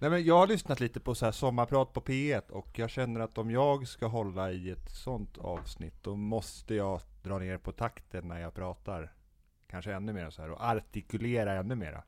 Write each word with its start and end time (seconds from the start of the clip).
Nej 0.00 0.10
men 0.10 0.24
jag 0.24 0.38
har 0.38 0.46
lyssnat 0.46 0.80
lite 0.80 1.00
på 1.00 1.14
så 1.14 1.24
här 1.24 1.32
sommarprat 1.32 1.92
på 1.92 2.00
P1 2.00 2.50
och 2.50 2.78
jag 2.78 2.90
känner 2.90 3.20
att 3.20 3.38
om 3.38 3.50
jag 3.50 3.88
ska 3.88 4.06
hålla 4.06 4.52
i 4.52 4.70
ett 4.70 4.90
sånt 4.90 5.38
avsnitt 5.38 5.94
då 6.02 6.16
måste 6.16 6.74
jag 6.74 7.00
dra 7.22 7.38
ner 7.38 7.58
på 7.58 7.72
takten 7.72 8.28
när 8.28 8.40
jag 8.40 8.54
pratar. 8.54 9.12
Kanske 9.70 9.92
ännu 9.92 10.12
mer 10.12 10.30
så 10.30 10.42
här 10.42 10.50
och 10.50 10.60
artikulera 10.64 11.52
ännu 11.52 11.74
mera. 11.74 12.02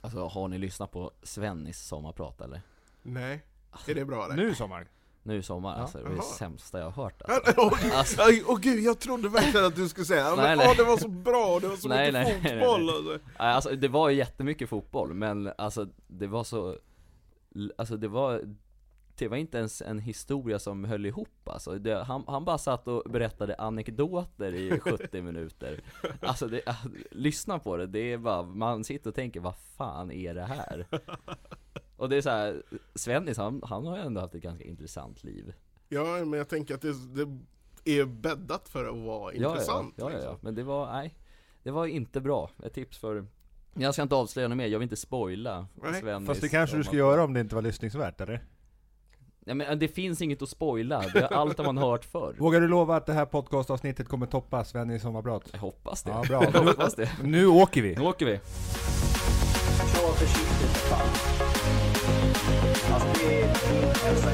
Alltså 0.00 0.26
har 0.26 0.48
ni 0.48 0.58
lyssnat 0.58 0.90
på 0.90 1.10
Svennis 1.22 1.78
sommarprat 1.86 2.40
eller? 2.40 2.60
Nej, 3.02 3.42
är 3.88 3.94
det 3.94 4.04
bra 4.04 4.24
eller? 4.24 4.36
Nu 4.36 4.54
sommar. 4.54 4.88
Nu 5.22 5.42
sommar, 5.42 5.70
Ja. 5.76 5.76
alltså 5.82 5.98
det 5.98 6.04
var 6.04 6.16
det 6.16 6.22
sämsta 6.22 6.78
jag 6.78 6.90
har 6.90 7.02
hört 7.04 7.22
Åh 7.56 7.64
alltså. 7.98 8.22
Alltså- 8.22 8.52
oh, 8.52 8.58
gud, 8.58 8.84
jag 8.84 8.98
trodde 8.98 9.28
verkligen 9.28 9.66
att 9.66 9.76
du 9.76 9.88
skulle 9.88 10.06
säga 10.06 10.24
Nej, 10.24 10.36
men, 10.36 10.58
nej. 10.58 10.66
åh, 10.70 10.76
det 10.76 10.84
var 10.84 10.96
så 10.96 11.08
bra, 11.08 11.58
det 11.60 11.68
var 11.68 11.76
så 11.76 11.88
Nej, 11.88 12.12
mycket 12.12 12.12
nej, 12.12 12.40
nej, 12.42 12.60
fotboll 12.60 12.86
nej. 12.86 12.94
Alltså. 12.96 13.12
Nej, 13.38 13.52
Alltså 13.52 13.70
det 13.76 13.88
var 13.88 14.08
ju 14.08 14.16
jättemycket 14.16 14.68
fotboll, 14.68 15.14
men 15.14 15.52
alltså 15.58 15.88
det 16.06 16.26
var 16.26 16.44
så 16.44 16.76
Alltså 17.76 17.96
det 17.96 18.08
var 18.08 18.42
Det 19.16 19.28
var 19.28 19.36
inte 19.36 19.58
ens 19.58 19.82
en 19.82 19.98
historia 19.98 20.58
som 20.58 20.84
höll 20.84 21.06
ihop 21.06 21.48
alltså. 21.48 21.78
det, 21.78 22.04
han, 22.04 22.24
han 22.26 22.44
bara 22.44 22.58
satt 22.58 22.88
och 22.88 23.10
berättade 23.10 23.54
anekdoter 23.54 24.54
i 24.54 24.80
70 24.80 25.22
minuter 25.22 25.80
Alltså 26.20 26.48
det, 26.48 26.62
ah, 26.66 26.76
lyssna 27.10 27.58
på 27.58 27.76
det, 27.76 27.86
det 27.86 28.12
är 28.12 28.18
bara, 28.18 28.42
man 28.42 28.84
sitter 28.84 29.10
och 29.10 29.14
tänker 29.14 29.40
vad 29.40 29.56
fan 29.56 30.12
är 30.12 30.34
det 30.34 30.44
här? 30.44 30.86
Och 31.96 32.08
det 32.08 32.16
är 32.16 32.22
så 32.22 32.30
här, 32.30 32.62
Svennis 32.94 33.38
han, 33.38 33.62
han 33.64 33.86
har 33.86 33.96
ju 33.96 34.02
ändå 34.02 34.20
haft 34.20 34.34
ett 34.34 34.42
ganska 34.42 34.64
intressant 34.64 35.24
liv 35.24 35.54
Ja, 35.88 36.04
men 36.24 36.32
jag 36.32 36.48
tänker 36.48 36.74
att 36.74 36.82
det, 36.82 36.94
det 37.14 37.28
är 37.84 38.04
bäddat 38.04 38.68
för 38.68 38.84
att 38.84 38.96
vara 38.96 39.32
intressant 39.32 39.94
ja, 39.96 40.04
ja, 40.04 40.10
ja, 40.10 40.10
ja, 40.10 40.16
liksom. 40.16 40.38
men 40.40 40.54
det 40.54 40.62
var, 40.62 40.92
nej 40.92 41.14
Det 41.62 41.70
var 41.70 41.86
inte 41.86 42.20
bra, 42.20 42.50
ett 42.62 42.74
tips 42.74 42.98
för 42.98 43.26
Jag 43.78 43.94
ska 43.94 44.02
inte 44.02 44.14
avslöja 44.14 44.48
något 44.48 44.56
mer, 44.58 44.66
jag 44.66 44.78
vill 44.78 44.86
inte 44.86 44.96
spoila 44.96 45.66
Svennis 46.00 46.26
Fast 46.26 46.40
det 46.40 46.48
kanske 46.48 46.76
du 46.76 46.82
ska 46.84 46.90
sommarprat. 46.90 47.10
göra 47.16 47.24
om 47.24 47.32
det 47.32 47.40
inte 47.40 47.54
var 47.54 47.62
lyssningsvärt 47.62 48.20
eller? 48.20 48.44
Ja, 49.44 49.54
men 49.54 49.78
det 49.78 49.88
finns 49.88 50.22
inget 50.22 50.42
att 50.42 50.48
spoila, 50.48 51.02
det 51.14 51.18
är 51.18 51.32
allt 51.32 51.58
har 51.58 51.64
man 51.64 51.78
hört 51.78 52.04
förr 52.04 52.34
Vågar 52.38 52.60
du 52.60 52.68
lova 52.68 52.96
att 52.96 53.06
det 53.06 53.12
här 53.12 53.26
podcastavsnittet 53.26 54.08
kommer 54.08 54.26
toppa 54.26 54.64
Sven 54.64 54.90
i 54.90 54.98
sommarprat? 55.00 55.42
Jag 55.52 55.58
hoppas 55.58 56.02
det, 56.02 56.10
Ja, 56.10 56.24
bra. 56.28 56.44
jag 56.54 56.62
hoppas 56.62 56.94
det 56.94 57.10
Nu 57.22 57.46
åker 57.46 57.82
vi! 57.82 57.94
Nu 57.94 58.02
åker 58.02 58.26
vi! 58.26 58.32
Kör 59.94 60.12
försiktigt 60.12 60.70
för 60.70 60.88
fan. 60.88 61.06
Alltså 62.94 63.24
det 63.24 63.42
är 63.42 63.46
min 63.72 63.84
hälsa 64.04 64.30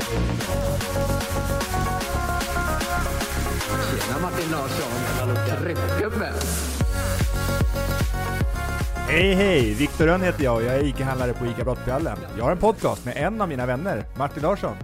Tjena 3.91 4.20
Martin 4.22 4.50
Larsson, 4.50 5.61
tryckgubbe! 5.62 6.33
Hej 9.12 9.34
hej! 9.34 9.74
Viktor 9.74 10.05
Rönn 10.06 10.20
heter 10.20 10.44
jag 10.44 10.56
och 10.56 10.62
jag 10.62 10.74
är 10.74 10.84
ICA-handlare 10.84 11.32
på 11.32 11.46
ICA 11.46 11.64
Brottbjallen. 11.64 12.18
Jag 12.38 12.44
har 12.44 12.52
en 12.52 12.58
podcast 12.58 13.05
med 13.05 13.16
en 13.16 13.41
av 13.41 13.48
mina 13.48 13.66
vänner, 13.66 14.05
Martin 14.18 14.42
Larsson. 14.42 14.77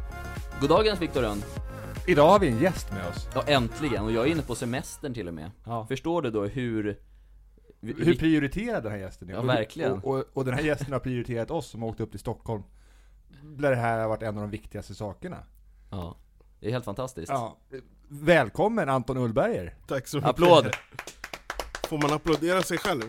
Goddagens 0.61 1.01
Viktor 1.01 1.23
Rönn! 1.23 1.43
Idag 2.07 2.29
har 2.29 2.39
vi 2.39 2.49
en 2.49 2.59
gäst 2.59 2.93
med 2.93 3.09
oss. 3.09 3.29
Ja 3.35 3.43
äntligen, 3.47 4.05
och 4.05 4.13
jag 4.13 4.27
är 4.27 4.31
inne 4.31 4.43
på 4.43 4.55
semestern 4.55 5.15
till 5.15 5.29
och 5.29 5.35
med 5.35 5.51
Ja. 5.65 5.87
Förstår 5.87 6.23
du 6.23 6.31
då 6.31 6.45
hur 6.45 6.99
Hur 7.81 8.15
prioriterad 8.15 8.83
den 8.83 8.93
här 8.93 8.99
gästen 8.99 9.29
är. 9.29 9.33
Ja, 9.33 9.43
verkligen. 9.43 9.93
Och, 9.93 10.19
och, 10.19 10.25
och 10.33 10.45
den 10.45 10.55
här 10.55 10.63
gästen 10.63 10.93
har 10.93 11.01
prioriterat 11.01 11.51
oss 11.51 11.67
som 11.67 11.83
åkte 11.83 12.03
upp 12.03 12.11
till 12.11 12.21
Stockholm. 12.21 12.63
Där 13.43 13.71
det 13.71 13.77
här 13.77 14.01
har 14.01 14.09
varit 14.09 14.23
en 14.23 14.37
av 14.37 14.43
de 14.43 14.51
viktigaste 14.51 14.95
sakerna. 14.95 15.37
Ja, 15.91 16.17
det 16.61 16.67
är 16.67 16.73
helt 16.73 16.85
fantastiskt 16.85 17.29
Ja. 17.29 17.57
Välkommen 18.09 18.89
Anton 18.89 19.17
Ullberger! 19.17 19.75
Tack 19.87 20.07
så 20.07 20.17
mycket 20.17 20.31
Applåd! 20.31 20.77
Får 21.89 21.99
man 21.99 22.13
applådera 22.13 22.63
sig 22.63 22.79
själv? 22.79 23.03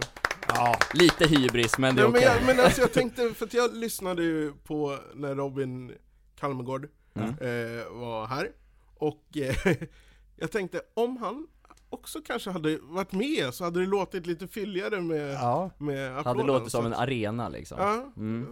Ja. 0.55 0.79
Lite 0.93 1.27
hybris 1.27 1.77
men 1.77 1.95
det 1.95 2.01
är 2.01 2.05
men, 2.07 2.15
okej 2.15 2.23
jag, 2.23 2.45
men 2.45 2.65
alltså 2.65 2.81
jag 2.81 2.93
tänkte, 2.99 3.33
för 3.33 3.45
att 3.45 3.53
jag 3.53 3.75
lyssnade 3.75 4.23
ju 4.23 4.53
på 4.63 4.97
när 5.15 5.35
Robin 5.35 5.91
Kalmegård 6.39 6.87
Mm. 7.15 7.29
eh, 7.29 7.85
var 7.91 8.27
här 8.27 8.51
Och 8.95 9.25
eh, 9.37 9.55
jag 10.35 10.51
tänkte, 10.51 10.81
om 10.93 11.17
han 11.17 11.47
också 11.89 12.19
kanske 12.25 12.51
hade 12.51 12.77
varit 12.81 13.11
med 13.11 13.53
så 13.53 13.63
hade 13.63 13.79
det 13.79 13.85
låtit 13.85 14.27
lite 14.27 14.47
fylligare 14.47 15.01
med, 15.01 15.33
ja. 15.33 15.71
med 15.77 16.17
applåden 16.17 16.25
Hade 16.39 16.47
låtit 16.47 16.71
som 16.71 16.85
en 16.85 16.93
arena 16.93 17.49
liksom 17.49 17.77
Ja, 17.79 18.11
Mm. 18.17 18.47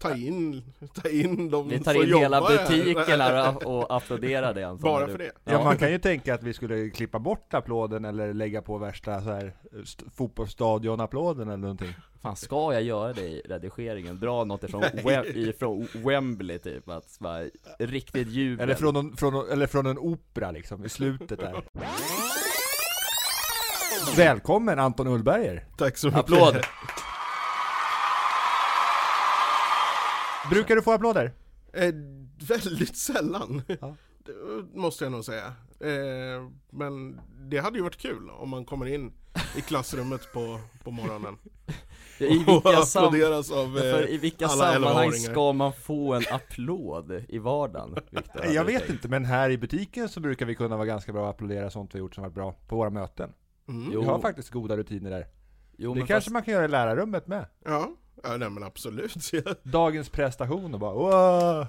Ta 0.00 0.14
in, 0.16 0.62
ta 0.94 1.08
in 1.08 1.50
de 1.50 1.68
Vi 1.68 1.80
tar 1.80 1.92
som 1.92 2.02
in 2.02 2.08
hela 2.14 2.36
jobbar 2.36 2.68
butiken 2.68 3.20
här 3.20 3.66
och 3.68 3.96
applåderar 3.96 4.54
det 4.54 4.64
Anton 4.64 4.82
Bara 4.92 5.06
Du- 5.06 5.12
för 5.12 5.18
det 5.18 5.30
Ja, 5.44 5.64
man 5.64 5.76
kan 5.76 5.90
ju 5.90 5.98
tänka 5.98 6.34
att 6.34 6.42
vi 6.42 6.52
skulle 6.52 6.90
klippa 6.90 7.18
bort 7.18 7.54
applåden 7.54 8.04
eller 8.04 8.34
lägga 8.34 8.62
på 8.62 8.78
värsta 8.78 9.20
så 9.20 9.30
här 9.30 9.52
st- 9.82 10.04
fotbollsstadion-applåden 10.16 11.48
eller 11.48 11.56
någonting. 11.56 11.94
Fan 12.22 12.36
ska 12.36 12.72
jag 12.72 12.82
göra 12.82 13.12
det 13.12 13.20
i 13.28 13.42
redigeringen? 13.44 14.20
Dra 14.20 14.44
något 14.44 14.64
ifrån, 14.64 14.82
Wem- 14.82 15.36
ifrån 15.36 15.88
Wembley 15.94 16.58
typ, 16.58 16.88
att 16.88 17.16
bara, 17.20 17.42
riktigt 17.78 18.28
jubel 18.28 18.64
Eller 18.64 18.74
från, 18.74 18.94
någon, 18.94 19.16
från, 19.16 19.50
eller 19.50 19.66
från 19.66 19.86
en 19.86 19.98
opera 19.98 20.50
liksom, 20.50 20.84
i 20.84 20.88
slutet 20.88 21.38
där. 21.38 21.62
Välkommen 24.16 24.78
Anton 24.78 25.06
Ullberger! 25.06 25.64
Tack 25.76 25.96
så 25.96 26.06
mycket 26.06 26.20
Applåd! 26.20 26.56
Brukar 30.50 30.76
du 30.76 30.82
få 30.82 30.92
applåder? 30.92 31.32
Eh, 31.72 31.94
väldigt 32.48 32.96
sällan, 32.96 33.62
Ja. 33.80 33.94
måste 34.74 35.04
jag 35.04 35.12
nog 35.12 35.24
säga. 35.24 35.46
Eh, 35.80 36.48
men 36.70 37.20
det 37.50 37.58
hade 37.58 37.76
ju 37.78 37.82
varit 37.84 37.96
kul 37.96 38.30
om 38.30 38.48
man 38.48 38.64
kommer 38.64 38.86
in 38.86 39.12
i 39.56 39.60
klassrummet 39.60 40.32
på, 40.32 40.60
på 40.84 40.90
morgonen. 40.90 41.36
I 42.18 42.26
och 42.26 42.48
vilka, 42.64 42.82
sam- 42.82 43.04
av 43.04 43.14
eh, 43.76 43.82
för 43.82 44.10
i 44.10 44.18
vilka 44.18 44.46
alla 44.46 44.72
sammanhang 44.72 45.08
11-åringar. 45.08 45.30
ska 45.32 45.52
man 45.52 45.72
få 45.72 46.14
en 46.14 46.22
applåd 46.30 47.24
i 47.28 47.38
vardagen? 47.38 47.96
Victor, 48.10 48.46
Jag 48.46 48.64
vet 48.64 48.78
tänkt? 48.78 48.90
inte, 48.90 49.08
men 49.08 49.24
här 49.24 49.50
i 49.50 49.58
butiken 49.58 50.08
så 50.08 50.20
brukar 50.20 50.46
vi 50.46 50.54
kunna 50.54 50.76
vara 50.76 50.86
ganska 50.86 51.12
bra 51.12 51.28
att 51.28 51.34
applådera 51.34 51.70
sånt 51.70 51.94
vi 51.94 51.98
har 51.98 52.04
gjort 52.04 52.14
som 52.14 52.22
varit 52.24 52.34
bra 52.34 52.52
på 52.68 52.76
våra 52.76 52.90
möten. 52.90 53.32
Mm. 53.68 53.90
Vi 53.90 54.04
har 54.06 54.18
faktiskt 54.18 54.50
goda 54.50 54.76
rutiner 54.76 55.10
där. 55.10 55.26
Jo, 55.76 55.94
det 55.94 55.98
men 56.00 56.06
kanske 56.06 56.24
fast, 56.26 56.32
man 56.32 56.42
kan 56.42 56.54
göra 56.54 56.64
i 56.64 56.68
lärarrummet 56.68 57.26
med. 57.26 57.46
Ja, 57.64 57.90
ja 58.22 58.36
nej, 58.36 58.50
men 58.50 58.62
absolut. 58.62 59.32
Ja. 59.32 59.40
Dagens 59.62 60.08
prestation 60.08 60.74
och 60.74 60.80
bara 60.80 60.94
wow. 60.94 61.66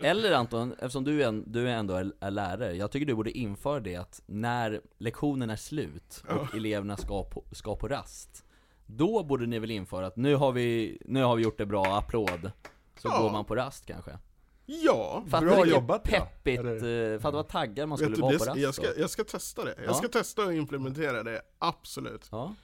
Eller 0.02 0.32
Anton, 0.32 0.72
eftersom 0.72 1.04
du, 1.04 1.22
är 1.22 1.28
en, 1.28 1.52
du 1.52 1.68
är 1.68 1.72
ändå 1.72 1.94
är, 1.94 2.12
är 2.20 2.30
lärare, 2.30 2.72
jag 2.76 2.90
tycker 2.90 3.06
du 3.06 3.14
borde 3.14 3.30
införa 3.30 3.80
det 3.80 3.96
att 3.96 4.22
när 4.26 4.80
lektionen 4.98 5.50
är 5.50 5.56
slut 5.56 6.24
och 6.28 6.54
eleverna 6.56 6.96
ska 6.96 7.24
på, 7.24 7.44
ska 7.52 7.76
på 7.76 7.88
rast 7.88 8.44
Då 8.86 9.22
borde 9.24 9.46
ni 9.46 9.58
väl 9.58 9.70
införa 9.70 10.06
att 10.06 10.16
nu 10.16 10.34
har 10.34 10.52
vi, 10.52 10.98
nu 11.04 11.22
har 11.22 11.36
vi 11.36 11.42
gjort 11.42 11.58
det 11.58 11.66
bra, 11.66 11.96
applåd 11.98 12.50
Så 12.98 13.08
Ja. 13.08 13.22
går 13.22 13.30
man 13.30 13.44
på 13.44 13.56
rast 13.56 13.86
kanske 13.86 14.18
ja, 14.66 15.24
Fatta 15.28 15.46
Bra 15.46 15.66
jobbat, 15.66 16.02
ja. 16.04 16.18
peppigt, 16.18 16.60
Eller- 16.60 17.12
eh, 17.14 17.18
fatta 17.20 17.36
vad 17.36 17.48
taggad 17.48 17.88
man 17.88 17.98
skulle 17.98 18.14
du, 18.16 18.20
vara 18.22 18.32
det, 18.32 18.38
på 18.38 18.44
rast 18.44 18.58
jag, 18.58 18.74
ska, 18.74 18.86
jag 18.96 19.10
ska 19.10 19.24
testa 19.24 19.64
det. 19.64 19.74
Jag 19.78 19.86
Ja. 19.90 19.94
ska 19.94 20.08
testa 20.08 20.42
att 20.42 20.52
implementera 20.52 21.22
det, 21.22 21.42
absolut. 21.58 22.28
Ja, 22.30 22.54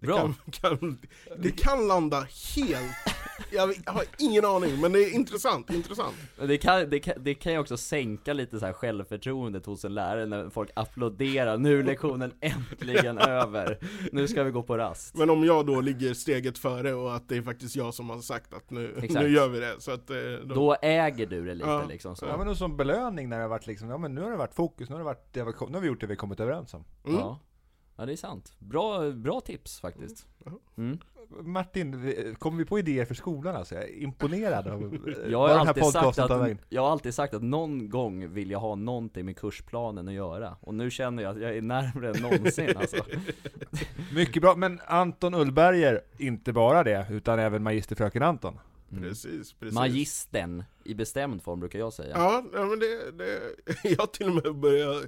Det 0.00 0.06
bra 0.06 0.16
kan, 0.18 0.34
kan, 0.78 0.98
det 1.38 1.50
kan 1.50 1.88
landa 1.88 2.26
helt... 2.56 2.96
Jag, 3.52 3.66
har 3.86 4.04
ingen 4.18 4.44
aning, 4.44 4.80
men 4.80 4.92
det 4.92 4.98
är 4.98 5.14
intressant, 5.14 5.70
intressant. 5.70 6.14
det 6.46 6.58
kan, 6.58 6.90
det, 6.90 7.00
kan, 7.00 7.14
det 7.18 7.34
kan 7.34 7.52
ju 7.52 7.58
också 7.58 7.76
sänka 7.76 8.32
lite 8.32 8.60
så 8.60 8.66
här 8.66 8.72
självförtroendet 8.72 9.66
hos 9.66 9.84
en 9.84 9.94
lärare 9.94 10.26
när 10.26 10.50
folk 10.50 10.70
applåderar, 10.76 11.58
nu 11.58 11.78
är 11.78 11.82
lektionen 11.82 12.32
äntligen 12.40 13.18
över, 13.28 13.78
nu 14.12 14.28
ska 14.28 14.42
vi 14.42 14.50
gå 14.50 14.62
på 14.62 14.76
rast 14.78 15.14
Men 15.14 15.30
om 15.30 15.44
jag 15.44 15.66
då 15.66 15.80
ligger 15.80 16.14
steget 16.14 16.58
före 16.58 16.94
och 16.94 17.14
att 17.14 17.28
det 17.28 17.36
är 17.36 17.42
faktiskt 17.42 17.76
jag 17.76 17.94
som 17.94 18.10
har 18.10 18.18
sagt 18.20 18.54
att 18.54 18.70
nu, 18.70 18.94
Exakt. 19.02 19.14
nu 19.24 19.28
gör 19.28 19.48
vi 19.48 19.60
det, 19.60 19.74
så 19.78 19.90
att... 19.90 20.10
eh, 20.10 20.16
Då, 20.44 20.54
Då 20.54 20.76
äger 20.82 21.26
du 21.26 21.44
det 21.44 21.54
lite 21.54 21.68
Ja. 21.68 21.84
liksom 21.88 22.16
så 22.16 22.26
Ja 22.26 22.44
men 22.44 22.56
som 22.56 22.76
belöning 22.76 23.28
när 23.28 23.36
det 23.36 23.42
har 23.42 23.48
varit 23.48 23.66
liksom, 23.66 23.90
ja 23.90 23.98
men 23.98 24.14
nu 24.14 24.20
har 24.20 24.30
det 24.30 24.36
varit 24.36 24.54
fokus, 24.54 24.88
nu 24.88 24.94
har 24.94 25.00
det 25.00 25.04
varit, 25.04 25.32
det 25.32 25.40
har, 25.40 25.66
nu 25.68 25.74
har 25.74 25.80
vi 25.80 25.86
gjort 25.88 26.00
det 26.00 26.06
vi 26.06 26.16
kommit 26.16 26.40
överens 26.40 26.74
om. 26.74 26.84
mm. 27.06 27.18
Ja. 27.18 27.40
Ja, 28.00 28.06
det 28.06 28.12
är 28.12 28.16
sant. 28.16 28.52
Bra, 28.58 29.10
bra 29.10 29.40
tips 29.40 29.80
faktiskt. 29.80 30.26
Mm. 30.76 30.98
Martin, 31.42 32.02
vi- 32.02 32.34
kommer 32.38 32.58
vi 32.58 32.64
på 32.64 32.78
idéer 32.78 33.04
för 33.04 33.14
skolan 33.14 33.56
alltså? 33.56 33.74
Jag 33.74 33.84
är 33.84 34.02
imponerad 34.02 34.68
av 34.68 34.82
eh, 35.08 35.30
Jag 35.30 35.38
har, 35.38 35.48
den 35.48 35.58
här 35.58 35.66
alltid 35.66 35.84
sagt 35.84 36.18
att, 36.18 36.50
jag 36.68 36.82
har 36.82 36.90
alltid 36.90 37.14
sagt 37.14 37.34
att 37.34 37.42
någon 37.42 37.90
gång 37.90 38.32
vill 38.32 38.50
jag 38.50 38.58
ha 38.58 38.74
någonting 38.74 39.24
med 39.26 39.36
kursplanen 39.36 40.08
att 40.08 40.14
göra. 40.14 40.56
Och 40.60 40.74
nu 40.74 40.90
känner 40.90 41.22
jag 41.22 41.36
att 41.36 41.42
jag 41.42 41.56
är 41.56 41.62
närmare 41.62 42.10
än 42.10 42.22
någonsin 42.22 42.76
alltså. 42.76 42.96
Mycket 44.14 44.42
bra, 44.42 44.54
men 44.56 44.80
Anton 44.86 45.34
Ullberger, 45.34 46.00
inte 46.18 46.52
bara 46.52 46.84
det, 46.84 47.06
utan 47.10 47.38
även 47.38 47.62
magisterfröken 47.62 48.22
Anton. 48.22 48.58
Mm. 48.92 49.02
Precis, 49.02 49.52
precis. 49.52 49.74
Magistern, 49.74 50.64
i 50.84 50.94
bestämd 50.94 51.42
form 51.42 51.60
brukar 51.60 51.78
jag 51.78 51.92
säga. 51.92 52.14
Ja, 52.16 52.44
ja 52.52 52.64
men 52.66 52.78
det, 52.78 53.10
det, 53.10 53.40
jag 53.98 54.12
till 54.12 54.28
och 54.28 54.34
med 54.44 54.54
börjat, 54.54 55.04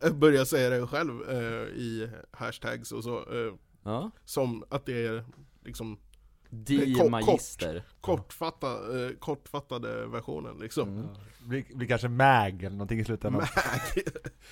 eh, 0.00 0.12
börjat 0.12 0.48
säga 0.48 0.70
det 0.70 0.86
själv 0.86 1.30
eh, 1.30 1.68
i 1.76 2.10
hashtags 2.30 2.92
och 2.92 3.04
så, 3.04 3.16
eh, 3.18 3.54
Ja. 3.84 4.10
som 4.24 4.64
att 4.68 4.86
det 4.86 5.06
är 5.06 5.24
liksom 5.64 5.98
Die 6.50 6.94
Kort- 6.94 7.10
Magister. 7.10 7.82
kortfatta, 8.00 9.04
eh, 9.04 9.10
kortfattade 9.18 10.06
versionen 10.06 10.58
liksom. 10.58 10.88
Mm. 10.88 11.06
Blir, 11.46 11.64
blir 11.74 11.88
kanske 11.88 12.08
MAG 12.08 12.62
eller 12.62 12.70
någonting 12.76 13.00
i 13.00 13.04
slutändan. 13.04 13.46
Ja, 13.94 14.02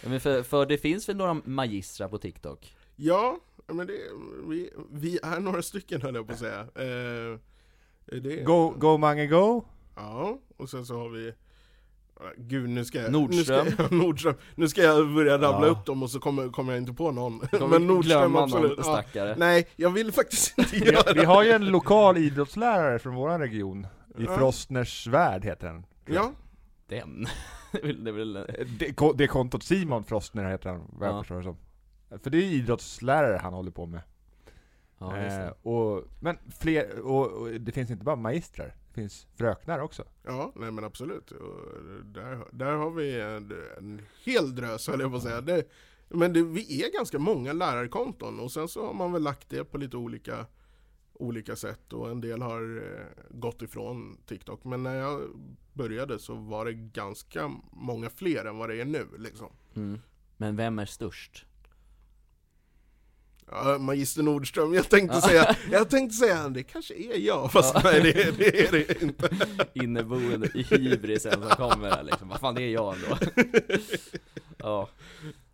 Men 0.04 0.20
för, 0.20 0.42
för 0.42 0.66
det 0.66 0.78
finns 0.78 1.08
väl 1.08 1.16
några 1.16 1.34
magistrar 1.34 2.08
på 2.08 2.18
TikTok? 2.18 2.76
Ja, 2.96 3.38
men 3.66 3.86
det, 3.86 3.98
vi, 4.48 4.70
vi 4.92 5.18
är 5.22 5.40
några 5.40 5.62
stycken 5.62 6.02
höll 6.02 6.14
jag 6.14 6.26
på 6.26 6.32
att 6.32 6.38
säga. 6.38 6.60
Eh, 6.60 7.38
det, 8.10 8.36
Go, 8.44 8.70
go 8.78 8.96
Mange 8.98 9.26
Go! 9.26 9.62
Ja, 9.96 10.38
och 10.56 10.68
sen 10.70 10.86
så 10.86 10.98
har 10.98 11.08
vi 11.08 11.32
Gud 12.36 12.70
nu 12.70 12.84
ska 12.84 13.02
jag 13.02 13.12
Nordström. 13.12 13.64
Nu 13.66 13.70
ska, 13.72 13.82
jag- 13.82 13.92
Nordström. 14.02 14.34
Nu 14.54 14.68
ska 14.68 14.82
jag 14.82 15.14
börja 15.14 15.32
rabbla 15.34 15.66
Ja. 15.66 15.72
upp 15.72 15.86
dem 15.86 16.02
och 16.02 16.10
så 16.10 16.20
kommer, 16.20 16.48
kommer 16.48 16.72
jag 16.72 16.80
inte 16.82 16.92
på 16.92 17.10
någon 17.10 17.42
Men 17.70 17.86
Nordström 17.86 18.36
absolut 18.36 18.78
någon 18.78 18.86
ja. 18.86 19.02
stackare. 19.02 19.34
Nej, 19.38 19.66
jag 19.76 19.90
vill 19.90 20.12
faktiskt 20.12 20.58
inte 20.58 20.76
Vi, 20.76 20.92
göra 20.92 21.12
vi 21.14 21.24
har 21.24 21.42
ju 21.44 21.50
en 21.50 21.64
lokal 21.66 22.16
idrottslärare 22.18 22.98
från 22.98 23.14
vår 23.14 23.38
region, 23.38 23.86
i 24.18 24.22
Ja. 24.24 24.36
Frostners 24.36 25.06
värld 25.06 25.44
heter 25.44 25.66
den. 25.66 25.86
Ja, 26.06 26.32
Den. 26.86 27.26
det 27.72 28.10
är 28.10 28.12
väl- 28.12 28.32
det. 28.32 28.64
Det, 28.78 29.12
det 29.14 29.24
är 29.24 29.28
kontot 29.28 29.62
Simon 29.62 30.04
Frostner 30.04 30.50
heter 30.50 30.70
han, 30.70 30.80
vad 30.92 31.08
jag 31.08 31.14
Ja. 31.16 31.20
förstår 31.22 31.36
det 31.36 31.42
som. 31.42 31.56
För 32.22 32.30
det 32.30 32.38
är 32.38 32.42
idrottslärare 32.42 33.38
han 33.42 33.52
håller 33.52 33.70
på 33.70 33.86
med. 33.86 34.00
Ja, 35.00 35.22
just 35.22 35.36
eh, 35.38 35.44
det. 35.44 35.54
och, 35.62 36.04
men 36.20 36.38
fler, 36.58 37.00
och, 37.00 37.32
och 37.32 37.48
det 37.48 37.72
finns 37.72 37.90
inte 37.90 38.04
bara 38.04 38.16
magistrar, 38.16 38.74
det 38.88 38.94
finns 38.94 39.26
fröknar 39.34 39.78
också. 39.78 40.04
ja, 40.22 40.52
nej 40.56 40.70
men 40.70 40.84
absolut 40.84 41.30
och 41.30 41.56
där, 42.04 42.44
där 42.52 42.72
har 42.72 42.90
vi 42.90 43.20
en, 43.20 43.52
en 43.78 44.02
hel 44.24 44.54
drös 44.54 44.88
höll 44.88 45.00
jag 45.00 45.10
på 45.10 45.16
att 45.16 45.22
säga 45.22 45.40
det, 45.40 45.64
Men 46.08 46.32
det, 46.32 46.42
vi 46.42 46.82
är 46.82 46.92
ganska 46.92 47.18
många 47.18 47.52
lärarkonton 47.52 48.40
och 48.40 48.52
sen 48.52 48.68
så 48.68 48.86
har 48.86 48.94
man 48.94 49.12
väl 49.12 49.22
lagt 49.22 49.50
det 49.50 49.64
på 49.64 49.78
lite 49.78 49.96
olika 49.96 50.46
olika 51.12 51.56
sätt 51.56 51.92
och 51.92 52.10
en 52.10 52.20
del 52.20 52.42
har 52.42 52.76
eh, 52.76 53.06
gått 53.30 53.62
ifrån 53.62 54.18
TikTok 54.26 54.64
men 54.64 54.82
när 54.82 54.94
jag 54.94 55.20
började 55.72 56.18
så 56.18 56.34
var 56.34 56.64
det 56.64 56.72
ganska 56.72 57.50
många 57.72 58.10
fler 58.10 58.44
än 58.44 58.58
vad 58.58 58.68
det 58.68 58.80
är 58.80 58.84
nu 58.84 59.06
liksom. 59.18 59.48
Mm. 59.74 60.00
Men 60.36 60.56
vem 60.56 60.78
är 60.78 60.86
störst? 60.86 61.46
Ja, 63.52 63.78
Magister 63.78 64.22
Nordström, 64.22 64.74
jag 64.74 64.88
tänkte 64.88 65.20
säga, 65.20 65.56
jag 65.72 65.90
tänkte 65.90 66.16
säga 66.16 66.48
det 66.48 66.62
kanske 66.62 66.94
är 66.94 67.18
jag, 67.18 67.52
fast 67.52 67.74
Ja. 67.74 67.80
nej 67.84 68.00
det, 68.02 68.38
det 68.38 68.66
är 68.66 68.72
det 68.72 69.02
inte. 69.02 69.28
Inneboende 69.74 70.48
i 70.54 70.62
hybrisen 70.62 71.32
som 71.32 71.50
kommer 71.50 71.90
här 71.90 72.02
liksom, 72.02 72.28
vad 72.28 72.40
fan 72.40 72.54
det 72.54 72.62
är 72.62 72.68
jag 72.72 72.94
ändå 72.94 73.16
Ja 74.58 74.88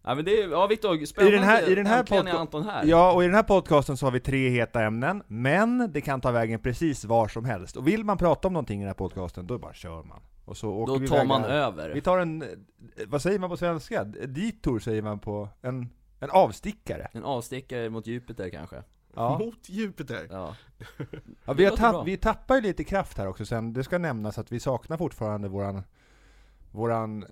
Ja 0.08 0.14
men 0.14 0.24
det 0.24 0.42
är, 0.42 0.48
ja 0.48 0.66
Viktor, 0.66 1.04
spännande, 1.06 1.36
I 1.36 1.38
den 1.38 1.48
här- 1.48 1.70
i 1.70 1.74
den 1.74 1.86
här 1.86 2.02
podca- 2.04 2.36
Anton 2.36 2.64
här 2.64 2.84
Ja, 2.86 3.12
och 3.12 3.22
i 3.22 3.26
den 3.26 3.34
här 3.34 3.42
podcasten 3.42 3.96
så 3.96 4.06
har 4.06 4.10
vi 4.10 4.20
tre 4.20 4.48
heta 4.48 4.82
ämnen, 4.82 5.22
men 5.26 5.92
det 5.92 6.00
kan 6.00 6.20
ta 6.20 6.30
vägen 6.30 6.60
precis 6.60 7.04
var 7.04 7.28
som 7.28 7.44
helst. 7.44 7.76
Och 7.76 7.88
vill 7.88 8.04
man 8.04 8.18
prata 8.18 8.48
om 8.48 8.54
någonting 8.54 8.78
i 8.80 8.82
den 8.82 8.88
här 8.88 8.94
podcasten, 8.94 9.46
då 9.46 9.58
bara 9.58 9.74
kör 9.74 10.02
man. 10.02 10.20
Och 10.44 10.56
så 10.56 10.70
åker 10.70 10.92
Då 10.92 10.98
vi 10.98 11.08
tar 11.08 11.16
iväg 11.16 11.28
man 11.28 11.44
över 11.44 11.90
Vi 11.94 12.00
tar 12.00 12.18
en, 12.18 12.44
vad 13.06 13.22
säger 13.22 13.38
man 13.38 13.50
på 13.50 13.56
svenska? 13.56 14.04
Detour 14.04 14.78
säger 14.78 15.02
man 15.02 15.18
på, 15.18 15.48
en, 15.62 15.88
en 16.28 16.30
avstickare. 16.40 17.08
En 17.12 17.24
avstickare 17.24 17.90
mot 17.90 18.06
Jupiter 18.06 18.50
kanske 18.50 18.82
Ja. 19.14 19.38
Mot 19.38 19.68
Jupiter. 19.68 20.26
Ja, 20.30 20.56
Ja, 21.44 21.52
vi, 21.52 21.64
har 21.64 21.76
tapp, 21.76 22.06
vi 22.06 22.16
tappar 22.16 22.54
ju 22.54 22.60
lite 22.60 22.84
kraft 22.84 23.18
här 23.18 23.26
också 23.28 23.46
sen, 23.46 23.72
det 23.72 23.84
ska 23.84 23.98
nämnas 23.98 24.38
att 24.38 24.52
vi 24.52 24.60
saknar 24.60 24.96
fortfarande 24.96 25.48
våran, 25.48 25.82
våran, 26.70 27.24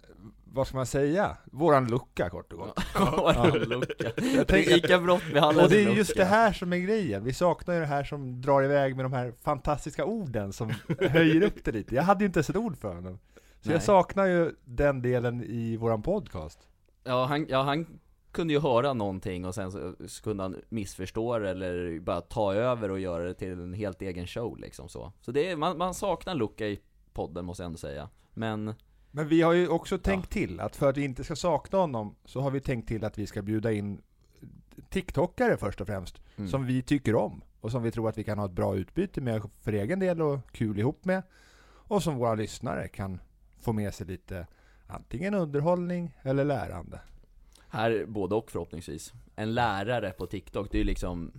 vad 0.44 0.66
ska 0.66 0.76
man 0.76 0.86
säga? 0.86 1.36
Våran 1.44 1.86
lucka 1.86 2.30
kort 2.30 2.52
och 2.52 2.58
gott. 2.58 2.78
våran 3.18 3.50
lucka 3.52 4.12
Jag 4.36 4.48
tänker- 4.48 4.74
Lika 4.74 4.98
brott 4.98 5.22
behandlas 5.32 5.64
Och 5.64 5.70
det 5.70 5.84
är 5.84 5.90
just 5.90 6.10
lucka. 6.10 6.20
det 6.22 6.28
här 6.30 6.52
som 6.52 6.72
är 6.72 6.76
grejen, 6.76 7.24
vi 7.24 7.32
saknar 7.32 7.74
ju 7.74 7.80
det 7.80 7.86
här 7.86 8.04
som 8.04 8.40
drar 8.40 8.62
iväg 8.62 8.96
med 8.96 9.04
de 9.04 9.12
här 9.12 9.32
fantastiska 9.42 10.04
orden 10.04 10.52
som 10.52 10.70
höjer 10.98 11.42
upp 11.42 11.64
det 11.64 11.72
lite. 11.72 11.94
Jag 11.94 12.02
hade 12.02 12.24
ju 12.24 12.26
inte 12.26 12.38
ens 12.38 12.50
ett 12.50 12.56
ord 12.56 12.76
för 12.76 12.94
honom. 12.94 13.18
Så 13.60 13.68
Nej. 13.68 13.74
jag 13.74 13.82
saknar 13.82 14.26
ju 14.26 14.52
den 14.64 15.02
delen 15.02 15.42
i 15.44 15.76
våran 15.76 16.02
podcast. 16.02 16.58
Ja 17.04 17.24
han, 17.24 17.46
ja, 17.48 17.62
han 17.62 17.86
kunde 18.34 18.52
ju 18.52 18.60
höra 18.60 18.92
någonting 18.92 19.44
och 19.44 19.54
sen 19.54 19.72
så, 19.72 19.94
så 20.06 20.22
kunde 20.22 20.42
han 20.42 20.56
missförstå 20.68 21.38
det 21.38 21.50
eller 21.50 22.00
bara 22.00 22.20
ta 22.20 22.54
över 22.54 22.90
och 22.90 23.00
göra 23.00 23.24
det 23.24 23.34
till 23.34 23.52
en 23.52 23.74
helt 23.74 24.02
egen 24.02 24.26
show 24.26 24.58
liksom 24.58 24.88
så 24.88 25.12
Så 25.20 25.32
det 25.32 25.50
är, 25.50 25.56
man, 25.56 25.78
man 25.78 25.94
saknar 25.94 26.34
lucka 26.34 26.66
i 26.66 26.80
podden 27.12 27.44
måste 27.44 27.62
jag 27.62 27.66
ändå 27.66 27.78
säga 27.78 28.08
Men, 28.34 28.74
Men 29.10 29.28
vi 29.28 29.42
har 29.42 29.52
ju 29.52 29.68
också 29.68 29.98
tänkt 29.98 30.30
till 30.30 30.60
att 30.60 30.76
för 30.76 30.88
att 30.88 30.96
vi 30.96 31.04
inte 31.04 31.24
ska 31.24 31.36
sakna 31.36 31.78
honom 31.78 32.14
så 32.24 32.40
har 32.40 32.50
vi 32.50 32.60
tänkt 32.60 32.88
till 32.88 33.04
att 33.04 33.18
vi 33.18 33.26
ska 33.26 33.42
bjuda 33.42 33.72
in 33.72 34.02
TikTokare 34.88 35.56
först 35.56 35.80
och 35.80 35.86
främst, 35.86 36.22
mm. 36.36 36.50
som 36.50 36.66
vi 36.66 36.82
tycker 36.82 37.14
om 37.14 37.42
och 37.60 37.70
som 37.70 37.82
vi 37.82 37.90
tror 37.90 38.08
att 38.08 38.18
vi 38.18 38.24
kan 38.24 38.38
ha 38.38 38.46
ett 38.46 38.52
bra 38.52 38.76
utbyte 38.76 39.20
med 39.20 39.42
för 39.60 39.72
egen 39.72 40.00
del 40.00 40.22
och 40.22 40.38
kul 40.52 40.78
ihop 40.78 41.04
med. 41.04 41.22
Och 41.86 42.02
som 42.02 42.16
våra 42.16 42.34
lyssnare 42.34 42.88
kan 42.88 43.20
få 43.60 43.72
med 43.72 43.94
sig 43.94 44.06
lite 44.06 44.46
antingen 44.86 45.34
underhållning 45.34 46.16
eller 46.22 46.44
lärande. 46.44 47.00
Här 47.74 48.04
både 48.08 48.34
och 48.34 48.50
förhoppningsvis 48.50 49.12
En 49.36 49.54
lärare 49.54 50.10
på 50.10 50.26
TikTok, 50.26 50.68
det 50.70 50.76
är 50.76 50.78
ju 50.78 50.84
liksom 50.84 51.32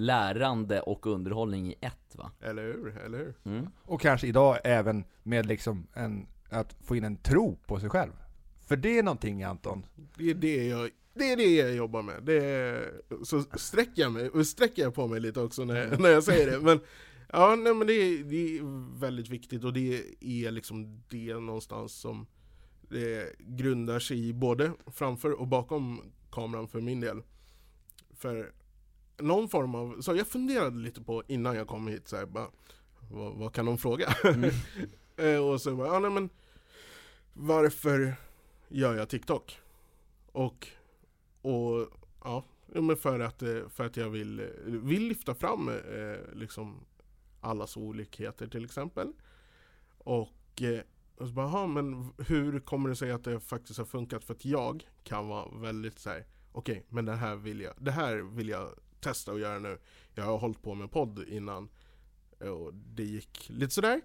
Lärande 0.00 0.80
och 0.80 1.06
underhållning 1.06 1.70
i 1.70 1.74
ett 1.80 2.16
va? 2.16 2.30
Eller 2.40 2.62
hur, 2.62 2.98
eller 3.04 3.18
hur? 3.18 3.34
Mm. 3.44 3.66
Och 3.82 4.00
kanske 4.00 4.26
idag 4.26 4.58
även 4.64 5.04
med 5.22 5.46
liksom 5.46 5.86
en, 5.94 6.26
att 6.50 6.76
få 6.80 6.96
in 6.96 7.04
en 7.04 7.16
tro 7.16 7.56
på 7.66 7.80
sig 7.80 7.90
själv. 7.90 8.12
För 8.66 8.76
det 8.76 8.98
är 8.98 9.02
någonting 9.02 9.42
Anton, 9.42 9.86
Det 10.16 10.30
är 10.30 10.34
det 10.34 10.66
jag, 10.66 10.90
det 11.14 11.32
är 11.32 11.36
det 11.36 11.54
jag 11.54 11.74
jobbar 11.74 12.02
med. 12.02 12.22
Det 12.22 12.44
är, 12.44 12.92
så 13.24 13.42
sträcker 13.42 14.02
jag 14.02 14.12
mig, 14.12 14.44
sträcker 14.44 14.82
jag 14.82 14.94
på 14.94 15.06
mig 15.06 15.20
lite 15.20 15.40
också 15.40 15.64
när, 15.64 15.98
när 15.98 16.08
jag 16.08 16.24
säger 16.24 16.50
det. 16.50 16.60
Men, 16.60 16.80
ja, 17.32 17.56
nej, 17.56 17.74
men 17.74 17.86
det, 17.86 17.92
är, 17.92 18.24
det 18.24 18.58
är 18.58 18.98
väldigt 19.00 19.28
viktigt 19.28 19.64
och 19.64 19.72
det 19.72 20.02
är 20.20 20.50
liksom 20.50 21.02
det 21.08 21.34
någonstans 21.34 21.92
som 21.92 22.26
det 22.88 23.38
grundar 23.38 23.98
sig 23.98 24.28
i 24.28 24.32
både 24.32 24.72
framför 24.86 25.32
och 25.40 25.46
bakom 25.46 26.12
kameran 26.30 26.68
för 26.68 26.80
min 26.80 27.00
del. 27.00 27.22
För 28.16 28.52
någon 29.18 29.48
form 29.48 29.74
av, 29.74 30.00
så 30.00 30.16
jag 30.16 30.26
funderade 30.26 30.76
lite 30.76 31.00
på 31.00 31.22
innan 31.26 31.56
jag 31.56 31.66
kom 31.66 31.88
hit, 31.88 32.08
så 32.08 32.16
här, 32.16 32.26
bara, 32.26 32.48
vad, 33.10 33.34
vad 33.34 33.52
kan 33.52 33.66
de 33.66 33.78
fråga? 33.78 34.14
Mm. 34.24 34.50
Eh, 35.16 35.48
och 35.48 35.60
så 35.60 35.76
bara, 35.76 35.88
ja 35.88 35.98
nej 35.98 36.10
men 36.10 36.30
varför 37.32 38.14
gör 38.68 38.94
jag 38.94 39.08
TikTok? 39.08 39.60
Och, 40.32 40.68
och 41.42 41.88
ja, 42.24 42.44
men 42.66 42.96
för 42.96 43.20
att, 43.20 43.42
eh, 43.42 43.68
för 43.68 43.84
att 43.84 43.96
jag 43.96 44.10
vill, 44.10 44.40
eh, 44.40 44.46
vill 44.64 45.08
lyfta 45.08 45.34
fram 45.34 45.68
eh, 45.68 46.34
liksom 46.34 46.84
allas 47.40 47.76
olikheter 47.76 48.46
till 48.46 48.64
exempel. 48.64 49.12
Och, 49.98 50.62
eh, 50.62 50.80
och 51.20 51.28
så 51.28 51.34
bara, 51.34 51.46
"Jaha, 51.46 51.66
men 51.66 52.12
hur 52.18 52.60
kommer 52.60 52.88
det 52.88 52.96
sig 52.96 53.10
att 53.10 53.24
det 53.24 53.40
faktiskt 53.40 53.78
har 53.78 53.86
funkat? 53.86 54.24
För 54.24 54.34
att 54.34 54.44
jag 54.44 54.88
kan 55.04 55.28
vara 55.28 55.48
väldigt 55.58 55.98
så 55.98 56.10
här, 56.10 56.26
okej, 56.52 56.86
men 56.88 57.04
det 57.04 57.14
här 57.14 57.36
vill 57.36 57.60
jag, 57.60 57.74
det 57.78 57.90
här 57.90 58.16
vill 58.16 58.48
jag 58.48 58.68
testa 59.00 59.32
att 59.32 59.40
göra 59.40 59.58
nu. 59.58 59.78
Jag 60.14 60.24
har 60.24 60.38
hållit 60.38 60.62
på 60.62 60.74
med 60.74 60.90
podd 60.90 61.24
innan 61.28 61.68
och 62.40 62.74
det 62.74 63.04
gick 63.04 63.50
lite 63.50 63.74
sådär 63.74 64.00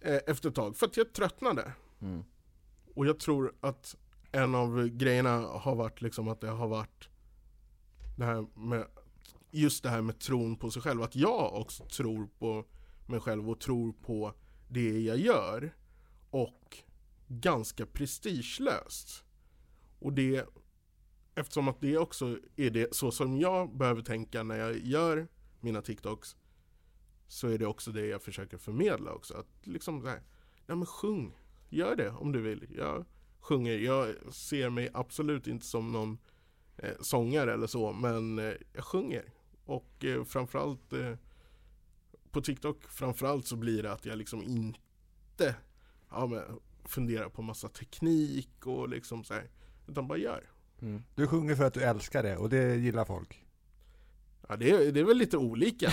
eh, 0.00 0.18
efter 0.26 0.48
ett 0.48 0.54
tag, 0.54 0.76
för 0.76 0.86
att 0.86 0.96
jag 0.96 1.12
tröttnade. 1.12 1.72
Mm. 2.00 2.24
Och 2.94 3.06
jag 3.06 3.20
tror 3.20 3.54
att 3.60 3.96
en 4.32 4.54
av 4.54 4.88
grejerna 4.88 5.38
har 5.40 5.74
varit 5.74 6.02
liksom 6.02 6.28
att 6.28 6.40
det 6.40 6.48
har 6.48 6.68
varit 6.68 7.08
det 8.16 8.24
här 8.24 8.46
med 8.54 8.86
just 9.50 9.82
det 9.82 9.88
här 9.88 10.02
med 10.02 10.18
tron 10.18 10.56
på 10.56 10.70
sig 10.70 10.82
själv. 10.82 11.02
Att 11.02 11.16
jag 11.16 11.54
också 11.54 11.84
tror 11.84 12.28
på 12.38 12.64
mig 13.06 13.20
själv 13.20 13.50
och 13.50 13.60
tror 13.60 13.92
på 13.92 14.34
det 14.68 15.00
jag 15.00 15.18
gör. 15.18 15.74
Och 16.34 16.78
ganska 17.28 17.86
prestigelöst. 17.86 19.24
Och 19.98 20.12
det 20.12 20.48
eftersom 21.34 21.68
att 21.68 21.80
det 21.80 21.98
också 21.98 22.38
är 22.56 22.70
det 22.70 22.94
så 22.94 23.10
som 23.10 23.38
jag 23.38 23.76
behöver 23.76 24.02
tänka 24.02 24.42
när 24.42 24.56
jag 24.56 24.78
gör 24.78 25.28
mina 25.60 25.82
TikToks 25.82 26.36
så 27.28 27.48
är 27.48 27.58
det 27.58 27.66
också 27.66 27.92
det 27.92 28.06
jag 28.06 28.22
försöker 28.22 28.58
förmedla 28.58 29.12
också. 29.12 29.34
Att 29.34 29.66
liksom 29.66 30.00
så 30.00 30.08
här, 30.08 30.22
nej 30.66 30.76
men 30.76 30.86
sjung, 30.86 31.36
gör 31.68 31.96
det 31.96 32.10
om 32.10 32.32
du 32.32 32.40
vill. 32.40 32.66
Jag 32.76 33.04
sjunger, 33.40 33.78
jag 33.78 34.34
ser 34.34 34.70
mig 34.70 34.90
absolut 34.94 35.46
inte 35.46 35.66
som 35.66 35.92
någon 35.92 36.18
eh, 36.76 36.94
sångare 37.00 37.52
eller 37.52 37.66
så, 37.66 37.92
men 37.92 38.38
eh, 38.38 38.54
jag 38.72 38.84
sjunger. 38.84 39.32
Och 39.64 40.04
eh, 40.04 40.24
framförallt 40.24 40.92
eh, 40.92 41.14
på 42.30 42.40
TikTok, 42.40 42.82
framförallt 42.82 43.46
så 43.46 43.56
blir 43.56 43.82
det 43.82 43.92
att 43.92 44.06
jag 44.06 44.18
liksom 44.18 44.42
inte 44.42 45.56
ja, 46.10 46.26
men, 46.26 46.42
funderar 46.84 47.28
på 47.28 47.42
massa 47.42 47.68
teknik 47.68 48.66
och 48.66 48.88
liksom 48.88 49.24
så 49.24 49.34
här, 49.34 49.50
utan 49.88 50.08
bara 50.08 50.18
gör. 50.18 50.50
Mm. 50.82 51.02
du 51.14 51.26
sjunger 51.26 51.54
för 51.54 51.64
att 51.64 51.74
du 51.74 51.80
älskar 51.80 52.22
det 52.22 52.36
och 52.36 52.48
det 52.48 52.76
gillar 52.76 53.04
folk. 53.04 53.44
Ja, 54.48 54.56
det 54.56 54.70
är, 54.70 54.92
det 54.92 55.00
är 55.00 55.04
väl 55.04 55.16
lite 55.16 55.36
olika. 55.36 55.92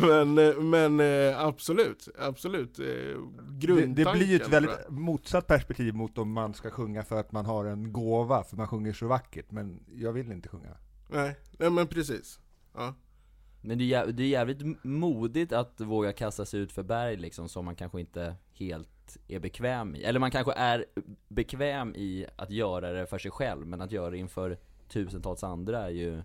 men, 0.00 0.34
men, 0.34 0.70
men 0.70 1.00
eh, 1.00 1.40
absolut, 1.40 2.08
absolut. 2.18 2.78
Eh, 2.78 2.84
Det, 2.84 3.16
Grundtanken. 3.66 3.94
det 3.94 4.12
blir 4.12 4.26
ju 4.26 4.36
ett 4.36 4.48
väldigt 4.48 4.88
motsatt 4.88 5.46
perspektiv 5.46 5.94
mot 5.94 6.18
om 6.18 6.32
man 6.32 6.54
ska 6.54 6.70
sjunga 6.70 7.02
för 7.02 7.20
att 7.20 7.32
man 7.32 7.46
har 7.46 7.64
en 7.64 7.92
gåva, 7.92 8.44
för 8.44 8.56
man 8.56 8.68
sjunger 8.68 8.92
så 8.92 9.06
vackert, 9.06 9.50
men 9.50 9.80
jag 9.94 10.12
vill 10.12 10.32
inte 10.32 10.48
sjunga. 10.48 10.76
Nej, 11.08 11.36
nej, 11.58 11.70
men 11.70 11.86
precis. 11.86 12.40
Ja. 12.74 12.94
Men 13.62 13.78
det 13.78 13.94
är, 13.94 14.06
det 14.06 14.22
är 14.22 14.28
jävligt 14.28 14.84
modigt 14.84 15.52
att 15.52 15.80
våga 15.80 16.12
kasta 16.12 16.44
sig 16.44 16.60
ut 16.60 16.72
för 16.72 16.82
berg 16.82 17.16
liksom, 17.16 17.48
som 17.48 17.64
man 17.64 17.76
kanske 17.76 18.00
inte 18.00 18.34
helt 18.52 19.16
är 19.28 19.38
bekväm 19.40 19.94
i. 19.96 20.02
Eller 20.02 20.20
man 20.20 20.30
kanske 20.30 20.52
är 20.52 20.84
bekväm 21.28 21.94
i 21.94 22.26
att 22.36 22.50
göra 22.50 22.92
det 22.92 23.06
för 23.06 23.18
sig 23.18 23.30
själv, 23.30 23.66
men 23.66 23.80
att 23.80 23.92
göra 23.92 24.10
det 24.10 24.18
inför 24.18 24.58
tusentals 24.88 25.44
andra 25.44 25.78
är 25.78 25.90
ju 25.90 26.22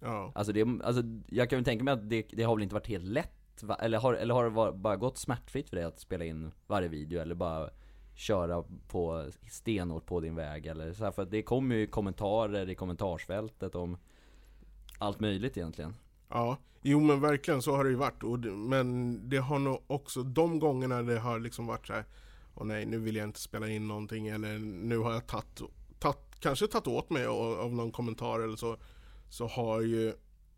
Ja. 0.00 0.32
Alltså, 0.34 0.52
det, 0.52 0.66
alltså 0.84 1.02
jag 1.28 1.50
kan 1.50 1.56
väl 1.56 1.64
tänka 1.64 1.84
mig 1.84 1.92
att 1.94 2.10
det, 2.10 2.26
det 2.32 2.42
har 2.42 2.56
väl 2.56 2.62
inte 2.62 2.74
varit 2.74 2.86
helt 2.86 3.04
lätt 3.04 3.62
va- 3.62 3.74
eller 3.80 3.98
har, 3.98 4.14
eller 4.14 4.34
har 4.34 4.44
det 4.44 4.50
var- 4.50 4.72
bara 4.72 4.96
gått 4.96 5.18
smärtfritt 5.18 5.68
för 5.68 5.76
dig 5.76 5.84
att 5.84 6.00
spela 6.00 6.24
in 6.24 6.50
varje 6.66 6.88
video 6.88 7.20
eller 7.20 7.34
bara 7.34 7.70
köra 8.14 8.64
på 8.88 9.26
stenhårt 9.50 10.06
på 10.06 10.20
din 10.20 10.34
väg 10.34 10.66
eller 10.66 10.92
så 10.92 11.04
här, 11.04 11.10
för 11.12 11.24
det 11.24 11.42
kommer 11.42 11.76
ju 11.76 11.86
kommentarer 11.86 12.68
i 12.70 12.74
kommentarsfältet 12.74 13.74
om 13.74 13.96
allt 14.98 15.20
möjligt 15.20 15.56
egentligen. 15.56 15.94
Ja, 16.28 16.56
jo 16.82 17.00
men 17.00 17.20
verkligen 17.20 17.62
så 17.62 17.76
har 17.76 17.84
det 17.84 17.90
ju 17.90 17.96
varit. 17.96 18.22
Och 18.22 18.38
men 18.38 19.20
det 19.28 19.36
har 19.38 19.58
nog 19.58 19.82
också 19.86 20.22
de 20.22 20.58
gångerna 20.58 21.02
det 21.02 21.18
har 21.18 21.38
liksom 21.38 21.66
varit 21.66 21.86
så 21.86 21.92
här. 21.92 22.04
Åh 22.54 22.66
nej, 22.66 22.86
nu 22.86 22.98
vill 22.98 23.16
jag 23.16 23.24
inte 23.24 23.40
spela 23.40 23.68
in 23.68 23.88
någonting 23.88 24.28
eller 24.28 24.58
nu 24.58 24.98
har 24.98 25.12
jag 25.12 25.26
tagit, 25.26 25.60
tagit 25.98 26.18
kanske 26.40 26.66
tagit 26.66 26.86
åt 26.86 27.10
mig 27.10 27.26
av, 27.26 27.60
av 27.60 27.72
någon 27.74 27.92
kommentar 27.92 28.40
eller 28.40 28.56
så. 28.56 28.76
Så 29.30 29.46
har 29.46 29.80
ju 29.80 30.14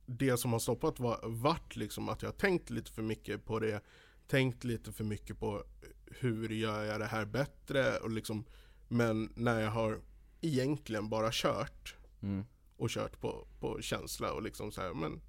det 0.06 0.36
som 0.36 0.52
har 0.52 0.58
stoppat 0.58 1.00
var, 1.00 1.20
varit 1.22 1.76
liksom 1.76 2.08
att 2.08 2.22
jag 2.22 2.28
har 2.28 2.36
tänkt 2.36 2.70
lite 2.70 2.92
för 2.92 3.02
mycket 3.02 3.44
på 3.44 3.58
det. 3.58 3.80
Tänkt 4.28 4.64
lite 4.64 4.92
för 4.92 5.04
mycket 5.04 5.38
på 5.40 5.62
hur 6.06 6.48
gör 6.48 6.84
jag 6.84 7.00
det 7.00 7.06
här 7.06 7.24
bättre 7.24 7.96
och 7.96 8.10
liksom. 8.10 8.44
Men 8.88 9.32
när 9.34 9.60
jag 9.60 9.70
har 9.70 10.00
egentligen 10.40 11.08
bara 11.08 11.28
kört 11.32 11.96
Mm. 12.22 12.44
och 12.76 12.90
kört 12.90 13.20
på, 13.20 13.46
på 13.60 13.80
känsla 13.80 14.32
och 14.32 14.42
liksom 14.42 14.72
så 14.72 14.80
här, 14.80 14.94
men 14.94 15.20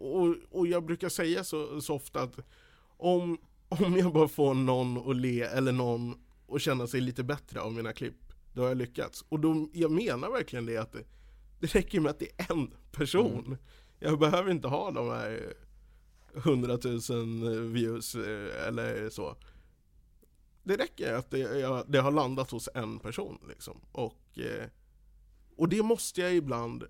och, 0.00 0.36
och 0.50 0.66
jag 0.66 0.84
brukar 0.84 1.08
säga 1.08 1.44
så, 1.44 1.80
så 1.80 1.94
ofta 1.94 2.22
att 2.22 2.38
om, 2.96 3.38
om 3.68 3.96
jag 3.96 4.12
bara 4.12 4.28
får 4.28 4.54
någon 4.54 5.10
att 5.10 5.16
le 5.16 5.42
eller 5.42 5.72
någon 5.72 6.14
att 6.48 6.62
känna 6.62 6.86
sig 6.86 7.00
lite 7.00 7.24
bättre 7.24 7.60
av 7.60 7.72
mina 7.72 7.92
klipp, 7.92 8.32
då 8.52 8.62
har 8.62 8.68
jag 8.68 8.76
lyckats. 8.76 9.24
Och 9.28 9.40
då, 9.40 9.68
jag 9.72 9.90
menar 9.90 10.30
verkligen 10.30 10.66
det 10.66 10.76
att 10.76 10.92
det, 10.92 11.04
det 11.60 11.74
räcker 11.74 12.00
med 12.00 12.10
att 12.10 12.18
det 12.18 12.30
är 12.36 12.52
en 12.52 12.74
person. 12.92 13.56
Jag 13.98 14.18
behöver 14.18 14.50
inte 14.50 14.68
ha 14.68 14.90
de 14.90 15.08
här 15.08 15.54
hundratusen 16.34 17.72
views 17.72 18.14
eh, 18.14 18.66
eller 18.66 19.10
så. 19.10 19.36
Det 20.62 20.76
räcker 20.76 21.14
att 21.14 21.30
det, 21.30 21.38
jag, 21.38 21.84
det 21.88 21.98
har 21.98 22.10
landat 22.10 22.50
hos 22.50 22.68
en 22.74 22.98
person 22.98 23.38
liksom. 23.48 23.80
Och, 23.92 24.38
eh, 24.38 24.66
och 25.56 25.68
det 25.68 25.82
måste 25.82 26.20
jag 26.20 26.34
ibland 26.34 26.84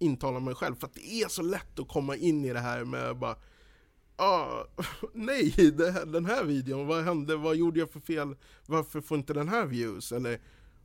intala 0.00 0.40
mig 0.40 0.54
själv, 0.54 0.74
för 0.74 0.86
att 0.86 0.94
det 0.94 1.12
är 1.12 1.28
så 1.28 1.42
lätt 1.42 1.78
att 1.78 1.88
komma 1.88 2.16
in 2.16 2.44
i 2.44 2.52
det 2.52 2.60
här 2.60 2.84
med 2.84 3.16
bara 3.16 3.36
Ah, 4.20 4.64
nej, 5.12 5.50
här, 5.78 6.06
den 6.06 6.24
här 6.24 6.44
videon, 6.44 6.86
vad 6.86 7.04
hände, 7.04 7.36
vad 7.36 7.56
gjorde 7.56 7.80
jag 7.80 7.90
för 7.90 8.00
fel, 8.00 8.36
varför 8.66 9.00
får 9.00 9.18
inte 9.18 9.34
den 9.34 9.48
här 9.48 9.66
views? 9.66 10.12
Eller, 10.12 10.40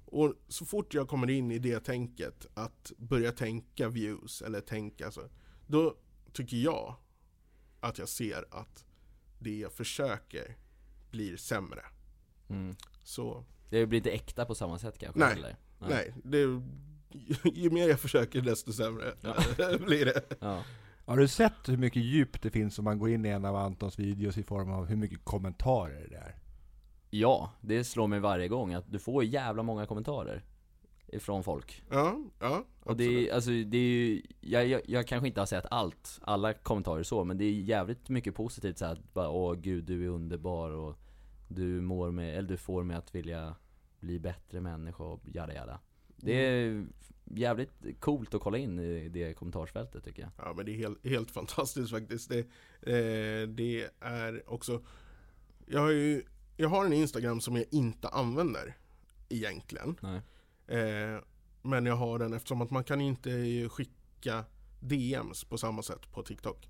och 0.06 0.34
så 0.48 0.66
fort 0.66 0.94
jag 0.94 1.08
kommer 1.08 1.30
in 1.30 1.52
i 1.52 1.60
det 1.60 1.80
tänket, 1.80 2.46
att 2.54 2.92
börja 2.98 3.32
tänka 3.32 3.90
views, 3.90 4.42
eller 4.42 4.62
tänka 4.62 5.12
så, 5.12 5.22
då 5.68 5.98
tycker 6.34 6.58
jag 6.58 6.96
att 7.80 7.98
jag 7.98 8.10
ser 8.10 8.46
att 8.52 8.86
det 9.40 9.58
jag 9.58 9.74
försöker 9.74 10.58
blir 11.12 11.38
sämre. 11.38 11.82
Mm. 12.50 12.76
Så 13.04 13.46
Det 13.70 13.86
blir 13.86 13.98
inte 13.98 14.12
äkta 14.12 14.46
på 14.46 14.56
samma 14.56 14.80
sätt 14.80 14.98
kanske? 14.98 15.20
Nej. 15.20 15.34
Eller? 15.34 15.58
nej, 15.80 16.14
det, 16.24 16.62
ju 17.54 17.70
mer 17.70 17.90
jag 17.90 18.00
försöker 18.00 18.42
desto 18.42 18.74
sämre 18.74 19.14
blir 19.86 20.06
det. 20.06 20.22
Ja. 20.40 20.64
Har 21.06 21.18
du 21.18 21.28
sett 21.28 21.70
hur 21.70 21.78
mycket 21.78 22.04
djup 22.04 22.42
det 22.42 22.50
finns 22.50 22.80
om 22.80 22.86
man 22.86 23.00
går 23.00 23.10
in 23.10 23.26
i 23.26 23.30
en 23.30 23.46
av 23.46 23.56
Antons 23.56 24.00
videos 24.00 24.38
i 24.38 24.44
form 24.44 24.72
av 24.72 24.86
hur 24.86 24.96
mycket 24.96 25.26
kommentarer 25.26 26.08
det 26.10 26.16
är? 26.16 26.36
ja, 27.10 27.52
det 27.62 27.84
slår 27.84 28.08
mig 28.08 28.20
varje 28.20 28.48
gång 28.48 28.74
att 28.74 28.92
du 28.92 29.00
får 29.00 29.24
jävla 29.24 29.64
många 29.64 29.86
kommentarer 29.86 30.44
ifrån 31.08 31.44
folk. 31.44 31.84
Ja, 31.90 32.18
ja, 32.40 32.64
Och 32.80 32.98
det 32.98 33.30
är, 33.30 33.34
alltså, 33.34 33.50
det 33.50 33.78
är 33.78 33.82
ju, 33.82 34.22
jag, 34.42 34.68
jag, 34.68 34.82
jag 34.86 35.08
kanske 35.08 35.28
inte 35.28 35.42
har 35.42 35.46
sett 35.46 35.66
allt, 35.72 36.20
alla 36.22 36.54
kommentarer 36.54 37.04
så, 37.04 37.24
men 37.24 37.38
det 37.38 37.46
är 37.46 37.52
jävligt 37.52 38.10
mycket 38.10 38.36
positivt 38.36 38.78
så 38.78 38.86
här, 38.86 38.94
att 38.94 39.14
bara 39.14 39.30
åh 39.30 39.54
gud 39.54 39.84
du 39.84 40.06
är 40.06 40.10
underbar 40.10 40.72
och 40.72 40.96
du 41.48 41.82
mår 41.82 42.12
med, 42.12 42.38
eller 42.38 42.50
du 42.50 42.58
får 42.58 42.84
mig 42.84 42.98
att 42.98 43.16
vilja 43.16 43.56
bli 44.00 44.20
bättre 44.20 44.62
människa 44.62 45.04
och 45.04 45.22
jada 45.26 45.54
jada. 45.54 45.80
Det 46.26 46.34
är 46.46 46.86
jävligt 47.36 47.72
coolt 48.00 48.34
att 48.34 48.42
kolla 48.42 48.58
in 48.58 48.80
i 48.80 49.10
det 49.10 49.34
kommentarsfältet 49.34 50.04
tycker 50.04 50.22
jag. 50.22 50.32
Ja 50.38 50.54
men 50.56 50.66
det 50.66 50.72
är 50.72 50.78
helt, 50.78 51.06
helt 51.06 51.32
fantastiskt 51.32 51.92
faktiskt. 51.92 52.30
Det, 52.30 52.40
eh, 52.82 53.48
det 53.48 53.90
är 54.00 54.50
också... 54.54 54.84
Jag 55.66 55.80
har 55.80 55.90
ju 55.92 56.24
jag 56.58 56.70
har 56.70 56.86
en 56.86 56.94
Instagram 56.94 57.42
som 57.42 57.56
jag 57.56 57.66
inte 57.72 58.08
använder 58.08 58.78
egentligen. 59.30 59.96
Nej. 60.02 60.22
Eh, 60.80 61.20
men 61.62 61.86
jag 61.86 61.96
har 61.96 62.20
den 62.20 62.34
eftersom 62.34 62.62
att 62.62 62.72
man 62.72 62.84
kan 62.84 63.02
inte 63.02 63.30
skicka 63.70 64.46
DMs 64.80 65.44
på 65.44 65.58
samma 65.58 65.84
sätt 65.84 66.12
på 66.12 66.24
TikTok. 66.24 66.70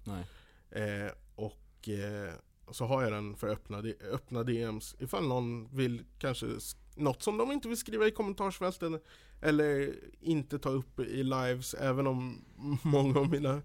Eh, 0.71 1.11
och 1.35 1.89
eh, 1.89 2.33
så 2.71 2.85
har 2.85 3.03
jag 3.03 3.11
den 3.11 3.35
för 3.35 3.47
öppna, 3.47 3.83
öppna 4.11 4.43
DMs 4.43 4.95
ifall 4.99 5.27
någon 5.27 5.75
vill 5.75 6.03
kanske 6.19 6.45
sk- 6.45 6.77
något 6.95 7.23
som 7.23 7.37
de 7.37 7.51
inte 7.51 7.67
vill 7.67 7.77
skriva 7.77 8.07
i 8.07 8.11
kommentarsfälten 8.11 8.99
eller 9.41 9.95
inte 10.21 10.59
ta 10.59 10.69
upp 10.69 10.99
i 10.99 11.23
lives 11.23 11.73
även 11.73 12.07
om 12.07 12.45
många 12.81 13.19
av 13.19 13.29
mina 13.29 13.61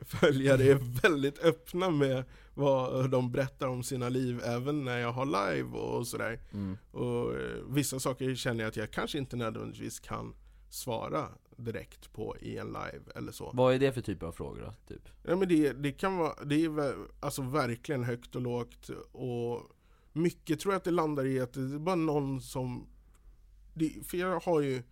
följare 0.00 0.62
är 0.62 1.02
väldigt 1.02 1.38
öppna 1.38 1.90
med 1.90 2.24
vad 2.54 3.10
de 3.10 3.32
berättar 3.32 3.66
om 3.66 3.82
sina 3.82 4.08
liv 4.08 4.40
även 4.44 4.84
när 4.84 4.98
jag 4.98 5.12
har 5.12 5.26
live 5.26 5.78
och 5.78 6.06
sådär. 6.06 6.40
Mm. 6.52 6.78
Och 6.90 7.34
eh, 7.34 7.64
vissa 7.68 8.00
saker 8.00 8.34
känner 8.34 8.60
jag 8.60 8.68
att 8.68 8.76
jag 8.76 8.90
kanske 8.90 9.18
inte 9.18 9.36
nödvändigtvis 9.36 10.00
kan 10.00 10.34
svara 10.70 11.28
direkt 11.56 12.12
på 12.12 12.36
i 12.40 12.58
en 12.58 12.66
live 12.66 13.02
eller 13.14 13.32
så. 13.32 13.50
Vad 13.54 13.74
är 13.74 13.78
det 13.78 13.92
för 13.92 14.00
typ 14.00 14.22
av 14.22 14.32
frågor 14.32 14.60
då? 14.60 14.94
Typ? 14.94 15.08
Ja 15.22 15.36
men 15.36 15.48
det, 15.48 15.72
det 15.72 15.92
kan 15.92 16.16
vara, 16.16 16.44
det 16.44 16.64
är 16.64 16.94
alltså 17.20 17.42
verkligen 17.42 18.04
högt 18.04 18.36
och 18.36 18.42
lågt 18.42 18.90
och 19.12 19.62
mycket 20.12 20.60
tror 20.60 20.74
jag 20.74 20.78
att 20.78 20.84
det 20.84 20.90
landar 20.90 21.26
i 21.26 21.40
att 21.40 21.52
det 21.52 21.60
är 21.60 21.78
bara 21.78 21.94
någon 21.94 22.40
som 22.40 22.86
det, 23.74 23.92
För 24.06 24.16
jag 24.16 24.40
har 24.40 24.60
ju 24.60 24.82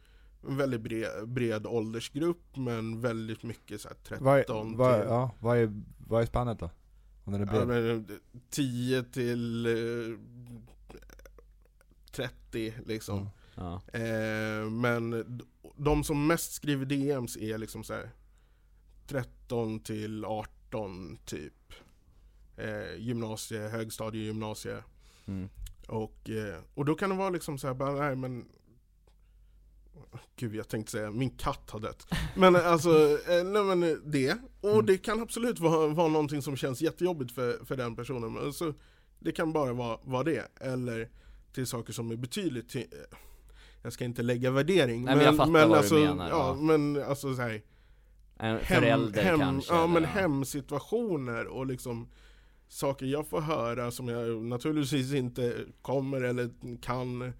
en 0.42 0.56
väldigt 0.56 0.80
bred, 0.80 1.28
bred 1.28 1.66
åldersgrupp 1.66 2.56
men 2.56 3.00
väldigt 3.00 3.42
mycket 3.42 3.80
så 3.80 3.88
här 3.88 3.96
13 4.04 4.24
Vad 4.24 4.38
är, 4.38 4.42
till 4.42 4.76
vad, 4.76 5.00
ja, 5.00 5.34
vad, 5.40 5.58
är, 5.58 5.82
vad 6.06 6.22
är 6.22 6.26
spannet 6.26 6.58
då? 6.58 6.70
Om 7.24 7.32
den 7.32 7.48
är 7.48 7.54
ja, 7.54 7.64
bred? 7.66 7.84
men, 7.84 8.20
10 8.50 9.02
till 9.02 9.66
eh, 9.66 10.18
30 12.12 12.74
liksom. 12.86 13.18
Mm. 13.18 13.30
Ja. 13.54 13.80
Eh, 13.92 14.70
men 14.70 15.40
de 15.76 16.04
som 16.04 16.26
mest 16.26 16.52
skriver 16.52 16.86
DMs 16.86 17.36
är 17.36 17.58
liksom 17.58 17.84
så 17.84 17.94
här 17.94 18.10
13 19.06 19.80
till 19.80 20.24
18 20.24 21.18
typ. 21.24 21.72
Eh, 22.56 22.96
gymnasie, 22.98 23.68
högstadie, 23.68 24.24
gymnasie. 24.24 24.82
Mm. 25.26 25.48
Och, 25.88 26.30
eh, 26.30 26.60
och 26.74 26.84
då 26.84 26.94
kan 26.94 27.10
det 27.10 27.16
vara 27.16 27.30
liksom 27.30 27.58
så 27.58 27.66
här, 27.66 27.74
bara, 27.74 27.92
nej 27.92 28.16
men 28.16 28.48
Gud 30.36 30.54
jag 30.54 30.68
tänkte 30.68 30.92
säga, 30.92 31.10
min 31.10 31.30
katt 31.30 31.70
har 31.70 31.80
dött. 31.80 32.06
Men 32.36 32.56
eh, 32.56 32.66
alltså, 32.72 33.18
eh, 33.28 33.44
nej 33.44 33.62
men 33.64 33.82
eh, 33.82 33.96
det. 34.06 34.38
Och 34.60 34.70
Mm. 34.72 34.86
det 34.86 34.98
kan 34.98 35.22
absolut 35.22 35.60
vara, 35.60 35.86
vara 35.86 36.08
någonting 36.08 36.42
som 36.42 36.56
känns 36.56 36.80
jättejobbigt 36.82 37.32
för, 37.32 37.64
för 37.64 37.76
den 37.76 37.96
personen. 37.96 38.32
Men 38.32 38.44
alltså, 38.46 38.74
det 39.18 39.32
kan 39.32 39.52
bara 39.52 39.72
vara, 39.72 39.98
vara 40.02 40.22
det. 40.24 40.48
Eller 40.60 41.08
till 41.52 41.66
saker 41.66 41.92
som 41.92 42.10
är 42.10 42.16
betydligt 42.16 42.68
till, 42.68 42.86
jag 43.82 43.92
ska 43.92 44.04
inte 44.04 44.22
lägga 44.22 44.50
värdering. 44.50 45.04
Nej, 45.04 45.16
men 45.16 45.24
jag 45.24 45.36
fattar 45.36 45.52
vad 45.52 45.70
du 45.70 45.74
alltså, 45.76 45.94
menar, 45.94 46.28
Ja, 46.28 46.56
ja. 46.56 46.62
men 46.62 47.02
alltså 47.02 47.34
så 47.34 47.42
här, 47.42 47.62
En 48.38 48.56
hem, 48.56 48.60
förälder 48.64 49.22
hem, 49.22 49.38
kanske? 49.38 49.74
Ja 49.74 49.86
men 49.86 50.04
hemsituationer 50.04 51.46
och 51.46 51.66
liksom 51.66 52.08
saker 52.68 53.06
jag 53.06 53.26
får 53.28 53.40
höra 53.40 53.90
som 53.90 54.08
jag 54.08 54.42
naturligtvis 54.42 55.12
inte 55.12 55.56
kommer 55.82 56.20
eller 56.20 56.50
kan 56.82 57.32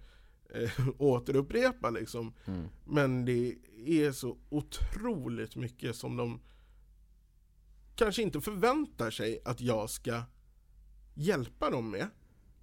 återupprepa 0.97 1.89
liksom. 1.89 2.33
Mm. 2.45 2.67
Men 2.85 3.25
det 3.25 3.55
är 3.85 4.11
så 4.11 4.37
otroligt 4.49 5.55
mycket 5.55 5.95
som 5.95 6.17
de 6.17 6.39
kanske 7.95 8.21
inte 8.21 8.41
förväntar 8.41 9.11
sig 9.11 9.39
att 9.45 9.61
jag 9.61 9.89
ska 9.89 10.21
hjälpa 11.13 11.69
dem 11.69 11.91
med. 11.91 12.07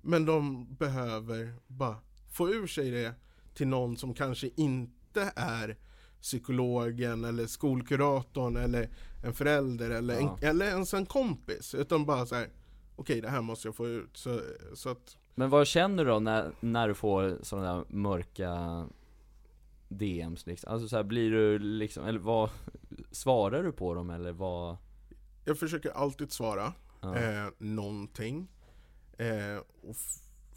Men 0.02 0.24
de 0.26 0.66
behöver 0.74 1.54
bara 1.66 1.96
få 2.32 2.48
ur 2.50 2.66
sig 2.66 2.90
det 2.90 3.14
till 3.54 3.68
någon 3.68 3.96
som 3.96 4.14
kanske 4.14 4.50
inte 4.56 5.32
är 5.36 5.76
psykologen 6.20 7.24
eller 7.24 7.46
skolkuratorn 7.46 8.56
eller 8.56 8.90
en 9.24 9.34
förälder 9.34 9.90
eller, 9.90 10.14
Ja. 10.20 10.38
en, 10.42 10.48
eller 10.48 10.66
ens 10.66 10.94
en 10.94 11.06
kompis. 11.06 11.74
Utan 11.74 12.06
bara 12.06 12.26
så 12.26 12.34
här: 12.34 12.50
okej 12.96 13.20
det 13.20 13.28
här 13.28 13.42
måste 13.42 13.68
jag 13.68 13.76
få 13.76 13.88
ut. 13.88 14.16
Så, 14.16 14.40
så 14.74 14.88
att, 14.88 15.16
Men 15.38 15.50
vad 15.50 15.66
känner 15.66 16.04
du 16.04 16.10
då 16.10 16.18
när, 16.18 16.52
när 16.60 16.88
du 16.88 16.94
får 16.94 17.38
sådana 17.42 17.74
där 17.74 17.84
mörka 17.88 18.86
DMs 19.88 20.46
liksom? 20.46 20.72
Alltså 20.72 20.88
så 20.88 20.96
här, 20.96 21.04
blir 21.04 21.30
du 21.30 21.58
liksom, 21.58 22.04
eller 22.04 22.18
vad, 22.18 22.50
svarar 23.10 23.62
du 23.62 23.72
på 23.72 23.94
dem 23.94 24.10
eller 24.10 24.32
vad? 24.32 24.76
jag 25.46 25.58
försöker 25.58 25.90
alltid 25.90 26.32
svara. 26.32 26.72
Ja. 27.00 27.16
eh, 27.16 27.48
någonting. 27.58 28.48
Eh, 29.18 29.58
och 29.82 29.96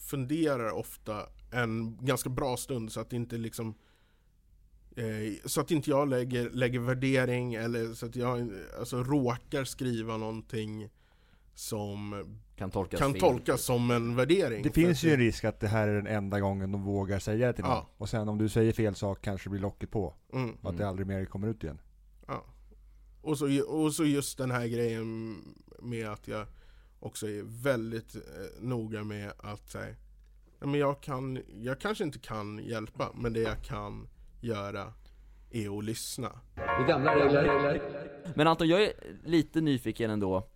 funderar 0.10 0.72
ofta 0.72 1.26
en 1.52 1.98
ganska 2.02 2.30
bra 2.30 2.58
stund 2.58 2.92
så 2.92 3.00
att 3.00 3.14
inte 3.14 3.38
liksom 3.38 3.74
eh, 4.96 5.34
så 5.46 5.62
att 5.62 5.72
inte 5.72 5.90
jag 5.90 6.10
lägger, 6.10 6.50
lägger 6.50 6.80
värdering 6.80 7.54
eller 7.54 7.94
så 7.94 8.06
att 8.06 8.16
jag 8.16 8.52
alltså, 8.80 9.04
råkar 9.04 9.64
skriva 9.64 10.18
någonting 10.18 10.90
som 11.60 12.26
Kan 12.56 12.72
tolkas 12.72 13.00
kan 13.00 13.14
tolkas 13.14 13.62
som 13.62 13.92
en 13.92 14.16
värdering. 14.16 14.64
Det 14.64 14.72
finns 14.72 15.04
ju 15.04 15.12
en 15.12 15.18
risk 15.20 15.44
att 15.44 15.60
det 15.60 15.68
här 15.68 15.88
är 15.88 15.96
den 15.96 16.08
enda 16.08 16.40
gången 16.40 16.72
de 16.72 16.84
vågar 16.84 17.20
säga 17.20 17.48
det 17.48 17.54
till 17.54 17.64
någon. 17.64 17.74
Ja. 17.74 17.90
Och 17.98 18.10
sen 18.10 18.30
om 18.30 18.38
du 18.38 18.50
säger 18.50 18.74
fel 18.74 18.96
sak 18.96 19.22
kanske 19.22 19.46
det 19.46 19.52
blir 19.52 19.62
locket 19.62 19.92
på. 19.92 20.14
Mm. 20.34 20.58
Och 20.62 20.70
att 20.70 20.78
det 20.78 20.88
aldrig 20.88 21.08
mer 21.08 21.26
kommer 21.26 21.48
ut 21.48 21.64
igen. 21.64 21.82
Ja. 22.28 22.46
Och, 23.22 23.38
så, 23.38 23.64
och 23.68 23.94
så 23.94 24.06
just 24.06 24.38
den 24.38 24.52
här 24.52 24.68
grejen 24.68 25.38
med 25.80 26.10
att 26.10 26.28
jag 26.28 26.48
också 27.00 27.30
är 27.30 27.64
väldigt 27.64 28.16
eh, 28.16 28.22
noga 28.60 29.04
med 29.04 29.32
att 29.38 29.70
säga 29.70 29.96
men 30.60 30.74
jag, 30.74 31.02
kan, 31.02 31.40
jag 31.62 31.80
kanske 31.80 32.04
inte 32.04 32.20
kan 32.20 32.60
hjälpa, 32.64 33.12
men 33.16 33.34
det 33.34 33.40
jag 33.40 33.64
kan 33.64 34.08
göra 34.42 34.94
är 35.52 35.78
att 35.78 35.84
lyssna. 35.84 36.40
Det 36.56 36.62
är 36.62 36.88
gamla 36.88 37.16
regler. 37.16 37.82
Men 38.36 38.48
Anton, 38.48 38.68
jag 38.68 38.84
är 38.84 38.94
lite 39.26 39.62
nyfiken 39.62 40.12
ändå 40.12 40.48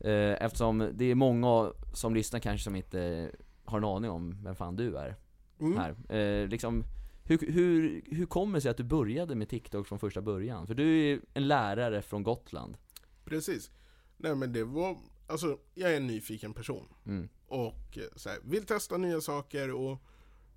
Eftersom 0.00 0.90
det 0.94 1.04
är 1.04 1.14
många 1.14 1.72
som 1.94 2.14
lyssnar 2.14 2.40
kanske 2.40 2.64
som 2.64 2.76
inte 2.76 3.30
har 3.64 3.78
en 3.78 3.84
aning 3.84 4.10
om 4.10 4.42
vem 4.44 4.56
fan 4.56 4.76
du 4.76 4.96
är 4.96 5.16
Mm. 5.60 5.78
här 5.78 6.16
eh, 6.16 6.48
liksom, 6.48 6.84
hur, 7.24 7.52
hur, 7.52 8.02
hur 8.06 8.26
kommer 8.26 8.54
det 8.54 8.60
sig 8.60 8.70
att 8.70 8.76
du 8.76 8.84
började 8.84 9.34
med 9.34 9.48
TikTok 9.48 9.86
från 9.86 9.98
första 9.98 10.22
början? 10.22 10.66
För 10.66 10.74
du 10.74 11.12
är 11.12 11.20
en 11.34 11.48
lärare 11.48 12.02
från 12.02 12.22
Gotland 12.22 12.76
Precis. 13.24 13.70
Nej 14.16 14.34
men 14.34 14.52
det 14.52 14.64
var, 14.64 14.96
alltså 15.26 15.58
jag 15.74 15.92
är 15.92 15.96
en 15.96 16.06
nyfiken 16.06 16.52
person. 16.54 16.88
mm. 17.06 17.28
Och 17.46 17.98
eh, 17.98 18.04
så 18.16 18.28
här, 18.28 18.38
vill 18.44 18.66
testa 18.66 18.96
nya 18.96 19.20
saker 19.20 19.70
och 19.74 19.98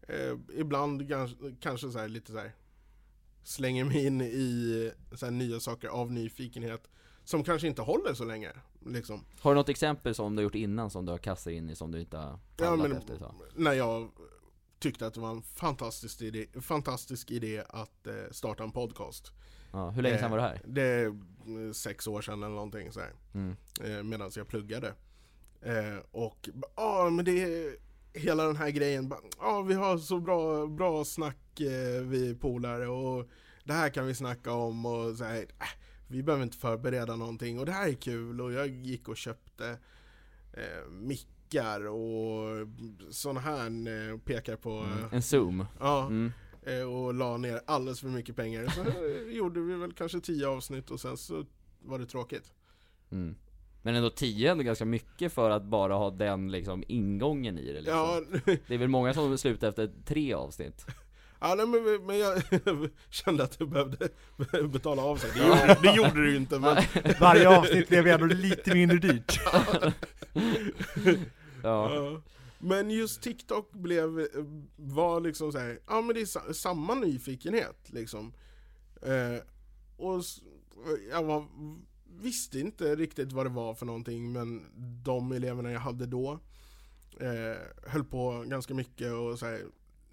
eh, 0.08 0.38
ibland 0.58 1.10
kanske, 1.10 1.36
kanske 1.60 1.92
så 1.92 2.00
här, 2.00 2.08
lite 2.08 2.32
så 2.32 2.38
här, 2.38 2.52
slänger 3.44 3.86
mig 3.86 4.06
in 4.06 4.22
i 4.22 4.92
så 5.14 5.26
här, 5.26 5.32
nya 5.32 5.60
saker 5.60 5.88
av 5.88 6.12
nyfikenhet 6.12 6.90
som 7.24 7.44
kanske 7.44 7.68
inte 7.68 7.82
håller 7.82 8.14
så 8.14 8.26
länge. 8.26 8.52
Liksom. 8.86 9.26
Har 9.40 9.52
du 9.52 9.56
något 9.56 9.70
exempel 9.70 10.16
som 10.16 10.36
du 10.36 10.40
har 10.40 10.44
gjort 10.44 10.56
innan 10.56 10.90
som 10.90 11.06
du 11.06 11.12
har 11.12 11.20
kastat 11.20 11.54
in 11.54 11.70
i 11.70 11.76
som 11.76 11.92
du 11.92 12.00
inte 12.00 12.18
har 12.18 12.40
Ja, 12.58 12.76
men, 12.76 12.92
efter 12.92 13.14
ett 13.14 13.20
tag? 13.20 13.36
när 13.56 13.74
jag 13.74 14.10
tyckte 14.80 15.08
att 15.08 15.14
det 15.14 15.20
var 15.20 15.32
en 15.32 15.42
fantastisk 15.42 16.22
idé, 16.22 16.46
fantastisk 16.62 17.32
idé 17.32 17.64
att 17.70 18.08
eh, 18.08 18.14
starta 18.32 18.64
en 18.64 18.72
podcast. 18.72 19.32
Ja, 19.72 19.90
hur 19.90 20.02
länge 20.02 20.18
sedan 20.18 20.26
Eh, 20.26 20.32
var 20.32 20.38
det 20.38 20.44
här? 20.44 20.62
Det 20.66 20.82
är 20.82 21.06
eh, 21.06 21.72
sex 21.74 22.08
år 22.08 22.22
sedan 22.22 22.44
eller 22.44 22.56
någonting 22.56 22.92
så 22.92 23.00
här. 23.00 23.14
Mm. 23.34 23.56
eh, 23.84 24.04
medan 24.04 24.32
jag 24.36 24.48
pluggade. 24.48 24.94
Eh, 25.62 25.98
och 26.12 26.50
ja, 26.76 27.10
men 27.10 27.26
det 27.26 27.44
är 27.44 27.76
hela 28.14 28.44
den 28.44 28.56
här 28.56 28.70
grejen. 28.70 29.14
Ja, 29.40 29.62
vi 29.62 29.74
har 29.74 29.98
så 29.98 30.20
bra, 30.20 30.68
bra 30.68 31.06
snack 31.06 31.38
vi 32.04 32.38
polare 32.42 32.88
och 32.88 33.28
det 33.64 33.74
här 33.74 33.90
kan 33.90 34.06
vi 34.06 34.16
snacka 34.16 34.54
om 34.54 34.86
och 34.86 35.18
så 35.18 35.24
här, 35.24 35.42
äh, 35.42 35.68
vi 36.12 36.24
behöver 36.24 36.44
inte 36.44 36.58
förbereda 36.58 37.16
någonting 37.16 37.60
och 37.60 37.66
det 37.66 37.72
här 37.72 37.90
är 37.90 37.94
kul 37.94 38.42
och 38.42 38.52
jag 38.54 38.68
gick 38.68 39.08
och 39.08 39.18
köpte 39.18 39.78
eh, 40.54 40.90
mickar 40.92 41.88
och 41.88 42.68
sådana 43.10 43.40
här 43.40 43.66
eh, 44.12 44.18
pekar 44.18 44.56
på 44.56 44.72
Mm. 44.80 44.98
eh, 45.00 45.14
En 45.14 45.22
zoom? 45.22 45.66
Ja, 45.80 46.06
Mm. 46.08 46.32
eh, 46.64 46.82
och 46.94 47.14
la 47.14 47.38
ner 47.38 47.62
alldeles 47.66 48.00
för 48.02 48.08
mycket 48.08 48.36
pengar. 48.36 48.68
Så 48.68 48.84
gjorde 49.32 49.60
vi 49.62 49.74
väl 49.76 49.94
kanske 49.94 50.20
tio 50.20 50.48
avsnitt 50.48 50.92
och 50.92 51.00
sen 51.00 51.18
så 51.18 51.46
var 51.82 52.00
det 52.00 52.06
tråkigt. 52.06 52.52
Mm. 53.12 53.36
Men 53.84 53.96
ändå 53.96 54.10
10 54.10 54.48
är 54.48 54.52
ändå 54.52 54.64
ganska 54.64 54.86
mycket 54.86 55.34
för 55.34 55.50
att 55.50 55.64
bara 55.64 55.94
ha 55.96 56.10
den 56.10 56.52
liksom 56.52 56.84
ingången 56.88 57.58
i 57.60 57.74
det 57.74 57.82
liksom. 57.82 57.98
Ja, 57.98 58.22
Det 58.68 58.74
är 58.74 58.78
väl 58.78 58.88
många 58.88 59.14
som 59.14 59.38
slutar 59.38 59.70
efter 59.70 59.92
tre 60.06 60.34
avsnitt? 60.34 60.86
Ja, 61.42 61.56
nej, 61.56 61.66
men, 61.68 62.06
men 62.06 62.18
jag 62.18 62.44
kände 63.10 63.44
att 63.44 63.60
jag 63.60 63.70
behövde 63.70 64.10
betala 64.68 65.02
av 65.02 65.18
sig. 65.18 65.30
Det 65.34 65.40
gjorde 65.48 65.78
det, 65.82 65.96
gjorde 65.96 66.30
ju 66.30 66.36
inte, 66.38 66.60
men 66.60 66.78
Varje 67.20 67.58
avsnitt 67.58 67.88
blev 67.90 68.08
ändå 68.08 68.26
lite 68.26 68.74
mindre 68.74 68.98
dyrt. 68.98 69.40
Ja. 71.64 72.22
Men 72.60 72.92
just 72.92 73.22
TikTok 73.22 73.72
blev, 73.72 74.28
var 74.76 75.22
liksom 75.22 75.52
så 75.52 75.58
här, 75.58 75.80
ja 75.88 76.02
men 76.02 76.16
det 76.16 76.22
är 76.22 76.26
sa- 76.26 76.54
samma 76.54 76.96
nyfikenhet 76.96 77.78
liksom. 77.86 78.34
Eh, 79.02 79.44
och 79.98 80.22
jag 81.12 81.24
var, 81.24 81.46
visste 82.22 82.60
inte 82.60 82.96
riktigt 82.96 83.32
vad 83.32 83.46
det 83.46 83.50
var 83.50 83.74
för 83.74 83.86
någonting, 83.86 84.32
men 84.32 84.66
de 85.04 85.32
eleverna 85.32 85.72
jag 85.72 85.80
hade 85.80 86.06
då 86.06 86.40
eh, 87.20 87.58
höll 87.88 88.04
på 88.04 88.44
ganska 88.48 88.74
mycket 88.74 89.12
och 89.14 89.40
så 89.40 89.46
här, 89.46 89.62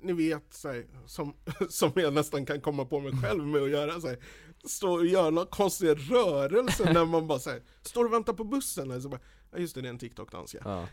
ni 0.00 0.12
vet, 0.12 0.54
så 0.54 0.68
här, 0.68 0.86
som, 1.06 1.34
som 1.68 1.92
jag 1.94 2.14
nästan 2.14 2.46
kan 2.46 2.60
komma 2.60 2.84
på 2.84 3.00
mig 3.00 3.12
själv 3.22 3.46
med 3.46 3.62
att 3.62 3.70
göra 3.70 4.00
så 4.00 4.08
här, 4.08 4.18
stå 4.64 4.92
och 4.92 5.06
göra 5.06 5.30
några 5.30 5.48
konstiga 5.48 5.94
rörelser 5.94 6.92
när 6.94 7.04
man 7.04 7.26
bara 7.26 7.38
så 7.38 7.50
här, 7.50 7.62
står 7.82 8.04
och 8.04 8.12
väntar 8.12 8.32
på 8.32 8.44
bussen 8.44 8.90
och 8.90 9.02
så 9.02 9.08
bara, 9.08 9.20
ja 9.52 9.58
just 9.58 9.74
det, 9.74 9.80
det 9.80 9.88
är 9.88 9.90
en 9.90 9.98
TikTok-dans 9.98 10.54
ja. 10.54 10.88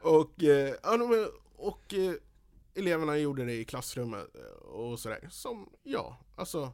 och 0.00 0.42
eh, 0.42 0.74
ja, 0.82 0.98
och 1.56 1.94
eh, 1.94 2.12
eleverna 2.74 3.18
gjorde 3.18 3.44
det 3.44 3.54
i 3.54 3.64
klassrummet 3.64 4.26
eh, 4.34 4.68
och 4.68 4.98
sådär. 4.98 5.28
Som, 5.30 5.68
ja, 5.82 6.18
alltså. 6.36 6.72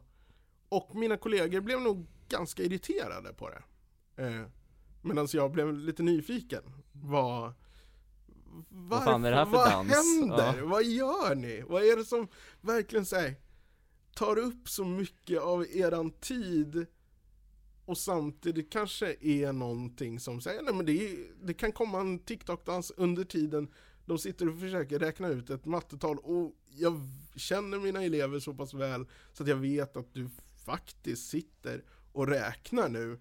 Och 0.69 0.95
mina 0.95 1.17
kollegor 1.17 1.61
blev 1.61 1.81
nog 1.81 2.07
ganska 2.29 2.63
irriterade 2.63 3.33
på 3.33 3.49
det. 3.49 3.63
Eh, 4.23 4.45
Medan 5.01 5.27
jag 5.33 5.51
blev 5.51 5.73
lite 5.73 6.03
nyfiken. 6.03 6.63
Vad... 6.91 7.53
Vad 8.69 9.03
fan 9.03 9.25
är 9.25 9.31
det 9.31 9.37
här 9.37 9.45
för 9.45 9.51
vad 9.51 9.71
dans? 9.71 9.93
händer? 9.93 10.57
Ja. 10.57 10.65
Vad 10.65 10.83
gör 10.83 11.35
ni? 11.35 11.63
Vad 11.67 11.83
är 11.83 11.97
det 11.97 12.05
som 12.05 12.27
verkligen 12.61 13.05
säger 13.05 13.35
tar 14.15 14.37
upp 14.37 14.69
så 14.69 14.85
mycket 14.85 15.41
av 15.41 15.67
eran 15.67 16.11
tid 16.11 16.85
och 17.85 17.97
samtidigt 17.97 18.71
kanske 18.71 19.15
är 19.21 19.53
någonting 19.53 20.19
som 20.19 20.41
säger 20.41 20.61
nej 20.61 20.73
men 20.73 20.85
det, 20.85 20.91
är, 20.91 21.17
det 21.43 21.53
kan 21.53 21.71
komma 21.71 21.99
en 21.99 22.19
TikTok-dans 22.19 22.91
under 22.97 23.23
tiden 23.23 23.67
de 24.05 24.17
sitter 24.17 24.49
och 24.49 24.59
försöker 24.59 24.99
räkna 24.99 25.27
ut 25.27 25.49
ett 25.49 25.65
mattetal 25.65 26.17
och 26.17 26.55
jag 26.75 27.01
känner 27.35 27.79
mina 27.79 28.03
elever 28.03 28.39
så 28.39 28.53
pass 28.53 28.73
väl 28.73 29.05
så 29.33 29.43
att 29.43 29.49
jag 29.49 29.55
vet 29.55 29.97
att 29.97 30.13
du 30.13 30.29
faktiskt 30.65 31.29
sitter 31.29 31.83
och 32.11 32.27
räknar 32.27 32.89
nu. 32.89 33.19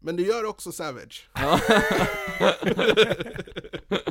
Men 0.00 0.16
det 0.16 0.22
gör 0.22 0.44
också 0.44 0.72
Savage. 0.72 1.30
Ja. 1.34 1.60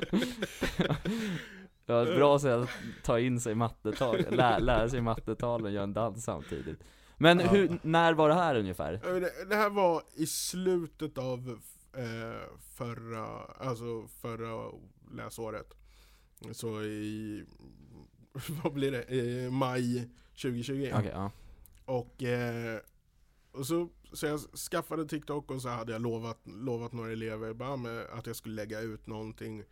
Ja, 1.89 2.03
ett 2.03 2.15
bra 2.15 2.39
sätt 2.39 2.53
att 2.53 2.69
ta 3.03 3.19
in 3.19 3.39
sig 3.39 3.55
mattetal, 3.55 4.17
lä, 4.29 4.59
lära 4.59 4.89
sig 4.89 5.01
mattetal 5.01 5.63
och 5.65 5.71
göra 5.71 5.83
en 5.83 5.93
dans 5.93 6.23
samtidigt 6.23 6.79
Men 7.17 7.39
Ja. 7.39 7.47
hur, 7.47 7.79
när 7.83 8.13
var 8.13 8.29
det 8.29 8.35
här 8.35 8.55
ungefär? 8.55 8.91
Det, 8.91 9.49
det 9.49 9.55
här 9.55 9.69
var 9.69 10.03
i 10.15 10.25
slutet 10.25 11.17
av 11.17 11.59
eh, 11.97 12.57
förra, 12.75 13.25
alltså 13.59 14.07
förra 14.07 14.71
läsåret. 15.11 15.73
Så 16.51 16.81
i, 16.83 17.45
vad 18.63 18.73
blir 18.73 18.91
det, 18.91 19.03
i 19.09 19.49
maj 19.51 20.09
2020. 20.41 20.91
Okej, 20.93 21.11
ja. 21.13 21.31
Och, 21.85 22.23
eh, 22.23 22.79
och 23.51 23.67
så, 23.67 23.89
så 24.13 24.25
jag 24.25 24.39
skaffade 24.39 25.05
TikTok 25.07 25.51
och 25.51 25.61
så 25.61 25.69
hade 25.69 25.91
jag 25.91 26.01
lovat, 26.01 26.39
lovat 26.45 26.93
några 26.93 27.11
elever 27.11 27.53
bara 27.53 27.75
med 27.77 28.05
att 28.05 28.27
jag 28.27 28.35
skulle 28.35 28.55
lägga 28.55 28.79
ut 28.79 29.07
någonting. 29.07 29.63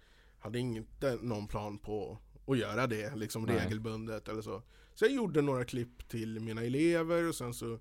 Hade 0.46 0.60
inte 0.60 1.18
någon 1.22 1.48
plan 1.48 1.78
på 1.78 2.18
att 2.48 2.58
göra 2.58 2.88
det 2.88 3.16
liksom 3.16 3.44
Nej. 3.44 3.58
regelbundet 3.60 4.28
eller 4.28 4.42
så. 4.42 4.62
Så 4.94 5.06
jag 5.06 5.12
gjorde 5.12 5.42
några 5.42 5.66
klipp 5.66 6.08
till 6.10 6.40
mina 6.40 6.62
elever 6.64 7.28
och 7.30 7.36
sen 7.36 7.54
så 7.54 7.80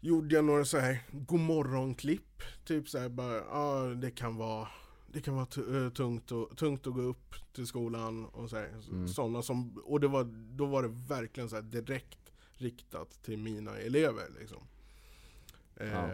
gjorde 0.00 0.34
jag 0.34 0.44
några 0.44 0.64
så 0.64 0.78
här 0.78 1.02
godmorgon-klipp. 1.12 2.42
Typ 2.64 2.88
så 2.88 2.98
här 2.98 3.08
bara, 3.08 3.34
ja 3.34 3.44
ah, 3.50 3.84
det 3.84 4.10
kan 4.10 4.36
vara 4.36 4.68
det 5.12 5.20
kan 5.20 5.34
vara 5.34 5.84
eh, 5.84 5.92
tungt, 5.92 6.32
och, 6.32 6.56
tungt 6.56 6.86
att 6.86 6.94
gå 6.94 7.00
upp 7.02 7.34
till 7.52 7.66
skolan 7.66 8.24
och 8.26 8.50
så 8.50 8.56
här, 8.56 8.68
Mm. 8.90 9.08
sådana 9.08 9.42
som, 9.42 9.78
och 9.84 10.00
det 10.00 10.08
var, 10.08 10.24
då 10.56 10.66
var 10.66 10.82
det 10.82 10.88
verkligen 11.08 11.48
så 11.48 11.56
här 11.56 11.62
direkt 11.62 12.32
riktat 12.54 13.22
till 13.22 13.38
mina 13.38 13.78
elever 13.78 14.28
liksom. 14.40 14.58
Eh, 15.76 15.88
Ja. 15.92 16.08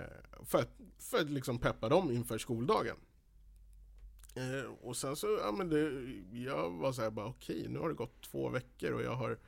för, 0.45 0.59
att, 0.59 0.81
för 0.99 1.19
att 1.21 1.31
liksom 1.31 1.59
peppa 1.59 1.89
dem 1.89 2.11
inför 2.11 2.39
skoldagen. 2.39 2.97
Eh, 4.35 4.71
och 4.83 4.97
sen 4.97 5.17
så, 5.17 5.39
ja 5.43 5.53
men 5.53 5.69
det, 5.69 5.91
jag 6.39 6.71
var 6.71 6.93
så 6.93 7.03
här 7.03 7.11
bara 7.11 7.27
okej, 7.27 7.67
nu 7.69 7.79
har 7.79 7.89
det 7.89 7.95
gått 7.95 8.23
två 8.23 8.49
veckor 8.49 8.93
och 8.93 9.03
jag 9.03 9.15
har 9.15 9.39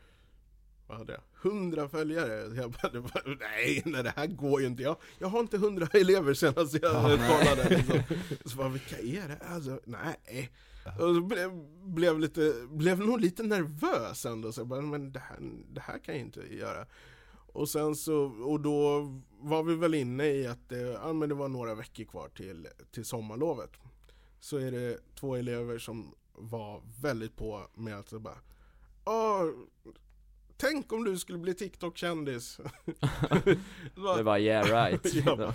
vad 0.86 0.98
hade 0.98 1.12
jag? 1.12 1.52
100 1.52 1.88
följare. 1.88 2.56
Jag 2.56 2.70
bara, 2.70 2.92
det 2.92 3.00
var, 3.00 3.38
nej, 3.40 3.82
nej, 3.84 4.02
det 4.02 4.12
här 4.16 4.26
går 4.26 4.60
ju 4.60 4.66
inte. 4.66 4.82
Jag, 4.82 4.96
jag 5.18 5.28
har 5.28 5.40
inte 5.40 5.56
100 5.56 5.88
elever 5.92 6.34
senast 6.34 6.74
jag 6.82 6.94
Ja, 6.94 7.02
kollade. 7.02 7.68
Liksom. 7.76 7.98
Så 8.44 8.56
bara, 8.56 8.68
vilka 8.68 8.98
är 8.98 9.28
det? 9.28 9.38
Alltså, 9.46 9.80
nej. 9.84 10.50
Och 10.98 11.14
så 11.14 11.20
blev, 11.20 11.50
blev, 11.84 12.18
lite, 12.18 12.54
blev 12.70 12.98
nog 12.98 13.20
lite 13.20 13.42
nervös 13.42 14.26
ändå. 14.26 14.52
Så 14.52 14.60
jag 14.60 14.68
bara, 14.68 14.80
men 14.80 15.12
det 15.12 15.20
här, 15.20 15.38
det 15.72 15.80
här 15.80 15.98
kan 15.98 16.14
jag 16.14 16.24
inte 16.24 16.40
göra. 16.54 16.86
Och 17.52 17.68
sen 17.68 17.96
så, 17.96 18.16
och 18.24 18.60
då 18.60 19.00
var 19.40 19.62
vi 19.62 19.74
väl 19.74 19.94
inne 19.94 20.26
i 20.26 20.46
att 20.46 20.68
det, 20.68 20.80
ja, 20.80 21.12
men 21.12 21.28
det 21.28 21.34
var 21.34 21.48
några 21.48 21.74
veckor 21.74 22.04
kvar 22.04 22.28
till, 22.28 22.68
till 22.92 23.04
sommarlovet. 23.04 23.70
Så 24.40 24.56
är 24.56 24.70
det 24.70 24.98
två 25.14 25.36
elever 25.36 25.78
som 25.78 26.14
var 26.32 26.82
väldigt 27.00 27.36
på 27.36 27.66
med 27.74 27.98
att 27.98 28.10
bara, 28.10 28.38
"Åh, 29.04 29.44
Tänk 30.58 30.92
om 30.92 31.04
du 31.04 31.18
skulle 31.18 31.38
bli 31.38 31.54
TikTok-kändis. 31.54 32.60
Det 34.16 34.22
var 34.22 34.38
yeah 34.38 34.64
right 34.66 35.14
Jag 35.26 35.38
bara, 35.38 35.54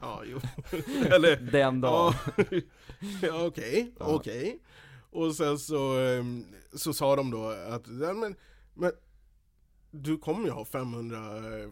Ja, 0.00 0.22
jo. 0.24 0.40
Eller, 1.10 1.36
Den 1.36 1.80
dagen. 1.80 2.14
ja, 3.22 3.46
okej, 3.46 3.94
okej. 3.98 4.58
Och 5.10 5.34
sen 5.34 5.58
så, 5.58 5.98
ehm, 5.98 6.44
så 6.72 6.92
sa 6.94 7.16
de 7.16 7.30
då 7.30 7.48
att, 7.48 7.86
men, 7.86 8.36
men 8.74 8.92
du 9.90 10.18
kommer 10.18 10.44
ju 10.44 10.50
ha 10.50 10.64
500 10.64 11.18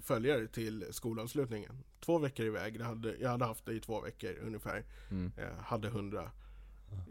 följare 0.02 0.46
till 0.46 0.84
skolavslutningen. 0.90 1.78
Två 2.00 2.18
veckor 2.18 2.46
iväg, 2.46 2.78
det 2.78 2.84
hade, 2.84 3.16
jag 3.16 3.30
hade 3.30 3.44
haft 3.44 3.66
det 3.66 3.72
i 3.72 3.80
två 3.80 4.00
veckor 4.00 4.38
ungefär. 4.46 4.84
Mm. 5.10 5.32
Jag 5.36 5.62
hade 5.64 5.88
100. 5.88 6.30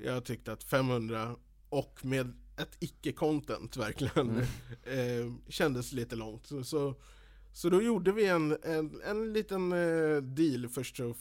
Jag 0.04 0.24
tyckte 0.26 0.52
att 0.54 0.64
500 0.64 1.36
och 1.70 2.00
med 2.06 2.34
ett 2.58 2.78
icke-content 2.80 3.78
verkligen 3.78 4.30
Mm. 4.30 4.44
eh, 4.84 5.34
kändes 5.50 5.92
lite 5.94 6.16
långt. 6.16 6.46
Så, 6.48 6.64
så, 6.64 6.96
så 7.54 7.70
då 7.70 7.82
gjorde 7.82 8.12
vi 8.12 8.26
en, 8.28 8.58
en, 8.64 9.02
en 9.06 9.34
liten 9.34 9.72
eh, 9.72 10.18
deal. 10.22 10.68
Först 10.70 10.98
så 10.98 11.16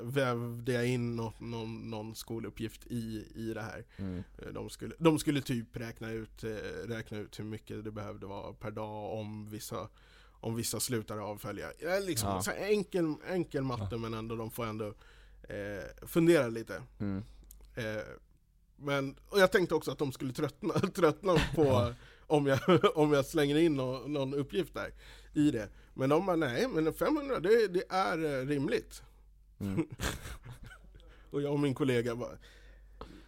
vävde 0.00 0.72
jag 0.72 0.86
in 0.88 1.16
något, 1.16 1.40
någon, 1.40 1.90
någon 1.90 2.14
skoluppgift 2.14 2.86
i, 2.86 3.26
i 3.34 3.52
det 3.54 3.62
här. 3.62 3.84
Mm. 3.96 4.22
Eh, 4.38 4.48
De 4.52 4.70
skulle, 4.70 4.94
de 4.98 5.18
skulle 5.18 5.40
typ 5.40 5.76
räkna 5.76 6.10
ut, 6.10 6.44
eh, 6.44 6.50
räkna 6.88 7.18
ut 7.18 7.38
hur 7.38 7.44
mycket 7.44 7.84
det 7.84 7.90
behövde 7.90 8.26
vara 8.26 8.52
per 8.52 8.70
dag 8.70 9.12
om 9.18 9.50
vissa, 9.50 9.88
om 10.40 10.54
vissa 10.54 10.80
slutar 10.80 11.18
avfölja. 11.18 11.72
Ja, 11.78 11.98
liksom, 11.98 12.42
Ja. 12.46 12.52
enkel, 12.52 13.14
enkel 13.28 13.62
matte 13.62 13.96
men 13.96 14.14
ändå 14.14 14.36
de 14.36 14.50
får 14.50 14.66
ändå 14.66 14.86
eh, 15.48 16.06
fundera 16.06 16.48
lite. 16.48 16.82
Mm. 16.98 17.22
Eh, 17.76 18.02
men, 18.76 19.16
och 19.28 19.40
jag 19.40 19.52
tänkte 19.52 19.74
också 19.74 19.90
att 19.90 19.98
de 19.98 20.12
skulle 20.12 20.32
tröttna, 20.32 20.74
tröttna 20.94 21.34
på 21.54 21.94
om, 22.26 22.46
jag, 22.46 22.60
om 22.94 23.12
jag 23.12 23.26
slänger 23.26 23.56
in 23.56 23.74
någon, 23.74 24.12
någon 24.12 24.34
uppgift 24.34 24.74
där 24.74 24.92
i 25.34 25.50
det. 25.50 25.68
Men 25.94 26.08
de 26.08 26.26
bara, 26.26 26.36
nej 26.36 26.68
men 26.68 26.94
500 26.94 27.40
det, 27.40 27.68
det 27.68 27.84
är 27.88 28.24
eh, 28.24 28.46
rimligt. 28.46 29.02
Mm. 29.60 29.88
Och 31.30 31.42
jag 31.42 31.52
och 31.52 31.60
min 31.60 31.74
kollega 31.74 32.16
bara, 32.16 32.38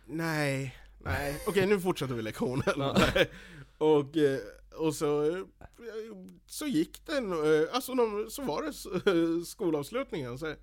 nej, 0.07 0.77
nej, 0.99 1.43
okej 1.47 1.67
nu 1.67 1.81
fortsätter 1.81 2.15
vi 2.15 2.23
lektionen. 2.23 2.63
Och, 3.79 4.17
eh, 4.17 4.41
och 4.77 4.95
så, 4.95 5.45
så 6.47 6.67
gick 6.67 7.07
den, 7.07 7.33
alltså 7.73 7.95
de, 7.95 8.27
så 8.31 8.43
var 8.43 8.63
det 8.63 9.47
skolavslutningen. 9.47 10.39
Så 10.39 10.55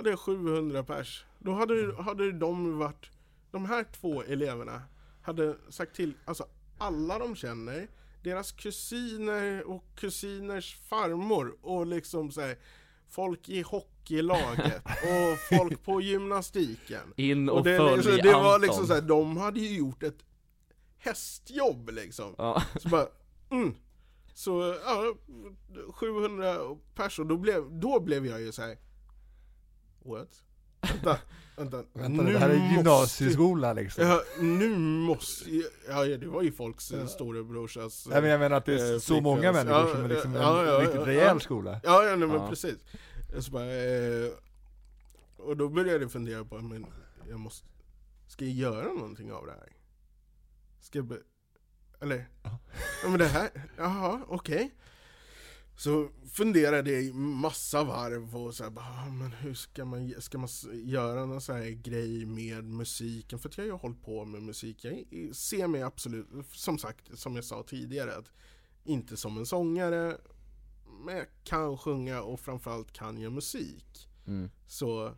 hade 0.00 0.10
jag 0.10 0.18
700 0.18 0.84
pers. 0.84 1.24
Då 1.38 1.52
hade, 1.52 2.02
hade 2.02 2.32
de 2.32 2.78
varit, 2.78 3.10
de 3.50 3.64
här 3.66 3.84
två 4.00 4.22
eleverna 4.22 4.82
hade 5.22 5.56
sagt 5.68 5.96
till, 5.96 6.14
alltså 6.24 6.46
alla 6.78 7.18
de 7.18 7.36
känner, 7.36 7.88
deras 8.22 8.52
kusiner 8.52 9.70
och 9.70 9.84
kusiners 9.96 10.80
farmor 10.88 11.56
och 11.62 11.86
liksom 11.86 12.30
så 12.30 12.40
här, 12.40 12.56
folk 13.08 13.48
i 13.48 13.62
hockeylaget 13.62 14.82
och 14.84 15.58
folk 15.58 15.84
på 15.84 16.00
gymnastiken. 16.00 17.12
In 17.16 17.48
och, 17.48 17.58
Och 17.58 17.64
det, 17.64 17.76
följ 17.76 17.96
liksom, 17.96 18.16
det 18.16 18.32
var 18.32 18.54
Anton. 18.54 18.60
liksom 18.60 18.86
så 18.86 18.94
här, 18.94 19.00
de 19.00 19.36
hade 19.36 19.60
ju 19.60 19.76
gjort 19.76 20.02
ett 20.02 20.24
hästjobb 20.98 21.90
liksom. 21.90 22.34
Ja. 22.38 22.62
Så 22.76 22.88
bara, 22.88 23.06
mm. 23.50 23.74
Så, 24.34 24.76
ja, 24.84 25.14
700 25.94 26.56
personer, 26.94 27.28
då 27.28 27.36
blev, 27.36 27.80
då 27.80 28.00
blev 28.00 28.26
jag 28.26 28.40
ju 28.40 28.52
så 28.52 28.62
här. 28.62 28.76
What? 30.04 30.28
Vänta, 30.82 31.18
vänta. 31.56 31.76
Vänta, 31.92 32.22
nu 32.22 32.32
det 32.32 32.38
här 32.38 32.50
är 32.50 32.56
måste- 32.58 32.74
gymnasieskola 32.74 33.72
liksom. 33.72 34.04
Ja, 34.06 34.22
nu 34.40 34.78
måste 34.78 35.50
Ja, 35.88 36.04
ja, 36.06 36.16
det 36.16 36.26
var 36.26 36.42
ju 36.42 36.52
folks 36.52 36.90
Ja. 36.90 36.98
ja. 36.98 37.06
storebrorsas... 37.06 38.06
Nej, 38.06 38.20
men 38.20 38.30
jag 38.30 38.40
menar 38.40 38.56
att 38.56 38.64
det 38.66 38.80
är 38.80 38.92
eh, 38.92 38.98
så 38.98 39.20
många 39.20 39.52
människor 39.52 39.80
Ja, 39.88 39.94
som 39.94 40.04
är 40.04 40.08
liksom 40.08 40.34
en 40.34 40.42
ja, 40.42 40.64
ja, 40.66 40.80
riktigt 40.80 41.00
ja, 41.00 41.06
rejäl 41.06 41.26
ja. 41.36 41.40
skola. 41.40 41.80
Ja, 41.84 42.04
ja 42.04 42.16
nej, 42.16 42.28
men 42.28 42.36
Ja. 42.36 42.48
precis. 42.48 42.76
Så 43.40 43.50
bara, 43.50 43.64
eh, 43.74 44.30
och 45.36 45.56
då 45.56 45.68
började 45.68 46.02
jag 46.04 46.12
fundera 46.12 46.44
på, 46.44 46.58
men 46.58 46.86
jag 47.28 47.40
måste, 47.40 47.66
ska 48.26 48.44
jag 48.44 48.54
göra 48.54 48.92
någonting 48.92 49.32
av 49.32 49.46
det 49.46 49.52
här? 49.52 49.72
Ska 50.80 50.98
jag 50.98 51.06
be, 51.06 51.18
eller? 52.00 52.28
Ja. 52.42 52.58
Ja 53.02 53.08
men 53.08 53.18
det 53.18 53.26
här, 53.26 53.50
jaha, 53.76 54.20
okej. 54.28 54.70
Så 55.80 56.08
funderade 56.32 56.90
jag 56.92 57.14
massa 57.14 57.84
varv 57.84 58.36
och 58.36 58.54
så 58.54 58.64
här, 58.64 58.70
bara, 58.70 58.84
ah, 58.84 59.10
men 59.10 59.32
hur 59.32 59.54
ska 59.54 59.84
man, 59.84 60.14
ska 60.18 60.38
man 60.38 60.48
göra 60.72 61.26
någon 61.26 61.40
så 61.40 61.52
här 61.52 61.70
grej 61.70 62.26
med 62.26 62.64
musiken? 62.64 63.38
För 63.38 63.48
att 63.48 63.58
jag 63.58 63.64
har 63.64 63.66
ju 63.66 63.72
hållit 63.72 64.02
på 64.02 64.24
med 64.24 64.42
musik, 64.42 64.84
jag 64.84 65.04
ser 65.36 65.66
mig 65.66 65.82
absolut, 65.82 66.26
som 66.52 66.78
sagt, 66.78 67.18
som 67.18 67.36
jag 67.36 67.44
sa 67.44 67.62
tidigare, 67.62 68.16
att 68.16 68.30
inte 68.84 69.16
som 69.16 69.38
en 69.38 69.46
sångare, 69.46 70.16
men 71.04 71.16
jag 71.16 71.26
kan 71.44 71.78
sjunga 71.78 72.22
och 72.22 72.40
framförallt 72.40 72.92
kan 72.92 73.20
jag 73.20 73.32
musik. 73.32 74.08
Mm. 74.26 74.50
Så 74.66 75.14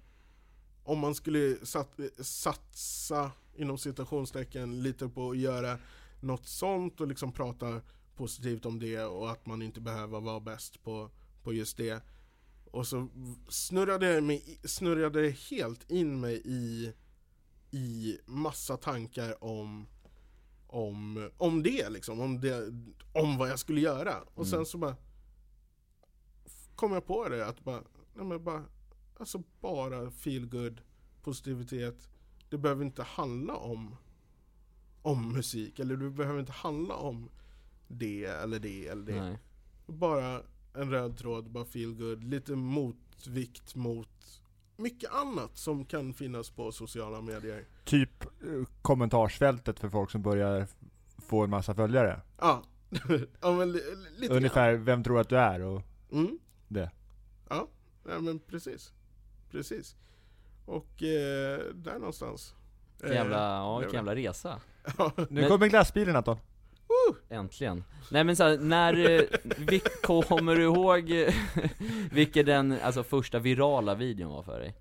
om 0.84 0.98
man 0.98 1.14
skulle 1.14 1.66
sat, 1.66 2.00
satsa 2.20 3.30
inom 3.54 3.78
citationstecken 3.78 4.82
lite 4.82 5.08
på 5.08 5.30
att 5.30 5.38
göra 5.38 5.78
något 6.20 6.46
sånt 6.46 7.00
och 7.00 7.06
liksom 7.06 7.32
prata 7.32 7.80
positivt 8.22 8.66
om 8.66 8.78
det 8.78 9.04
och 9.04 9.30
att 9.30 9.46
man 9.46 9.62
inte 9.62 9.80
behöver 9.80 10.20
vara 10.20 10.40
bäst 10.40 10.82
på, 10.82 11.10
på 11.42 11.52
just 11.52 11.76
det. 11.76 12.02
Och 12.70 12.86
så 12.86 13.08
snurrade 13.48 14.12
jag 14.14 14.24
mig, 14.24 14.60
snurrade 14.64 15.30
helt 15.50 15.90
in 15.90 16.20
mig 16.20 16.42
i, 16.44 16.92
i 17.70 18.18
massa 18.26 18.76
tankar 18.76 19.44
om, 19.44 19.86
om, 20.66 21.30
om 21.36 21.62
det 21.62 21.88
liksom, 21.90 22.20
om, 22.20 22.40
det, 22.40 22.72
om 23.12 23.38
vad 23.38 23.50
jag 23.50 23.58
skulle 23.58 23.80
göra. 23.80 24.14
Och 24.34 24.46
sen 24.46 24.54
Mm. 24.58 24.66
så 24.66 24.78
bara 24.78 24.96
kom 26.74 26.92
jag 26.92 27.06
på 27.06 27.28
det 27.28 27.46
att 27.46 27.64
bara, 27.64 27.82
nej 28.14 28.24
men 28.26 28.44
bara, 28.44 28.64
alltså 29.18 29.42
bara 29.60 30.10
feel 30.10 30.46
good, 30.46 30.80
positivitet. 31.22 32.08
Det 32.50 32.58
behöver 32.58 32.84
inte 32.84 33.02
handla 33.02 33.56
om, 33.56 33.96
om 35.02 35.32
musik, 35.32 35.78
eller 35.78 35.96
det 35.96 36.10
behöver 36.10 36.40
inte 36.40 36.52
handla 36.52 36.94
om 36.94 37.30
det 37.88 38.24
eller 38.24 38.58
det 38.58 38.88
eller 38.88 39.02
det. 39.12 39.20
Nej. 39.20 39.38
Bara 39.86 40.42
en 40.74 40.90
röd 40.90 41.18
tråd, 41.18 41.50
bara 41.50 41.64
feel 41.64 41.94
good, 41.94 42.24
lite 42.24 42.52
motvikt 42.56 43.74
mot 43.74 44.08
mycket 44.76 45.10
annat 45.12 45.56
som 45.56 45.84
kan 45.84 46.14
finnas 46.14 46.50
på 46.50 46.72
sociala 46.72 47.20
medier. 47.20 47.64
Typ 47.84 48.24
eh, 48.24 48.68
kommentarsfältet 48.82 49.78
för 49.80 49.88
folk 49.88 50.10
som 50.10 50.22
börjar 50.22 50.66
få 51.18 51.44
en 51.44 51.50
massa 51.50 51.74
följare. 51.74 52.20
Ja, 52.38 52.62
ja 53.40 53.52
men 53.52 53.72
li, 53.72 53.80
lite 54.18 54.34
Ungefär, 54.34 54.72
vem 54.74 55.04
tror 55.04 55.20
att 55.20 55.28
du 55.28 55.38
är 55.38 55.60
och 55.60 55.82
grann. 56.10 56.20
Mm. 56.26 56.38
det. 56.68 56.90
Ja, 57.48 57.68
ja, 58.08 58.20
men 58.20 58.38
precis. 58.38 58.92
Precis. 59.50 59.96
Och 60.66 61.02
eh, 61.02 61.58
där 61.74 61.98
någonstans. 61.98 62.54
Vilken 63.00 63.16
jävla, 63.16 63.36
ja, 63.36 63.74
det 63.78 63.84
vilken 63.86 63.98
jävla 64.06 64.14
resa. 64.14 64.60
Ja, 64.98 65.12
Nu 65.16 65.26
Men- 65.28 65.48
kommer 65.48 65.68
glassbilen 65.68 66.16
Anton. 66.16 66.38
Äntligen. 67.28 67.84
Nej 68.10 68.24
men 68.24 68.36
så 68.36 68.44
här, 68.44 68.58
när, 68.58 69.10
eh, 69.10 69.22
vi, 69.58 69.80
kommer 70.02 70.56
du 70.56 70.62
ihåg 70.62 71.10
eh, 71.10 71.34
vilken 72.12 72.46
den, 72.46 72.78
alltså 72.82 73.02
första 73.02 73.38
virala 73.38 73.94
videon 73.94 74.32
var 74.32 74.42
för 74.42 74.60
dig? 74.60 74.74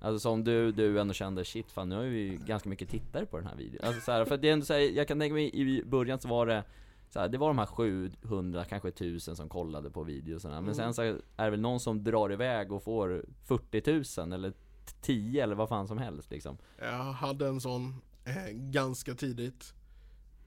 Alltså 0.00 0.18
som 0.18 0.44
du, 0.44 0.72
du 0.72 1.00
ändå 1.00 1.14
kände, 1.14 1.44
shit 1.44 1.72
fan 1.72 1.88
nu 1.88 1.94
har 1.94 2.02
vi 2.02 2.18
ju 2.18 2.36
ganska 2.36 2.68
mycket 2.68 2.88
tittare 2.88 3.26
på 3.26 3.36
den 3.36 3.46
här 3.46 3.56
videon. 3.56 3.80
Alltså 3.84 4.00
så 4.00 4.12
här, 4.12 4.24
för 4.24 4.36
det 4.36 4.48
är 4.48 4.52
ändå 4.52 4.66
så 4.66 4.72
här, 4.72 4.80
jag 4.80 5.08
kan 5.08 5.20
tänka 5.20 5.34
mig 5.34 5.50
i 5.52 5.84
början 5.84 6.20
så 6.20 6.28
var 6.28 6.46
det 6.46 6.64
så 7.10 7.20
här, 7.20 7.28
det 7.28 7.38
var 7.38 7.48
de 7.48 7.58
här 7.58 7.66
700, 7.66 8.64
kanske 8.64 8.88
1000 8.88 9.36
som 9.36 9.48
kollade 9.48 9.90
på 9.90 10.02
videosarna. 10.02 10.60
Men 10.60 10.74
sen 10.74 10.94
så 10.94 11.02
är 11.02 11.44
det 11.44 11.50
väl 11.50 11.60
någon 11.60 11.80
som 11.80 12.04
drar 12.04 12.32
iväg 12.32 12.72
och 12.72 12.82
får 12.82 13.24
40 13.44 14.20
000 14.20 14.32
eller 14.32 14.52
10 15.00 15.42
eller 15.42 15.54
vad 15.54 15.68
fan 15.68 15.88
som 15.88 15.98
helst 15.98 16.30
liksom. 16.30 16.58
jag 16.78 17.12
hade 17.12 17.48
en 17.48 17.60
sån 17.60 17.94
eh, 18.24 18.52
ganska 18.52 19.14
tidigt. 19.14 19.74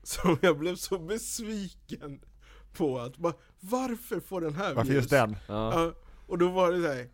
Som 0.03 0.37
jag 0.41 0.57
blev 0.57 0.75
så 0.75 0.99
besviken 0.99 2.19
på 2.73 2.99
att 2.99 3.17
bara, 3.17 3.33
varför 3.59 4.19
får 4.19 4.41
den 4.41 4.55
här 4.55 4.73
Varför 4.73 4.91
views? 4.91 5.03
just 5.03 5.09
den? 5.09 5.35
Ja. 5.47 5.83
Ja, 5.83 5.93
och 6.27 6.37
då 6.37 6.49
var 6.49 6.71
det 6.71 6.81
så 6.81 6.87
här. 6.87 7.09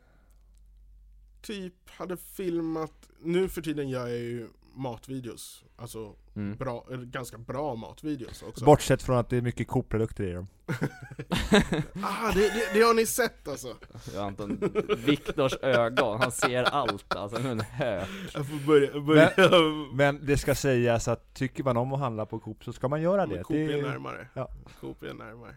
Typ 1.41 1.89
hade 1.89 2.17
filmat, 2.17 3.09
nu 3.19 3.49
för 3.49 3.61
tiden 3.61 3.89
gör 3.89 4.07
jag 4.07 4.17
ju 4.19 4.47
matvideos. 4.73 5.63
Alltså 5.75 6.15
Mm. 6.35 6.57
bra, 6.57 6.85
ganska 6.89 7.37
bra 7.37 7.75
matvideos 7.75 8.43
också. 8.47 8.65
Bortsett 8.65 9.03
från 9.03 9.17
att 9.17 9.29
det 9.29 9.37
är 9.37 9.41
mycket 9.41 9.67
Coop-produkter 9.67 10.23
i 10.23 10.33
dem. 10.33 10.47
Ah, 12.03 12.31
det, 12.33 12.39
det, 12.39 12.63
det 12.73 12.81
har 12.81 12.93
ni 12.93 13.05
sett 13.05 13.47
alltså. 13.47 13.67
Ja, 14.15 14.21
Anton, 14.23 14.71
Viktors 15.05 15.53
ögon, 15.61 16.19
han 16.21 16.31
ser 16.31 16.63
allt 16.63 17.15
alltså, 17.15 17.39
med 17.41 17.51
en 17.51 17.59
hök. 17.61 18.07
Jag 18.33 18.47
får 18.47 18.65
börja, 18.67 18.99
börja 19.01 19.31
Men 19.93 20.25
det 20.25 20.37
ska 20.37 20.55
sägas 20.55 21.07
att 21.07 21.33
tycker 21.33 21.63
man 21.63 21.77
om 21.77 21.93
att 21.93 21.99
handla 21.99 22.25
på 22.25 22.39
Coop 22.39 22.63
så 22.63 22.73
ska 22.73 22.87
man 22.87 23.01
göra 23.01 23.25
Men 23.25 23.37
det. 23.37 23.43
Coop 23.43 23.55
är 23.57 23.81
närmare. 23.81 24.27
ja. 24.33 24.49
Coop 24.81 25.03
är 25.03 25.13
närmare. 25.13 25.51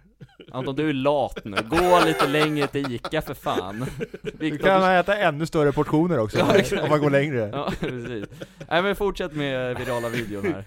Anton 0.53 0.77
du 0.77 0.89
är 0.89 0.93
lat 0.93 1.39
nu, 1.45 1.57
gå 1.71 2.01
lite 2.07 2.29
längre 2.29 2.67
till 2.67 2.93
Ica 2.95 3.23
för 3.23 3.35
fan. 3.35 3.87
Du 4.23 4.31
Viktor, 4.39 4.67
kan 4.67 4.81
du- 4.81 4.87
äta 4.89 5.17
ännu 5.17 5.47
större 5.47 5.73
portioner 5.73 6.19
också, 6.19 6.39
Ja, 6.39 6.83
om 6.83 6.89
man 6.89 7.01
går 7.01 7.11
längre. 7.11 7.51
Ja, 7.53 7.73
precis. 7.81 8.29
Nej 8.69 8.83
men 8.83 8.97
fortsätt 8.97 9.33
med 9.33 9.79
virala 9.79 10.09
videon 10.09 10.45
här. 10.45 10.65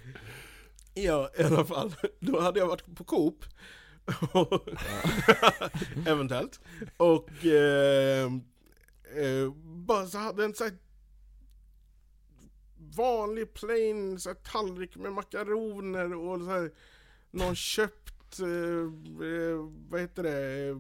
Ja, 0.95 1.29
i 1.39 1.43
alla 1.43 1.65
fall. 1.65 1.95
Då 2.19 2.39
hade 2.39 2.59
jag 2.59 2.67
varit 2.67 2.95
på 2.95 3.03
Coop. 3.03 3.45
Eventuellt. 6.07 6.59
Och 6.97 7.45
eh, 7.45 8.25
eh, 9.15 9.51
bara 9.65 10.05
så 10.07 10.17
hade 10.17 10.45
en 10.45 10.53
så 10.55 10.63
här 10.63 10.73
vanlig 12.95 13.53
plain 13.53 14.19
så 14.19 14.29
här, 14.29 14.35
tallrik 14.35 14.95
med 14.95 15.13
makaroner 15.13 16.13
och 16.15 16.39
så 16.39 16.45
här, 16.51 16.71
någon 17.31 17.55
köpt, 17.55 18.39
eh, 18.39 18.47
eh, 19.27 19.69
vad 19.89 20.01
heter 20.01 20.23
det, 20.23 20.75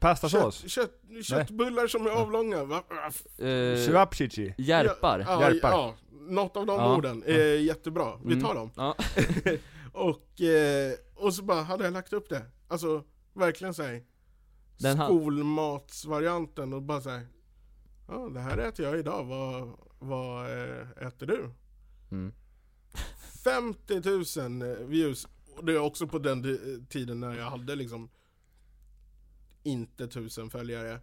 Pastasås? 0.00 0.70
kött, 0.70 1.00
kött, 1.10 1.24
köttbullar 1.26 1.86
som 1.86 2.06
är 2.06 2.10
avlånga. 2.10 2.64
Va? 2.64 2.82
va- 2.88 3.44
Eh? 3.46 3.78
Järpar? 4.58 5.18
Ja, 5.18 5.50
Järpar. 5.52 5.70
ja, 5.70 5.94
något 6.28 6.56
av 6.56 6.66
de 6.66 6.76
Ja. 6.80 6.96
orden 6.96 7.22
är 7.26 7.54
jättebra. 7.58 8.16
Vi 8.24 8.32
Mm. 8.32 8.44
tar 8.44 8.54
dem. 8.54 8.70
Ja. 8.76 8.96
och, 9.92 10.40
eh, 10.40 10.92
och 11.14 11.34
så 11.34 11.42
bara 11.42 11.62
hade 11.62 11.84
jag 11.84 11.92
lagt 11.92 12.12
upp 12.12 12.28
det. 12.28 12.42
Alltså 12.68 13.04
verkligen 13.34 13.74
såhär 13.74 14.02
skolmatsvarianten 15.06 16.72
och 16.72 16.82
bara 16.82 17.00
såhär 17.00 17.26
Ja 18.08 18.28
det 18.34 18.40
här 18.40 18.58
äter 18.58 18.86
jag 18.86 18.98
idag, 18.98 19.24
vad, 19.24 19.78
vad 19.98 20.46
eh, 20.46 21.06
äter 21.06 21.26
du? 21.26 21.50
Mm. 22.10 22.32
50 23.44 24.40
000 24.40 24.86
views 24.86 25.28
och 25.56 25.64
det 25.64 25.72
är 25.72 25.78
också 25.78 26.06
på 26.06 26.18
den 26.18 26.58
tiden 26.88 27.20
när 27.20 27.38
jag 27.38 27.50
hade 27.50 27.74
liksom 27.76 28.10
inte 29.62 30.08
tusen 30.08 30.50
följare 30.50 31.00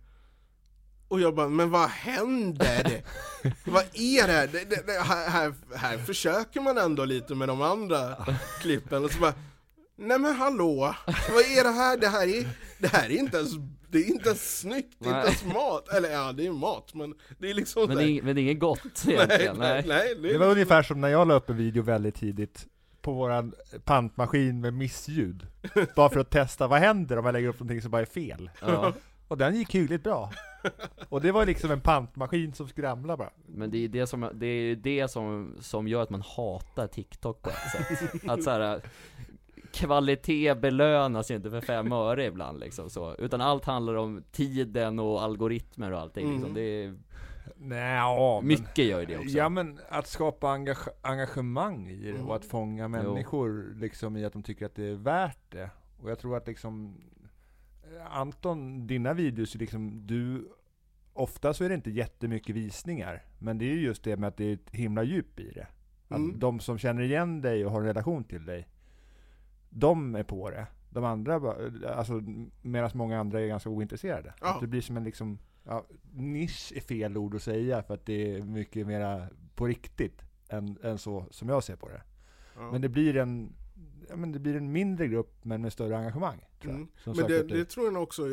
och 1.10 1.22
jag 1.22 1.36
bara, 1.36 1.50
men 1.50 1.70
vad 1.70 1.90
händer? 1.90 3.02
vad 3.66 3.84
är 3.94 4.28
det 4.28 4.34
här? 4.34 4.48
Det, 4.48 4.70
det, 4.70 4.86
det, 4.86 5.00
här, 5.00 5.30
här? 5.30 5.54
Här 5.76 5.98
försöker 5.98 6.62
man 6.62 6.78
ändå 6.78 7.06
lite 7.06 7.36
med 7.36 7.48
de 7.48 7.62
andra 7.62 8.16
klippen 8.62 9.06
och 9.06 9.12
så 9.12 9.20
bara 9.20 9.34
Nej 10.02 10.20
men 10.20 10.36
hallå, 10.36 10.96
vad 11.06 11.42
är 11.44 11.64
det 11.64 11.70
här? 11.70 11.98
Det 11.98 12.08
här 12.08 12.28
är, 12.28 12.48
det 12.80 12.88
här 12.88 13.10
är 13.10 13.16
inte 13.16 13.38
ens, 13.38 13.52
det 13.90 13.98
är 13.98 14.08
inte 14.08 14.30
ens 14.30 14.60
snyggt, 14.60 14.96
det 15.00 15.10
är 15.10 15.16
inte 15.18 15.28
ens 15.28 15.46
mat, 15.56 15.90
eller 15.94 16.10
ja 16.10 16.32
det 16.32 16.46
är 16.46 16.52
mat 16.52 16.94
men 16.94 17.14
det 17.40 17.50
är 17.50 17.54
liksom 17.54 17.88
Men 17.88 17.98
det 17.98 18.04
är, 18.04 18.22
men 18.22 18.36
det 18.36 18.42
är 18.42 18.44
inget 18.44 18.60
gott 18.60 19.06
egentligen, 19.08 19.58
nej, 19.58 19.70
nej. 19.70 19.84
nej, 19.88 20.16
det, 20.22 20.30
är 20.30 20.34
Det 20.34 20.40
var 20.40 20.46
liksom- 20.46 20.52
ungefär 20.52 20.84
som 20.84 21.02
när 21.02 21.08
jag 21.10 21.28
la 21.28 21.34
upp 21.34 21.50
en 21.50 21.58
video 21.58 21.84
väldigt 21.84 22.16
tidigt 22.16 22.66
på 23.02 23.14
våran 23.14 23.54
pantmaskin 23.86 24.62
med 24.62 24.74
missljud. 24.74 25.48
Bara 25.96 26.10
för 26.10 26.20
att 26.20 26.30
testa, 26.30 26.68
vad 26.68 26.80
händer 26.80 27.18
om 27.18 27.26
jag 27.26 27.34
lägger 27.34 27.48
upp 27.48 27.60
någonting 27.60 27.82
som 27.82 27.92
bara 27.92 28.02
är 28.02 28.06
fel? 28.06 28.50
Ja. 28.62 28.94
Och 29.30 29.38
den 29.38 29.56
gick 29.56 29.76
hyggligt 29.76 30.04
bra. 30.04 30.32
Och 31.10 31.22
det 31.22 31.32
var 31.32 31.46
liksom 31.46 31.72
en 31.72 31.82
pantmaskin 31.82 32.54
som 32.54 32.68
skramlade 32.68 33.18
bara. 33.18 33.30
Men 33.46 33.72
det 33.72 33.78
är 33.78 33.88
det 33.88 34.08
som, 34.08 34.30
det 34.34 34.46
är 34.46 34.76
det 34.76 35.08
som, 35.08 35.56
som 35.60 35.88
gör 35.88 36.04
att 36.04 36.10
man 36.10 36.22
hatar 36.22 36.88
TikTok 36.88 37.42
på 37.42 37.50
ett 37.50 37.56
sätt. 38.00 38.24
Att 38.30 38.44
så 38.44 38.50
här, 38.50 38.82
kvalitet 39.72 40.56
belönas 40.56 41.32
ju 41.32 41.36
inte 41.36 41.50
för 41.50 41.62
fem 41.62 41.92
öre 41.92 42.26
ibland 42.26 42.60
liksom 42.60 42.90
så. 42.90 43.16
Utan 43.16 43.42
allt 43.42 43.66
handlar 43.66 43.96
om 43.96 44.24
tiden 44.32 45.00
och 45.00 45.24
algoritmer 45.24 45.92
och 45.92 46.00
allting 46.00 46.26
liksom. 46.32 46.44
Mm. 46.52 46.54
Det 46.54 46.84
är, 46.84 46.96
Nej, 47.62 47.96
ja, 47.96 48.40
men, 48.42 48.48
mycket 48.48 48.86
gör 48.86 49.06
det 49.06 49.18
också. 49.18 49.38
Ja 49.38 49.50
men 49.50 49.80
att 49.90 50.08
skapa 50.08 50.48
engage- 50.48 50.90
engagemang 51.02 51.88
i 51.90 51.96
det 52.04 52.10
Mm. 52.10 52.28
och 52.30 52.36
att 52.36 52.46
fånga 52.46 52.88
människor 52.88 53.74
liksom 53.76 54.18
i 54.18 54.26
att 54.26 54.34
de 54.34 54.44
tycker 54.44 54.66
att 54.66 54.76
det 54.76 54.86
är 54.88 54.96
värt 54.96 55.52
det. 55.52 55.70
Och 56.02 56.12
jag 56.12 56.20
tror 56.20 56.38
att 56.38 56.48
liksom 56.48 56.96
Anton, 58.10 58.88
dina 58.88 59.14
videos 59.14 59.56
är 59.56 59.60
liksom, 59.60 60.08
du 60.08 60.50
Ofta 61.14 61.54
så 61.54 61.64
är 61.64 61.70
det 61.70 61.76
inte 61.76 61.92
jättemycket 61.92 62.56
visningar, 62.56 63.24
men 63.40 63.58
det 63.58 63.66
är 63.66 63.74
ju 63.74 63.82
just 63.82 64.04
det 64.04 64.18
med 64.18 64.28
att 64.28 64.38
det 64.38 64.44
är 64.46 64.54
ett 64.54 64.70
himla 64.72 65.04
djup 65.04 65.40
i 65.40 65.52
det. 65.52 65.68
Att 66.08 66.18
Mm. 66.18 66.40
de 66.40 66.60
som 66.60 66.78
känner 66.78 67.02
igen 67.02 67.42
dig 67.42 67.66
och 67.66 67.72
har 67.72 67.80
en 67.80 67.86
relation 67.88 68.24
till 68.24 68.46
dig, 68.46 68.68
de 69.70 70.16
är 70.16 70.24
på 70.24 70.50
det. 70.50 70.68
De 70.90 71.04
andra, 71.04 71.40
bara- 71.40 71.94
alltså 71.96 72.22
medan 72.62 72.90
många 72.94 73.20
andra 73.20 73.42
är 73.42 73.48
ganska 73.48 73.70
ointresserade. 73.70 74.34
Ja. 74.42 74.54
Att 74.56 74.62
det 74.62 74.68
blir 74.68 74.82
som 74.82 74.98
en 74.98 75.04
liksom, 75.04 75.40
ja, 75.64 75.86
nisch 76.14 76.74
är 76.76 76.82
fel 76.82 77.18
ord 77.18 77.36
att 77.36 77.44
säga 77.44 77.84
för 77.84 77.94
att 77.94 78.06
det 78.06 78.36
är 78.36 78.42
mycket 78.42 78.88
mera 78.88 79.28
på 79.56 79.68
riktigt 79.68 80.22
än, 80.50 80.78
än 80.84 80.98
så 80.98 81.26
som 81.32 81.50
jag 81.50 81.64
ser 81.64 81.76
på 81.76 81.90
det. 81.90 82.02
ja. 82.56 82.72
Men 82.72 82.82
det 82.82 82.90
blir 82.90 83.18
en, 83.18 83.54
men 84.16 84.32
det 84.32 84.40
blir 84.40 84.56
en 84.56 84.72
mindre 84.72 85.08
grupp 85.08 85.36
men 85.42 85.62
med 85.62 85.74
större 85.74 85.98
engagemang. 85.98 86.46
Tror 86.62 86.74
jag, 86.74 86.80
Mm. 86.80 86.90
Men 87.06 87.28
det, 87.28 87.44
det 87.44 87.66
tror 87.66 87.94
jag 87.94 88.04
också, 88.04 88.24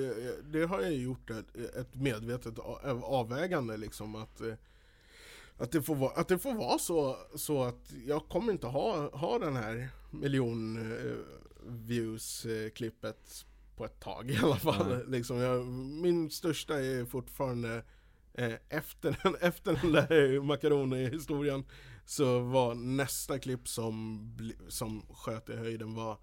det 0.44 0.64
har 0.64 0.80
jag 0.80 0.94
gjort 0.94 1.30
ett, 1.30 1.56
ett 1.56 1.94
medvetet 1.94 2.58
avvägande 3.02 3.76
liksom 3.76 4.16
att 4.16 4.40
eh, 4.40 4.54
att 5.58 5.72
det 5.72 5.82
får 5.82 5.94
vara, 5.94 6.12
att 6.12 6.28
det 6.28 6.38
får 6.38 6.54
vara 6.54 6.78
så, 6.78 7.16
så 7.34 7.62
att 7.62 7.92
jag 8.06 8.28
kommer 8.28 8.52
inte 8.52 8.66
ha, 8.66 9.16
ha 9.16 9.38
den 9.38 9.56
här 9.56 9.88
miljon 10.10 10.76
eh, 10.92 11.16
views 11.66 12.46
eh, 12.46 12.70
klippet 12.70 13.46
på 13.76 13.84
ett 13.84 14.00
tag 14.00 14.30
i 14.30 14.38
alla 14.42 14.56
fall. 14.56 14.88
Nej. 14.88 15.04
Liksom 15.08 15.36
jag, 15.36 15.66
min 16.02 16.30
största 16.30 16.80
är 16.80 17.04
fortfarande 17.04 17.82
eh, 18.34 18.54
efter, 18.68 19.20
den, 19.22 19.36
efter 19.40 19.78
den 19.82 19.92
där 19.92 20.40
makaroner-historien 20.40 21.64
så 22.06 22.38
var 22.38 22.74
nästa 22.74 23.38
klipp 23.38 23.68
som, 23.68 24.20
som 24.68 25.02
sköt 25.10 25.48
i 25.48 25.56
höjden 25.56 25.94
var 25.94 26.18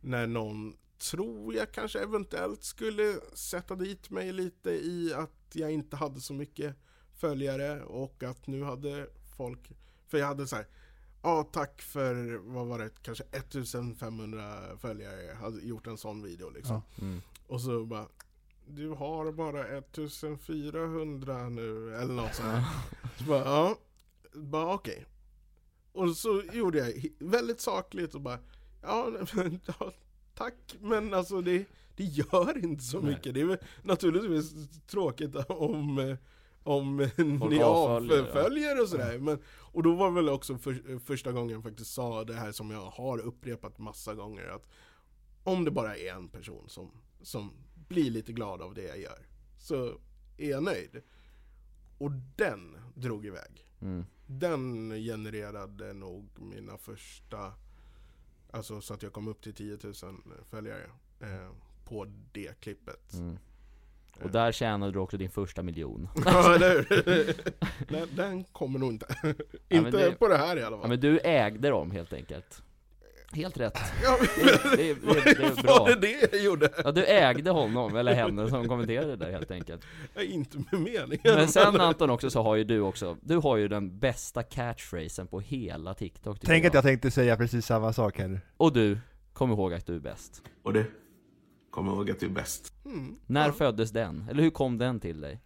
när 0.00 0.26
någon 0.26 0.76
tror 0.98 1.54
jag 1.54 1.72
kanske 1.72 2.00
eventuellt 2.00 2.64
skulle 2.64 3.20
sätta 3.34 3.74
dit 3.74 4.10
mig 4.10 4.32
lite 4.32 4.70
i 4.70 5.14
att 5.14 5.30
jag 5.52 5.72
inte 5.72 5.96
hade 5.96 6.20
så 6.20 6.34
mycket 6.34 6.76
följare 7.14 7.82
och 7.82 8.22
att 8.22 8.46
nu 8.46 8.62
hade 8.62 9.08
folk, 9.36 9.70
för 10.08 10.18
jag 10.18 10.26
hade 10.26 10.46
så 10.46 10.56
här, 10.56 10.66
ja 11.22 11.48
tack 11.52 11.82
för, 11.82 12.36
vad 12.36 12.66
var 12.66 12.78
det, 12.78 12.90
kanske 13.02 13.24
1500 13.24 14.78
följare, 14.78 15.22
jag 15.22 15.36
hade 15.36 15.60
gjort 15.60 15.86
en 15.86 15.98
sån 15.98 16.22
video 16.22 16.50
liksom. 16.50 16.82
Mm. 17.00 17.20
Och 17.46 17.60
så 17.60 17.84
bara, 17.84 18.08
du 18.66 18.88
har 18.88 19.32
bara 19.32 19.66
1400 19.66 21.48
nu, 21.48 21.94
eller 21.94 22.14
något 22.14 22.34
sånt. 22.34 22.64
Så 23.18 23.24
bara, 23.24 23.44
ja, 23.44 23.78
bara 24.36 24.74
okej. 24.74 25.06
Och 25.92 26.16
så 26.16 26.42
gjorde 26.52 26.78
jag 26.78 26.92
väldigt 27.18 27.60
sakligt 27.60 28.14
och 28.14 28.20
bara, 28.20 28.38
ja, 28.82 29.10
men, 29.34 29.60
ja 29.66 29.92
tack, 30.36 30.76
men 30.80 31.14
alltså 31.14 31.40
det, 31.40 31.64
det 31.96 32.04
gör 32.04 32.64
inte 32.64 32.84
så 32.84 33.00
Nej. 33.00 33.14
mycket. 33.14 33.34
Det 33.34 33.40
är 33.40 33.44
väl 33.44 33.58
naturligtvis 33.82 34.54
tråkigt 34.86 35.34
om, 35.48 36.16
om 36.62 37.08
Folk 37.16 37.50
ni 37.50 37.62
avföljer, 37.62 38.76
ja. 38.76 38.82
och 38.82 38.88
sådär. 38.88 39.18
Men, 39.18 39.38
och 39.46 39.82
då 39.82 39.94
var 39.94 40.10
väl 40.10 40.28
också 40.28 40.58
för, 40.58 40.98
första 40.98 41.32
gången 41.32 41.50
jag 41.50 41.62
faktiskt 41.62 41.94
sa 41.94 42.24
det 42.24 42.34
här 42.34 42.52
som 42.52 42.70
jag 42.70 42.90
har 42.90 43.18
upprepat 43.18 43.78
massa 43.78 44.14
gånger. 44.14 44.48
Att 44.48 44.68
om 45.44 45.64
det 45.64 45.70
bara 45.70 45.96
är 45.96 46.12
en 46.12 46.28
person 46.28 46.68
som, 46.68 46.90
som 47.22 47.52
blir 47.88 48.10
lite 48.10 48.32
glad 48.32 48.62
av 48.62 48.74
det 48.74 48.82
jag 48.82 49.00
gör, 49.00 49.26
så 49.58 50.00
är 50.36 50.50
jag 50.50 50.62
nöjd. 50.62 51.02
Och 51.98 52.10
den 52.36 52.76
drog 52.94 53.26
iväg. 53.26 53.66
Mm. 53.80 54.04
Den 54.26 54.90
genererade 54.90 55.92
nog 55.92 56.28
mina 56.38 56.78
första, 56.78 57.52
alltså 58.50 58.80
så 58.80 58.94
att 58.94 59.02
jag 59.02 59.12
kom 59.12 59.28
upp 59.28 59.42
till 59.42 59.54
10 59.54 59.78
000 59.84 59.94
följare 60.50 60.84
eh, 61.20 61.50
på 61.84 62.06
det 62.32 62.60
klippet. 62.60 63.12
Mm. 63.14 63.38
Och 64.22 64.30
där 64.30 64.52
tjänade 64.52 64.92
du 64.92 64.98
också 64.98 65.16
din 65.16 65.30
första 65.30 65.62
miljon. 65.62 66.08
Ja, 66.24 66.54
eller 66.54 66.86
den, 67.92 68.08
den 68.16 68.44
kommer 68.44 68.78
nog 68.78 68.92
inte. 68.92 69.34
inte 69.68 69.90
det- 69.90 70.18
på 70.18 70.28
det 70.28 70.36
här 70.36 70.56
i 70.56 70.62
alla 70.62 70.76
Ja 70.76 70.80
fall. 70.80 70.88
men 70.90 71.00
du 71.00 71.18
ägde 71.20 71.68
dem 71.68 71.90
helt 71.90 72.12
enkelt. 72.12 72.62
Helt 73.32 73.56
rätt. 73.60 73.78
Ja, 74.02 74.18
Det, 74.36 74.42
det, 74.44 74.76
det, 74.76 74.94
det, 74.94 74.94
det 75.24 75.30
är 75.44 75.50
Var 75.56 75.62
bra. 75.62 75.86
det 75.86 75.94
det 76.00 76.32
jag 76.32 76.42
gjorde? 76.44 76.70
Ja 76.84 76.92
du 76.92 77.04
ägde 77.06 77.50
honom, 77.50 77.96
eller 77.96 78.14
henne 78.14 78.48
som 78.50 78.68
kommenterade 78.68 79.06
det 79.08 79.16
där 79.16 79.32
helt 79.32 79.50
enkelt. 79.50 79.82
Ja, 80.14 80.22
inte 80.22 80.58
med 80.58 80.80
meningen. 80.80 81.20
Men 81.24 81.48
sen 81.48 81.80
Anton 81.80 82.10
också 82.10 82.30
så 82.30 82.42
har 82.42 82.56
ju 82.56 82.64
du 82.64 82.80
också, 82.80 83.16
du 83.22 83.36
har 83.36 83.56
ju 83.56 83.68
den 83.68 83.98
bästa 83.98 84.42
catchphrasen 84.42 85.26
på 85.26 85.40
hela 85.40 85.94
TikTok 85.94 86.38
Tänk 86.42 86.64
att 86.64 86.74
jag 86.74 86.82
tänkte 86.84 87.10
säga 87.10 87.36
precis 87.36 87.66
samma 87.66 87.92
sak 87.92 88.18
här. 88.18 88.40
Och 88.56 88.72
du, 88.72 88.98
kom 89.32 89.50
ihåg 89.50 89.72
att 89.74 89.86
du 89.86 89.94
är 89.96 90.00
bäst. 90.00 90.42
Och 90.62 90.72
det, 90.72 90.86
kom 91.70 91.86
ihåg 91.86 92.10
att 92.10 92.20
du 92.20 92.26
är 92.26 92.30
bäst. 92.30 92.72
Mm. 92.84 93.16
När 93.26 93.46
Ja. 93.46 93.52
föddes 93.52 93.90
den? 93.90 94.26
Eller 94.30 94.42
hur 94.42 94.50
kom 94.50 94.78
den 94.78 95.00
till 95.00 95.20
dig? 95.20 95.40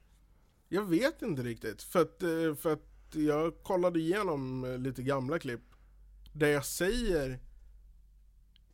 Jag 0.69 0.83
vet 0.85 1.23
inte 1.23 1.43
riktigt, 1.43 1.83
för 1.83 2.01
att, 2.03 2.23
eh, 2.23 2.55
för 2.61 2.73
att 2.73 3.15
jag 3.15 3.63
kollade 3.63 3.99
igenom 4.01 4.65
eh, 4.65 4.79
lite 4.79 5.03
gamla 5.03 5.39
klipp 5.39 5.61
där 6.33 6.49
jag 6.49 6.65
säger 6.65 7.39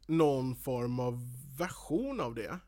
någon 0.07 0.57
form 0.57 1.01
av 1.01 1.21
version 1.59 2.21
av 2.21 2.35
det. 2.35 2.59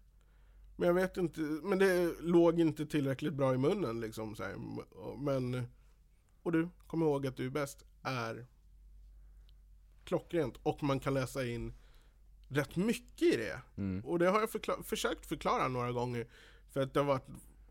Men 0.76 0.86
jag 0.86 0.94
vet 0.94 1.16
inte, 1.16 1.40
men 1.40 1.78
det 1.78 2.14
låg 2.20 2.60
inte 2.60 2.86
tillräckligt 2.86 3.34
bra 3.34 3.54
i 3.54 3.58
munnen 3.58 4.00
liksom. 4.00 4.36
Så 4.36 4.42
här. 4.42 4.56
Men, 5.18 5.68
och 6.42 6.52
du, 6.52 6.68
kom 6.86 7.02
ihåg 7.02 7.26
att 7.26 7.36
du 7.36 7.46
är 7.46 7.50
bäst, 7.50 7.84
är 8.02 8.46
klockrent. 10.04 10.56
Och 10.62 10.82
man 10.82 11.00
kan 11.00 11.14
läsa 11.14 11.46
in 11.46 11.74
rätt 12.48 12.76
mycket 12.76 13.34
i 13.34 13.36
det. 13.36 13.60
Mm. 13.76 14.04
Och 14.04 14.18
det 14.18 14.28
har 14.28 14.40
jag 14.40 14.50
förkla- 14.50 14.82
försökt 14.82 15.26
förklara 15.26 15.68
några 15.68 15.92
gånger. 15.92 16.26
För 16.70 16.80
att 16.80 16.94
det 16.94 17.00
har 17.00 17.06
varit 17.06 17.26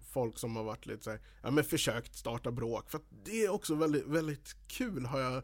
folk 0.09 0.37
som 0.37 0.55
har 0.55 0.63
varit 0.63 0.85
lite 0.85 1.03
så 1.03 1.09
här, 1.09 1.19
ja 1.43 1.51
men 1.51 1.63
försökt 1.63 2.15
starta 2.15 2.51
bråk. 2.51 2.89
För 2.89 2.97
att 2.97 3.05
det 3.25 3.45
är 3.45 3.49
också 3.49 3.75
väldigt, 3.75 4.05
väldigt 4.05 4.55
kul 4.67 5.05
har 5.05 5.19
jag, 5.19 5.43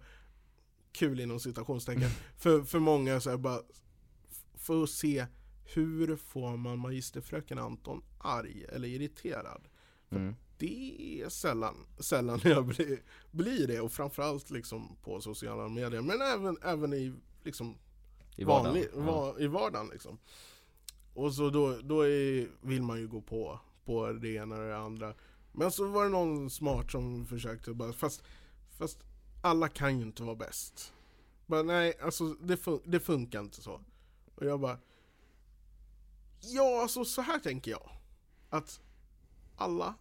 kul 0.92 1.20
inom 1.20 1.40
citationstecken, 1.40 2.10
för, 2.38 2.64
för 2.64 2.80
många 2.80 3.20
så 3.20 3.30
här 3.30 3.38
bara, 3.38 3.62
för 4.64 4.84
att 4.84 4.90
se 4.90 5.26
hur 5.66 6.16
får 6.16 6.58
man 6.58 6.80
magisterfröken 6.80 7.60
Anton 7.60 8.02
arg 8.18 8.66
eller 8.70 8.88
irriterad? 8.88 9.62
Mm. 10.10 10.36
Det 10.58 11.22
är 11.24 11.30
sällan, 11.30 11.76
sällan 12.00 12.40
jag 12.44 12.66
blir, 12.66 13.02
blir 13.32 13.68
det 13.68 13.80
och 13.82 13.92
framförallt 13.92 14.50
liksom 14.50 14.96
på 15.04 15.22
sociala 15.22 15.68
medier 15.68 16.02
men 16.02 16.22
även, 16.22 16.58
även 16.64 16.94
i 16.94 17.14
liksom 17.44 17.76
I 18.36 18.44
vardagen. 18.44 18.66
vanlig, 18.66 18.88
Ja. 18.96 19.00
va, 19.02 19.36
i 19.40 19.48
vardagen 19.48 19.90
liksom. 19.92 20.18
Och 21.14 21.34
så 21.34 21.50
då, 21.50 21.78
då 21.84 22.02
är, 22.02 22.48
vill 22.62 22.82
man 22.82 23.00
ju 23.00 23.08
gå 23.08 23.22
på, 23.22 23.60
på 23.86 24.12
det 24.14 24.30
ena 24.34 24.56
och 24.56 24.64
det 24.68 24.78
andra. 24.78 25.14
Men 25.52 25.72
så 25.72 25.88
var 25.88 26.04
det 26.04 26.10
någon 26.10 26.50
smart 26.50 26.92
som 26.92 27.26
försökte 27.26 27.74
bara, 27.74 27.94
fast, 27.94 28.24
fast 28.78 29.00
alla 29.42 29.68
kan 29.70 29.98
ju 30.00 30.06
inte 30.06 30.24
vara 30.24 30.36
bäst. 30.36 30.94
Bara, 31.46 31.64
nej, 31.64 31.94
alltså 32.02 32.34
det, 32.34 32.56
fun- 32.56 32.82
det 32.86 33.00
funkar 33.00 33.40
inte 33.40 33.62
så. 33.62 33.82
Och 34.36 34.46
jag 34.46 34.60
bara, 34.60 34.78
ja 36.42 36.82
alltså 36.82 37.06
så 37.06 37.22
här 37.22 37.40
tänker 37.40 37.72
jag. 37.72 37.90
Att 38.50 38.80
alla 39.56 39.94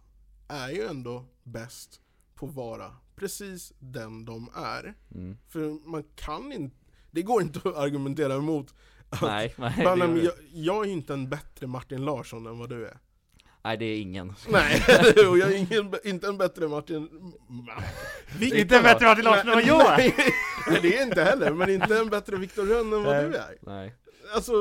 är 0.47 0.69
ju 0.69 0.87
ändå 0.87 1.25
bäst 1.43 2.01
på 2.35 2.45
att 2.45 2.53
vara 2.53 2.95
precis 3.15 3.73
den 3.79 4.25
de 4.25 4.49
är. 4.55 4.93
Mm. 5.15 5.37
För 5.47 5.89
man 5.89 6.03
kan 6.15 6.51
inte, 6.51 6.75
det 7.11 7.21
går 7.21 7.41
inte 7.41 7.69
att 7.69 7.75
argumentera 7.75 8.35
emot 8.35 8.73
att 9.09 9.21
Nej, 9.21 9.53
nej, 9.57 9.97
men 9.97 10.23
jag, 10.23 10.33
jag 10.53 10.85
är 10.85 10.89
inte 10.89 11.13
en 11.13 11.29
bättre 11.29 11.67
Martin 11.67 12.05
Larsson 12.05 12.47
än 12.47 12.57
vad 12.57 12.69
du 12.69 12.87
är. 12.87 12.97
nej, 13.63 13.77
det 13.77 13.85
är 13.85 13.99
ingen. 13.99 14.33
Nej, 14.49 14.83
och 15.29 15.37
jag 15.37 15.53
är 15.53 15.57
ingen, 15.57 15.93
inte 16.03 16.27
en 16.27 16.37
bättre 16.37 16.67
Martin... 16.67 17.33
Victor, 18.39 18.59
Inte 18.59 18.77
en 18.77 18.83
bättre 18.83 19.05
Martin 19.05 19.23
Larsson 19.25 19.49
än 19.49 19.55
vad 19.55 19.63
jag 19.63 19.99
är! 19.99 20.13
Nej, 20.69 20.79
det 20.81 20.97
är 20.97 21.03
inte 21.03 21.23
heller, 21.23 21.53
men 21.53 21.69
inte 21.69 21.97
en 21.97 22.09
bättre 22.09 22.37
Viktor 22.37 22.65
Rönn 22.65 22.93
än 22.93 23.03
vad 23.03 23.15
Nej. 23.15 23.29
du 23.29 23.35
är. 23.35 23.57
Nej. 23.61 23.95
Alltså, 24.35 24.53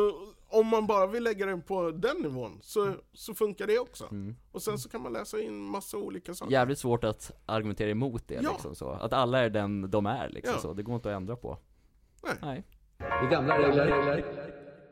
om 0.49 0.67
man 0.67 0.87
bara 0.87 1.07
vill 1.07 1.25
lägga 1.25 1.47
den 1.47 1.63
på 1.63 1.91
den 1.91 2.17
nivån, 2.17 2.59
så, 2.63 2.95
så 3.13 3.35
funkar 3.35 3.67
det 3.67 3.79
också. 3.79 4.05
Mm. 4.11 4.37
Och 4.53 4.63
sen 4.63 4.79
så 4.79 4.89
kan 4.89 5.03
man 5.03 5.13
läsa 5.13 5.41
in 5.41 5.55
massa 5.63 5.97
olika 5.97 6.35
saker. 6.35 6.53
Jävligt 6.53 6.79
svårt 6.79 7.05
att 7.05 7.31
argumentera 7.47 7.91
emot 7.91 8.29
det 8.29 8.35
Ja. 8.35 8.51
liksom 8.53 8.75
så. 8.75 8.91
Att 8.91 9.13
alla 9.13 9.39
är 9.39 9.51
den 9.51 9.91
de 9.91 10.07
är 10.07 10.29
liksom 10.29 10.55
Ja. 10.55 10.61
så. 10.61 10.73
Det 10.75 10.83
går 10.83 10.95
inte 10.95 11.11
att 11.11 11.17
ändra 11.17 11.37
på. 11.37 11.59
Nej. 12.23 12.35
Nej. 12.43 12.65
Det 12.99 13.29
gamla 13.31 13.59
regler. 13.59 14.25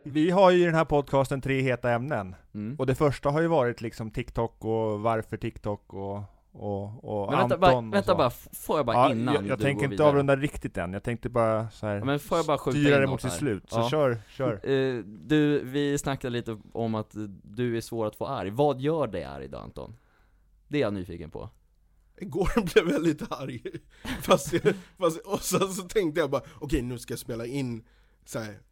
Vi 0.03 0.31
har 0.31 0.51
ju 0.51 0.63
i 0.63 0.65
den 0.65 0.75
här 0.75 0.85
podcasten 0.85 1.41
tre 1.41 1.61
heta 1.61 1.91
ämnen. 1.91 2.35
Mm. 2.55 2.77
Och 2.79 2.87
det 2.87 2.95
första 2.95 3.31
har 3.31 3.41
ju 3.41 3.47
varit 3.47 3.81
liksom 3.81 4.11
TikTok 4.11 4.65
och 4.65 5.01
varför 5.01 5.37
TikTok 5.37 5.95
och, 5.95 6.23
och, 6.53 7.05
och 7.05 7.31
Men 7.31 7.39
vänta, 7.39 7.55
Anton 7.55 7.61
bara, 7.61 7.77
och 7.79 7.95
vänta 7.95 8.15
bara, 8.15 8.31
får 8.53 8.77
jag 8.79 8.87
bara 8.87 8.97
ja, 8.97 9.11
innan 9.11 9.35
Jag, 9.35 9.47
jag 9.47 9.59
du 9.59 9.63
tänker 9.63 9.75
går 9.75 9.85
inte 9.85 9.91
vidare? 9.91 10.09
avrunda 10.09 10.37
riktigt 10.37 10.77
än, 10.77 10.93
jag 10.93 11.03
tänkte 11.03 11.29
bara 11.29 11.71
så 11.71 11.87
här, 11.87 11.97
Ja, 11.97 12.05
men 12.05 12.21
får 12.21 12.39
jag 12.39 12.47
bara 12.47 12.59
styra 12.59 12.99
det 12.99 13.07
mot 13.07 13.23
sitt 13.23 13.33
slut. 13.33 13.71
Så 13.71 13.79
Ja. 13.79 13.89
kör, 13.91 14.19
kör. 14.29 14.61
Eh, 14.71 15.05
Du, 15.05 15.65
vi 15.65 15.99
snackade 15.99 16.31
lite 16.33 16.59
om 16.73 16.95
att 16.95 17.15
du 17.43 17.77
är 17.77 17.81
svår 17.81 18.07
att 18.07 18.17
få 18.17 18.27
arg. 18.27 18.51
Vad 18.51 18.81
gör 18.81 19.07
dig 19.07 19.25
arg 19.25 19.49
då 19.49 19.59
Anton? 19.59 19.97
Det 20.69 20.77
är 20.79 20.81
jag 20.81 20.93
nyfiken 20.95 21.31
på. 21.31 21.49
Igår 22.17 22.73
blev 22.75 22.91
jag 22.95 23.03
lite 23.03 23.27
arg. 23.31 23.63
Fast, 24.23 24.53
jag, 24.53 24.75
fast 24.99 25.19
och 25.19 25.41
sen 25.43 25.69
så 25.69 25.83
tänkte 25.83 26.21
jag 26.21 26.31
bara, 26.31 26.43
okej 26.61 26.83
nu 26.83 26.99
ska 26.99 27.13
jag 27.13 27.19
spela 27.19 27.47
in 27.47 27.85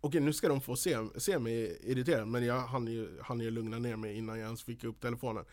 okej 0.01 0.21
nu 0.21 0.33
ska 0.33 0.49
de 0.49 0.61
få 0.61 0.77
se, 0.77 0.97
se 1.17 1.39
mig 1.39 1.79
irriterad, 1.83 2.29
men 2.29 2.47
jag 2.47 2.61
hann 2.61 2.87
ju, 2.87 3.09
hann 3.23 3.41
ju 3.41 3.51
lugna 3.51 3.79
ner 3.79 3.97
mig 3.97 4.17
innan 4.19 4.39
jag 4.39 4.47
ens 4.47 4.63
fick 4.63 4.85
upp 4.85 5.01
telefonen. 5.01 5.45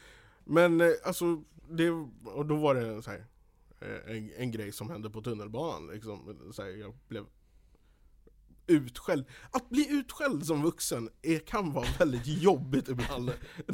Men 0.46 0.82
eh, 0.82 0.92
alltså, 1.04 1.44
det, 1.70 1.90
och 2.26 2.46
då 2.46 2.56
var 2.56 2.76
det 2.76 3.04
så 3.04 3.12
här, 3.12 3.26
eh, 3.80 4.16
en, 4.18 4.32
en 4.38 4.52
grej 4.52 4.72
som 4.72 4.90
hände 4.90 5.10
på 5.10 5.22
tunnelbanan 5.22 5.88
liksom, 5.88 6.38
så 6.54 6.62
här, 6.62 6.70
jag 6.70 6.94
blev 7.08 7.26
utskälld. 8.68 9.26
Att 9.52 9.70
bli 9.70 9.88
utskälld 9.90 10.46
som 10.46 10.64
vuxen 10.64 11.10
är, 11.22 11.40
kan 11.40 11.74
vara 11.74 11.88
väldigt 12.00 12.28
jobbigt 12.42 12.90
ibland. 12.90 13.32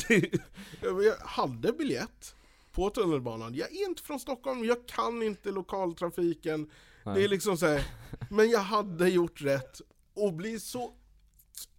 Det, 0.08 0.34
jag 0.82 1.16
hade 1.18 1.74
biljett 1.74 2.36
på 2.72 2.90
tunnelbanan. 2.90 3.56
Jag 3.56 3.72
är 3.72 3.90
inte 3.90 4.04
från 4.04 4.20
Stockholm, 4.20 4.66
jag 4.66 4.88
kan 4.88 5.24
inte 5.24 5.52
lokaltrafiken. 5.52 6.70
Det 7.04 7.24
är 7.24 7.28
liksom 7.28 7.58
så 7.58 7.66
här, 7.66 7.88
men 8.30 8.50
jag 8.50 8.60
hade 8.60 9.10
gjort 9.10 9.42
rätt 9.42 9.82
och 10.14 10.34
blir 10.34 10.60
så 10.60 10.94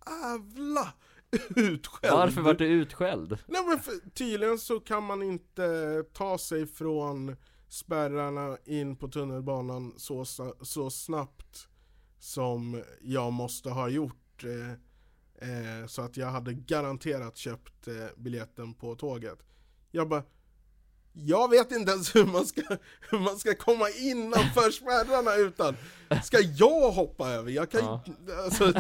jävla 0.07 0.93
utskälld. 1.57 2.13
Varför 2.15 2.41
vart 2.41 2.59
du 2.59 2.67
utskälld? 2.67 3.39
Nej 3.47 3.65
men 3.69 3.79
för, 3.79 4.11
tydligen 4.15 4.59
så 4.59 4.81
kan 4.81 5.05
man 5.05 5.23
inte 5.23 6.05
ta 6.13 6.39
sig 6.39 6.67
från 6.67 7.37
spärrarna 7.69 8.59
in 8.65 8.97
på 8.97 9.09
tunnelbanan 9.09 9.95
så, 9.97 10.25
så 10.63 10.91
snabbt 10.91 11.69
som 12.19 12.83
jag 13.01 13.33
måste 13.33 13.71
ha 13.71 13.89
gjort. 13.89 14.45
Eh, 14.45 14.71
eh, 15.49 15.87
så 15.87 16.03
att 16.03 16.17
jag 16.17 16.27
hade 16.27 16.53
garanterat 16.55 17.37
köpt 17.37 17.89
eh, 17.89 17.95
biljetten 18.17 18.75
på 18.75 18.95
tåget. 18.95 19.39
Jag 19.91 20.09
bara 20.09 20.23
jag 21.15 21.51
vet 21.51 21.73
inte 21.73 21.93
ens 21.93 22.15
hur 22.15 22.25
man 22.25 22.47
ska, 22.47 22.63
hur 23.11 23.19
man 23.19 23.39
ska 23.39 23.55
komma 23.55 23.89
innanför 23.91 24.71
spärrarna 24.71 25.35
utan 25.37 25.77
Ska 26.25 26.41
jag 26.41 26.91
hoppa 26.91 27.29
över? 27.29 27.51
Jag 27.51 27.71
kan 27.71 27.81
Ja. 27.85 28.03
alltså, 28.45 28.73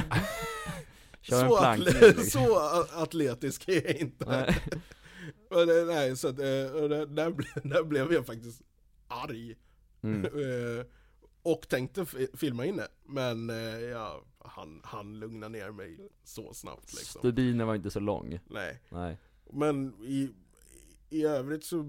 Kör 1.22 1.44
en 1.44 1.50
så, 1.50 1.58
plankning, 1.58 1.88
atle- 1.94 2.06
liksom. 2.16 2.24
så 2.30 2.58
atletisk 2.92 3.68
är 3.68 3.87
jag 3.87 3.96
inte. 3.96 4.24
Nej. 4.30 4.56
Och 5.50 5.66
det, 5.66 5.85
nej, 5.85 6.16
så 6.16 6.28
att, 6.28 6.38
eh, 6.38 6.72
och 6.82 6.88
det, 6.88 7.06
där, 7.06 7.30
ble- 7.30 7.61
där 7.68 7.85
blev 7.85 8.12
jag 8.12 8.26
faktiskt 8.26 8.62
arg. 9.08 9.56
Mm. 10.02 10.24
Eh, 10.24 10.87
och 11.42 11.68
tänkte 11.68 12.06
fi- 12.06 12.28
filma 12.35 12.64
in 12.66 12.76
det, 12.76 12.88
men 13.04 13.50
eh, 13.50 13.80
ja, 13.80 14.24
han, 14.38 14.80
han 14.85 15.18
lugna 15.18 15.48
ner 15.48 15.70
mig 15.70 16.08
så 16.24 16.54
snabbt 16.54 16.92
liksom. 16.94 17.18
Stubinen 17.18 17.66
var 17.66 17.74
inte 17.74 17.90
så 17.90 18.00
lång. 18.00 18.38
Nej. 18.50 18.80
Nej. 18.88 19.18
Men 19.52 19.94
i, 20.02 20.30
i 21.11 21.24
övrigt 21.24 21.64
så, 21.64 21.82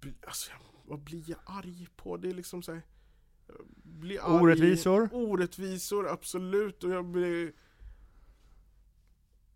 bli- 0.00 0.14
alltså, 0.26 0.50
vad 0.84 1.00
blir 1.00 1.30
jag 1.30 1.38
arg 1.44 1.88
på? 1.96 2.16
Det 2.16 2.28
är 2.30 2.34
liksom 2.34 2.62
så 2.62 2.72
här, 2.72 2.82
jag 3.46 3.66
blir 3.82 4.18
arg- 4.18 4.40
Orättvisor? 4.42 5.08
Orättvisor, 5.12 6.08
absolut. 6.08 6.84
Och 6.84 6.90
jag 6.90 7.04
blir 7.04 7.52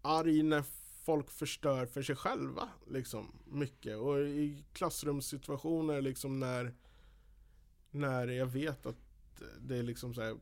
arg 0.05 0.43
när 0.43 0.65
folk 1.05 1.31
förstör 1.31 1.87
för 1.87 2.03
sig 2.03 2.17
själva, 2.17 2.69
liksom, 2.87 3.33
mycket. 3.45 3.97
Och 3.97 4.21
i 4.21 4.65
klassrumssituationer, 4.73 6.01
liksom 6.01 6.41
när, 6.41 6.75
när 7.91 8.29
jag 8.29 8.47
vet 8.47 8.87
att 8.87 8.97
det 9.61 9.77
är 9.77 9.83
liksom 9.83 10.15
så 10.15 10.23
här. 10.23 10.37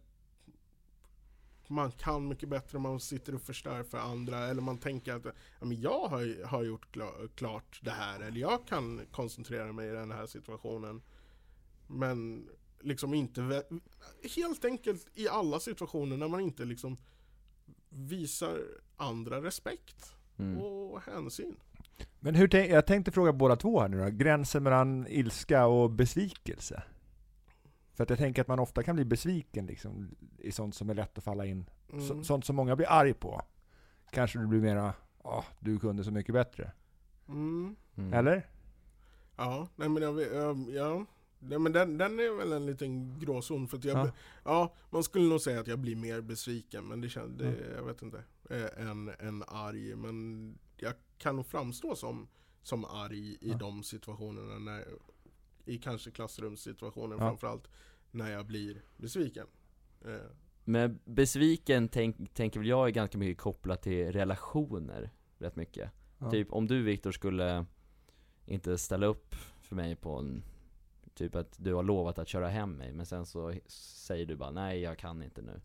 Man 1.67 1.93
kan 1.93 2.29
mycket 2.29 2.49
bättre 2.49 2.77
om 2.77 2.83
man 2.83 3.01
sitter 3.01 3.35
och 3.35 3.43
förstör 3.43 3.83
för 3.83 3.99
andra, 3.99 4.39
eller 4.39 4.63
man 4.63 4.79
tänker 4.79 5.15
att 5.15 5.25
ja, 5.25 5.67
men 5.67 5.81
jag 5.81 6.09
har, 6.09 6.45
har 6.45 6.63
gjort 6.63 6.97
klart 7.35 7.81
det 7.83 7.91
här, 7.91 8.21
eller 8.21 8.41
jag 8.41 8.67
kan 8.67 9.01
koncentrera 9.11 9.73
mig 9.73 9.89
i 9.89 9.93
den 9.93 10.11
här 10.11 10.27
situationen. 10.27 11.03
Men 11.87 12.49
liksom 12.81 13.15
inte, 13.15 13.65
helt 14.37 14.65
enkelt 14.65 15.07
i 15.15 15.29
alla 15.29 15.61
situationer 15.61 16.17
när 16.17 16.29
man 16.29 16.41
inte 16.41 16.65
liksom 16.65 16.97
visar 17.95 18.59
andra 18.97 19.43
respekt 19.43 20.15
Mm. 20.39 20.59
och 20.59 21.01
hänsyn. 21.01 21.57
Men 22.21 22.35
hur 22.35 22.49
tänk, 22.49 22.71
jag 22.71 22.87
tänkte 22.87 23.13
fråga 23.13 23.33
båda 23.33 23.57
två 23.57 23.81
här 23.81 23.89
nu 23.89 23.99
då, 24.05 24.09
gränsen 24.11 24.63
mellan 24.63 25.07
ilska 25.09 25.67
och 25.67 25.91
besvikelse? 25.91 26.83
För 27.95 28.03
att 28.03 28.11
jag 28.11 28.19
tänker 28.19 28.43
att 28.43 28.49
man 28.49 28.59
ofta 28.59 28.83
kan 28.83 28.97
bli 28.97 29.05
besviken 29.05 29.67
liksom, 29.67 30.15
i 30.39 30.53
sånt 30.53 30.75
som 30.75 30.91
är 30.91 30.95
lätt 30.95 31.19
att 31.19 31.25
falla 31.25 31.47
in. 31.47 31.71
Mm. 31.93 32.09
Så, 32.09 32.25
sånt 32.25 32.45
som 32.45 32.57
många 32.57 32.77
blir 32.77 32.87
arg 32.91 33.15
på. 33.15 33.43
Kanske 34.11 34.39
du 34.39 34.47
blir 34.47 34.61
mera, 34.61 34.95
ja, 35.25 35.45
du 35.61 35.79
kunde 35.79 36.05
så 36.05 36.11
mycket 36.11 36.33
bättre. 36.35 36.73
Mm. 37.29 37.77
Mm. 37.97 38.13
Eller? 38.13 38.47
Ja, 39.37 39.69
nej 39.77 39.89
men 39.89 40.03
jag, 40.03 40.13
vet- 40.13 40.33
ja, 40.75 41.05
ja. 41.43 41.49
Nej, 41.49 41.59
men 41.59 41.73
den, 41.73 41.99
den 41.99 42.19
är 42.19 42.37
väl 42.37 42.53
en 42.53 42.67
liten 42.67 43.19
gråzon 43.21 43.69
för 43.69 43.77
att 43.79 43.85
jag, 43.85 43.99
Ja. 44.07 44.13
ja. 44.45 44.75
man 44.91 45.03
skulle 45.05 45.25
nog 45.29 45.41
säga 45.41 45.61
att 45.61 45.67
jag 45.67 45.79
blir 45.79 45.97
mer 45.97 46.21
besviken, 46.21 46.85
men 46.85 47.01
det 47.01 47.09
känns, 47.09 47.39
det, 47.39 47.47
Mm. 47.47 47.61
jag 47.77 47.83
vet 47.85 48.03
inte, 48.03 48.25
eh, 48.51 48.89
än, 48.91 49.11
än 49.19 49.43
arg, 49.47 49.97
men 49.97 50.59
jag 50.77 50.93
kan 51.19 51.37
nog 51.37 51.47
framstå 51.47 51.95
som, 51.97 52.29
som 52.63 52.85
arg 52.85 53.19
i 53.31 53.39
Ja. 53.41 53.57
de 53.57 53.83
situationerna, 53.83 54.59
när, 54.59 54.85
i 55.65 55.79
kanske 55.79 56.11
klassrumssituationer 56.11 57.15
Ja. 57.17 57.19
framförallt, 57.21 57.69
när 58.11 58.31
jag 58.33 58.47
blir 58.47 58.83
besviken. 58.97 59.47
Eh, 60.05 60.17
Men 60.65 60.99
besviken 61.05 61.89
tänk, 61.89 62.35
tänker 62.35 62.61
väl 62.61 62.69
jag 62.69 62.87
är 62.87 62.91
ganska 62.91 63.19
mycket 63.19 63.43
kopplat 63.43 63.83
till 63.83 64.13
relationer, 64.13 65.11
rätt 65.39 65.57
mycket. 65.57 65.91
Ja. 66.19 66.31
Typ 66.31 66.53
om 66.53 66.67
du 66.67 66.83
Viktor 66.83 67.13
skulle 67.13 67.67
inte 68.47 68.79
ställa 68.79 69.07
upp 69.07 69.35
för 69.61 69.77
mig 69.77 69.97
på 69.97 70.17
en 70.19 70.43
Typ 71.15 71.35
att 71.35 71.57
du 71.57 71.75
har 71.75 71.83
lovat 71.83 72.19
att 72.19 72.29
köra 72.29 72.49
hem 72.49 72.73
mig, 72.73 72.93
men 72.93 73.07
sen 73.07 73.27
så 73.27 73.55
säger 73.67 74.27
du 74.27 74.37
bara 74.37 74.51
nej 74.51 74.81
jag 74.81 74.99
kan 74.99 75.23
inte 75.23 75.43
nu 75.43 75.61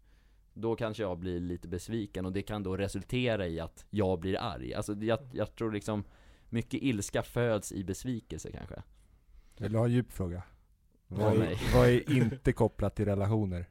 Då 0.54 0.76
kanske 0.76 1.04
jag 1.04 1.18
blir 1.18 1.40
lite 1.40 1.68
besviken 1.68 2.26
och 2.26 2.34
det 2.34 2.42
kan 2.42 2.64
då 2.64 2.78
resultera 2.78 3.48
i 3.48 3.60
att 3.60 3.86
jag 3.90 4.20
blir 4.20 4.38
arg 4.40 4.74
Alltså 4.74 4.94
jag, 4.94 5.20
jag 5.32 5.56
tror 5.56 5.72
liksom 5.72 6.04
Mycket 6.50 6.82
ilska 6.82 7.24
föds 7.24 7.72
i 7.72 7.84
besvikelse 7.84 8.52
kanske 8.52 8.84
Vill 9.58 9.72
du 9.72 9.78
ha 9.78 9.86
en 9.86 9.92
djup 9.92 10.12
fråga? 10.12 10.44
Vad 11.08 11.42
är, 11.42 11.74
vad 11.74 11.90
är 11.90 12.12
inte 12.18 12.54
kopplat 12.54 12.96
till 12.96 13.06
relationer? 13.06 13.70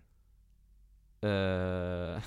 Eh, 1.21 1.29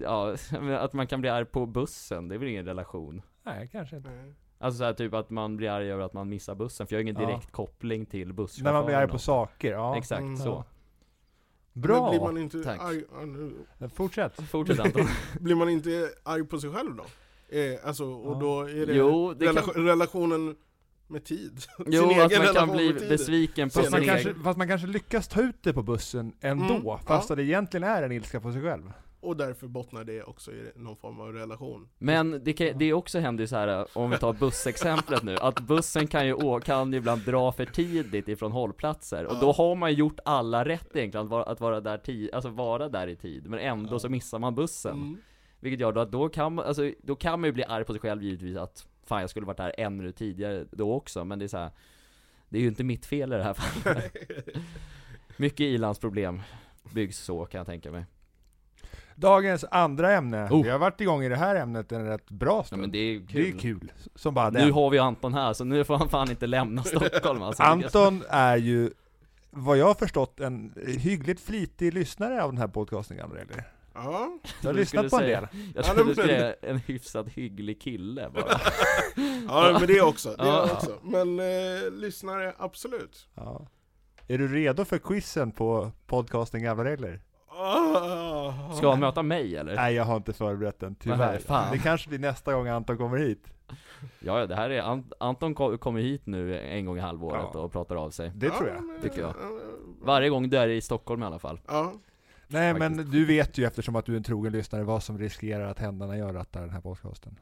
ja, 0.00 0.36
att 0.78 0.92
man 0.92 1.06
kan 1.06 1.20
bli 1.20 1.30
arg 1.30 1.44
på 1.44 1.66
bussen, 1.66 2.28
det 2.28 2.34
är 2.34 2.38
väl 2.38 2.48
ingen 2.48 2.64
relation? 2.64 3.22
Nej, 3.42 3.68
kanske 3.68 3.96
inte. 3.96 4.10
Nej. 4.10 4.34
Alltså 4.64 4.78
så 4.78 4.84
här, 4.84 4.92
typ 4.92 5.14
att 5.14 5.30
man 5.30 5.56
blir 5.56 5.70
arg 5.70 5.92
över 5.92 6.04
att 6.04 6.12
man 6.12 6.28
missar 6.28 6.54
bussen, 6.54 6.86
för 6.86 6.94
jag 6.94 6.98
har 6.98 7.02
ingen 7.02 7.20
Ja. 7.20 7.26
direkt 7.26 7.52
koppling 7.52 8.06
till 8.06 8.26
När 8.28 8.34
busschauffören 8.34 8.74
man 8.74 8.86
blir 8.86 8.94
arg 8.96 9.08
på 9.08 9.18
saker, 9.18 9.72
ja. 9.72 9.96
Exakt, 9.96 10.20
Mm. 10.22 10.36
så. 10.36 10.48
Ja. 10.48 10.64
Men 11.72 11.82
Bra! 11.82 12.10
blir 12.10 12.20
man 12.20 12.38
inte 12.38 12.62
Tack. 12.62 12.80
arg, 12.80 13.02
ja, 13.18 13.24
nu- 13.24 13.88
Fortsätt. 13.94 14.42
Fortsätt 14.50 14.80
Anton. 14.84 15.06
blir 15.40 15.54
man 15.54 15.68
inte 15.68 16.10
arg 16.22 16.44
på 16.46 16.58
sig 16.58 16.70
själv 16.70 16.96
då? 16.96 17.04
Eh, 17.58 17.78
alltså, 17.84 18.04
och 18.04 18.36
Ja. 18.36 18.40
då 18.40 18.60
är 18.62 18.86
det, 18.86 18.94
Jo, 18.94 19.34
det 19.34 19.46
kan- 19.46 19.54
relation, 19.54 19.86
relationen 19.86 20.56
med 21.06 21.24
tid. 21.24 21.60
Jo, 21.78 21.84
Sin 21.84 21.94
att 22.04 22.10
egen 22.10 22.18
man 22.18 22.28
kan 22.30 22.40
relation 22.42 22.76
bli 22.76 22.86
med 22.92 22.94
tiden. 22.98 23.08
besviken 23.16 23.68
på 23.68 23.72
Fast 23.72 23.84
Fast 23.84 23.90
man, 23.92 24.00
sin 24.00 24.08
kanske, 24.08 24.28
egen... 24.30 24.42
fast 24.42 24.58
man 24.58 24.68
kanske 24.68 24.86
lyckas 24.86 25.28
ta 25.28 25.40
ut 25.40 25.62
det 25.62 25.72
på 25.72 25.82
bussen 25.82 26.32
ändå, 26.40 26.74
Mm, 26.74 26.82
fast 27.06 27.28
ja. 27.28 27.32
att 27.34 27.36
det 27.36 27.44
egentligen 27.44 27.84
är 27.84 28.02
en 28.02 28.12
ilska 28.12 28.40
på 28.40 28.52
sig 28.52 28.62
själv. 28.62 28.92
Och 29.24 29.36
därför 29.36 29.66
bottnar 29.66 30.04
det 30.04 30.22
också 30.22 30.52
i 30.52 30.72
någon 30.76 30.96
form 30.96 31.20
av 31.20 31.32
relation. 31.32 31.88
Men 31.98 32.44
det, 32.44 32.52
kan, 32.52 32.78
det 32.78 32.92
också 32.92 33.18
händer 33.18 33.42
ju 33.42 33.48
så 33.48 33.56
här 33.56 33.86
om 33.98 34.10
vi 34.10 34.18
tar 34.18 34.32
bussexemplet 34.32 35.22
nu, 35.22 35.36
att 35.36 35.60
bussen 35.60 36.06
kan 36.06 36.26
ju, 36.26 36.34
å- 36.34 36.60
kan 36.60 36.92
ju 36.92 36.98
ibland 36.98 37.24
dra 37.24 37.52
för 37.52 37.64
tidigt 37.66 38.28
ifrån 38.28 38.52
hållplatser, 38.52 39.26
och 39.26 39.40
då 39.40 39.52
har 39.52 39.74
man 39.74 39.94
gjort 39.94 40.18
alla 40.24 40.64
rätt 40.64 40.96
egentligen, 40.96 41.24
att 41.26 41.30
vara, 41.30 41.42
att 41.44 41.60
vara 41.60 41.80
där 41.80 41.98
tid, 41.98 42.30
alltså 42.34 42.48
vara 42.50 42.88
där 42.88 43.06
i 43.06 43.16
tid, 43.16 43.46
men 43.50 43.58
ändå 43.58 43.98
så 43.98 44.08
missar 44.08 44.38
man 44.38 44.54
bussen. 44.54 44.92
Mm. 44.92 45.16
Vilket 45.60 45.80
gör 45.80 45.92
då 45.92 46.00
att 46.00 46.12
då 46.12 46.28
kan 46.28 46.54
man, 46.54 46.64
alltså, 46.64 46.92
då 47.02 47.16
kan 47.16 47.40
man 47.40 47.48
ju 47.48 47.52
bli 47.52 47.64
arg 47.64 47.84
på 47.84 47.92
sig 47.92 48.00
själv 48.00 48.22
givetvis 48.22 48.56
att 48.56 48.86
Fan 49.06 49.20
jag 49.20 49.30
skulle 49.30 49.46
varit 49.46 49.56
där 49.56 49.80
en 49.80 49.96
minut 49.96 50.16
tidigare 50.16 50.64
då 50.70 50.92
också, 50.92 51.24
men 51.24 51.38
det 51.38 51.44
är 51.44 51.48
så 51.48 51.58
här. 51.58 51.70
Det 52.48 52.58
är 52.58 52.62
ju 52.62 52.68
inte 52.68 52.84
mitt 52.84 53.06
fel 53.06 53.32
i 53.32 53.36
det 53.36 53.42
här 53.42 53.54
fallet 53.54 54.16
Mycket 55.36 55.60
ilandsproblem 55.60 56.42
byggs 56.92 57.18
så 57.18 57.44
kan 57.44 57.58
jag 57.58 57.66
tänka 57.66 57.90
mig 57.90 58.04
Dagens 59.16 59.64
andra 59.70 60.12
ämne. 60.12 60.48
Oh. 60.50 60.62
Vi 60.64 60.70
har 60.70 60.78
varit 60.78 61.00
igång 61.00 61.22
i 61.22 61.28
det 61.28 61.36
här 61.36 61.56
ämnet 61.56 61.92
en 61.92 62.06
rätt 62.06 62.30
bra 62.30 62.56
Ja 62.56 62.64
stund. 62.64 62.80
men 62.80 62.90
det 62.92 62.98
är 62.98 63.12
ju 63.12 63.20
det 63.20 63.32
kul 63.32 63.54
är 63.56 63.58
kul. 63.58 63.92
Som 64.14 64.34
bara 64.34 64.50
Nu 64.50 64.58
den. 64.58 64.72
har 64.72 64.90
vi 64.90 64.98
Anton 64.98 65.34
här, 65.34 65.52
så 65.52 65.64
nu 65.64 65.84
får 65.84 65.96
han 65.98 66.08
fan 66.08 66.30
inte 66.30 66.46
lämna 66.46 66.82
Stockholm 66.84 67.42
alltså. 67.42 67.62
Anton 67.62 68.22
är 68.28 68.56
ju, 68.56 68.90
vad 69.50 69.78
jag 69.78 69.86
har 69.86 69.94
förstått, 69.94 70.40
en 70.40 70.74
hyggligt 70.98 71.40
flitig 71.40 71.94
lyssnare 71.94 72.42
av 72.42 72.50
den 72.52 72.58
här 72.58 72.68
podcasten 72.68 73.16
gamla 73.16 73.36
regler. 73.40 73.64
Ja, 73.96 74.38
Du 74.60 74.66
har 74.68 74.74
lyssnat 74.74 75.10
på 75.10 75.16
en 75.16 75.22
del. 75.22 75.46
Jag 75.52 75.52
Ja, 75.74 75.82
trodde 75.82 76.10
du 76.10 76.14
skulle 76.14 76.28
säga 76.38 76.54
en 76.62 76.78
hyfsat 76.78 77.28
hygglig 77.28 77.80
kille 77.80 78.30
bara 78.34 78.44
ja 79.48 79.76
men 79.78 79.86
det 79.88 80.00
också. 80.00 80.28
Det 80.28 80.46
Ja. 80.46 80.68
också. 80.72 80.98
Men 81.02 81.38
eh, 81.40 81.90
lyssnare, 81.92 82.54
absolut. 82.58 83.28
Ja. 83.34 83.66
Är 84.28 84.38
du 84.38 84.48
redo 84.48 84.84
för 84.84 84.98
quizen 84.98 85.52
på 85.52 85.90
podcasten 86.06 86.62
Gamla 86.62 86.84
Regler? 86.84 87.20
Ska 88.76 88.90
han 88.90 89.00
möta 89.00 89.22
mig 89.22 89.56
eller? 89.56 89.74
Nej, 89.76 89.94
jag 89.94 90.04
har 90.04 90.16
inte 90.16 90.32
förberett 90.32 90.80
den, 90.80 90.90
Nej, 90.90 90.98
tyvärr. 91.00 91.38
fan. 91.38 91.72
Det 91.72 91.78
kanske 91.78 92.08
blir 92.08 92.18
nästa 92.18 92.52
gång 92.54 92.68
Anton 92.68 92.96
kommer 92.98 93.16
hit. 93.18 93.48
Ja, 94.20 94.46
det 94.46 94.54
här 94.54 94.70
är, 94.70 94.82
Ant- 94.82 95.12
Anton 95.20 95.54
ko- 95.54 95.78
kommer 95.78 96.00
hit 96.00 96.26
nu 96.26 96.58
en 96.60 96.86
gång 96.86 96.96
i 96.96 97.00
halvåret 97.00 97.46
Ja. 97.54 97.60
och 97.60 97.72
pratar 97.72 97.96
av 97.96 98.10
sig 98.10 98.32
Det 98.34 98.50
tror 98.50 98.68
jag. 98.68 99.02
tycker 99.02 99.20
jag. 99.20 99.34
ja, 99.42 99.58
Varje 100.02 100.28
gång 100.28 100.48
du 100.50 100.58
är 100.58 100.68
i 100.68 100.80
Stockholm 100.80 101.22
i 101.22 101.26
alla 101.26 101.38
fall 101.38 101.60
Ja, 101.66 101.92
Nej, 102.46 102.72
Faktiskt. 102.74 102.96
men 102.96 103.10
du 103.10 103.24
vet 103.24 103.58
ju 103.58 103.64
eftersom 103.64 103.96
att 103.96 104.04
du 104.06 104.12
är 104.12 104.16
en 104.16 104.22
trogen 104.22 104.52
lyssnare 104.52 104.82
vad 104.82 105.02
som 105.02 105.18
riskerar 105.18 105.68
att 105.70 105.78
hända 105.78 106.06
när 106.06 106.14
jag 106.14 106.34
rattar 106.34 106.60
den 106.60 106.70
här 106.70 106.80
podcasten. 106.80 107.38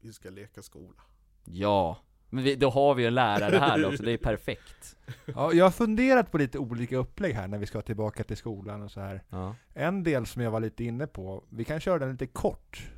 vi 0.00 0.12
ska 0.12 0.30
leka 0.30 0.62
skola. 0.62 1.00
Ja, 1.44 1.96
men 2.32 2.44
vi, 2.44 2.54
då 2.56 2.70
har 2.70 2.94
vi 2.94 3.06
en 3.06 3.14
lärare 3.14 3.56
här 3.56 3.86
också, 3.86 4.02
det 4.02 4.12
är 4.12 4.16
perfekt 4.30 4.96
Ja, 5.34 5.52
jag 5.52 5.64
har 5.64 5.70
funderat 5.70 6.30
på 6.32 6.38
lite 6.38 6.58
olika 6.58 6.96
upplägg 6.96 7.34
här 7.34 7.48
när 7.48 7.58
vi 7.58 7.66
ska 7.66 7.80
tillbaka 7.82 8.24
till 8.24 8.36
skolan 8.36 8.82
och 8.82 8.90
så 8.90 9.00
här. 9.00 9.22
Ja, 9.28 9.54
En 9.74 10.02
del 10.02 10.26
som 10.26 10.42
jag 10.42 10.50
var 10.50 10.60
lite 10.60 10.84
inne 10.84 11.06
på, 11.06 11.44
vi 11.48 11.64
kan 11.64 11.80
köra 11.80 11.98
den 11.98 12.10
lite 12.12 12.26
kort. 12.26 12.90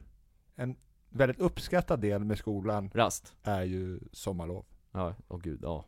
En 0.57 0.77
väldigt 1.09 1.41
uppskattad 1.41 2.01
del 2.01 2.25
med 2.25 2.39
skolan 2.39 2.91
rast 2.95 3.35
är 3.43 3.63
ju 3.63 4.01
sommarlov. 4.13 4.65
Ja, 4.93 5.15
åh 5.29 5.41
gud, 5.41 5.61
ja 5.63 5.85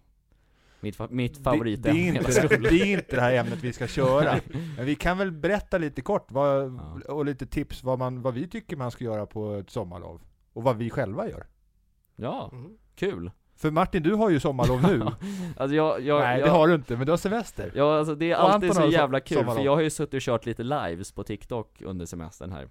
Mitt, 0.80 0.96
fa- 0.98 1.10
mitt 1.10 1.34
Det, 1.36 1.42
favoritämne 1.42 1.92
det, 1.92 1.98
är 1.98 2.02
i 2.02 2.12
hela 2.12 2.18
inte, 2.18 2.32
skolan. 2.32 2.62
det 2.62 2.68
är 2.82 2.86
inte 2.86 3.16
det 3.16 3.22
här 3.22 3.32
ämnet 3.34 3.58
vi 3.62 3.72
ska 3.72 3.86
köra. 3.86 4.40
Men 4.76 4.86
vi 4.86 4.94
kan 4.94 5.18
väl 5.18 5.32
berätta 5.32 5.78
lite 5.78 6.02
kort 6.02 6.30
vad, 6.30 6.72
Ja. 7.06 7.12
och 7.12 7.24
lite 7.24 7.46
tips 7.46 7.82
vad, 7.84 7.98
man, 7.98 8.22
vad 8.22 8.34
vi 8.34 8.48
tycker 8.48 8.76
man 8.76 8.90
ska 8.90 9.04
göra 9.04 9.26
på 9.26 9.54
ett 9.54 9.70
sommarlov. 9.70 10.22
Och 10.52 10.62
vad 10.62 10.76
vi 10.76 10.90
själva 10.90 11.28
gör. 11.28 11.46
Ja, 12.16 12.50
Mm. 12.52 12.76
Kul 12.96 13.30
För 13.56 13.70
Martin, 13.70 14.02
du 14.02 14.14
har 14.14 14.30
ju 14.30 14.40
sommarlov 14.40 14.82
nu. 14.82 15.00
Alltså 15.56 15.76
jag, 15.76 16.00
jag, 16.00 16.20
Nej, 16.20 16.38
jag 16.38 16.48
det 16.48 16.50
har 16.50 16.68
du 16.68 16.74
inte, 16.74 16.96
men 16.96 17.06
du 17.06 17.12
har 17.12 17.16
semester. 17.16 17.72
Ja 17.74 17.98
alltså 17.98 18.14
det 18.14 18.30
är 18.30 18.36
alltid 18.36 18.74
så 18.74 18.86
jävla 18.86 19.20
kul, 19.20 19.36
för 19.36 19.44
sommarlov. 19.44 19.64
jag 19.64 19.74
har 19.74 19.82
ju 19.82 19.90
suttit 19.90 20.14
och 20.14 20.20
kört 20.20 20.46
lite 20.46 20.62
lives 20.62 21.12
på 21.12 21.24
TikTok 21.24 21.82
under 21.82 22.06
semestern 22.06 22.52
här 22.52 22.68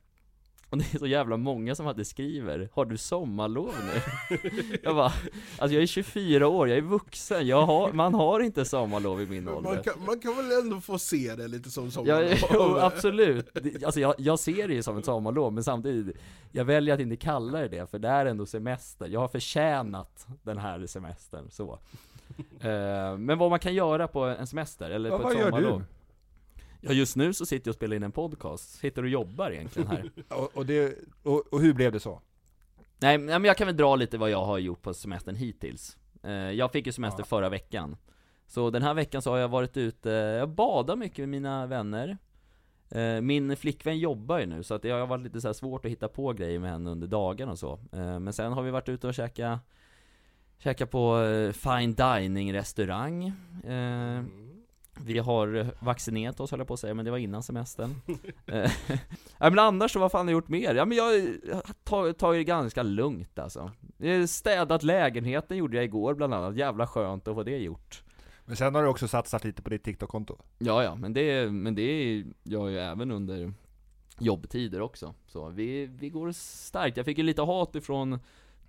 Och 0.75 0.79
det 0.81 0.93
är 0.93 0.99
så 0.99 1.07
jävla 1.07 1.37
många 1.37 1.75
som 1.75 1.85
hade 1.85 2.05
skriver 2.05 2.69
'Har 2.73 2.85
du 2.85 2.97
sommarlov 2.97 3.73
nu?' 3.85 4.39
Jag 4.83 4.95
bara, 4.95 5.11
alltså 5.57 5.73
jag 5.75 5.83
är 5.83 5.87
24 5.87 6.47
år, 6.47 6.69
jag 6.69 6.77
är 6.77 6.81
vuxen, 6.81 7.47
jag 7.47 7.65
har, 7.65 7.91
man 7.93 8.13
har 8.13 8.39
inte 8.39 8.65
sommarlov 8.65 9.21
i 9.21 9.25
min 9.25 9.43
Man 9.43 9.53
ålder 9.53 9.83
kan, 9.83 9.93
man 10.05 10.19
kan 10.19 10.35
väl 10.35 10.51
ändå 10.63 10.81
få 10.81 10.99
se 10.99 11.35
det 11.35 11.47
lite 11.47 11.69
som 11.69 11.85
Ja, 11.85 11.91
sommarlov? 11.91 12.37
jo, 12.53 12.77
absolut. 12.77 13.57
Alltså 13.85 13.99
jag, 13.99 14.15
jag 14.17 14.39
ser 14.39 14.67
det 14.67 14.73
ju 14.73 14.83
som 14.83 14.97
ett 14.97 15.05
sommarlov, 15.05 15.53
men 15.53 15.63
samtidigt, 15.63 16.17
jag 16.51 16.65
väljer 16.65 16.93
att 16.93 16.99
inte 17.01 17.15
kalla 17.15 17.59
det 17.59 17.67
det, 17.67 17.87
för 17.91 17.99
det 17.99 18.07
är 18.07 18.25
ändå 18.25 18.45
semester. 18.45 19.07
Jag 19.07 19.19
har 19.19 19.27
förtjänat 19.27 20.27
den 20.43 20.57
här 20.57 20.85
semestern, 20.87 21.45
så. 21.49 21.79
Eh, 22.61 23.17
men 23.17 23.37
vad 23.37 23.49
man 23.49 23.59
kan 23.59 23.73
göra 23.73 24.07
på 24.07 24.19
en 24.23 24.47
semester, 24.47 24.89
eller 24.89 25.09
Ja, 25.09 25.17
på 25.17 25.29
ett 25.31 25.37
sommarlov. 25.41 25.83
Ja, 26.87 26.93
just 26.93 27.15
nu 27.15 27.33
så 27.33 27.45
sitter 27.45 27.67
jag 27.67 27.71
och 27.71 27.75
spelar 27.75 27.95
in 27.95 28.03
en 28.03 28.11
podcast. 28.11 28.69
Sitter 28.79 29.03
och 29.03 29.09
jobbar 29.09 29.51
egentligen 29.51 29.87
här. 29.89 30.11
Och, 30.29 30.57
och, 30.57 30.65
det, 30.65 30.95
och, 31.23 31.53
och 31.53 31.61
hur 31.61 31.73
blev 31.73 31.91
det 31.91 31.99
så? 31.99 32.21
nej, 32.99 33.17
men 33.17 33.43
jag 33.43 33.57
kan 33.57 33.67
väl 33.67 33.77
dra 33.77 33.95
lite 33.95 34.17
vad 34.17 34.29
jag 34.29 34.45
har 34.45 34.57
gjort 34.57 34.81
på 34.81 34.93
semestern 34.93 35.35
hittills. 35.35 35.97
Eh, 36.23 36.31
jag 36.31 36.71
fick 36.71 36.85
ju 36.85 36.91
semester 36.91 37.21
Ja. 37.21 37.25
förra 37.25 37.49
veckan. 37.49 37.97
Så 38.47 38.69
den 38.69 38.81
här 38.81 38.93
veckan 38.93 39.21
så 39.21 39.31
har 39.31 39.37
jag 39.37 39.47
varit 39.47 39.77
ute, 39.77 40.09
jag 40.09 40.49
badar 40.49 40.95
mycket 40.95 41.17
med 41.19 41.29
mina 41.29 41.65
vänner. 41.65 42.17
Eh, 42.89 43.21
Min 43.21 43.57
flickvän 43.57 43.99
jobbar 43.99 44.39
ju 44.39 44.45
nu, 44.45 44.63
så 44.63 44.73
att 44.73 44.81
det 44.81 44.89
har 44.89 45.07
varit 45.07 45.23
lite 45.23 45.41
så 45.41 45.53
svårt 45.53 45.85
att 45.85 45.91
hitta 45.91 46.07
på 46.07 46.33
grejer 46.33 46.59
med 46.59 46.71
henne 46.71 46.89
under 46.89 47.07
dagen 47.07 47.49
och 47.49 47.59
så. 47.59 47.79
Eh, 47.91 48.19
Men 48.19 48.33
sen 48.33 48.53
har 48.53 48.61
vi 48.63 48.71
varit 48.71 48.89
ute 48.89 49.07
och 49.07 49.13
käka 49.13 49.59
Käka 50.57 50.85
på 50.87 51.21
fine 51.53 51.93
dining 51.93 52.53
restaurang. 52.53 53.25
Eh, 53.63 54.23
vi 55.01 55.19
har 55.19 55.55
eh, 55.55 55.67
vaccinerat 55.79 56.39
oss 56.39 56.51
höll 56.51 56.59
jag 56.59 56.67
på 56.67 56.73
att 56.73 56.79
säga, 56.79 56.93
men 56.93 57.05
det 57.05 57.11
var 57.11 57.17
innan 57.17 57.43
semestern. 57.43 57.95
Eh, 58.47 58.71
ja, 59.37 59.49
men 59.49 59.59
annars 59.59 59.91
så, 59.91 59.99
vad 59.99 60.11
fan 60.11 60.27
har 60.27 60.31
jag 60.31 60.37
gjort 60.37 60.47
mer? 60.47 60.75
Ja 60.75 60.85
men 60.85 60.97
jag 60.97 61.03
har 61.03 61.73
tagit 61.83 62.17
tag 62.17 62.35
det 62.35 62.43
ganska 62.43 62.83
lugnt 62.83 63.39
alltså. 63.39 63.71
Eh, 63.99 64.25
Städat 64.25 64.83
lägenheten 64.83 65.57
gjorde 65.57 65.77
jag 65.77 65.83
igår 65.83 66.13
bland 66.13 66.33
annat, 66.33 66.55
jävla 66.55 66.87
skönt 66.87 67.27
att 67.27 67.35
få 67.35 67.43
det 67.43 67.57
gjort. 67.57 68.03
Men 68.45 68.55
sen 68.55 68.75
har 68.75 68.83
du 68.83 68.89
också 68.89 69.07
satsat 69.07 69.43
lite 69.43 69.61
på 69.61 69.69
ditt 69.69 69.83
TikTok-konto. 69.83 70.37
Ja 70.57 70.83
ja, 70.83 70.95
men 70.95 71.13
det, 71.13 71.51
men 71.51 71.75
det 71.75 72.15
gör 72.15 72.23
jag 72.43 72.71
ju 72.71 72.79
även 72.79 73.11
under 73.11 73.53
jobbtider 74.19 74.81
också. 74.81 75.13
Så 75.27 75.49
vi, 75.49 75.85
vi 75.85 76.09
går 76.09 76.31
starkt. 76.31 76.97
Jag 76.97 77.05
fick 77.05 77.17
ju 77.17 77.23
lite 77.23 77.41
hat 77.41 77.75
ifrån 77.75 78.19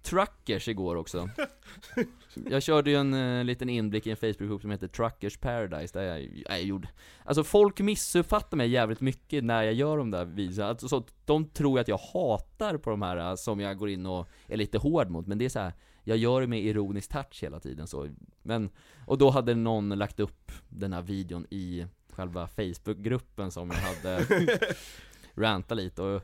Truckers 0.07 0.69
igår 0.69 0.97
också. 0.97 1.29
Jag 2.51 2.63
körde 2.63 2.91
ju 2.91 2.97
en 2.97 3.15
eh, 3.15 3.45
liten 3.45 3.69
inblick 3.69 4.07
i 4.07 4.11
en 4.11 4.17
Facebookgrupp 4.17 4.61
som 4.61 4.71
heter 4.71 4.89
Truckers 4.89 5.37
Paradise, 5.37 5.99
där 5.99 6.03
jag, 6.03 6.43
jag 6.49 6.63
gjorde 6.63 6.89
Alltså 7.25 7.45
folk 7.45 7.81
missuppfattar 7.81 8.57
mig 8.57 8.69
jävligt 8.69 9.01
mycket 9.01 9.45
när 9.45 9.63
jag 9.63 9.75
gör 9.75 9.97
de 9.99 10.11
där 10.11 10.25
videorna, 10.25 10.69
alltså, 10.69 10.89
så 10.89 11.05
de 11.25 11.49
tror 11.49 11.81
att 11.81 11.89
jag 11.89 11.99
hatar 11.99 12.77
på 12.77 12.91
de 12.91 13.03
här 13.03 13.17
eh, 13.17 13.35
som 13.35 13.61
jag 13.61 13.79
går 13.79 13.89
in 13.89 14.07
och 14.07 14.29
är 14.47 14.57
lite 14.57 14.79
hård 14.79 15.11
mot, 15.11 15.27
men 15.27 15.39
det 15.39 15.45
är 15.45 15.49
så 15.49 15.59
här. 15.59 15.73
Jag 16.09 16.17
gör 16.19 16.41
det 16.41 16.47
med 16.47 16.65
ironisk 16.65 17.13
touch 17.13 17.43
hela 17.43 17.61
tiden 17.61 17.87
så, 17.87 18.09
men 18.43 18.71
Och 19.07 19.19
då 19.19 19.31
hade 19.31 19.55
någon 19.55 19.89
lagt 19.89 20.21
upp 20.21 20.53
den 20.69 20.93
här 20.93 21.03
videon 21.03 21.47
i 21.51 21.87
själva 22.11 22.49
Facebookgruppen 22.49 23.51
som 23.51 23.71
jag 23.71 23.77
hade 23.77 24.27
rantat 25.35 25.77
lite 25.77 26.03
och 26.03 26.23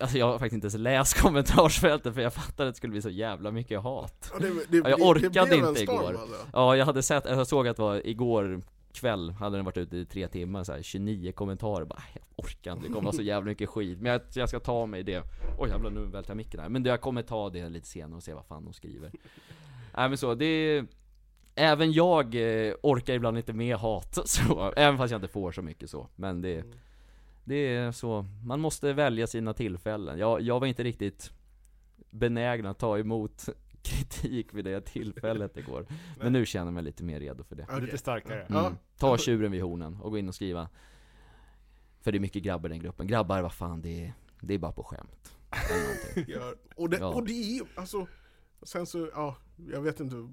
Alltså 0.00 0.18
jag 0.18 0.26
har 0.26 0.32
faktiskt 0.38 0.54
inte 0.54 0.64
ens 0.64 0.78
läst 0.78 1.20
kommentarsfältet 1.22 2.14
för 2.14 2.20
jag 2.20 2.34
fattade 2.34 2.68
att 2.68 2.74
det 2.74 2.76
skulle 2.76 2.90
bli 2.90 3.02
så 3.02 3.10
jävla 3.10 3.50
mycket 3.50 3.80
hat. 3.80 4.30
Ja, 4.32 4.38
det, 4.38 4.48
det, 4.68 4.76
Ja, 4.76 4.90
jag 4.90 5.02
orkade 5.02 5.56
inte 5.56 5.82
igår. 5.82 6.16
Alltså. 6.20 6.36
Ja, 6.52 6.76
jag 6.76 6.86
hade 6.86 7.02
sett, 7.02 7.24
jag 7.24 7.46
såg 7.46 7.68
att 7.68 7.76
det 7.76 7.82
var 7.82 8.06
igår 8.06 8.62
kväll, 8.92 9.30
hade 9.30 9.56
den 9.56 9.64
varit 9.64 9.76
ute 9.76 9.96
i 9.96 10.04
tre 10.04 10.28
timmar 10.28 10.64
så 10.64 10.72
här, 10.72 10.82
29 10.82 11.32
kommentarer, 11.32 11.84
bara 11.84 12.02
jag 12.14 12.22
orkar 12.36 12.72
inte, 12.72 12.86
det 12.86 12.92
kommer 12.92 13.04
vara 13.04 13.16
så 13.16 13.22
jävla 13.22 13.50
mycket 13.50 13.68
skit. 13.68 14.00
Men 14.00 14.12
jag, 14.12 14.20
jag 14.34 14.48
ska 14.48 14.60
ta 14.60 14.86
mig 14.86 15.02
det, 15.02 15.22
oj 15.58 15.68
jävlar 15.68 15.90
nu 15.90 16.00
välter 16.00 16.30
jag 16.30 16.36
micken 16.36 16.60
här. 16.60 16.68
Men 16.68 16.84
jag 16.84 17.00
kommer 17.00 17.22
ta 17.22 17.50
det 17.50 17.68
lite 17.68 17.86
senare 17.86 18.16
och 18.16 18.22
se 18.22 18.34
vad 18.34 18.46
fan 18.46 18.64
de 18.64 18.72
skriver. 18.72 19.12
Nej 19.96 20.08
men 20.08 20.18
så, 20.18 20.34
det 20.34 20.84
Även 21.54 21.92
jag 21.92 22.34
eh, 22.34 22.74
orkar 22.82 23.14
ibland 23.14 23.36
inte 23.36 23.52
med 23.52 23.76
hat 23.76 24.18
så, 24.24 24.72
även 24.76 24.98
fast 24.98 25.10
jag 25.10 25.18
inte 25.18 25.32
får 25.32 25.52
så 25.52 25.62
mycket 25.62 25.90
så. 25.90 26.08
Men 26.16 26.42
det 26.42 26.64
Det 27.50 27.74
är 27.76 27.92
så, 27.92 28.26
man 28.44 28.60
måste 28.60 28.92
välja 28.92 29.26
sina 29.26 29.54
tillfällen 29.54 30.18
Jag, 30.18 30.40
jag 30.40 30.60
var 30.60 30.66
inte 30.66 30.82
riktigt 30.82 31.32
benägen 32.10 32.66
att 32.66 32.78
ta 32.78 32.98
emot 32.98 33.48
kritik 33.82 34.54
vid 34.54 34.64
det 34.64 34.80
tillfället 34.80 35.56
igår 35.56 35.86
Men 36.20 36.32
nu 36.32 36.46
känner 36.46 36.66
jag 36.66 36.74
mig 36.74 36.82
lite 36.82 37.04
mer 37.04 37.20
redo 37.20 37.44
för 37.44 37.56
det 37.56 37.62
Okej. 37.62 37.80
Lite 37.80 37.98
starkare. 37.98 38.46
Ja. 38.48 38.60
mm. 38.66 38.78
Ta 38.98 39.18
tjuren 39.18 39.52
vid 39.52 39.62
hornen 39.62 39.96
och 39.96 40.10
gå 40.10 40.18
in 40.18 40.28
och 40.28 40.34
skriva 40.34 40.68
För 42.00 42.12
det 42.12 42.18
är 42.18 42.20
mycket 42.20 42.42
grabbar 42.42 42.68
i 42.68 42.72
den 42.72 42.80
gruppen. 42.80 43.06
Grabbar, 43.06 43.42
vad 43.42 43.52
fan, 43.52 43.82
det 43.82 44.04
är, 44.04 44.12
det 44.40 44.54
är 44.54 44.58
bara 44.58 44.72
på 44.72 44.84
skämt. 44.84 45.34
Ja, 46.26 46.54
och, 46.76 46.90
det, 46.90 46.98
Ja. 46.98 47.06
och 47.06 47.26
det 47.26 47.32
är 47.32 47.54
ju, 47.54 47.64
alltså, 47.74 48.06
sen 48.62 48.86
så, 48.86 49.10
ja, 49.14 49.36
jag 49.72 49.82
vet 49.82 50.00
inte, 50.00 50.28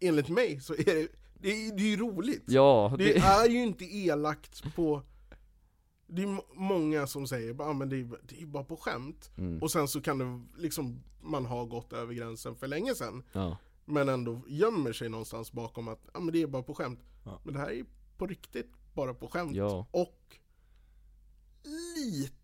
enligt 0.00 0.28
mig 0.28 0.60
så 0.60 0.74
är 0.74 0.84
det, 0.84 1.08
det 1.34 1.48
är, 1.48 1.76
det 1.76 1.82
är 1.82 1.90
ju 1.90 1.96
roligt. 1.96 2.44
Ja, 2.46 2.94
Det 2.98 3.04
det, 3.04 3.18
är 3.18 3.48
ju 3.48 3.62
inte 3.62 3.84
elakt 3.84 4.74
på, 4.74 5.02
det 6.10 6.22
är 6.22 6.26
må- 6.26 6.44
många 6.54 7.06
som 7.06 7.26
säger 7.26 7.60
"Ah, 7.62 7.72
men 7.72 7.88
det 7.88 7.96
är, 7.96 8.08
det 8.22 8.42
är 8.42 8.46
bara 8.46 8.64
på 8.64 8.76
skämt. 8.76 9.30
mm, 9.38 9.62
Och 9.62 9.70
sen 9.70 9.88
så 9.88 10.00
kan 10.00 10.18
det 10.18 10.60
liksom, 10.62 11.02
man 11.20 11.46
ha 11.46 11.64
gått 11.64 11.92
över 11.92 12.14
gränsen 12.14 12.56
för 12.56 12.66
länge 12.66 12.94
sedan. 12.94 13.22
ja. 13.32 13.56
Men 13.84 14.08
ändå 14.08 14.40
gömmer 14.48 14.92
sig 14.92 15.08
någonstans 15.08 15.52
bakom 15.52 15.88
att, 15.88 16.00
ja 16.14 16.20
men 16.20 16.32
det 16.32 16.42
är 16.42 16.46
bara 16.46 16.62
på 16.62 16.74
skämt. 16.74 17.00
Ja. 17.24 17.40
Men 17.44 17.54
det 17.54 17.60
här 17.60 17.70
är 17.70 17.84
på 18.16 18.26
riktigt 18.26 18.70
bara 18.94 19.14
på 19.14 19.28
skämt. 19.28 19.56
Ja. 19.56 19.86
Och 19.90 20.36
lite, 21.96 22.34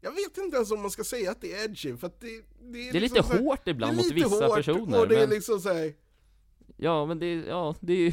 jag 0.00 0.10
vet 0.10 0.38
inte 0.38 0.56
ens 0.56 0.70
om 0.70 0.80
man 0.80 0.90
ska 0.90 1.04
säga 1.04 1.30
att 1.30 1.40
det 1.40 1.52
är 1.54 1.64
edgy, 1.64 1.96
för 1.96 2.06
att 2.06 2.20
det, 2.20 2.26
det 2.60 2.88
är 2.88 2.92
Det 2.92 2.98
är 2.98 3.00
liksom 3.00 3.16
lite 3.16 3.28
så 3.28 3.32
här- 3.34 3.42
hårt 3.42 3.68
ibland 3.68 3.96
mot 3.96 4.10
är 4.10 4.14
vissa 4.14 4.46
hårt, 4.46 4.54
personer. 4.56 5.00
Och 5.00 5.08
det 5.08 5.16
är 5.16 5.20
men, 5.20 5.30
liksom 5.30 5.60
såhär, 5.60 5.94
Ja, 6.76 7.06
men 7.06 7.18
det, 7.18 7.34
ja, 7.34 7.74
det 7.80 7.92
är 7.92 7.96
ju, 7.96 8.12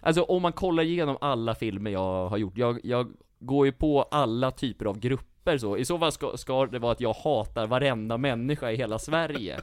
alltså 0.00 0.22
om 0.22 0.42
man 0.42 0.52
kollar 0.52 0.82
igenom 0.82 1.16
alla 1.20 1.54
filmer 1.54 1.90
jag 1.90 2.28
har 2.28 2.36
gjort, 2.36 2.56
jag, 2.58 2.80
jag 2.84 3.12
går 3.38 3.66
ju 3.66 3.72
på 3.72 4.02
alla 4.02 4.50
typer 4.50 4.84
av 4.86 4.98
grupper 4.98 5.58
så, 5.58 5.76
i 5.76 5.84
så 5.84 5.98
fall 5.98 6.12
ska, 6.12 6.36
ska 6.36 6.66
det 6.66 6.78
vara 6.78 6.92
att 6.92 7.00
jag 7.00 7.12
hatar 7.12 7.66
varenda 7.66 8.18
människa 8.18 8.70
i 8.70 8.76
hela 8.76 8.98
Sverige, 8.98 9.60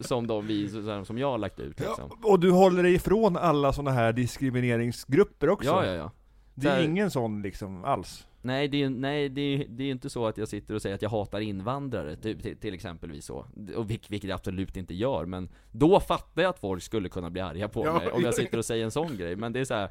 som 0.00 0.26
de 0.26 0.46
vi, 0.46 0.68
som 1.04 1.18
jag 1.18 1.30
har 1.30 1.38
lagt 1.38 1.60
ut 1.60 1.80
liksom. 1.80 2.10
Ja, 2.22 2.30
och 2.30 2.40
du 2.40 2.50
håller 2.50 2.82
dig 2.82 2.94
ifrån 2.94 3.36
alla 3.36 3.72
sådana 3.72 3.90
här 3.90 4.12
diskrimineringsgrupper 4.12 5.48
också? 5.50 5.68
Ja, 5.70 5.86
ja, 5.86 5.92
ja. 5.92 6.10
Det 6.54 6.68
är 6.68 6.74
här- 6.74 6.82
ingen 6.84 7.10
sån 7.10 7.42
liksom 7.42 7.84
alls? 7.84 8.24
Nej, 8.42 8.68
det 8.68 8.76
är 8.76 8.78
ju 8.78 8.88
nej, 8.88 9.28
det 9.28 9.40
är, 9.40 9.66
det 9.68 9.84
är 9.84 9.90
inte 9.90 10.10
så 10.10 10.26
att 10.26 10.38
jag 10.38 10.48
sitter 10.48 10.74
och 10.74 10.82
säger 10.82 10.94
att 10.94 11.02
jag 11.02 11.10
hatar 11.10 11.40
invandrare, 11.40 12.16
typ, 12.16 12.42
till, 12.42 12.56
till 12.56 12.74
exempelvis 12.74 13.24
så. 13.24 13.46
Och 13.76 13.90
vilk, 13.90 14.10
vilket 14.10 14.30
jag 14.30 14.34
absolut 14.36 14.76
inte 14.76 14.94
gör, 14.94 15.24
men 15.24 15.48
då 15.72 16.00
fattar 16.00 16.42
jag 16.42 16.50
att 16.50 16.58
folk 16.58 16.82
skulle 16.82 17.08
kunna 17.08 17.30
bli 17.30 17.40
arga 17.40 17.68
på 17.68 17.84
Ja, 17.86 17.98
mig 17.98 18.10
om 18.10 18.22
jag 18.22 18.34
sitter 18.34 18.58
och 18.58 18.64
säger 18.64 18.84
en 18.84 18.90
sån 18.90 19.16
grej, 19.16 19.36
men 19.36 19.52
det 19.52 19.60
är 19.60 19.64
så 19.64 19.74
här. 19.74 19.88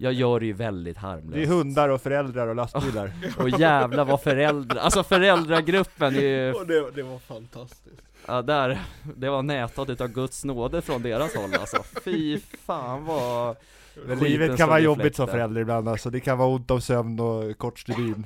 Jag 0.00 0.12
gör 0.12 0.40
det 0.40 0.46
ju 0.46 0.52
väldigt 0.52 0.96
harmlöst. 0.96 1.34
Det 1.34 1.42
är 1.42 1.46
hundar 1.46 1.88
och 1.88 2.02
föräldrar 2.02 2.48
och 2.48 2.56
lastbilar. 2.56 3.12
Och 3.38 3.50
jävla 3.50 4.04
vad 4.04 4.22
föräldrar, 4.22 4.80
alltså 4.80 5.02
föräldragruppen 5.02 6.16
är 6.16 6.20
ju, 6.20 6.52
och 6.60 6.66
det, 6.66 6.90
det 6.90 7.02
var 7.02 7.18
fantastiskt. 7.18 8.02
ja 8.26 8.42
där, 8.42 8.78
det 9.16 9.30
var 9.30 9.42
nätat 9.42 9.90
utav 9.90 10.08
Guds 10.08 10.44
nåde 10.44 10.82
från 10.82 11.02
deras 11.02 11.34
håll 11.34 11.54
alltså. 11.60 11.82
Fy 12.04 12.40
fan 12.40 13.04
vad 13.04 13.56
Men 14.06 14.18
livet 14.18 14.56
kan 14.56 14.68
vara 14.68 14.80
jobbigt 14.80 15.16
som 15.16 15.28
förälder 15.28 15.60
ibland 15.60 15.88
alltså, 15.88 16.10
det 16.10 16.20
kan 16.20 16.38
vara 16.38 16.48
ont 16.48 16.70
om 16.70 16.80
sömn 16.80 17.20
och 17.20 17.58
kort 17.58 17.78
stubin. 17.78 18.24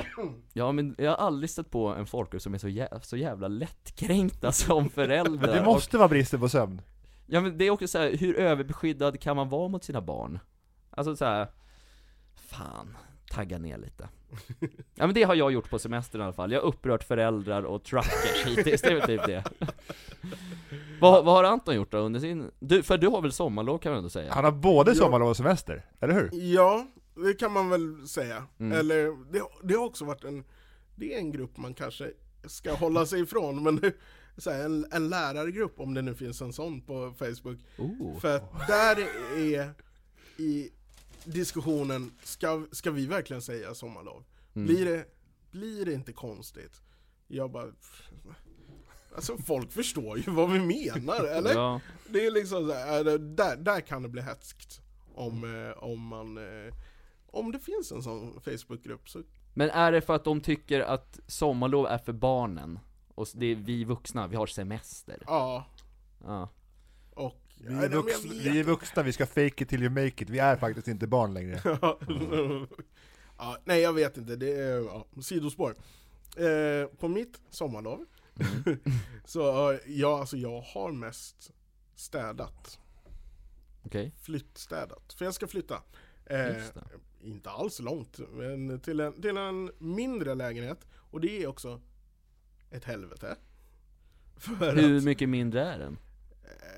Ja 0.52 0.72
men 0.72 0.94
jag 0.98 1.10
har 1.10 1.26
aldrig 1.26 1.50
stött 1.50 1.70
på 1.70 1.88
en 1.88 2.06
folkgrupp 2.06 2.42
som 2.42 2.54
är 2.54 2.58
så, 2.58 2.68
jä 2.68 2.88
så 3.02 3.16
jävla 3.16 3.48
lättkränkta 3.48 4.52
som 4.52 4.90
föräldrar. 4.90 5.46
Men 5.46 5.56
det 5.56 5.64
måste 5.64 5.98
vara 5.98 6.08
bristen 6.08 6.40
på 6.40 6.48
sömn. 6.48 6.82
Ja 7.26 7.40
men 7.40 7.58
det 7.58 7.64
är 7.64 7.70
också 7.70 7.88
så 7.88 7.98
här, 7.98 8.16
hur 8.16 8.36
överbeskyddad 8.36 9.20
kan 9.20 9.36
man 9.36 9.48
vara 9.48 9.68
mot 9.68 9.84
sina 9.84 10.00
barn? 10.00 10.38
Alltså 10.90 11.16
så 11.16 11.24
här. 11.24 11.46
Fan, 12.52 12.96
tagga 13.30 13.58
ner 13.58 13.78
lite. 13.78 14.08
Ja 14.94 15.06
men 15.06 15.14
det 15.14 15.22
har 15.22 15.34
jag 15.34 15.52
gjort 15.52 15.70
på 15.70 15.78
semestern 15.78 16.20
i 16.20 16.24
alla 16.24 16.32
fall, 16.32 16.52
jag 16.52 16.60
har 16.60 16.68
upprört 16.68 17.04
föräldrar 17.04 17.62
och 17.62 17.84
truckers 17.84 18.46
hittills, 18.46 18.82
det 18.82 18.88
är 18.88 18.94
väl 18.94 19.06
typ 19.06 19.26
det. 19.26 19.44
vad, 21.00 21.24
vad 21.24 21.34
har 21.34 21.44
Anton 21.44 21.74
gjort 21.74 21.90
då 21.90 21.98
under 21.98 22.20
sin, 22.20 22.50
du, 22.60 22.82
för 22.82 22.98
du 22.98 23.08
har 23.08 23.22
väl 23.22 23.32
sommarlov 23.32 23.78
kan 23.78 23.92
man 23.92 23.98
ändå 23.98 24.10
säga? 24.10 24.32
Han 24.32 24.44
har 24.44 24.52
både 24.52 24.94
sommarlov 24.94 25.28
och 25.28 25.36
semester, 25.36 25.86
eller 26.00 26.14
hur? 26.14 26.30
Ja, 26.32 26.86
det 27.14 27.34
kan 27.34 27.52
man 27.52 27.70
väl 27.70 28.08
säga. 28.08 28.46
Mm. 28.58 28.78
Eller, 28.78 29.32
det, 29.32 29.42
det 29.62 29.74
har 29.74 29.84
också 29.84 30.04
varit 30.04 30.24
en, 30.24 30.44
det 30.96 31.14
är 31.14 31.18
en 31.18 31.32
grupp 31.32 31.56
man 31.56 31.74
kanske 31.74 32.10
ska 32.44 32.74
hålla 32.74 33.06
sig 33.06 33.20
ifrån, 33.20 33.62
men 33.62 33.76
det, 33.76 33.92
så 34.36 34.50
här, 34.50 34.64
en, 34.64 34.86
en 34.92 35.08
lärargrupp, 35.08 35.80
om 35.80 35.94
det 35.94 36.02
nu 36.02 36.14
finns 36.14 36.40
en 36.42 36.52
sån 36.52 36.80
på 36.80 37.14
Facebook. 37.18 37.58
Oh. 37.78 38.18
För 38.18 38.36
att 38.36 38.66
där 38.66 38.96
är 39.36 39.74
i 40.36 40.70
diskussionen, 41.24 42.12
ska, 42.22 42.66
ska 42.72 42.90
vi 42.90 43.06
verkligen 43.06 43.42
säga 43.42 43.74
sommarlov? 43.74 44.24
Mm. 44.54 44.66
Blir, 44.66 44.84
det, 44.86 45.04
blir 45.50 45.84
det 45.84 45.92
inte 45.92 46.12
konstigt? 46.12 46.80
Jag 47.28 47.50
bara... 47.50 47.66
Alltså 49.14 49.36
folk 49.38 49.72
förstår 49.72 50.18
ju 50.18 50.24
vad 50.30 50.50
vi 50.52 50.58
menar, 50.60 51.24
eller? 51.36 51.54
Ja, 51.54 51.80
Det 52.08 52.26
är 52.26 52.30
liksom 52.30 52.68
så 52.68 52.72
här, 52.74 53.06
äh, 53.08 53.14
där, 53.14 53.56
där 53.56 53.80
kan 53.80 54.02
det 54.02 54.08
bli 54.08 54.22
hätskt. 54.22 54.80
Om, 55.14 55.64
eh, 55.66 55.82
om 55.84 56.00
man... 56.06 56.38
eh, 56.38 56.74
Om 57.26 57.52
det 57.52 57.58
finns 57.58 57.92
en 57.92 58.02
sån 58.02 58.40
Facebookgrupp 58.40 59.08
så... 59.08 59.22
men 59.54 59.70
är 59.70 59.92
det 59.92 60.00
för 60.00 60.14
att 60.14 60.24
de 60.24 60.40
tycker 60.40 60.80
att 60.80 61.20
sommarlov 61.26 61.86
är 61.86 61.98
för 61.98 62.12
barnen? 62.12 62.78
Och 63.14 63.26
det 63.34 63.46
är 63.46 63.54
vi 63.56 63.84
vuxna, 63.84 64.26
vi 64.26 64.36
har 64.36 64.46
semester. 64.46 65.22
Ja. 65.26 65.66
Ja. 66.24 66.48
Vi 67.66 67.74
är, 67.74 67.88
vuxna, 67.88 68.32
vi 68.32 68.60
är 68.60 68.64
vuxna, 68.64 69.02
vi 69.02 69.12
ska 69.12 69.26
fake 69.26 69.62
it 69.62 69.68
till 69.68 69.82
you 69.82 69.90
make 69.90 70.06
it, 70.24 70.30
vi 70.30 70.38
är 70.38 70.56
faktiskt 70.56 70.88
inte 70.88 71.06
barn 71.06 71.34
längre. 71.34 71.60
Ja. 71.82 71.98
ja, 73.38 73.58
nej 73.64 73.80
jag 73.80 73.92
vet 73.92 74.16
inte, 74.16 74.36
det 74.36 74.52
är 74.52 74.80
ja, 74.80 75.06
sidospår. 75.22 75.74
Eh, 76.36 76.86
på 76.98 77.08
mitt 77.08 77.40
sommarlov, 77.50 78.04
så 79.24 79.72
eh, 79.72 79.78
ja, 79.86 80.20
alltså 80.20 80.36
jag 80.36 80.60
har 80.60 80.92
mest 80.92 81.52
städat. 81.94 82.78
Okej. 83.82 84.12
Flyttstädat. 84.22 85.12
För 85.12 85.24
jag 85.24 85.34
ska 85.34 85.46
flytta. 85.46 85.82
Eh, 86.26 86.62
inte 87.22 87.50
alls 87.50 87.80
långt, 87.80 88.20
men 88.32 88.80
till 88.80 89.00
en, 89.00 89.22
till 89.22 89.36
en 89.36 89.70
mindre 89.78 90.34
lägenhet. 90.34 90.86
Och 90.94 91.20
det 91.20 91.42
är 91.42 91.46
också 91.46 91.80
ett 92.70 92.84
helvete. 92.84 93.36
Hur 94.60 94.96
att, 94.96 95.04
mycket 95.04 95.28
mindre 95.28 95.64
är 95.64 95.78
den? 95.78 95.98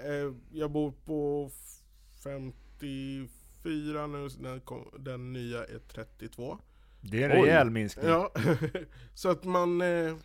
Eh, 0.05 0.33
jag 0.53 0.71
bor 0.71 0.93
på 1.05 1.51
54 2.23 4.07
nu, 4.07 4.29
den, 4.29 4.61
kom, 4.61 4.85
den 4.99 5.33
nya 5.33 5.65
är 5.65 5.79
32. 5.79 6.59
Det 7.01 7.23
är 7.23 7.31
en 7.31 7.43
rejäl 7.43 7.71
minskning. 7.71 8.07
Ja, 8.07 8.33
så 9.15 9.29
att 9.31 9.45
man... 9.45 9.81
Eh, 9.81 10.17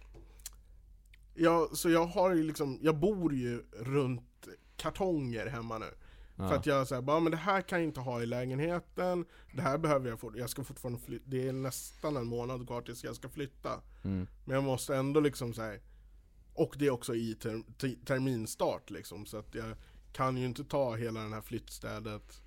ja, 1.36 1.70
så 1.74 1.89
jag 1.89 2.06
har 2.06 2.36
ju 2.36 2.43
liksom, 2.43 2.80
jag 2.82 2.95
bor 3.00 3.34
ju 3.34 3.64
runt 3.72 4.47
kartonger 4.78 5.47
hemma 5.47 5.78
nu. 5.78 5.86
För 6.36 6.43
Ja. 6.45 6.56
att 6.56 6.66
jag 6.66 6.88
säger 6.88 7.02
bara, 7.02 7.20
men 7.20 7.32
det 7.32 7.38
här 7.38 7.62
kan 7.62 7.80
jag 7.80 7.88
inte 7.88 8.00
ha 8.00 8.22
i 8.22 8.26
lägenheten, 8.26 9.26
det 9.54 9.62
här 9.62 9.78
behöver 9.78 10.10
jag 10.10 10.20
fort, 10.20 10.34
jag 10.36 10.50
ska 10.50 10.64
fortfarande 10.64 11.00
flytta, 11.00 11.24
det 11.28 11.47
är 11.47 11.54
nästan 11.54 12.18
en 12.18 12.28
månad 12.28 12.68
kvar 12.68 12.82
tills 12.82 13.04
jag 13.04 13.16
ska 13.16 13.30
flytta. 13.30 13.82
Mm. 14.04 14.28
Men 14.45 14.56
jag 14.56 14.64
måste 14.64 14.95
ändå 14.95 15.20
liksom 15.20 15.54
säga 15.54 15.80
och 16.60 16.76
det 16.80 16.86
är 16.86 16.91
också 16.91 17.16
i 17.16 17.36
ter, 17.36 17.62
te- 17.78 17.95
terminstart 18.05 18.89
liksom, 18.89 19.26
så 19.26 19.38
att 19.38 19.55
jag 19.55 19.76
kan 20.14 20.38
ju 20.38 20.45
inte 20.45 20.64
ta 20.64 20.95
hela 20.95 21.20
den 21.20 21.34
här 21.34 21.41
flyttstädet 21.41 22.41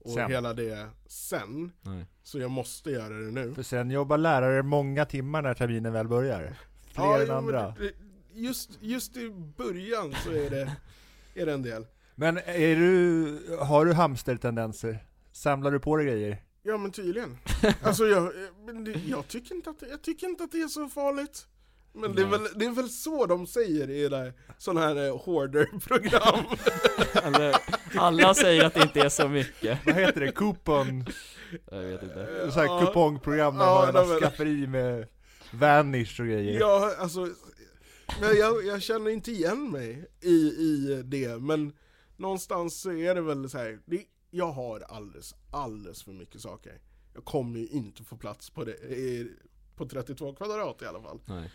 och 0.00 0.10
Sen. 0.12 0.30
hela 0.30 0.54
det 0.54 0.88
sen. 1.06 1.72
Nej. 1.82 2.06
Så 2.22 2.38
jag 2.38 2.50
måste 2.50 2.90
göra 2.90 3.14
det 3.14 3.30
nu. 3.30 3.54
För 3.54 3.62
sen 3.62 3.90
jobbar 3.90 4.18
lärare 4.18 4.62
många 4.62 5.04
timmar 5.04 5.42
när 5.42 5.54
terminen 5.54 5.92
väl 5.92 6.08
börjar. 6.08 6.56
Fler 6.92 7.04
Ja, 7.04 7.20
än 7.20 7.26
jo, 7.28 7.34
andra. 7.34 7.74
Just, 8.32 8.70
just 8.80 9.16
i 9.16 9.30
början 9.56 10.14
så 10.24 10.30
är 10.30 10.50
det, 10.50 10.76
är 11.34 11.46
det 11.46 11.52
en 11.52 11.62
del. 11.62 11.86
Men 12.14 12.36
är 12.38 12.76
du, 12.76 13.56
har 13.60 13.84
du 13.84 13.92
hamstertendenser? 13.92 15.06
Samlar 15.32 15.70
du 15.70 15.80
på 15.80 15.96
dig 15.96 16.06
grejer? 16.06 16.44
Ja 16.62 16.76
men 16.78 16.90
tydligen. 16.92 17.38
Alltså 17.82 18.04
jag, 18.04 18.32
jag, 19.06 19.28
tycker 19.28 19.54
inte 19.54 19.70
att, 19.70 19.82
jag 19.90 20.02
tycker 20.02 20.26
inte 20.26 20.44
att 20.44 20.52
det 20.52 20.60
är 20.60 20.68
så 20.68 20.88
farligt. 20.88 21.46
Men 21.94 22.14
det 22.14 22.22
är, 22.22 22.26
Nej. 22.26 22.38
väl, 22.38 22.48
det 22.58 22.64
är 22.64 22.70
väl 22.70 22.88
så 22.88 23.26
de 23.26 23.46
säger 23.46 23.90
i 23.90 24.08
det 24.08 24.16
här, 24.16 24.32
sån 24.58 24.76
här 24.76 25.06
eh, 25.06 25.16
hoarder-program. 25.18 26.44
Eller, 27.34 27.56
alla 27.96 28.34
säger 28.34 28.64
att 28.64 28.74
det 28.74 28.82
inte 28.82 29.00
är 29.00 29.08
så 29.08 29.28
mycket. 29.28 29.78
Vad 29.86 29.94
heter 29.94 30.20
det? 30.20 30.32
Coupon? 30.32 31.04
Jag 31.70 31.80
vet 31.82 32.02
inte. 32.02 32.50
Så 32.52 32.58
här 32.60 32.66
Ja. 32.66 32.86
kupongprogram 32.86 33.54
där 33.58 33.64
Ja, 33.64 33.90
man 33.94 34.06
har 34.08 34.16
är- 34.16 34.20
skafferi 34.20 34.66
med 34.66 35.08
Vanish 35.52 36.20
och 36.20 36.26
grejer. 36.26 36.60
ja, 36.60 36.94
alltså, 36.98 37.28
men 38.20 38.36
jag, 38.36 38.64
jag 38.66 38.82
känner 38.82 39.10
inte 39.10 39.30
igen 39.32 39.70
mig 39.70 40.08
i, 40.20 40.34
i 40.48 41.02
det, 41.04 41.38
men 41.42 41.72
någonstans 42.16 42.80
så 42.80 42.92
är 42.92 43.14
det 43.14 43.20
väl 43.20 43.50
så 43.50 43.58
här. 43.58 43.78
Det, 43.86 44.04
jag 44.30 44.52
har 44.52 44.80
alldeles, 44.80 45.34
alldeles 45.50 46.02
för 46.04 46.12
mycket 46.12 46.40
saker. 46.40 46.80
Jag 47.14 47.24
kommer 47.24 47.58
ju 47.58 47.66
inte 47.66 48.02
få 48.04 48.16
plats 48.16 48.50
på 48.50 48.64
det, 48.64 48.72
i, 48.72 49.30
på 49.76 49.86
32 49.86 50.34
kvadrat 50.34 50.82
i 50.82 50.86
alla 50.86 51.02
fall. 51.02 51.20
Nej. 51.26 51.50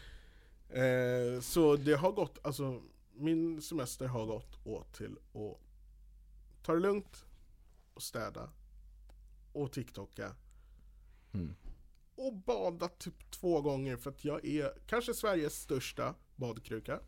Eh, 0.70 1.42
så 1.42 1.76
det 1.76 1.94
har 1.94 2.12
gått, 2.12 2.38
alltså 2.46 2.82
min 3.14 3.62
semester 3.62 4.08
har 4.08 4.26
gått 4.26 4.66
åt 4.66 4.94
till 4.94 5.18
att 5.34 5.60
ta 6.64 6.74
det 6.74 6.80
lugnt, 6.80 7.26
och 7.94 8.04
städa, 8.04 8.50
och 9.54 9.72
TikToka, 9.72 10.36
Mm. 11.34 11.56
och 12.16 12.34
bada 12.36 12.88
typ 12.88 13.32
två 13.32 13.62
gånger 13.62 13.98
för 13.98 14.10
att 14.10 14.26
jag 14.26 14.46
är 14.46 14.74
kanske 14.88 15.14
Sveriges 15.14 15.62
största 15.62 16.16
badkruka. 16.36 17.00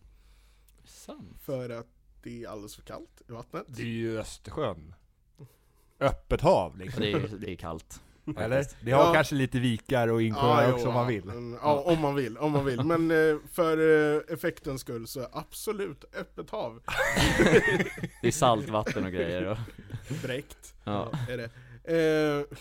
Sant. 0.83 1.37
För 1.39 1.69
att 1.69 1.87
det 2.23 2.43
är 2.43 2.47
alldeles 2.47 2.75
för 2.75 2.83
kallt 2.83 3.21
i 3.29 3.31
vattnet. 3.31 3.65
Det 3.67 3.81
är 3.81 3.85
ju 3.85 4.19
Östersjön. 4.19 4.93
Öppet 5.99 6.41
hav 6.41 6.77
liksom. 6.77 7.01
Det 7.01 7.11
är, 7.11 7.27
det 7.37 7.51
är 7.51 7.55
kallt. 7.55 8.01
Eller? 8.37 8.65
Det 8.81 8.91
har 8.91 9.05
Ja. 9.05 9.13
kanske 9.13 9.35
lite 9.35 9.59
vikar 9.59 10.07
och 10.07 10.21
inkörningar 10.21 10.65
jo, 10.69 10.73
också 10.75 10.87
om 10.87 10.93
man 10.93 11.03
ja. 11.03 11.09
vill. 11.09 11.29
Mm, 11.29 11.59
Ja, 11.63 11.83
om 11.85 11.99
man 12.01 12.15
vill, 12.15 12.37
om 12.37 12.51
man 12.51 12.65
vill. 12.65 12.83
Men 12.83 13.11
eh, 13.11 13.37
för 13.53 13.77
eh, 14.15 14.21
effektens 14.33 14.81
skull 14.81 15.07
så 15.07 15.27
absolut 15.33 16.05
öppet 16.19 16.49
hav. 16.49 16.81
Det 18.21 18.27
är 18.27 18.31
saltvatten 18.31 19.05
och 19.05 19.11
grejer 19.11 19.45
och, 19.45 19.57
Bräckt 20.23 20.73
ja. 20.83 21.11
är 21.29 21.37
det. 21.37 21.49
Eh, 21.83 22.57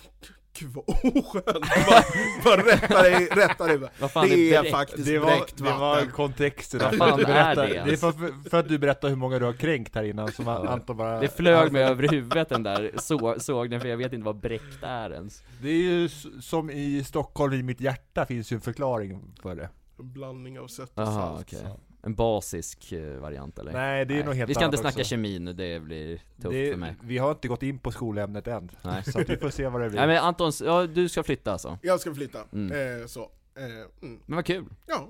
Kvåsjön! 0.60 1.42
Bara, 1.86 2.02
bara 2.44 2.62
rätta 2.72 3.02
dig, 3.02 3.28
rätta 3.30 3.66
dig. 3.66 3.78
bara. 3.78 3.90
Vad 4.00 4.10
fan 4.10 4.28
Det 4.28 4.54
är 4.54 4.60
bräckt? 4.62 4.74
faktiskt 4.76 5.06
Det 5.06 5.18
var, 5.18 5.26
bräckt 5.26 5.56
det 5.56 5.62
var 5.64 5.78
vatten. 5.78 6.10
kontexten. 6.10 6.80
Vad 6.80 6.90
För 6.90 6.96
fan 6.96 7.12
att 7.12 7.18
du 7.18 7.24
är 7.24 7.54
det 7.56 7.62
Det 7.66 7.78
är 7.80 7.86
ens? 7.86 8.00
för, 8.00 8.48
för 8.50 8.58
att 8.60 8.68
du 8.68 8.78
berättar 8.78 9.08
hur 9.08 9.16
många 9.16 9.38
du 9.38 9.44
har 9.44 9.52
kränkt 9.52 9.94
här 9.94 10.04
innan, 10.04 10.32
som 10.32 10.48
Anton 10.48 10.96
bara... 10.96 11.20
Det 11.20 11.36
flög 11.36 11.72
mig 11.72 11.82
över 11.82 12.08
huvudet 12.08 12.48
den 12.48 12.62
där 12.62 12.90
så, 12.96 13.34
sågningen 13.40 13.80
för 13.80 13.88
jag 13.88 13.96
vet 13.96 14.12
inte 14.12 14.24
vad 14.24 14.36
bräckt 14.40 14.82
är 14.82 15.10
ens 15.12 15.42
Det 15.62 15.68
är 15.68 15.74
ju 15.82 16.08
som 16.40 16.70
i 16.70 17.04
Stockholm 17.04 17.52
i 17.54 17.62
mitt 17.62 17.80
hjärta 17.80 18.26
finns 18.26 18.52
ju 18.52 18.54
en 18.54 18.60
förklaring 18.60 19.20
för 19.42 19.54
det. 19.56 19.68
En 19.98 20.12
blandning 20.12 20.58
av 20.58 20.66
sött 20.66 20.90
och 20.98 21.02
Jaha 21.02 21.12
salt. 21.12 21.40
okej 21.40 21.68
En 22.02 22.14
basisk 22.14 22.92
eh, 22.92 23.16
variant 23.20 23.58
eller? 23.58 23.72
Nej, 23.72 24.04
det 24.04 24.18
är 24.20 24.24
nog 24.24 24.34
helt 24.34 24.50
Vi 24.50 24.54
ska 24.54 24.64
inte 24.64 24.76
snacka 24.76 24.94
också. 25.00 25.04
kemi 25.08 25.38
nu, 25.38 25.52
det 25.52 25.80
blir 25.80 26.16
tufft 26.16 26.50
det, 26.50 26.70
för 26.70 26.76
mig 26.78 26.94
Vi 27.02 27.18
har 27.18 27.30
inte 27.30 27.48
gått 27.48 27.62
in 27.62 27.78
på 27.78 27.90
skolämnet 27.92 28.46
än, 28.46 28.70
Nej. 28.82 29.04
så 29.04 29.20
att 29.20 29.28
vi 29.30 29.36
får 29.36 29.50
se 29.50 29.68
vad 29.68 29.80
det 29.82 29.88
blir. 29.90 29.98
Nej 29.98 30.06
men 30.08 30.18
Anton, 30.18 30.52
ja, 30.64 30.86
du 30.86 31.08
ska 31.08 31.22
flytta 31.22 31.52
alltså? 31.52 31.78
Jag 31.82 32.00
ska 32.00 32.14
flytta, 32.14 32.38
Mm. 32.52 33.00
eh, 33.00 33.06
så. 33.06 33.20
Eh, 33.56 33.64
mm. 34.02 34.20
Men 34.26 34.36
vad 34.36 34.44
kul! 34.46 34.64
Ja, 34.86 35.08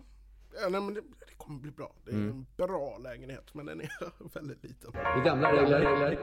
ja 0.63 0.69
nej, 0.69 0.81
men 0.81 0.95
det, 0.95 1.01
det 1.01 1.35
kommer 1.37 1.61
bli 1.61 1.71
bra. 1.71 1.93
Det 2.05 2.11
är 2.11 2.15
Mm. 2.15 2.31
en 2.31 2.47
bra 2.67 2.99
lägenhet, 2.99 3.55
men 3.55 3.67
den 3.67 3.81
är 3.81 3.91
väldigt 4.35 4.63
liten. 4.65 4.91
Det 4.93 5.23
gamla 5.25 5.53
regler. 5.53 6.19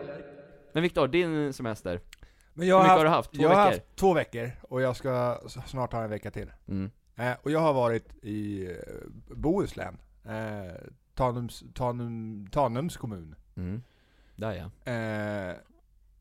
Men 0.74 0.84
Viktor, 0.84 1.08
din 1.08 1.54
semester? 1.54 2.00
Men 2.54 2.68
Hur 2.68 2.78
mycket 2.78 2.92
har 2.92 3.04
du 3.04 3.10
haft? 3.10 3.32
Två 3.32 3.42
jag 3.44 3.50
har 3.50 3.56
veckor? 3.66 3.72
haft 3.80 3.96
två 3.96 4.14
veckor, 4.14 4.52
och 4.62 4.82
jag 4.82 4.96
ska 4.96 5.42
snart 5.68 5.94
ha 5.94 6.04
en 6.04 6.10
vecka 6.10 6.32
till. 6.32 6.52
Mm. 6.68 6.92
Eh, 7.16 7.32
och 7.42 7.52
jag 7.52 7.60
har 7.60 7.74
varit 7.74 8.24
i 8.24 8.66
eh, 8.72 8.76
Bohuslän, 9.36 9.98
eh, 10.28 10.76
Tanums, 11.14 11.64
Tanum, 11.74 12.48
Tanums 12.52 12.98
kommun. 12.98 13.36
Mm. 13.56 13.84
Där 14.36 14.54
ja 14.54 14.92
Eh, 14.92 15.56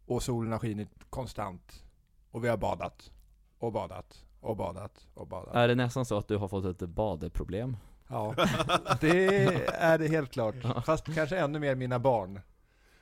och 0.06 0.22
solen 0.22 0.52
har 0.52 0.58
skinit 0.58 0.88
konstant. 1.10 1.84
Och 2.30 2.44
vi 2.44 2.48
har 2.48 2.56
badat. 2.56 3.12
Och 3.58 3.72
badat. 3.72 4.24
Och 4.40 4.56
badat. 4.56 5.06
Och 5.14 5.26
badat. 5.26 5.54
Är 5.54 5.68
det 5.68 5.74
nästan 5.74 6.04
så 6.04 6.18
att 6.18 6.28
du 6.28 6.36
har 6.36 6.48
fått 6.48 6.82
ett 6.82 6.88
badeproblem? 6.88 7.76
Ja, 8.08 8.34
det 9.00 9.26
är 9.68 9.98
det 9.98 10.08
helt 10.08 10.30
klart. 10.30 10.54
Ja. 10.62 10.82
Fast 10.82 11.14
kanske 11.14 11.38
ännu 11.38 11.58
mer 11.58 11.74
mina 11.74 11.98
barn. 11.98 12.40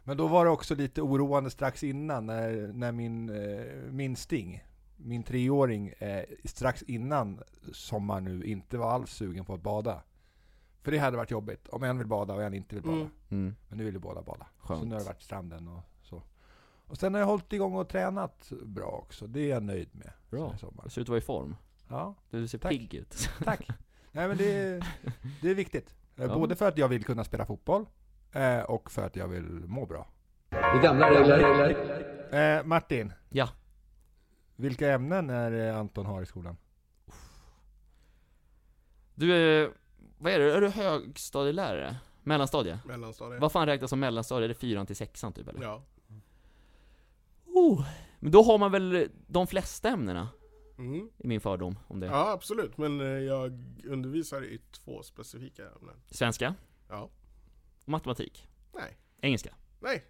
Men 0.05 0.17
då 0.17 0.27
var 0.27 0.45
det 0.45 0.51
också 0.51 0.75
lite 0.75 1.03
oroande 1.03 1.51
strax 1.51 1.85
innan 1.85 2.27
när, 2.27 2.73
när 2.73 2.93
min 2.93 3.29
eh, 3.29 3.65
minsting, 3.91 4.65
min 4.97 5.23
treåring, 5.23 5.89
eh, 5.89 6.25
strax 6.45 6.83
innan 6.83 7.43
sommar 7.73 8.21
nu 8.21 8.45
inte 8.45 8.79
var 8.79 8.91
alls 8.91 9.11
sugen 9.11 9.45
på 9.45 9.55
att 9.55 9.63
bada. 9.63 10.03
För 10.85 10.91
det 10.93 10.99
hade 10.99 11.17
varit 11.17 11.31
jobbigt 11.31 11.69
om 11.69 11.83
en 11.83 11.99
vill 11.99 12.07
bada 12.07 12.35
och 12.35 12.43
en 12.43 12.55
inte 12.55 12.75
vill 12.75 12.85
bada. 12.85 12.97
Mm. 12.97 13.11
Mm. 13.31 13.57
Men 13.69 13.79
nu 13.79 13.85
vill 13.85 13.95
ju 13.95 14.01
båda 14.01 14.23
bada. 14.23 14.47
Så 14.61 14.67
Skönt. 14.67 14.85
nu 14.87 14.95
har 14.95 15.01
det 15.01 15.07
varit 15.07 15.23
stranden 15.23 15.69
och 15.69 15.81
så. 16.03 16.23
Och 16.87 16.97
sen 16.99 17.15
har 17.15 17.21
jag 17.21 17.27
hållit 17.27 17.53
igång 17.53 17.75
och 17.75 17.89
tränat 17.89 18.53
bra 18.65 18.87
också. 18.87 19.27
Det 19.27 19.41
är 19.41 19.49
jag 19.49 19.63
nöjd 19.63 19.89
med. 19.93 20.11
Bra. 20.31 20.57
så. 20.59 20.73
Du 20.85 20.91
ser 20.91 21.01
ut 21.01 21.05
att 21.05 21.09
vara 21.09 21.19
i 21.19 21.23
form 21.23 21.57
Ja, 21.89 22.15
Du 22.31 22.49
ser 22.49 22.59
Tack. 22.59 22.71
pigg 22.73 22.95
ut 22.95 23.29
tack. 23.45 23.69
Nej 24.13 24.29
men 24.29 24.37
det 24.37 24.53
är, 24.57 24.87
det 25.43 25.51
är 25.51 25.55
viktigt. 25.55 25.95
Eh, 26.17 26.25
Ja. 26.27 26.35
Både 26.35 26.57
för 26.57 26.69
att 26.69 26.79
jag 26.79 26.89
vill 26.89 27.05
kunna 27.05 27.25
spela 27.25 27.47
fotboll 27.47 27.87
eh, 28.33 28.61
och 28.61 28.91
för 28.91 29.03
att 29.07 29.17
jag 29.17 29.29
vill 29.29 29.45
må 29.67 29.87
bra. 29.87 30.07
Det 30.49 30.81
gamla 30.83 31.11
regler. 31.11 32.59
Eh, 32.59 32.65
Martin. 32.65 33.13
Ja. 33.31 33.49
Vilka 34.57 34.93
ämnen 34.93 35.31
är 35.31 35.51
det 35.51 35.77
Anton 35.77 36.07
har 36.07 36.23
i 36.23 36.27
skolan? 36.27 36.57
Du 39.15 39.33
är, 39.35 39.71
vad 40.19 40.33
är 40.33 40.39
du? 40.39 40.53
Är 40.53 40.61
du 40.61 40.69
högstadielärare? 40.69 41.97
Mellanstadie? 42.23 42.79
Mellanstadiet. 42.85 43.41
Vad 43.41 43.53
fan 43.53 43.67
räknas 43.67 43.91
som 43.91 44.01
mellanstadie? 44.01 44.45
Är 44.45 44.49
det 44.49 44.55
fyran 44.55 44.87
till 44.87 44.97
sexan 44.97 45.33
typ 45.33 45.49
eller? 45.49 45.63
Ja. 45.63 45.83
Oh. 47.47 47.87
Men 48.21 48.33
då 48.33 48.43
har 48.43 48.59
man 48.59 48.73
väl 48.73 49.09
de 49.27 49.47
flesta 49.47 49.89
ämnena? 49.89 50.29
Mm. 50.79 51.11
I 51.19 51.27
min 51.27 51.41
fördom 51.41 51.79
om 51.87 52.01
det 52.01 52.07
ja, 52.07 52.31
absolut. 52.31 52.79
Men 52.79 53.01
eh, 53.01 53.07
jag 53.07 53.53
undervisar 53.85 54.45
i 54.45 54.61
två 54.73 55.03
specifika 55.03 55.63
ämnen. 55.63 55.95
Svenska? 56.11 56.55
Ja. 56.89 57.11
Matematik? 57.85 58.49
Nej. 58.73 58.99
Engelska? 59.21 59.55
Nej. 59.81 60.05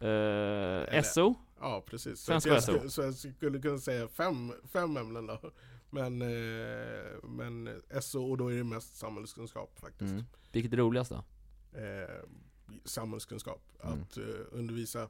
Eh, 0.00 1.02
SO? 1.02 1.34
Ja, 1.60 1.84
precis. 1.86 2.20
Så, 2.20 2.26
Svenska 2.26 2.50
jag, 2.50 2.56
och 2.56 2.62
SO. 2.62 2.90
så 2.90 3.02
jag 3.02 3.14
skulle 3.14 3.58
kunna 3.58 3.78
säga 3.78 4.08
fem, 4.08 4.52
fem 4.72 4.96
ämnen 4.96 5.26
då. 5.26 5.38
Men, 5.90 6.22
eh, 6.22 7.22
men 7.22 7.82
SO, 8.00 8.30
och 8.30 8.38
då 8.38 8.52
är 8.52 8.56
det 8.56 8.64
mest 8.64 8.96
samhällskunskap 8.96 9.78
faktiskt. 9.80 10.12
Mm. 10.12 10.24
Vilket 10.52 10.72
är 10.72 10.76
roligast 10.76 11.10
då? 11.10 11.24
eh, 11.76 12.24
samhällskunskap. 12.84 13.62
Mm. 13.84 14.02
Att 14.02 14.16
eh, 14.16 14.24
undervisa 14.50 15.02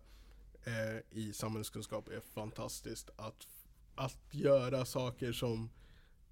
eh, 0.65 1.19
i 1.19 1.33
samhällskunskap 1.33 2.09
är 2.09 2.21
fantastiskt. 2.21 3.11
Att, 3.17 3.47
att 3.95 4.19
göra 4.31 4.85
saker 4.85 5.33
som, 5.33 5.71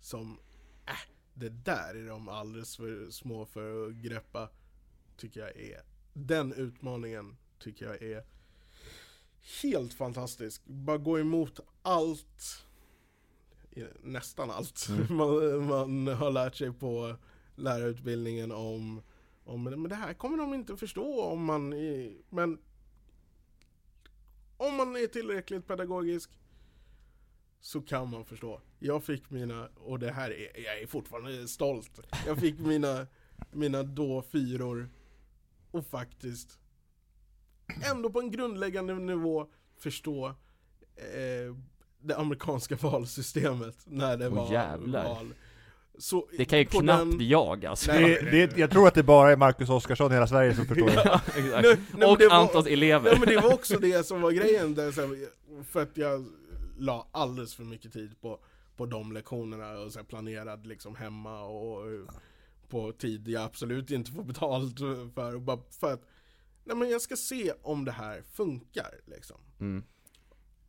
som 0.00 0.38
äh, 0.86 0.92
det 1.34 1.48
där 1.48 1.94
är 1.94 2.08
de 2.08 2.28
alldeles 2.28 2.76
för 2.76 3.10
små 3.10 3.46
för 3.46 3.86
att 3.86 3.94
greppa, 3.94 4.50
tycker 5.16 5.40
jag 5.40 5.56
är, 5.56 5.82
den 6.12 6.52
utmaningen 6.52 7.36
tycker 7.58 7.86
jag 7.86 8.02
är 8.02 8.24
helt 9.62 9.94
fantastisk. 9.94 10.64
Bara 10.64 10.98
gå 10.98 11.18
emot 11.18 11.60
allt, 11.82 12.64
nästan 14.02 14.50
allt, 14.50 14.88
man, 15.10 15.66
man 15.66 16.06
har 16.06 16.30
lärt 16.30 16.56
sig 16.56 16.72
på 16.72 17.16
lärarutbildningen 17.56 18.52
om 18.52 19.02
om, 19.44 19.62
men 19.62 19.82
men 19.82 19.88
det 19.88 19.94
här 19.94 20.14
kommer 20.14 20.36
de 20.38 20.54
inte 20.54 20.76
förstå 20.76 21.22
om 21.22 21.44
man 21.44 21.72
är, 21.72 22.16
men 22.30 22.58
om 24.56 24.76
man 24.76 24.96
är 24.96 25.06
tillräckligt 25.06 25.66
pedagogisk 25.66 26.30
så 27.60 27.80
kan 27.82 28.10
man 28.10 28.24
förstå. 28.24 28.60
Jag 28.78 29.04
fick 29.04 29.30
mina, 29.30 29.68
och 29.76 29.98
det 29.98 30.12
här 30.12 30.30
är, 30.30 30.64
jag 30.64 30.80
är 30.80 30.86
fortfarande 30.86 31.48
stolt. 31.48 32.00
Jag 32.26 32.38
fick 32.38 32.58
mina, 32.66 33.06
mina 33.52 33.82
då 33.82 34.22
fyror 34.22 34.88
och 35.70 35.86
faktiskt 35.86 36.58
ändå 37.90 38.10
på 38.10 38.20
en 38.20 38.30
grundläggande 38.30 38.94
nivå 38.94 39.50
förstå 39.76 40.26
eh, 40.96 41.56
det 42.04 42.16
amerikanska 42.16 42.76
valsystemet 42.80 43.76
när 43.84 44.16
det 44.16 44.28
Åh, 44.28 44.34
var 44.34 44.52
jävlar. 44.52 45.04
val. 45.08 45.34
Så 45.98 46.28
Det 46.36 46.44
kan 46.44 46.58
ju 46.58 46.64
knappt 46.64 47.10
den- 47.18 47.28
jag 47.28 47.66
alltså 47.66 47.92
Nej. 47.92 48.18
Det, 48.22 48.46
det, 48.46 48.56
jag 48.58 48.70
tror 48.70 48.88
att 48.88 48.94
det 48.94 49.02
bara 49.02 49.32
är 49.32 49.36
Marcus 49.36 49.68
Oskarsson 49.70 50.10
i 50.10 50.14
hela 50.14 50.26
Sverige 50.26 50.54
som 50.54 50.66
förstår 50.66 50.86
det. 50.86 51.02
Ja, 51.04 51.20
exakt. 51.36 51.80
Nej, 51.98 52.10
Och 52.10 52.18
det 52.18 52.28
var- 52.28 52.36
Antons 52.36 52.66
elever 52.66 53.10
Ja 53.12 53.16
men 53.18 53.28
det 53.28 53.36
var 53.40 53.54
också 53.54 53.78
det 53.80 54.06
som 54.06 54.20
var 54.20 54.30
grejen 54.32 54.74
där, 54.74 54.92
för 55.64 55.82
att 55.82 55.96
jag 55.96 56.24
la 56.78 57.08
alldeles 57.12 57.54
för 57.54 57.62
mycket 57.64 57.92
tid 57.92 58.20
på, 58.20 58.38
på 58.76 58.86
de 58.86 59.12
lektionerna 59.12 59.72
och 59.72 59.92
så 59.92 60.04
planerade 60.04 60.68
liksom 60.68 60.96
hemma 60.96 61.42
och 61.44 61.82
på 62.68 62.92
tid 62.92 63.28
jag 63.28 63.42
absolut 63.42 63.90
inte 63.90 64.10
får 64.10 64.22
betalt 64.24 64.78
för, 64.78 65.38
bara 65.40 65.58
för 65.80 65.92
att 65.92 66.02
nej 66.64 66.76
men 66.76 66.90
jag 66.90 67.00
ska 67.02 67.16
se 67.16 67.52
om 67.62 67.84
det 67.84 67.92
här 67.92 68.22
funkar 68.32 68.90
liksom. 69.06 69.36
mm. 69.60 69.84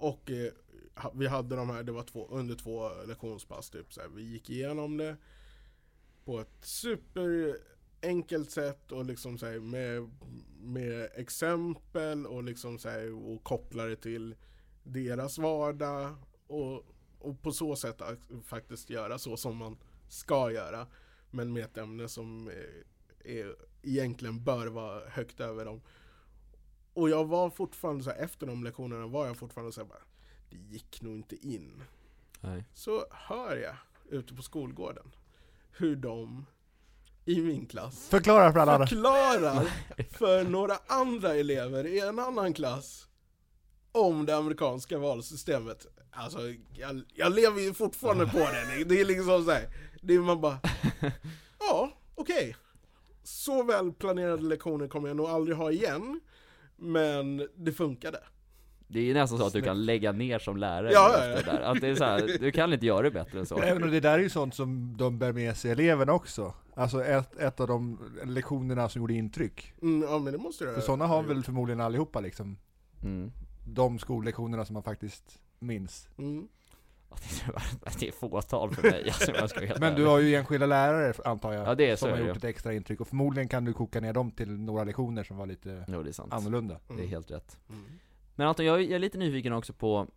Och 0.06 0.32
eh, 0.32 0.52
vi 1.14 1.28
hade 1.28 1.56
de 1.56 1.70
här, 1.70 1.84
det 1.84 1.92
var 1.92 2.04
två, 2.04 2.28
under 2.28 2.56
två 2.56 2.90
lektionspass 3.08 3.70
typ 3.70 3.94
så 3.94 4.02
här, 4.02 4.08
vi 4.08 4.24
gick 4.24 4.50
igenom 4.50 4.98
det 4.98 5.18
på 6.26 6.40
ett 6.40 6.58
superenkelt 6.62 8.52
sätt 8.52 8.92
och 8.92 9.06
liksom 9.06 9.38
så 9.38 9.46
här, 9.46 9.60
med, 9.60 10.10
med 10.60 11.10
exempel 11.16 12.26
och 12.26 12.44
liksom 12.44 12.80
så 12.80 12.90
här, 12.90 13.14
och 13.14 13.44
kopplade 13.44 13.96
till 13.96 14.36
deras 14.84 15.38
vardag 15.38 16.16
och, 16.48 16.86
och 17.20 17.42
på 17.42 17.52
så 17.52 17.76
sätt 17.76 18.02
faktiskt 18.44 18.90
göra 18.90 19.18
så 19.18 19.38
som 19.38 19.58
man 19.58 19.78
ska 20.10 20.52
göra 20.52 20.88
men 21.32 21.54
med 21.54 21.64
ett 21.64 21.78
ämne 21.78 22.10
som 22.10 22.48
är, 22.48 22.84
är, 23.32 23.56
egentligen 23.82 24.44
bör 24.44 24.68
vara 24.68 25.10
högt 25.10 25.40
över 25.40 25.66
dem. 25.66 25.82
Och 26.96 27.10
jag 27.10 27.26
var 27.26 27.50
fortfarande 27.50 28.04
så 28.04 28.10
här, 28.10 28.18
efter 28.18 28.48
de 28.48 28.64
lektionerna 28.64 29.08
var 29.08 29.26
jag 29.28 29.38
fortfarande 29.38 29.74
så 29.74 29.82
här, 29.82 29.88
bara, 29.88 30.02
det 30.50 30.56
gick 30.58 31.02
nog 31.02 31.16
inte 31.16 31.36
in. 31.48 31.84
Nej. 32.42 32.64
Så 32.74 33.06
hör 33.12 33.58
jag 33.58 33.76
ute 34.20 34.34
på 34.34 34.42
skolgården 34.42 35.12
hur 35.72 35.96
de 35.96 36.46
i 37.26 37.42
min 37.42 37.66
klass 37.66 38.08
Förklara 38.10 38.54
för 38.54 38.60
alla 38.60 38.88
förklarar 38.88 39.68
för 40.12 40.44
några 40.44 40.78
andra 40.88 41.36
elever 41.36 41.86
i 41.88 42.00
en 42.00 42.20
annan 42.20 42.54
klass 42.54 43.08
om 43.92 44.26
det 44.26 44.36
amerikanska 44.38 44.98
valsystemet. 44.98 45.86
Alltså, 46.12 46.40
jag, 46.74 47.02
jag 47.14 47.36
lever 47.36 47.62
ju 47.62 47.74
fortfarande 47.74 48.28
på 48.28 48.38
det. 48.38 48.84
Det- 48.86 49.02
är 49.02 49.06
liksom 49.06 49.46
så 49.46 49.52
här, 49.52 49.68
det 50.02 50.14
är 50.14 50.20
man 50.20 50.42
bara, 50.42 50.60
ja, 51.60 51.92
okej. 52.16 52.56
Så 53.24 53.64
väl 53.64 53.92
planerade 53.94 54.42
lektioner 54.44 54.88
kommer 54.88 55.08
jag 55.08 55.18
nog 55.18 55.26
aldrig 55.26 55.58
ha 55.58 55.72
igen, 55.72 56.20
men 56.78 57.48
det 57.56 57.72
funkade. 57.72 58.20
Det 58.88 59.00
är 59.00 59.04
ju 59.04 59.14
nästan 59.14 59.40
så 59.40 59.46
att 59.48 59.54
du 59.54 59.62
kan 59.62 59.86
lägga 59.86 60.12
ner 60.12 60.40
som 60.40 60.58
lärare 60.58 60.92
Ja, 60.92 61.12
ja, 61.14 61.26
efter 61.26 61.52
ja. 61.52 61.58
det 61.58 61.64
där. 61.64 61.72
Att 61.72 61.82
det 61.82 61.88
är 61.88 61.96
så 61.96 62.04
här, 62.04 62.38
du 62.40 62.52
kan 62.52 62.74
inte 62.74 62.86
göra 62.86 63.02
det 63.02 63.12
bättre 63.12 63.40
än 63.40 63.46
så. 63.46 63.58
Även 63.62 63.84
och 63.84 63.90
det 63.90 64.00
där 64.00 64.14
är 64.14 64.24
ju 64.24 64.30
sånt 64.30 64.56
som 64.56 64.98
de 64.98 65.20
bär 65.20 65.34
med 65.34 65.58
sig 65.58 65.72
eleverna 65.72 66.14
också. 66.14 66.54
Alltså 66.76 67.04
ett, 67.04 67.40
ett 67.40 67.60
av 67.60 67.68
de 67.68 68.00
lektionerna 68.26 68.90
som 68.90 69.02
gjorde 69.02 69.14
intryck. 69.14 69.74
Mm, 69.82 70.10
ja 70.10 70.20
men 70.20 70.34
det 70.34 70.40
måste 70.40 70.66
det 70.66 70.74
För 70.74 70.82
sådana 70.82 71.08
har 71.08 71.24
väl 71.24 71.44
förmodligen 71.44 71.82
allihopa 71.82 72.20
liksom. 72.20 72.58
Mm. 73.04 73.32
De 73.68 74.00
skollektionerna 74.00 74.66
som 74.66 74.74
man 74.74 74.84
faktiskt 74.84 75.40
minns. 75.60 76.10
Mm. 76.18 76.48
Det 78.00 78.08
är- 78.08 78.12
fåtal 78.12 78.76
för 78.76 78.82
mig, 78.92 79.04
alltså, 79.04 79.32
jag 79.32 79.50
ska 79.50 79.66
helt 79.66 79.80
Men 79.80 79.96
du 79.96 80.06
har 80.06 80.20
ju 80.20 80.36
enskilda 80.36 80.66
lärare 80.66 81.14
antar 81.26 81.54
jag. 81.54 81.68
Ja, 81.68 81.76
det 81.76 81.90
är 81.90 81.96
så 81.96 82.06
som 82.06 82.12
har 82.12 82.28
gjort 82.28 82.38
ett 82.38 82.44
extra 82.44 82.74
intryck. 82.74 83.02
Och 83.02 83.08
förmodligen 83.08 83.48
kan 83.50 83.66
du 83.66 83.74
koka 83.74 84.00
ner 84.02 84.14
dem 84.14 84.32
till 84.32 84.52
några 84.52 84.84
lektioner 84.84 85.24
som 85.24 85.38
var 85.38 85.46
lite 85.46 85.86
Jo, 85.88 86.04
det 86.04 86.10
är 86.10 86.14
sant. 86.14 86.34
annorlunda. 86.34 86.80
Det 86.88 87.04
är 87.04 87.08
helt 87.08 87.32
rätt. 87.32 87.60
Mm. 87.70 87.82
Men 88.36 88.48
Anton, 88.48 88.66
jag 88.66 88.76
är, 88.76 88.84
jag 88.84 88.92
är 88.92 89.00
lite 89.00 89.18
nyfiken 89.18 89.54
också 89.54 89.74
på 89.74 90.08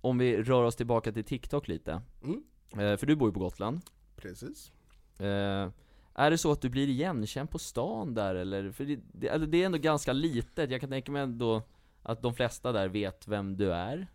om 0.00 0.18
vi 0.18 0.42
rör 0.42 0.62
oss 0.62 0.76
tillbaka 0.76 1.12
till 1.12 1.24
TikTok 1.24 1.68
lite. 1.68 2.02
Mm. 2.22 2.42
Eh, 2.72 2.96
för 2.96 3.06
du 3.06 3.16
bor 3.16 3.28
ju 3.28 3.32
på 3.32 3.40
Gotland. 3.40 3.80
Precis. 4.16 4.72
Eh, 5.18 5.68
är 6.14 6.30
det 6.30 6.38
så 6.38 6.52
att 6.52 6.60
du 6.62 6.68
blir 6.68 6.88
igenkänd 6.88 7.50
på 7.50 7.58
stan 7.58 8.14
där 8.14 8.34
eller? 8.34 8.70
För 8.72 8.84
det, 8.84 8.98
det, 9.12 9.30
alltså 9.30 9.46
det 9.48 9.62
är 9.62 9.66
ändå 9.66 9.78
ganska 9.78 10.12
litet, 10.12 10.70
jag 10.70 10.80
kan 10.80 10.90
tänka 10.90 11.12
mig 11.12 11.22
ändå 11.22 11.62
att 12.02 12.22
de 12.22 12.34
flesta 12.34 12.72
där 12.72 12.88
vet 12.88 13.28
vem 13.28 13.56
du 13.56 13.72
är. 13.72 14.06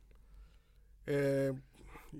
Eh, 1.05 1.55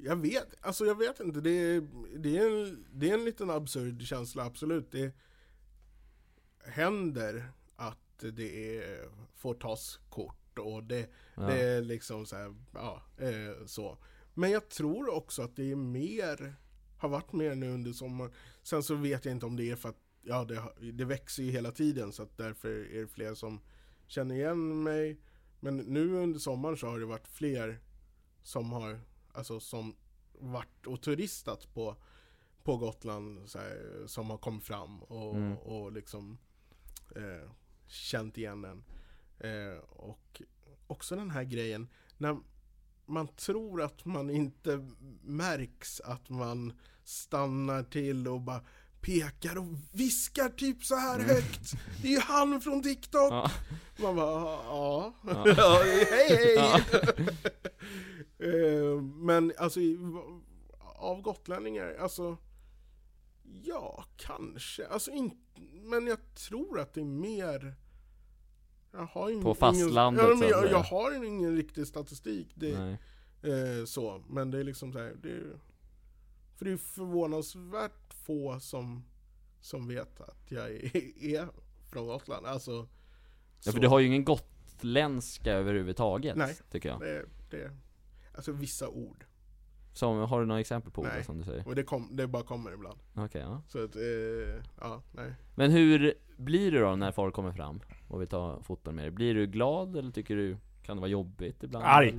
jag 0.04 0.16
vet, 0.16 0.48
alltså 0.62 0.86
jag 0.86 0.98
vet 0.98 1.20
inte. 1.20 1.42
Det 1.42 1.50
är, 1.52 1.88
det, 2.18 2.38
är 2.38 2.50
en, 2.68 2.86
det 2.92 3.10
är 3.10 3.14
en 3.14 3.26
liten 3.26 3.50
absurd 3.50 4.02
känsla, 4.02 4.44
absolut. 4.44 4.92
Det 4.92 5.12
händer 6.64 7.52
att 7.76 7.98
det 8.18 8.78
är, 8.78 9.10
får 9.36 9.54
tas 9.54 10.00
kort 10.10 10.60
och 10.60 10.84
det, 10.84 11.10
Ja. 11.36 11.44
det 11.44 11.62
är 11.62 11.82
liksom 11.82 12.26
så 12.26 12.36
här, 12.36 12.56
ja, 12.74 13.02
eh, 13.18 13.66
så. 13.66 13.98
Men 14.34 14.52
jag 14.52 14.70
tror 14.70 15.14
också 15.14 15.42
att 15.42 15.56
det 15.56 15.72
är 15.72 15.76
mer, 15.76 16.56
har 16.98 17.10
varit 17.10 17.34
mer 17.34 17.56
nu 17.56 17.70
under 17.70 17.92
sommaren. 17.94 18.32
Sen 18.64 18.84
så 18.84 18.96
vet 18.96 19.26
jag 19.26 19.32
inte 19.32 19.46
om 19.46 19.56
det 19.56 19.72
är 19.72 19.76
för 19.76 19.90
att, 19.90 20.00
ja 20.22 20.46
det, 20.46 20.92
det 20.92 21.06
växer 21.06 21.44
ju 21.44 21.52
hela 21.52 21.72
tiden 21.72 22.12
så 22.12 22.24
att 22.24 22.38
därför 22.38 22.70
är 22.70 23.02
det 23.02 23.08
fler 23.08 23.34
som 23.34 23.62
känner 24.08 24.36
igen 24.36 24.84
mig. 24.84 25.20
Men 25.60 25.78
nu 25.78 26.14
under 26.16 26.40
sommaren 26.40 26.78
så 26.78 26.88
har 26.88 27.00
det 27.00 27.06
varit 27.06 27.28
fler 27.28 27.80
som 28.44 28.72
har, 28.72 29.00
alltså 29.36 29.60
som 29.60 29.96
varit 30.40 30.88
och 30.88 31.02
turistat 31.02 31.74
på, 31.74 31.96
på 32.64 32.78
Gotland 32.78 33.40
här, 33.56 34.04
som 34.08 34.30
har 34.30 34.38
kommit 34.38 34.64
fram 34.64 35.04
och, 35.04 35.36
Mm. 35.36 35.58
och 35.58 35.92
liksom 35.92 36.38
eh, 37.16 37.50
känt 37.88 38.38
igen 38.38 38.66
en. 38.66 38.84
Eh, 39.40 39.78
och 39.80 40.42
också 40.88 41.16
den 41.16 41.30
här 41.32 41.44
grejen, 41.44 41.88
när 42.18 42.38
man 43.06 43.28
tror 43.28 43.82
att 43.82 44.06
man 44.06 44.30
inte 44.30 44.90
märks 45.22 46.00
att 46.00 46.30
man 46.30 46.74
stannar 47.04 47.84
till 47.84 48.28
och 48.28 48.42
bara 48.42 48.62
pekar 49.02 49.58
och 49.58 49.66
viskar 49.92 50.50
typ 50.50 50.84
så 50.84 50.96
här 50.96 51.20
högt. 51.20 51.74
Det 52.02 52.08
är 52.08 52.12
ju 52.12 52.20
han 52.20 52.62
från 52.62 52.84
TikTok! 52.84 53.32
Ja. 53.32 53.52
Man 53.98 54.16
bara, 54.16 54.42
ja. 54.42 55.14
Ja. 55.26 55.44
ja. 55.58 55.82
hej 55.84 56.08
hej! 56.10 56.54
Ja. 56.56 56.80
Eh, 58.40 59.02
Men 59.02 59.54
alltså, 59.58 59.80
av 60.96 61.22
gotlänningar, 61.22 61.96
alltså 62.00 62.38
Ja, 63.64 64.06
kanske. 64.18 64.88
Alltså 64.88 65.12
inte, 65.12 65.62
men 65.84 66.08
jag 66.08 66.36
tror 66.36 66.80
att 66.80 66.94
det 66.94 67.02
är 67.02 67.06
mer 67.06 67.76
jag 68.92 69.06
har 69.06 69.30
ingen, 69.30 69.44
På 69.44 69.56
fastlandet, 69.56 70.26
ingen, 70.26 70.40
ja, 70.40 70.62
jag, 70.62 70.72
jag 70.72 70.84
har 70.84 71.24
ingen 71.24 71.56
riktig 71.56 71.88
statistik 71.88 72.52
det, 72.56 72.98
eh, 73.42 73.86
så, 73.86 74.24
men 74.30 74.52
det 74.52 74.60
är 74.60 74.64
liksom 74.64 74.94
så 74.94 75.00
här, 75.00 75.16
det 75.22 75.30
är, 75.30 75.60
För 76.56 76.66
det 76.66 76.72
är 76.72 76.78
förvånansvärt 76.78 78.14
få 78.14 78.60
som, 78.60 79.06
som 79.62 79.88
vet 79.88 80.22
att 80.22 80.52
jag 80.52 80.72
är, 80.72 80.96
är 81.24 81.48
från 81.92 82.08
Gotland, 82.08 82.46
alltså 82.46 82.88
Ja, 83.64 83.72
för 83.72 83.80
du 83.80 83.88
har 83.88 84.00
ju 84.00 84.08
ingen 84.08 84.26
gotländska 84.26 85.54
överhuvudtaget, 85.54 86.36
Nej. 86.38 86.58
tycker 86.72 86.90
jag. 86.90 87.00
det, 87.00 87.26
det, 87.50 87.72
Alltså 88.36 88.52
vissa 88.52 88.90
ord, 88.90 89.26
Som, 89.94 90.18
har 90.18 90.40
du 90.40 90.46
några 90.46 90.62
exempel 90.62 90.92
på 90.92 91.04
Nej. 91.04 91.12
det 91.18 91.24
som 91.24 91.38
du 91.38 91.44
säger? 91.44 91.68
och 91.68 91.76
det, 91.76 91.84
kom, 91.84 92.10
det 92.16 92.28
bara 92.28 92.44
kommer 92.44 92.74
ibland 92.74 93.00
Okej, 93.14 93.42
ja. 93.42 93.62
Så 93.68 93.84
att, 93.84 93.96
eh, 93.96 94.02
ja, 94.82 95.02
nej 95.12 95.34
Men 95.56 95.72
hur 95.72 96.14
blir 96.38 96.72
du 96.72 96.80
då 96.80 96.96
när 96.96 97.12
folk 97.12 97.36
kommer 97.36 97.52
fram 97.52 97.82
och 98.08 98.22
vill 98.22 98.28
ta 98.28 98.62
foton 98.62 98.96
med 98.96 99.04
dig? 99.04 99.12
Blir 99.12 99.34
du 99.34 99.48
glad 99.48 99.96
eller 99.96 100.12
tycker 100.12 100.36
du, 100.36 100.58
kan 100.84 100.98
det 100.98 101.02
vara 101.02 101.12
jobbigt 101.12 101.64
ibland? 101.64 101.86
Arg. 101.86 102.14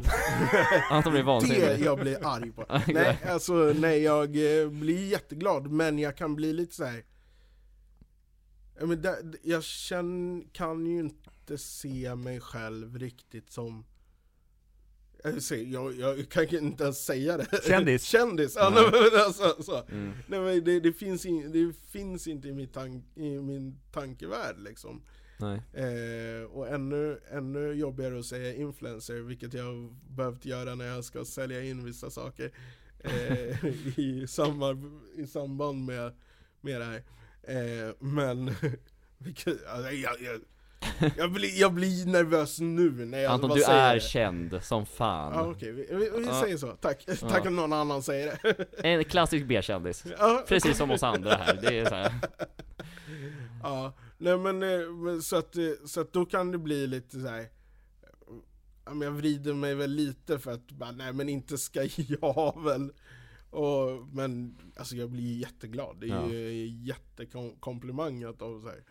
Anton 0.90 1.12
blir 1.12 1.48
Det 1.48 1.84
jag 1.84 1.98
blir 1.98 2.26
arg 2.26 2.52
på. 2.52 2.64
Nej, 2.92 3.18
alltså 3.28 3.72
nej, 3.78 4.02
jag 4.02 4.24
eh, 4.62 4.68
blir 4.68 5.08
jätteglad, 5.10 5.70
men 5.70 5.98
jag 5.98 6.16
kan 6.16 6.36
bli 6.36 6.52
lite 6.52 6.74
så 6.74 6.84
här. 6.84 7.04
Ja, 8.78 8.86
men 8.86 9.02
där, 9.02 9.16
jag 9.42 9.64
känn, 9.64 10.44
kan 10.52 10.86
ju 10.86 10.98
inte 10.98 11.58
se 11.58 12.14
mig 12.14 12.40
själv 12.40 12.98
riktigt 12.98 13.50
som 13.50 13.84
jag, 15.32 15.42
säger, 15.42 15.72
jag, 15.72 15.98
jag 15.98 16.28
kan 16.28 16.48
inte 16.48 16.84
ens 16.84 17.04
säga 17.04 17.36
det. 17.36 17.64
Kändis. 17.66 18.02
Kändis! 18.08 18.56
Ja, 18.56 18.70
Nej. 18.70 18.88
nej, 18.92 19.10
men 19.12 19.20
alltså, 19.20 19.62
så. 19.62 19.82
Mm. 19.88 20.12
Nej, 20.26 20.40
men 20.40 20.64
det, 20.64 20.80
det, 20.80 20.92
finns 20.92 21.26
in, 21.26 21.52
det 21.52 21.72
finns 21.90 22.26
inte 22.26 22.48
i 22.48 22.52
min, 22.52 22.68
tank, 22.68 23.04
i 23.14 23.40
min 23.40 23.80
tankevärld 23.92 24.58
liksom. 24.58 25.02
Eh, 25.72 26.50
och 26.50 26.68
ännu, 26.68 27.20
ännu 27.30 27.72
jobbigare 27.72 28.18
att 28.18 28.26
säga 28.26 28.54
influencer, 28.54 29.14
vilket 29.14 29.54
jag 29.54 29.96
behövt 30.08 30.44
göra 30.44 30.74
när 30.74 30.86
jag 30.86 31.04
ska 31.04 31.24
sälja 31.24 31.62
in 31.62 31.84
vissa 31.84 32.10
saker 32.10 32.52
eh, 32.98 33.64
i, 33.96 34.26
samband, 34.28 35.00
i 35.16 35.26
samband 35.26 35.84
med, 35.84 36.12
med 36.60 36.80
det 36.80 36.84
här. 36.84 37.02
Eh, 37.42 37.94
men, 37.98 38.54
vilket, 39.18 39.66
alltså, 39.66 39.92
jag, 39.92 40.22
jag, 40.22 40.40
jag, 41.16 41.32
blir, 41.32 41.60
jag 41.60 41.72
blir 41.72 42.06
nervös 42.06 42.60
nu 42.60 42.90
när 42.90 43.18
jag 43.18 43.32
Anton, 43.32 43.48
bara 43.48 43.54
du 43.54 43.64
säger 43.64 43.90
är 43.90 43.94
det. 43.94 44.00
känd 44.00 44.58
som 44.62 44.86
fan. 44.86 45.32
Ja 45.34 45.50
okej, 45.50 45.72
vi, 45.72 45.86
vi, 45.90 46.10
vi 46.20 46.26
Ja. 46.26 46.40
säger 46.42 46.56
så. 46.56 46.70
Tack. 46.72 47.06
Tack 47.20 47.46
om 47.46 47.56
någon 47.56 47.72
annan 47.72 48.02
säger 48.02 48.38
det. 48.42 48.66
En 48.88 49.04
klassisk 49.04 49.46
B-kändis. 49.46 50.04
ja. 50.18 50.44
Precis 50.48 50.76
som 50.76 50.90
oss 50.90 51.02
andra 51.02 51.30
här, 51.34 51.58
det 51.62 51.78
är 51.78 51.84
så 51.88 51.94
här. 51.94 52.12
Ja, 53.62 53.92
nej 54.18 54.38
men, 54.38 54.62
eh, 54.62 54.90
men 54.90 55.22
så, 55.22 55.36
att, 55.36 55.56
eh, 55.56 55.62
så 55.86 56.00
att 56.00 56.12
då 56.12 56.24
kan 56.24 56.50
det 56.52 56.58
bli 56.58 56.86
lite 56.86 57.20
så 57.20 57.28
här. 57.28 57.46
Ja, 58.84 58.94
men 58.94 59.00
jag 59.08 59.12
vrider 59.12 59.52
mig 59.54 59.74
väl 59.74 59.90
lite 59.90 60.38
för 60.38 60.52
att 60.52 60.72
bara, 60.72 60.92
nej 60.92 61.12
men 61.12 61.28
inte 61.28 61.58
ska 61.58 61.88
jag 62.08 62.62
väl. 62.64 62.92
Och, 63.50 64.06
men 64.12 64.56
alltså 64.76 64.96
jag 64.96 65.10
blir 65.10 65.38
jätteglad. 65.40 65.96
Det 66.00 66.06
är 66.08 66.26
ju 66.28 66.66
jättekomplimang 66.66 68.24
att 68.24 68.38
de 68.38 68.64
här, 68.64 68.82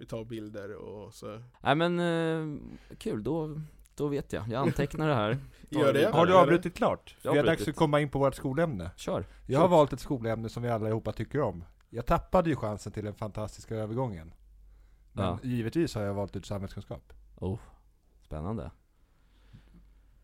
vi 0.00 0.06
tar 0.06 0.24
bilder 0.24 0.74
och 0.74 1.14
så. 1.14 1.42
Nej 1.60 1.74
men, 1.74 1.98
eh, 2.00 2.60
kul, 2.98 3.22
då, 3.24 3.60
då 3.94 4.08
vet 4.08 4.32
jag. 4.32 4.48
Jag 4.48 4.54
antecknar 4.62 5.08
det 5.08 5.14
här. 5.14 5.38
Gör 5.68 5.92
det. 5.92 6.10
Har 6.12 6.26
du 6.26 6.34
avbrutit 6.36 6.74
klart? 6.74 7.16
Jag 7.22 7.30
har 7.30 7.34
Vi 7.34 7.38
har 7.38 7.46
dags 7.46 7.54
avbrutit. 7.60 7.74
att 7.74 7.78
komma 7.78 8.00
in 8.00 8.08
på 8.08 8.18
vårt 8.18 8.34
skolämne. 8.34 8.90
Kör. 8.96 9.24
Jag 9.46 9.60
har 9.60 9.68
valt 9.68 9.92
ett 9.92 10.00
skolämne 10.00 10.48
som 10.48 10.62
vi 10.62 10.68
allihopa 10.68 11.12
tycker 11.12 11.40
om. 11.40 11.64
Jag 11.90 12.06
tappade 12.06 12.50
ju 12.50 12.56
chansen 12.56 12.92
till 12.92 13.04
den 13.04 13.14
fantastiska 13.14 13.74
övergången. 13.76 14.32
Men 15.12 15.24
Ja. 15.24 15.38
givetvis 15.42 15.94
har 15.94 16.02
jag 16.02 16.14
valt 16.14 16.36
ut 16.36 16.46
samhällskunskap. 16.46 17.12
Oh, 17.36 17.58
spännande. 18.22 18.70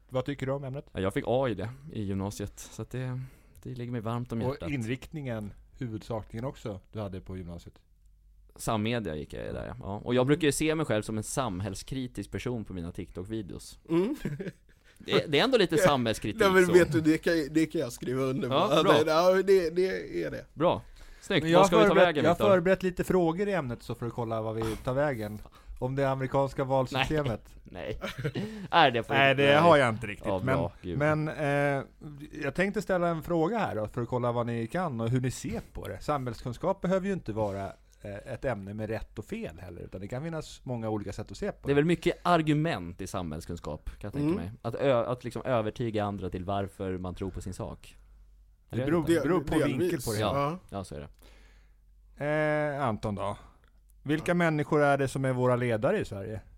Vad 0.09 0.25
tycker 0.25 0.47
du 0.47 0.53
om 0.53 0.65
ämnet? 0.65 0.87
Ja, 0.93 1.01
jag 1.01 1.15
fick 1.15 1.25
A 1.27 1.49
i 1.49 1.55
det, 1.55 1.71
i 1.93 2.03
gymnasiet. 2.03 2.59
Så 2.59 2.83
att 2.83 2.91
det, 2.91 3.21
det 3.63 3.75
ligger 3.75 3.93
mig 3.93 4.01
varmt 4.01 4.33
om 4.33 4.41
hjärtat. 4.41 4.63
Och 4.63 4.71
inriktningen 4.71 5.53
huvudsakligen 5.79 6.45
också 6.45 6.81
du 6.93 7.01
hade 7.01 7.21
på 7.21 7.37
gymnasiet. 7.37 7.79
Sammedia 8.59 9.17
gick 9.17 9.33
jag 9.33 9.47
i 9.47 9.53
där 9.53 9.75
ja. 9.79 10.01
Och 10.05 10.15
jag 10.15 10.27
brukar 10.27 10.47
ju 10.47 10.53
se 10.53 10.75
mig 10.75 10.87
själv 10.87 11.03
som 11.03 11.17
en 11.17 11.23
samhällskritisk 11.23 12.31
person 12.31 12.65
på 12.65 12.73
mina 12.73 12.93
TikTok-videos. 12.93 13.79
Mm. 13.89 14.17
Det, 14.99 15.25
det 15.29 15.39
är 15.39 15.45
ändå 15.45 15.59
lite 15.59 15.77
samhällskritik 15.87 16.41
Nej 16.41 16.51
men 16.51 16.67
så. 16.67 16.73
vet 16.73 16.93
du, 16.93 17.01
det 17.01 17.19
kan, 17.19 17.33
det 17.51 17.67
kan 17.67 17.81
jag 17.81 17.93
skriva 17.93 18.23
under 18.23 18.49
på. 18.49 18.55
Ja, 18.55 18.83
bra. 18.83 18.93
det, 18.93 19.11
ja, 19.11 19.31
det, 19.43 19.71
det 19.71 20.23
är 20.25 20.31
det. 20.31 20.45
Bra. 20.55 20.83
Snyggt, 21.21 21.43
Men 21.43 21.53
jag 21.53 21.67
ska 21.67 21.77
har 21.77 21.83
vi 21.83 21.89
ta 21.89 21.95
förberett, 21.95 22.09
vägen 22.09 22.25
jag 22.25 22.31
har 22.31 22.37
förberett 22.37 22.83
lite 22.83 23.05
frågor 23.05 23.49
i 23.49 23.53
ämnet 23.53 23.83
så 23.83 23.95
för 23.95 24.07
att 24.07 24.13
kolla 24.13 24.43
vad 24.43 24.55
vi 24.55 24.77
tar 24.77 24.95
vägen. 24.95 25.39
Om 25.79 25.97
det 25.97 26.11
amerikanska 26.11 26.65
valsystemet. 26.65 27.43
Nej. 27.65 27.99
är 28.71 28.91
det 28.91 29.03
på 29.03 29.13
Nej 29.13 29.35
det 29.35 29.55
har 29.55 29.77
jag 29.77 29.89
inte 29.89 30.07
riktigt. 30.07 30.27
Ja, 30.27 30.39
men 30.45 30.57
bra, 30.57 30.73
gud. 30.83 30.99
men 30.99 31.29
eh, 31.29 31.83
jag 32.43 32.55
tänkte 32.55 32.83
ställa 32.83 33.09
en 33.09 33.23
fråga 33.23 33.59
här 33.59 33.75
då 33.75 33.89
för 33.89 34.03
att 34.03 34.09
kolla 34.09 34.33
vad 34.33 34.47
ni 34.47 34.67
kan 34.67 35.01
och 35.01 35.11
hur 35.11 35.21
ni 35.21 35.31
ser 35.31 35.61
på 35.73 35.89
det. 35.89 36.01
Samhällskunskap 36.01 36.81
behöver 36.81 37.07
ju 37.07 37.13
inte 37.13 37.33
vara 37.33 37.73
ett 38.03 38.45
ämne 38.45 38.75
med 38.75 38.89
rätt 38.91 39.19
och 39.19 39.25
fel 39.25 39.59
heller, 39.59 39.83
utan 39.83 40.01
det 40.01 40.09
kan 40.09 40.23
finnas 40.23 40.61
många 40.65 40.89
olika 40.89 41.13
sätt 41.13 41.31
att 41.31 41.37
se 41.37 41.53
på 41.53 41.67
Det 41.69 41.73
är 41.73 41.75
väl 41.75 41.85
mycket 41.85 42.17
argument 42.23 43.01
i 43.01 43.07
samhällskunskap, 43.07 43.85
kan 43.91 43.99
jag 44.01 44.13
tänka 44.13 44.27
Mm. 44.27 44.37
mig. 44.37 44.51
Att, 44.63 44.75
ö- 44.75 45.05
att 45.07 45.25
liksom 45.25 45.43
övertyga 45.45 46.05
andra 46.05 46.31
till 46.31 46.45
varför 46.45 46.99
man 46.99 47.15
tror 47.15 47.31
på 47.31 47.41
sin 47.41 47.55
sak. 47.55 47.97
Det 48.71 48.77
beror, 48.77 49.07
det 49.07 49.13
inte. 49.15 49.29
beror 49.29 49.41
på 49.41 49.59
Delvis. 49.59 49.81
vinkel 49.81 50.01
på 50.01 50.13
det. 50.13 50.19
Ja. 50.21 50.51
Ja. 50.51 50.59
Ja, 50.79 50.85
så 50.85 50.95
är 50.95 51.01
det. 51.01 52.75
Eh, 52.77 52.83
Anton 52.85 53.15
då? 53.15 53.37
Vilka 54.03 54.35
människor 54.35 54.83
är 54.83 54.99
det 54.99 55.09
som 55.09 55.25
är 55.25 55.33
våra 55.33 55.57
ledare 55.57 55.99
i 56.01 56.05
Sverige? 56.05 56.41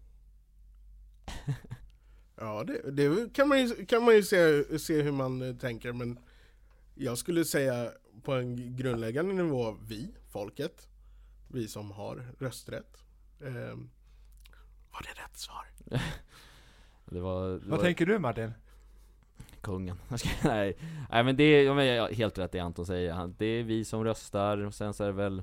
Ja, 2.41 2.64
det, 2.64 2.91
det 2.91 3.32
kan 3.34 3.49
man 3.49 3.61
ju, 3.61 3.86
kan 3.86 4.05
man 4.05 4.14
ju 4.14 4.22
se, 4.22 4.78
se 4.78 5.03
hur 5.03 5.12
man 5.12 5.43
eh, 5.43 5.57
tänker, 5.57 5.93
men 5.93 6.18
jag 6.95 7.18
skulle 7.18 7.45
säga 7.45 7.91
på 8.22 8.32
en 8.32 8.76
grundläggande 8.76 9.34
nivå, 9.34 9.76
vi, 9.89 10.14
folket, 10.32 10.89
vi 11.49 11.69
som 11.69 11.91
har 11.91 12.27
rösträtt. 12.39 13.05
Eh, 13.41 13.77
var 14.93 15.03
det 15.03 15.23
rätt 15.23 15.37
svar? 15.37 15.65
Det 17.11 17.21
var, 17.21 17.49
det 17.49 17.59
Vad 17.59 17.69
var 17.69 17.79
tänker 17.79 18.07
du 18.07 18.19
Martin? 18.19 18.53
kungen. 19.61 19.99
Nej, 20.45 20.77
nej 21.11 21.25
men 21.25 21.37
det 21.37 21.45
är, 21.45 21.81
jag 21.83 22.09
helt 22.13 22.39
rätt 22.39 22.53
det 22.53 22.59
Anton 22.61 22.87
säger. 22.87 23.35
Det 23.39 23.47
är 23.47 23.63
vi 23.63 23.85
som 23.85 24.05
röstar, 24.05 24.59
och 24.59 24.75
sen 24.75 24.95
så 24.95 25.05
är 25.05 25.07
det 25.07 25.13
väl 25.13 25.43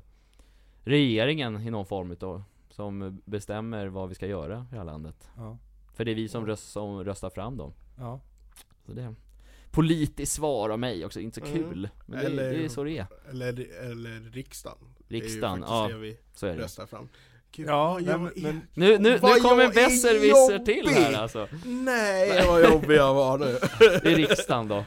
regeringen 0.84 1.62
i 1.62 1.72
någon 1.72 1.86
form 1.86 2.12
utav 2.12 2.44
som 2.70 3.22
bestämmer 3.26 3.88
vad 3.88 4.10
vi 4.10 4.16
ska 4.16 4.28
göra 4.28 4.58
i 4.58 4.72
det 4.72 4.78
här 4.78 4.84
landet. 4.84 5.30
Ja. 5.38 5.58
För 5.94 6.06
det 6.06 6.12
är 6.12 6.16
vi 6.16 6.28
som, 6.28 6.46
röst, 6.46 6.72
som 6.72 7.04
röstar 7.04 7.30
fram 7.30 7.58
dem. 7.58 7.74
ja. 7.98 8.20
Så 8.86 8.94
det 8.94 9.16
politiskt 9.76 10.34
svar 10.34 10.70
av 10.70 10.80
mig 10.80 11.06
också, 11.06 11.20
inte 11.20 11.40
så 11.40 11.46
Mm. 11.46 11.58
kul. 11.64 11.90
Men 12.06 12.20
det, 12.20 12.26
Eller- 12.26 12.50
det 12.54 12.66
är 12.66 12.70
så 12.70 12.84
det 12.84 12.98
är. 12.98 13.06
Eller, 13.30 13.82
eller 13.90 14.32
riksdagen. 14.32 14.78
Riksdagen, 15.08 15.62
det 15.62 15.68
är 15.68 15.70
ju 15.70 15.82
ja. 15.82 15.88
det 15.88 15.98
vi 16.02 16.18
Så 16.34 16.48
är 16.48 16.54
det. 16.56 16.64
röstar 16.64 16.86
fram. 16.86 17.10
Gud, 17.52 17.68
Ja, 17.68 18.00
jag 18.00 18.20
men- 18.22 18.32
men- 18.36 18.62
Nu, 18.74 18.98
nu, 18.98 19.10
nu 19.12 19.20
kom 19.20 19.60
en 19.60 19.72
besserwisser 19.72 20.60
till 20.66 20.88
här 20.88 21.14
alltså. 21.14 21.48
Nej, 21.66 22.44
vad 22.48 22.64
jobbig 22.72 22.96
jag 22.96 23.14
var 23.14 23.38
nu. 23.38 23.46
Det 23.80 24.12
är 24.12 24.16
riksdagen 24.16 24.68
då. 24.68 24.86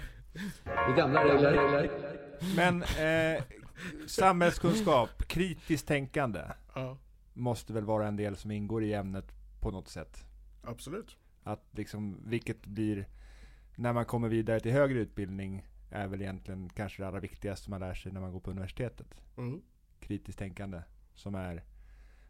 Det 0.64 0.94
gamla 0.96 1.24
regler. 1.24 1.90
Men 2.56 2.82
eh, 2.82 3.42
samhällskunskap, 4.06 5.28
kritiskt 5.28 5.86
tänkande, 5.88 6.40
Ja, 6.74 6.96
måste 7.34 7.72
väl 7.72 7.84
vara 7.84 8.06
en 8.06 8.16
del 8.16 8.36
som 8.36 8.50
ingår 8.50 8.84
i 8.84 8.92
ämnet 8.94 9.24
på 9.60 9.70
något 9.70 9.88
sätt. 9.88 10.24
absolut. 10.64 11.16
Att 11.44 11.64
liksom, 11.72 12.20
vilket 12.26 12.66
blir, 12.66 13.06
när 13.78 13.92
man 13.92 14.04
kommer 14.04 14.28
vidare 14.28 14.60
till 14.60 14.72
högre 14.72 14.98
utbildning, 14.98 15.66
är 15.90 16.06
väl 16.06 16.22
egentligen 16.22 16.68
kanske 16.68 17.02
det 17.02 17.08
allra 17.08 17.20
viktigaste 17.20 17.70
man 17.70 17.80
lär 17.80 17.94
sig 17.94 18.12
när 18.12 18.20
man 18.20 18.32
går 18.32 18.40
på 18.40 18.50
universitetet. 18.50 19.22
Mm. 19.36 19.62
Kritiskt 20.00 20.38
tänkande. 20.38 20.82
Som 21.14 21.34
är, 21.34 21.62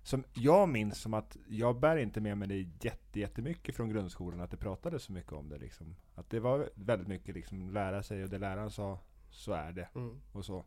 som 0.02 0.24
jag 0.34 0.68
minns 0.68 0.98
som 0.98 1.14
att 1.14 1.36
jag 1.46 1.80
bär 1.80 1.96
inte 1.96 2.20
med 2.20 2.38
mig 2.38 2.48
det 2.48 2.84
jätte, 2.84 3.20
jättemycket 3.20 3.76
från 3.76 3.88
grundskolan, 3.88 4.40
att 4.40 4.50
det 4.50 4.56
pratades 4.56 5.02
så 5.02 5.12
mycket 5.12 5.32
om 5.32 5.48
det 5.48 5.58
liksom. 5.58 5.96
Att 6.14 6.30
det 6.30 6.40
var 6.40 6.70
väldigt 6.74 7.08
mycket 7.08 7.34
liksom 7.34 7.70
lära 7.70 8.02
sig 8.02 8.24
och 8.24 8.30
det 8.30 8.38
läraren 8.38 8.70
sa, 8.70 9.00
så 9.30 9.52
är 9.52 9.72
det 9.72 9.88
Mm. 9.94 10.20
och 10.32 10.44
så. 10.44 10.64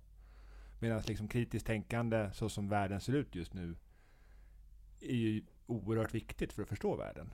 Medan 0.79 1.01
liksom 1.07 1.27
kritiskt 1.27 1.67
tänkande, 1.67 2.29
så 2.33 2.49
som 2.49 2.69
världen 2.69 3.01
ser 3.01 3.13
ut 3.13 3.35
just 3.35 3.53
nu, 3.53 3.75
är 5.01 5.15
ju 5.15 5.43
oerhört 5.65 6.13
viktigt 6.13 6.53
för 6.53 6.61
att 6.63 6.69
förstå 6.69 6.95
världen. 6.95 7.33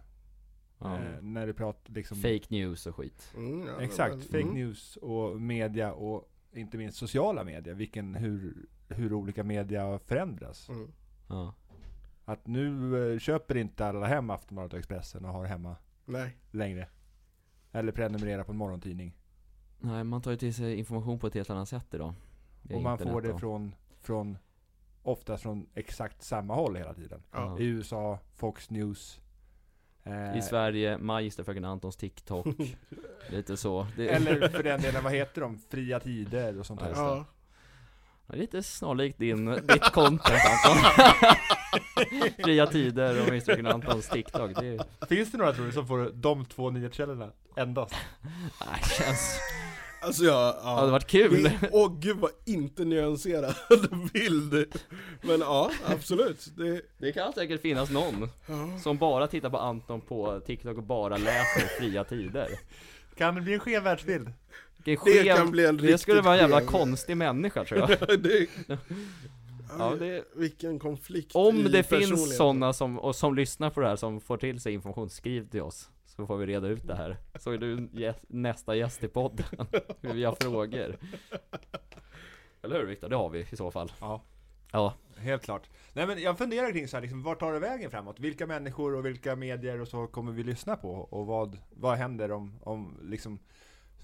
Ja. 0.79 0.95
Eh, 0.95 1.21
när 1.21 1.47
du 1.47 1.53
pratar 1.53 1.93
liksom... 1.93 2.17
Fake 2.17 2.45
news 2.49 2.87
och 2.87 2.95
skit. 2.95 3.33
Mm, 3.35 3.67
ja, 3.67 3.81
Exakt, 3.81 4.15
men- 4.15 4.21
fake 4.21 4.41
mm. 4.41 4.53
news 4.53 4.95
och 4.95 5.41
media 5.41 5.93
och 5.93 6.31
inte 6.51 6.77
minst 6.77 6.97
sociala 6.97 7.43
medier. 7.43 7.73
Vilken, 7.73 8.15
hur, 8.15 8.65
hur 8.87 9.13
olika 9.13 9.43
media 9.43 9.99
förändras. 9.99 10.69
Mm. 10.69 10.91
Ja. 11.27 11.53
Att 12.25 12.47
nu 12.47 12.97
eh, 13.13 13.19
köper 13.19 13.57
inte 13.57 13.85
alla 13.87 14.07
hem 14.07 14.29
Aftonbladet 14.29 14.73
och 14.73 14.79
Expressen 14.79 15.25
och 15.25 15.31
har 15.31 15.45
hemma 15.45 15.75
Nej. 16.05 16.37
längre. 16.51 16.87
Eller 17.71 17.91
prenumererar 17.91 18.43
på 18.43 18.51
en 18.51 18.57
morgontidning. 18.57 19.17
Nej, 19.79 20.03
man 20.03 20.21
tar 20.21 20.31
ju 20.31 20.37
till 20.37 20.53
sig 20.53 20.75
information 20.75 21.19
på 21.19 21.27
ett 21.27 21.33
helt 21.33 21.49
annat 21.49 21.69
sätt 21.69 21.93
idag. 21.93 22.13
Och 22.73 22.81
man 22.81 22.97
får 22.97 23.21
det 23.21 23.37
från, 23.39 23.75
från 24.01 24.37
oftast 25.03 25.43
från 25.43 25.67
exakt 25.73 26.23
samma 26.23 26.55
håll 26.55 26.75
hela 26.75 26.93
tiden. 26.93 27.23
Ja. 27.31 27.59
I 27.59 27.65
USA, 27.65 28.19
Fox 28.33 28.69
News. 28.69 29.21
Eh, 30.07 30.37
I 30.37 30.41
Sverige, 30.41 30.97
Magisterfröken 30.97 31.65
Antons 31.65 31.95
TikTok. 31.95 32.47
lite 33.29 33.57
så. 33.57 33.87
Det, 33.95 34.07
Eller 34.09 34.49
för 34.49 34.63
den 34.63 34.81
delen, 34.81 35.03
vad 35.03 35.13
heter 35.13 35.41
de? 35.41 35.59
Fria 35.69 35.99
Tider 35.99 36.59
och 36.59 36.65
sånt 36.65 36.79
där. 36.79 36.91
Ja, 36.95 37.25
Lite 38.33 38.63
snarlikt 38.63 39.19
din, 39.19 39.45
ditt 39.45 39.91
content 39.93 40.41
Anton. 40.65 40.91
Fria 42.43 42.67
tider 42.67 43.21
och 43.21 43.27
Magisterfröken 43.27 43.67
Antons 43.67 44.09
TikTok. 44.09 44.51
Det 44.59 44.67
är, 44.67 45.05
Finns 45.07 45.31
det 45.31 45.37
några 45.37 45.53
tror 45.53 45.65
du 45.65 45.71
som 45.71 45.87
får 45.87 46.11
de 46.13 46.45
två 46.45 46.69
nyhetskällorna 46.69 47.31
endast? 47.55 47.95
nej, 48.65 48.81
känns... 48.97 49.39
Alltså 50.01 50.23
jag, 50.23 50.33
ja. 50.33 50.61
Det 50.63 50.69
hade 50.79 50.91
varit 50.91 51.07
kul. 51.07 51.49
Åh 51.71 51.91
gud 51.99 52.17
vad 52.17 52.31
inte 52.45 52.85
nyanserad 52.85 53.55
bild. 54.13 54.65
Men 55.21 55.39
ja, 55.39 55.71
absolut. 55.85 56.47
Det, 56.57 56.81
Det 56.97 57.11
kan 57.11 57.33
säkert 57.33 57.61
finnas 57.61 57.89
någon 57.89 58.29
ja. 58.47 58.79
som 58.83 58.97
bara 58.97 59.27
tittar 59.27 59.49
på 59.49 59.57
Anton 59.57 60.01
på 60.01 60.39
TikTok 60.45 60.77
och 60.77 60.83
bara 60.83 61.17
läser 61.17 61.79
fria 61.79 62.03
tider. 62.03 62.47
Kan 63.17 63.35
det 63.35 63.41
bli 63.41 63.53
en 63.53 63.59
skev 63.59 63.83
världsbild? 63.83 64.31
Det 64.83 64.95
skev- 64.95 65.35
kan 65.35 65.51
bli 65.51 65.65
en 65.65 65.77
det 65.77 65.97
skulle 65.97 66.15
riktigt 66.17 66.25
vara 66.25 66.35
en 66.35 66.41
jävla 66.41 66.59
skev- 66.59 66.65
konstig 66.71 67.17
människa 67.17 67.65
tror 67.65 67.79
jag. 67.79 67.89
det, 68.23 68.47
Ja, 69.79 69.95
det, 69.99 70.23
Vilken 70.35 70.79
konflikt 70.79 71.31
om 71.35 71.63
det 71.63 71.83
finns 71.83 72.37
sådana 72.37 72.73
som, 72.73 72.99
och 72.99 73.15
som 73.15 73.35
lyssnar 73.35 73.69
på 73.69 73.81
det 73.81 73.87
här 73.87 73.95
som 73.95 74.21
får 74.21 74.37
till 74.37 74.59
sig 74.61 74.73
information, 74.73 75.09
skriv 75.09 75.49
till 75.49 75.61
oss. 75.61 75.89
Så 76.17 76.27
får 76.27 76.37
vi 76.37 76.45
reda 76.45 76.67
ut 76.67 76.87
det 76.87 76.95
här. 76.95 77.17
Så 77.39 77.51
är 77.51 77.57
du 77.57 77.89
gäst, 77.91 78.25
nästa 78.27 78.75
gäst 78.75 79.03
i 79.03 79.07
podden. 79.07 79.45
Hur 80.01 80.13
vi 80.13 80.23
har 80.23 80.35
frågor. 80.41 80.97
Eller 82.61 82.79
hur 82.79 82.85
Viktor? 82.85 83.09
Det 83.09 83.15
har 83.15 83.29
vi 83.29 83.47
i 83.51 83.55
så 83.55 83.71
fall. 83.71 83.91
Ja. 83.99 84.21
Ja. 84.71 84.93
Helt 85.17 85.43
klart. 85.43 85.69
Nej 85.93 86.07
men 86.07 86.21
jag 86.21 86.37
funderar 86.37 86.71
kring 86.71 86.87
så 86.87 86.97
här, 86.97 87.01
liksom, 87.01 87.23
vart 87.23 87.39
tar 87.39 87.53
det 87.53 87.59
vägen 87.59 87.91
framåt? 87.91 88.19
Vilka 88.19 88.47
människor 88.47 88.95
och 88.95 89.05
vilka 89.05 89.35
medier 89.35 89.81
och 89.81 89.87
så 89.87 90.07
kommer 90.07 90.31
vi 90.31 90.43
lyssna 90.43 90.75
på? 90.75 90.91
Och 90.91 91.25
vad, 91.25 91.57
vad 91.69 91.97
händer 91.97 92.31
om, 92.31 92.59
om 92.63 92.97
liksom, 93.01 93.39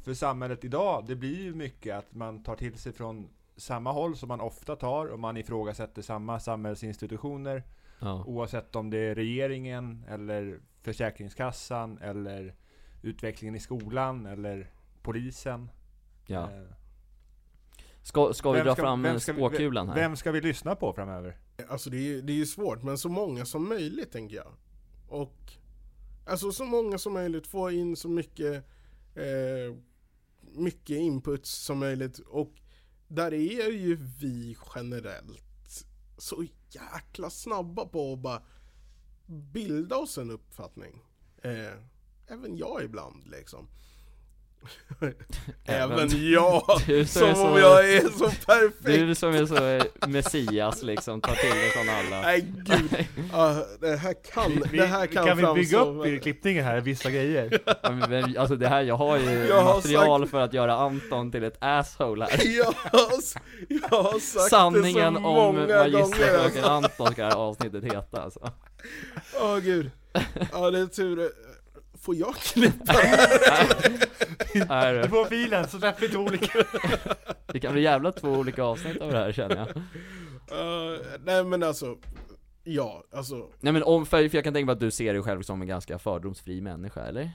för 0.03 0.14
samhället 0.14 0.64
idag, 0.64 1.05
det 1.07 1.16
blir 1.16 1.41
ju 1.41 1.55
mycket 1.55 1.95
att 1.95 2.14
man 2.14 2.43
tar 2.43 2.55
till 2.55 2.78
sig 2.78 2.93
från 2.93 3.30
samma 3.57 3.91
håll 3.91 4.18
som 4.18 4.28
man 4.28 4.41
ofta 4.41 4.76
tar 4.76 5.05
och 5.05 5.20
man 5.20 5.38
ifrågasätter 5.38 6.01
samma 6.01 6.39
samhällsinstitutioner 6.39 7.64
Ja. 8.04 8.24
oavsett 8.28 8.76
om 8.76 8.89
det 8.89 8.97
är 8.97 9.16
regeringen 9.16 10.06
eller 10.10 10.60
Försäkringskassan 10.82 11.97
eller 11.97 12.56
utvecklingen 13.01 13.56
i 13.56 13.60
skolan 13.60 14.26
eller 14.26 14.72
polisen. 15.01 15.70
ja. 16.28 16.51
Eh, 16.51 16.62
Ska, 18.06 18.34
ska 18.34 18.51
vi 18.51 18.58
vem 18.58 18.66
dra 18.66 18.74
ska- 18.74 18.82
fram 18.84 19.04
vem 19.04 19.20
ska 19.20 19.34
vi- 19.34 19.38
spåkulan 19.39 19.88
här? 19.89 19.95
Vem 19.95 20.16
ska 20.16 20.32
vi 20.32 20.41
lyssna 20.41 20.76
på 20.76 20.93
framöver? 20.93 21.38
Alltså 21.70 21.89
det 21.89 21.97
är 21.97 22.01
ju 22.01 22.22
det 22.22 22.34
är 22.34 22.38
ju 22.38 22.45
svårt, 22.45 22.84
men 22.84 22.97
så 22.97 23.10
många 23.10 23.45
som 23.45 23.70
möjligt 23.70 24.12
tänker 24.12 24.36
jag. 24.36 24.51
Och 25.10 25.54
Alltså 26.26 26.51
så 26.51 26.66
många 26.66 26.97
som 26.97 27.14
möjligt, 27.14 27.47
få 27.47 27.72
in 27.72 27.95
så 27.95 28.10
mycket 28.10 28.54
eh, 29.16 29.76
Mycket 30.56 30.97
inputs 30.97 31.51
som 31.51 31.80
möjligt 31.80 32.20
och 32.20 32.51
Där 33.08 33.34
är 33.34 33.72
ju 33.72 33.95
vi 34.20 34.58
generellt 34.76 35.86
Så 36.18 36.43
jäkla 36.76 37.30
snabba 37.30 37.86
på 37.86 38.13
att 38.13 38.19
bara 38.19 38.41
Bilda 39.26 39.97
oss 39.97 40.17
en 40.17 40.32
uppfattning. 40.32 41.01
Eh, 41.43 41.74
Även 42.28 42.57
jag 42.57 42.84
ibland 42.84 43.28
liksom. 43.28 43.67
Även- 45.66 46.32
jag! 46.32 46.64
Du 46.88 47.05
som 47.05 47.22
Som 47.22 47.30
är 47.30 47.34
så- 47.36 47.47
om 47.47 47.57
jag 47.57 47.93
är 47.93 48.01
så 48.01 48.26
perfekt! 48.45 48.86
Du 48.86 49.16
som 49.16 49.34
är 49.36 49.45
så 49.45 49.66
eh, 49.68 49.84
messias 50.07 50.84
liksom, 50.84 51.22
tar 51.22 51.36
till 51.36 51.49
dig 51.49 51.70
från 51.70 51.89
alla. 51.89 52.22
Nej 52.22 52.41
gud! 52.57 53.05
Ja, 53.32 53.66
det 53.82 53.95
här 53.95 54.14
kan, 54.34 54.64
det 54.72 54.86
här 54.86 55.05
kan, 55.07 55.26
kan 55.26 55.38
vi 55.38 55.53
bygga 55.61 55.80
upp 55.80 56.05
i 56.05 56.20
klippningen 56.20 56.64
här 56.66 56.82
vissa 56.82 57.11
grejer? 57.11 57.59
Ja, 57.66 57.91
men- 57.91 58.09
men, 58.09 58.38
Alltså 58.38 58.55
det 58.55 58.68
här, 58.68 58.82
jag 58.82 58.95
har 58.95 59.18
ju 59.18 59.47
Jag 59.47 59.61
har 59.61 59.76
material 59.76 60.28
för 60.28 60.39
att 60.41 60.53
göra 60.53 60.74
Anton 60.76 61.32
till 61.32 61.43
ett 61.43 61.57
asshole 61.59 62.26
här. 62.32 62.47
Jag 62.57 62.66
har, 62.66 63.11
jag 63.68 63.89
har 63.97 64.20
sagt 64.20 64.49
Sanningen 64.49 65.14
det 65.14 65.20
så 65.20 65.28
om 65.28 65.55
magisterfröken 65.55 66.64
Anton 66.64 67.11
ska 67.11 67.22
det 67.22 67.28
här 67.30 67.36
avsnittet 67.38 67.84
heta 67.84 68.22
alltså. 68.22 68.51
Åh 69.41 69.57
gud 69.57 69.91
Ja 70.51 70.72
det 70.72 70.80
är 70.80 70.86
tur 70.86 71.30
Får 72.01 72.16
jag 72.16 72.36
klippa? 72.36 72.93
Här, 72.93 73.91
Du 74.54 75.10
får 75.10 75.26
filen 75.26 75.68
så 75.68 75.80
släpper 75.80 76.01
vi 76.01 76.10
två 76.10 76.20
olika. 76.20 76.64
det 77.47 77.60
kan 77.60 77.74
bli 77.74 77.82
jävla 77.82 78.12
två 78.12 78.30
olika 78.30 78.64
avsnitt 78.64 79.01
av 79.01 79.12
det 79.12 79.18
här 79.18 79.32
känner 79.32 79.56
jag. 79.56 79.68
Uh, 80.51 80.99
nej 81.26 81.43
men 81.43 81.64
alltså 81.64 81.97
Ja, 82.64 83.04
alltså 83.12 83.49
Nej 83.60 83.74
men 83.74 83.84
om, 83.84 84.06
för, 84.06 84.30
för 84.30 84.38
jag 84.38 84.43
kan 84.43 84.54
tänka 84.54 84.66
mig 84.66 84.74
att 84.74 84.80
du 84.80 84.91
ser 84.91 85.14
dig 85.14 85.24
själv 85.24 85.41
som 85.41 85.62
en 85.62 85.68
ganska 85.68 85.99
fördomsfri 85.99 86.62
människa, 86.62 87.01
eller? 87.01 87.32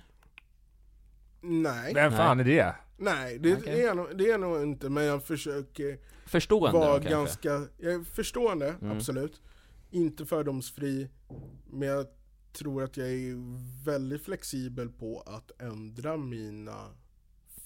Nej, 1.41 1.95
Vem 1.95 2.12
fan 2.12 2.41
är 2.41 2.45
det? 2.45 2.75
nej 2.97 3.39
det, 3.39 3.55
det, 3.64 3.83
är 3.83 3.95
nog, 3.95 4.07
det 4.19 4.31
är 4.31 4.39
nog 4.39 4.62
inte 4.62 4.89
men 4.89 5.05
jag 5.05 5.25
försöker 5.25 5.99
Förstående 6.27 6.79
vara 6.79 6.99
då, 6.99 7.09
ganska 7.11 7.66
Jag 7.79 7.93
är 7.93 8.05
förstående, 8.05 8.75
Mm. 8.83 8.97
absolut 8.97 9.41
Inte 9.91 10.27
fördomsfri 10.27 11.11
Men 11.71 11.89
jag 11.89 12.07
tror 12.53 12.83
att 12.83 12.97
jag 12.97 13.09
är 13.09 13.35
väldigt 13.85 14.25
flexibel 14.25 14.89
på 14.89 15.23
att 15.27 15.62
ändra 15.62 16.16
mina 16.16 16.85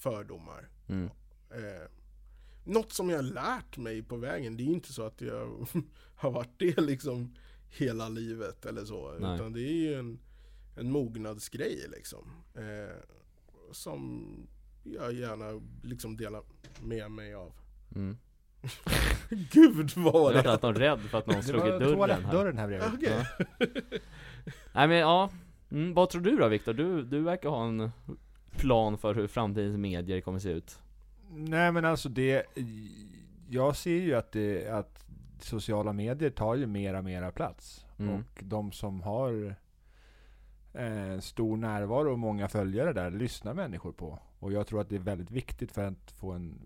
fördomar 0.03 0.69
Mm. 0.87 1.09
eh, 1.49 1.87
Något 2.65 2.93
som 2.93 3.09
jag 3.09 3.17
har 3.17 3.23
lärt 3.23 3.77
mig 3.77 4.03
på 4.03 4.17
vägen, 4.17 4.57
det 4.57 4.63
är 4.63 4.67
inte 4.67 4.93
så 4.93 5.03
att 5.05 5.21
jag 5.21 5.67
har 6.15 6.31
varit 6.31 6.59
det 6.59 6.81
liksom 6.81 7.35
hela 7.69 8.09
livet 8.09 8.65
eller 8.65 8.85
så. 8.85 9.11
Nej. 9.19 9.35
Utan 9.35 9.53
det 9.53 9.61
är 9.61 9.73
ju 9.73 9.99
en, 9.99 10.19
en 10.77 10.91
mognadsgrej 10.91 11.85
liksom. 11.91 12.31
Eh, 12.55 12.95
som 13.71 14.27
jag 14.83 15.13
gärna 15.13 15.61
liksom 15.83 16.17
delar 16.17 16.43
med 16.81 17.11
mig 17.11 17.33
av. 17.33 17.53
Mm. 17.95 18.17
Gud 19.29 19.91
vad 19.95 20.13
var 20.13 20.31
Jag 20.31 20.39
är 20.39 20.43
det? 20.43 20.51
nästan 20.51 20.75
rädd 20.75 20.99
för 21.01 21.17
att 21.17 21.27
någon 21.27 21.43
slog 21.49 21.67
i 21.67 21.69
var 21.69 21.79
dörren 21.79 21.81
här. 21.81 21.95
toalettdörren 21.95 22.57
här 22.57 22.67
bredvid. 22.67 22.89
Okej. 22.93 23.25
Nej 24.73 24.87
men 24.87 24.97
ja, 24.97 25.29
mm, 25.71 25.93
vad 25.93 26.09
tror 26.09 26.21
du 26.21 26.35
då 26.37 26.47
Viktor? 26.47 26.73
Du, 26.73 27.03
du 27.03 27.21
verkar 27.21 27.49
ha 27.49 27.67
en 27.67 27.91
plan 28.57 28.97
för 28.97 29.15
hur 29.15 29.27
framtidens 29.27 29.77
medier 29.77 30.21
kommer 30.21 30.39
se 30.39 30.49
ut. 30.49 30.79
Nej 31.31 31.71
men 31.71 31.85
alltså 31.85 32.09
det, 32.09 32.45
jag 33.49 33.75
ser 33.75 33.99
ju 33.99 34.15
att, 34.15 34.31
det, 34.31 34.69
att 34.69 35.05
sociala 35.39 35.93
medier 35.93 36.29
tar 36.29 36.55
ju 36.55 36.67
mera 36.67 37.01
mera 37.01 37.31
plats. 37.31 37.85
Mm. 37.97 38.13
Och 38.13 38.43
de 38.43 38.71
som 38.71 39.01
har 39.01 39.55
eh, 40.73 41.19
stor 41.19 41.57
närvaro 41.57 42.11
och 42.11 42.19
många 42.19 42.47
följare 42.47 42.93
där 42.93 43.11
lyssnar 43.11 43.53
människor 43.53 43.91
på. 43.91 44.19
Och 44.39 44.51
jag 44.51 44.67
tror 44.67 44.81
att 44.81 44.89
det 44.89 44.95
är 44.95 44.99
väldigt 44.99 45.31
viktigt 45.31 45.71
för 45.71 45.83
att 45.83 46.11
få 46.11 46.31
en, 46.31 46.59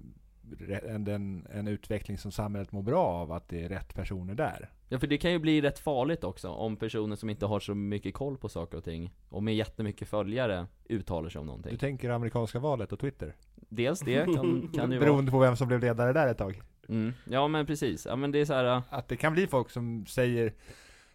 en, 0.86 1.48
en, 1.52 1.68
utveckling 1.68 2.18
som 2.18 2.32
samhället 2.32 2.72
mår 2.72 2.82
bra 2.82 3.06
av, 3.06 3.32
att 3.32 3.50
det 3.50 3.64
är 3.64 3.70
rätt 3.70 3.94
personer 3.94 4.36
där. 4.36 4.70
Ja 4.90 5.00
för 5.00 5.08
det 5.08 5.18
kan 5.18 5.32
ju 5.32 5.40
bli 5.40 5.62
rätt 5.62 5.80
farligt 5.80 6.24
också 6.24 6.50
om 6.50 6.78
personer 6.78 7.16
som 7.16 7.30
inte 7.30 7.46
har 7.46 7.60
så 7.60 7.76
mycket 7.76 8.14
koll 8.14 8.38
på 8.38 8.50
saker 8.50 8.78
och 8.78 8.84
ting 8.84 9.14
och 9.30 9.44
med 9.44 9.56
jättemycket 9.56 10.08
följare 10.08 10.68
uttalar 10.90 11.30
sig 11.30 11.40
om 11.40 11.46
Du 11.46 11.48
någonting. 11.48 11.78
tänker 11.78 12.10
amerikanska 12.10 12.60
valet 12.60 12.92
och 12.92 13.00
Twitter? 13.00 13.36
Dels 13.56 14.00
det 14.00 14.26
kan, 14.26 14.70
kan 14.74 14.92
ju 14.92 14.98
vara. 14.98 15.10
Beroende 15.10 15.32
på 15.32 15.40
vem 15.40 15.56
som 15.56 15.68
blev 15.68 15.80
ledare 15.80 16.14
där 16.14 16.28
ett 16.28 16.38
tag. 16.38 16.62
Mm. 16.90 17.14
Ja 17.30 17.48
men 17.48 17.66
precis, 17.66 18.06
ja 18.06 18.16
men 18.16 18.32
det 18.32 18.40
är 18.40 18.46
så 18.46 18.54
här. 18.54 18.82
Att 18.90 19.08
det 19.08 19.16
kan 19.16 19.34
bli 19.34 19.48
folk 19.48 19.70
som 19.70 20.06
säger 20.06 20.54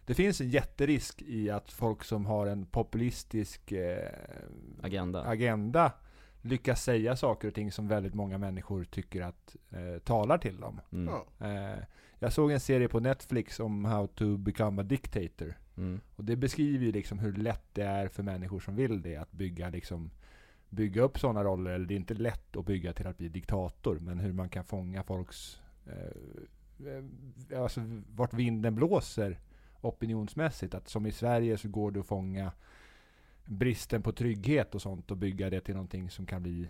det 0.05 0.13
finns 0.13 0.41
en 0.41 0.49
jätterisk 0.49 1.21
i 1.21 1.49
att 1.49 1.71
folk 1.71 2.03
som 2.03 2.25
har 2.25 2.47
en 2.47 2.65
populistisk 2.65 3.71
eh, 3.71 4.09
agenda. 4.81 5.23
agenda 5.23 5.91
lyckas 6.43 6.83
säga 6.83 7.15
saker 7.15 7.47
och 7.47 7.53
ting 7.53 7.71
som 7.71 7.87
väldigt 7.87 8.13
många 8.13 8.37
människor 8.37 8.83
tycker 8.83 9.21
att 9.21 9.55
eh, 9.71 9.99
talar 10.03 10.37
till 10.37 10.59
dem. 10.59 10.81
Mm. 10.91 11.13
Eh, 11.39 11.83
jag 12.19 12.33
såg 12.33 12.51
en 12.51 12.59
serie 12.59 12.87
på 12.87 12.99
Netflix 12.99 13.59
om 13.59 13.85
how 13.85 14.07
to 14.07 14.37
become 14.37 14.81
a 14.81 14.85
dictator. 14.85 15.57
Mm. 15.77 16.01
Och 16.15 16.23
det 16.23 16.35
beskriver 16.35 16.85
ju 16.85 16.91
liksom 16.91 17.19
hur 17.19 17.33
lätt 17.33 17.65
det 17.73 17.83
är 17.83 18.07
för 18.07 18.23
människor 18.23 18.59
som 18.59 18.75
vill 18.75 19.01
det 19.01 19.15
att 19.15 19.31
bygga 19.31 19.69
liksom 19.69 20.11
bygga 20.69 21.01
upp 21.01 21.19
sådana 21.19 21.43
roller. 21.43 21.71
Eller 21.71 21.85
det 21.85 21.93
är 21.93 21.95
inte 21.95 22.13
lätt 22.13 22.55
att 22.57 22.65
bygga 22.65 22.93
till 22.93 23.07
att 23.07 23.17
bli 23.17 23.29
diktator, 23.29 23.99
men 23.99 24.19
hur 24.19 24.33
man 24.33 24.49
kan 24.49 24.63
fånga 24.63 25.03
folks 25.03 25.61
eh, 25.85 26.87
eh, 26.87 27.61
alltså 27.61 27.81
vart 28.15 28.33
vinden 28.33 28.75
blåser 28.75 29.39
opinionsmässigt. 29.81 30.73
Att 30.73 30.87
som 30.87 31.05
i 31.05 31.11
Sverige 31.11 31.57
så 31.57 31.69
går 31.69 31.91
det 31.91 31.99
att 31.99 32.05
fånga 32.05 32.51
bristen 33.45 34.01
på 34.03 34.11
trygghet 34.11 34.75
och 34.75 34.81
sånt 34.81 35.11
och 35.11 35.17
bygga 35.17 35.49
det 35.49 35.61
till 35.61 35.73
någonting 35.73 36.09
som 36.09 36.25
kan 36.25 36.43
bli 36.43 36.69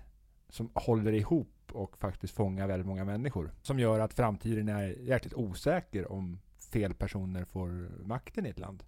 som 0.49 0.69
håller 0.73 1.13
ihop 1.13 1.49
och 1.71 1.97
faktiskt 1.97 2.33
fångar 2.35 2.67
väldigt 2.67 2.87
många 2.87 3.05
människor. 3.05 3.51
Som 3.61 3.79
gör 3.79 3.99
att 3.99 4.13
framtiden 4.13 4.69
är 4.69 4.83
jäkligt 4.83 5.33
osäker 5.33 6.11
om 6.11 6.39
fel 6.71 6.93
personer 6.93 7.45
får 7.45 7.89
makten 8.03 8.45
i 8.45 8.49
ett 8.49 8.59
land. 8.59 8.83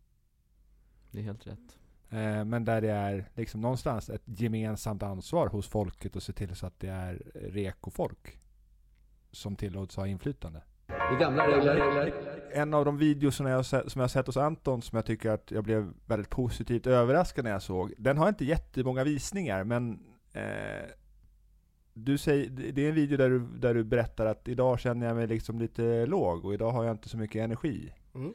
Det 1.11 1.19
är 1.19 1.23
helt 1.23 1.47
rätt. 1.47 1.77
Eh, 2.09 2.45
Men 2.45 2.65
där 2.65 2.81
det 2.81 2.91
är 2.91 3.29
liksom 3.35 3.61
någonstans 3.61 4.09
ett 4.09 4.21
gemensamt 4.25 5.03
ansvar 5.03 5.47
hos 5.47 5.67
folket 5.67 6.15
att 6.15 6.23
se 6.23 6.33
till 6.33 6.55
så 6.55 6.67
att 6.67 6.79
det 6.79 6.89
är 6.89 7.31
reko-folk 7.35 8.39
som 9.31 9.55
tillåts 9.55 9.95
ha 9.95 10.07
inflytande. 10.07 10.61
Det 10.87 10.93
är 10.93 11.19
gamla 11.19 11.47
regler. 11.47 12.34
En 12.53 12.73
av 12.73 12.85
de 12.85 12.97
videos 12.97 13.35
som 13.35 13.45
jag, 13.45 13.65
som 13.65 13.81
jag 13.93 14.01
har 14.01 14.07
sett 14.07 14.27
hos 14.27 14.37
Anton 14.37 14.81
som 14.81 14.95
jag 14.95 15.05
tycker 15.05 15.29
att 15.29 15.51
jag 15.51 15.63
blev 15.63 15.93
väldigt 16.05 16.29
positivt 16.29 16.87
överraskad 16.87 17.43
när 17.43 17.51
jag 17.51 17.61
såg. 17.61 17.93
Den 17.97 18.17
har 18.17 18.29
inte 18.29 18.45
jättemånga 18.45 19.03
visningar 19.03 19.63
men 19.63 19.99
eh, 20.33 20.89
du 21.93 22.17
säger, 22.17 22.49
det 22.49 22.85
är 22.85 22.89
en 22.89 22.95
video 22.95 23.17
där 23.17 23.29
du, 23.29 23.39
där 23.39 23.73
du 23.73 23.83
berättar 23.83 24.25
att 24.25 24.47
idag 24.47 24.79
känner 24.79 25.07
jag 25.07 25.15
mig 25.15 25.27
liksom 25.27 25.59
lite 25.59 26.05
låg 26.05 26.45
och 26.45 26.53
idag 26.53 26.71
har 26.71 26.83
jag 26.83 26.93
inte 26.93 27.09
så 27.09 27.17
mycket 27.17 27.43
energi. 27.43 27.93
Mm. 28.15 28.33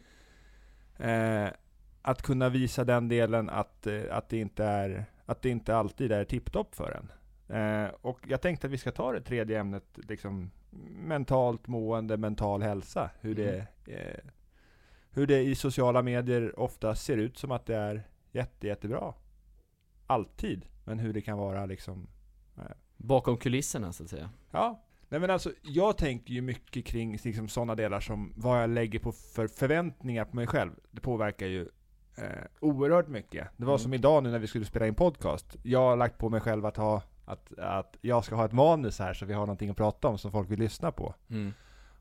Eh, 0.99 1.53
att 2.03 2.23
kunna 2.23 2.49
visa 2.49 2.85
den 2.85 3.09
delen 3.09 3.51
att, 3.51 3.87
eh, 3.87 4.03
att, 4.11 4.29
det 4.29 4.39
inte 4.39 4.65
är, 4.65 5.05
att 5.27 5.43
det 5.43 5.49
inte 5.49 5.77
alltid 5.77 6.13
är 6.13 6.25
tipptopp 6.25 6.75
för 6.75 7.01
en. 7.01 7.13
Eh, 7.57 7.91
och 8.01 8.21
jag 8.29 8.41
tänkte 8.41 8.67
att 8.67 8.73
vi 8.73 8.79
ska 8.79 8.93
ta 8.93 9.13
det 9.13 9.21
tredje 9.21 9.61
ämnet, 9.61 9.85
liksom 9.95 10.51
mentalt 10.91 11.67
mående, 11.67 12.17
mental 12.17 12.63
hälsa. 12.63 13.11
Hur 13.21 13.35
det, 13.35 13.67
eh, 13.87 14.21
hur 15.11 15.27
det 15.27 15.43
i 15.43 15.55
sociala 15.55 16.03
medier 16.03 16.61
ofta 16.61 16.95
ser 16.95 17.17
ut 17.17 17.39
som 17.39 17.51
att 17.51 17.67
det 17.67 17.77
är 17.77 18.03
jätte, 18.33 18.67
jättebra. 18.67 19.15
Alltid. 20.07 20.67
Men 20.85 20.99
hur 20.99 21.13
det 21.13 21.21
kan 21.21 21.39
vara 21.39 21.67
liksom 21.67 22.09
Bakom 22.97 23.37
kulisserna 23.37 23.93
så 23.93 24.03
att 24.05 24.11
säga. 24.11 24.31
Ja. 24.51 24.83
Nej 25.09 25.21
men 25.21 25.31
alltså, 25.31 25.53
jag 25.63 25.99
tänker 25.99 26.35
ju 26.35 26.41
mycket 26.41 26.87
kring 26.87 27.17
liksom, 27.25 27.49
sådana 27.49 27.75
delar 27.75 28.01
som 28.01 28.33
vad 28.37 28.63
jag 28.63 28.71
lägger 28.71 28.99
på 28.99 29.13
för 29.13 29.49
förväntningar 29.49 30.25
på 30.25 30.37
mig 30.37 30.47
själv. 30.47 30.71
Det 30.91 31.01
påverkar 31.01 31.47
ju 31.47 31.69
eh, 32.17 32.25
oerhört 32.61 33.09
mycket. 33.09 33.49
Det 33.57 33.65
var 33.65 33.73
Mm. 33.73 33.79
som 33.79 33.95
idag 33.95 34.23
nu 34.23 34.31
när 34.31 34.39
vi 34.39 34.47
skulle 34.47 34.65
spela 34.65 34.87
in 34.87 34.95
podcast. 34.95 35.57
Jag 35.63 35.79
har 35.79 35.97
lagt 35.97 36.19
på 36.19 36.29
mig 36.29 36.41
själv 36.41 36.67
att 36.67 36.77
ha 36.77 37.03
att, 37.33 37.59
att 37.59 37.97
jag 38.01 38.25
ska 38.25 38.35
ha 38.35 38.45
ett 38.45 38.53
manus 38.53 38.99
här 38.99 39.15
så 39.15 39.27
vi 39.27 39.35
har 39.35 39.41
någonting 39.41 39.71
att 39.71 39.77
prata 39.77 40.09
om 40.09 40.19
som 40.19 40.33
folk 40.33 40.51
vill 40.51 40.59
lyssna 40.59 40.93
på. 40.93 41.15
Mm. 41.31 41.53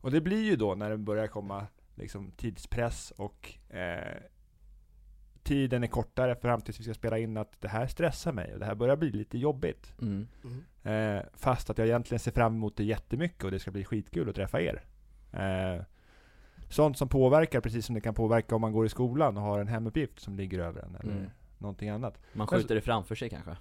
Och 0.01 0.11
det 0.11 0.21
blir 0.21 0.43
ju 0.43 0.55
då 0.55 0.75
när 0.75 0.89
det 0.89 0.97
börjar 0.97 1.27
komma 1.27 1.67
liksom, 1.95 2.31
tidspress 2.31 3.11
och 3.11 3.53
eh, 3.69 4.17
tiden 5.43 5.83
är 5.83 5.87
kortare 5.87 6.35
fram 6.35 6.61
tills 6.61 6.79
vi 6.79 6.83
ska 6.83 6.93
spela 6.93 7.17
in 7.17 7.37
att 7.37 7.61
det 7.61 7.67
här 7.67 7.87
stressar 7.87 8.31
mig 8.31 8.53
och 8.53 8.59
det 8.59 8.65
här 8.65 8.75
börjar 8.75 8.95
bli 8.95 9.11
lite 9.11 9.37
jobbigt. 9.37 9.93
Mm. 10.01 10.27
Mm. 10.43 11.17
Eh, 11.17 11.23
fast 11.33 11.69
att 11.69 11.77
jag 11.77 11.87
egentligen 11.87 12.19
ser 12.19 12.31
fram 12.31 12.55
emot 12.55 12.77
det 12.77 12.83
jättemycket 12.83 13.43
och 13.43 13.51
det 13.51 13.59
ska 13.59 13.71
bli 13.71 13.85
skitkul 13.85 14.29
att 14.29 14.35
träffa 14.35 14.61
er. 14.61 14.83
Eh, 15.33 15.83
sånt 16.69 16.97
som 16.97 17.09
påverkar, 17.09 17.61
precis 17.61 17.85
som 17.85 17.95
det 17.95 18.01
kan 18.01 18.13
påverka 18.13 18.55
om 18.55 18.61
man 18.61 18.71
går 18.71 18.85
i 18.85 18.89
skolan 18.89 19.37
och 19.37 19.43
har 19.43 19.59
en 19.59 19.67
hemuppgift 19.67 20.19
som 20.19 20.37
ligger 20.37 20.59
över 20.59 20.81
en 20.81 20.95
eller 20.95 21.13
Mm. 21.13 21.29
någonting 21.57 21.89
annat. 21.89 22.21
Man 22.33 22.47
skjuter 22.47 22.75
det 22.75 22.81
framför 22.81 23.15
sig 23.15 23.29
kanske. 23.29 23.57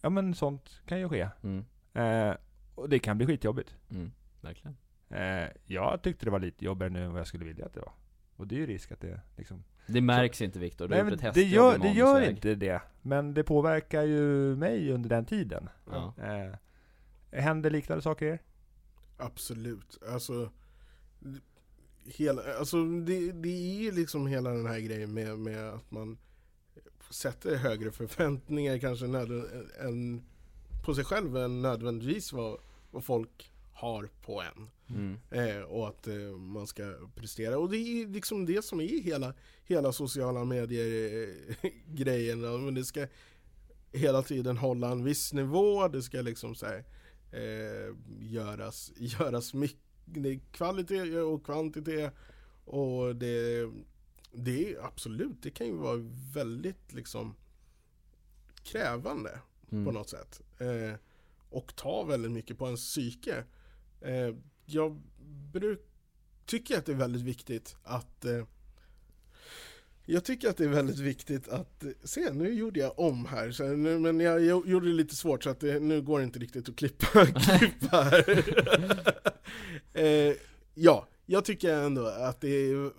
Ja 0.00 0.10
men 0.10 0.34
sånt 0.34 0.80
kan 0.86 0.98
ju 1.00 1.08
ske. 1.08 1.28
Mm. 1.42 1.64
Eh, 1.94 2.36
och 2.74 2.88
det 2.88 2.98
kan 2.98 3.16
bli 3.16 3.26
skitjobbigt. 3.26 3.76
Mm. 3.90 4.12
Verkligen. 4.40 4.76
Eh, 5.10 5.48
jag 5.66 6.02
tyckte 6.02 6.24
det 6.24 6.30
var 6.30 6.40
lite 6.40 6.64
jobbigare 6.64 6.92
nu 6.92 7.04
än 7.04 7.10
vad 7.12 7.20
jag 7.20 7.26
skulle 7.26 7.44
vilja 7.44 7.66
att 7.66 7.74
det 7.74 7.80
var. 7.80 7.92
Och 8.36 8.46
det 8.46 8.54
är 8.54 8.58
ju 8.58 8.66
risk 8.66 8.92
att 8.92 9.00
det 9.00 9.20
liksom... 9.36 9.64
Det 9.86 10.00
märks 10.00 10.42
inte 10.42 10.58
Viktor, 10.58 10.88
du 10.88 10.94
Nej, 10.94 11.04
har 11.04 11.10
gjort 11.10 11.22
ett 11.24 11.34
det 11.34 11.42
gör, 11.42 11.78
det 11.78 11.88
gör 11.88 12.20
inte 12.30 12.54
det. 12.54 12.82
Men 13.02 13.34
det 13.34 13.44
påverkar 13.44 14.02
ju 14.02 14.56
mig 14.56 14.92
under 14.92 15.08
den 15.08 15.24
tiden. 15.24 15.68
Ja. 15.90 16.14
Eh, 16.22 16.54
händer 17.40 17.70
liknande 17.70 18.02
saker 18.02 18.26
er? 18.26 18.38
Absolut. 19.16 19.98
Alltså, 20.12 20.50
det- 21.18 21.40
hela, 22.04 22.42
alltså 22.58 22.84
det, 22.84 23.32
det 23.32 23.48
är 23.48 23.82
ju 23.82 23.92
liksom 23.92 24.26
hela 24.26 24.50
den 24.50 24.66
här 24.66 24.78
grejen 24.80 25.14
med, 25.14 25.38
med 25.38 25.68
att 25.68 25.90
man 25.90 26.18
sätter 27.10 27.56
högre 27.56 27.90
förväntningar 27.92 28.78
kanske 28.78 29.06
nöd, 29.06 29.30
än 29.80 30.22
på 30.84 30.94
sig 30.94 31.04
själv 31.04 31.36
än 31.36 31.62
nödvändigtvis 31.62 32.32
vad, 32.32 32.58
vad 32.90 33.04
folk 33.04 33.52
har 33.72 34.08
på 34.22 34.42
en. 34.42 34.70
Mm. 34.88 35.18
Eh, 35.30 35.62
och 35.62 35.88
att 35.88 36.06
eh, 36.06 36.14
man 36.36 36.66
ska 36.66 36.94
prestera. 37.14 37.58
Och 37.58 37.70
det 37.70 37.76
är 37.76 38.06
liksom 38.06 38.46
det 38.46 38.64
som 38.64 38.80
är 38.80 39.02
hela, 39.02 39.34
hela 39.64 39.92
sociala 39.92 40.44
medier-grejen. 40.44 42.42
Ja, 42.48 42.58
men 42.58 42.74
det 42.74 42.84
ska 42.84 43.06
hela 43.92 44.22
tiden 44.22 44.56
hålla 44.56 44.90
en 44.90 45.04
viss 45.04 45.32
nivå, 45.32 45.88
det 45.88 46.02
ska 46.02 46.20
liksom 46.20 46.54
så 46.54 46.66
här, 46.66 46.84
eh, 47.32 47.94
göras, 48.20 48.92
göras 48.96 49.54
mycket, 49.54 49.78
det 50.04 50.28
är 50.28 50.40
kvalitet 50.52 51.20
och 51.20 51.44
kvantitet. 51.44 52.14
Och 52.64 53.16
det, 53.16 53.70
det 54.32 54.72
är 54.72 54.84
absolut, 54.84 55.42
det 55.42 55.50
kan 55.50 55.66
ju 55.66 55.72
vara 55.72 56.00
väldigt 56.34 56.92
liksom 56.92 57.34
krävande 58.62 59.40
på 59.68 59.76
Mm. 59.76 59.94
något 59.94 60.08
sätt. 60.08 60.40
Eh, 60.58 60.94
och 61.50 61.76
ta 61.76 62.04
väldigt 62.04 62.32
mycket 62.32 62.58
på 62.58 62.66
ens 62.66 62.80
psyke. 62.80 63.44
Eh, 64.00 64.34
jag 64.64 65.02
bruk, 65.52 65.80
tycker 66.46 66.78
att 66.78 66.86
det 66.86 66.92
är 66.92 66.96
väldigt 66.96 67.22
viktigt 67.22 67.76
att 67.82 68.24
eh, 68.24 68.44
jag 70.04 70.24
tycker 70.24 70.48
att 70.50 70.56
det 70.56 70.64
är 70.64 70.68
väldigt 70.68 70.98
viktigt 70.98 71.48
att, 71.48 71.84
se 72.04 72.32
nu 72.32 72.54
gjorde 72.54 72.80
jag 72.80 72.98
om 72.98 73.26
här, 73.26 73.50
så 73.50 73.64
nu, 73.64 73.98
men 73.98 74.20
jag, 74.20 74.44
jag 74.44 74.68
gjorde 74.68 74.86
det 74.86 74.92
lite 74.92 75.16
svårt 75.16 75.44
så 75.44 75.50
att 75.50 75.60
det, 75.60 75.80
nu 75.80 76.02
går 76.02 76.18
det 76.18 76.24
inte 76.24 76.38
riktigt 76.38 76.68
att 76.68 76.76
klippa, 76.76 77.26
klippa 77.26 78.02
här. 78.02 78.44
eh, 80.02 80.34
ja, 80.74 81.08
jag 81.26 81.44
tycker 81.44 81.74
ändå 81.74 82.06
att 82.06 82.40
det 82.40 82.48
är, 82.70 82.92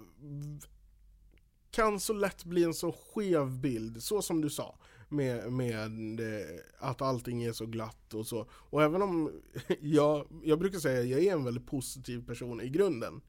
kan 1.72 2.00
så 2.00 2.14
lätt 2.14 2.46
bli 2.46 2.64
en 2.64 2.74
så 2.74 2.92
skev 2.92 3.60
bild, 3.60 4.04
så 4.04 4.22
som 4.22 4.42
du 4.42 4.50
sa 4.50 4.76
med, 5.10 5.52
med 5.52 6.20
eh, 6.20 6.60
att 6.80 7.02
allting 7.02 7.44
är 7.44 7.52
så 7.52 7.66
glatt 7.66 8.14
och 8.14 8.28
så. 8.28 8.48
Och 8.52 8.84
även 8.84 9.02
om 9.02 9.32
jag, 9.80 10.28
jag 10.44 10.60
brukar 10.60 10.80
säga 10.80 11.00
att 11.00 11.08
jag 11.08 11.24
är 11.24 11.34
en 11.34 11.44
väldigt 11.44 11.68
positiv 11.68 12.26
person 12.26 12.62
i 12.62 12.70
grunden. 12.70 13.22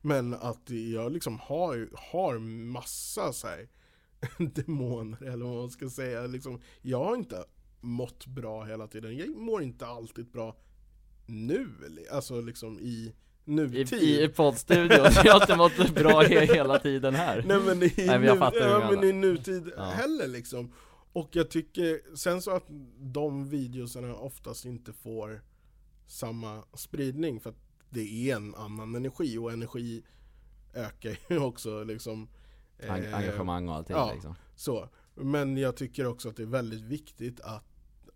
Men 0.00 0.34
att 0.34 0.70
jag 0.70 1.12
liksom 1.12 1.38
har, 1.38 1.88
har 2.12 2.38
massa 2.38 3.32
så 3.32 3.46
här, 3.46 3.68
demoner 4.38 5.22
eller 5.22 5.44
vad 5.44 5.56
man 5.56 5.70
ska 5.70 5.90
säga. 5.90 6.26
Liksom, 6.26 6.60
jag 6.82 7.04
har 7.04 7.16
inte 7.16 7.44
mått 7.80 8.26
bra 8.26 8.64
hela 8.64 8.86
tiden. 8.86 9.16
Jag 9.16 9.36
mår 9.36 9.62
inte 9.62 9.86
alltid 9.86 10.30
bra 10.30 10.56
nu, 11.26 11.68
alltså 12.10 12.40
liksom 12.40 12.78
i 12.78 12.82
I, 12.82 13.14
nutid. 13.44 13.92
i 14.02 14.28
poddstudion, 14.28 14.88
jag 15.24 15.32
har 15.32 15.40
inte 15.40 15.56
mått 15.56 15.94
bra 15.94 16.22
he- 16.22 16.54
hela 16.54 16.78
tiden 16.78 17.14
här 17.14 17.44
Nej 17.46 17.60
men 17.60 17.82
i, 17.82 17.92
Nej, 17.96 18.06
men 18.06 18.22
jag 18.22 18.38
fattar 18.38 18.68
ja, 18.68 18.90
men 18.90 19.04
i 19.04 19.12
nutid 19.12 19.70
Ja. 19.76 19.82
heller 19.84 20.28
liksom. 20.28 20.72
Och 21.12 21.28
jag 21.32 21.50
tycker, 21.50 22.16
sen 22.16 22.42
så 22.42 22.50
att 22.50 22.64
de 22.98 23.48
videosarna 23.48 24.14
oftast 24.14 24.64
inte 24.64 24.92
får 24.92 25.42
samma 26.06 26.62
spridning 26.74 27.40
för 27.40 27.50
att 27.50 27.58
det 27.90 28.30
är 28.30 28.36
en 28.36 28.54
annan 28.54 28.94
energi 28.94 29.38
och 29.38 29.52
energi 29.52 30.02
ökar 30.74 31.18
ju 31.28 31.38
också 31.38 31.84
liksom. 31.84 32.28
Eng- 32.78 33.06
eh, 33.08 33.14
Engagemang 33.16 33.68
och 33.68 33.74
allting 33.74 33.96
ja. 33.96 34.12
liksom 34.14 34.34
Så. 34.56 34.88
Men 35.14 35.56
jag 35.56 35.76
tycker 35.76 36.06
också 36.06 36.28
att 36.28 36.36
det 36.36 36.42
är 36.42 36.46
väldigt 36.46 36.82
viktigt 36.82 37.40
att, 37.40 37.64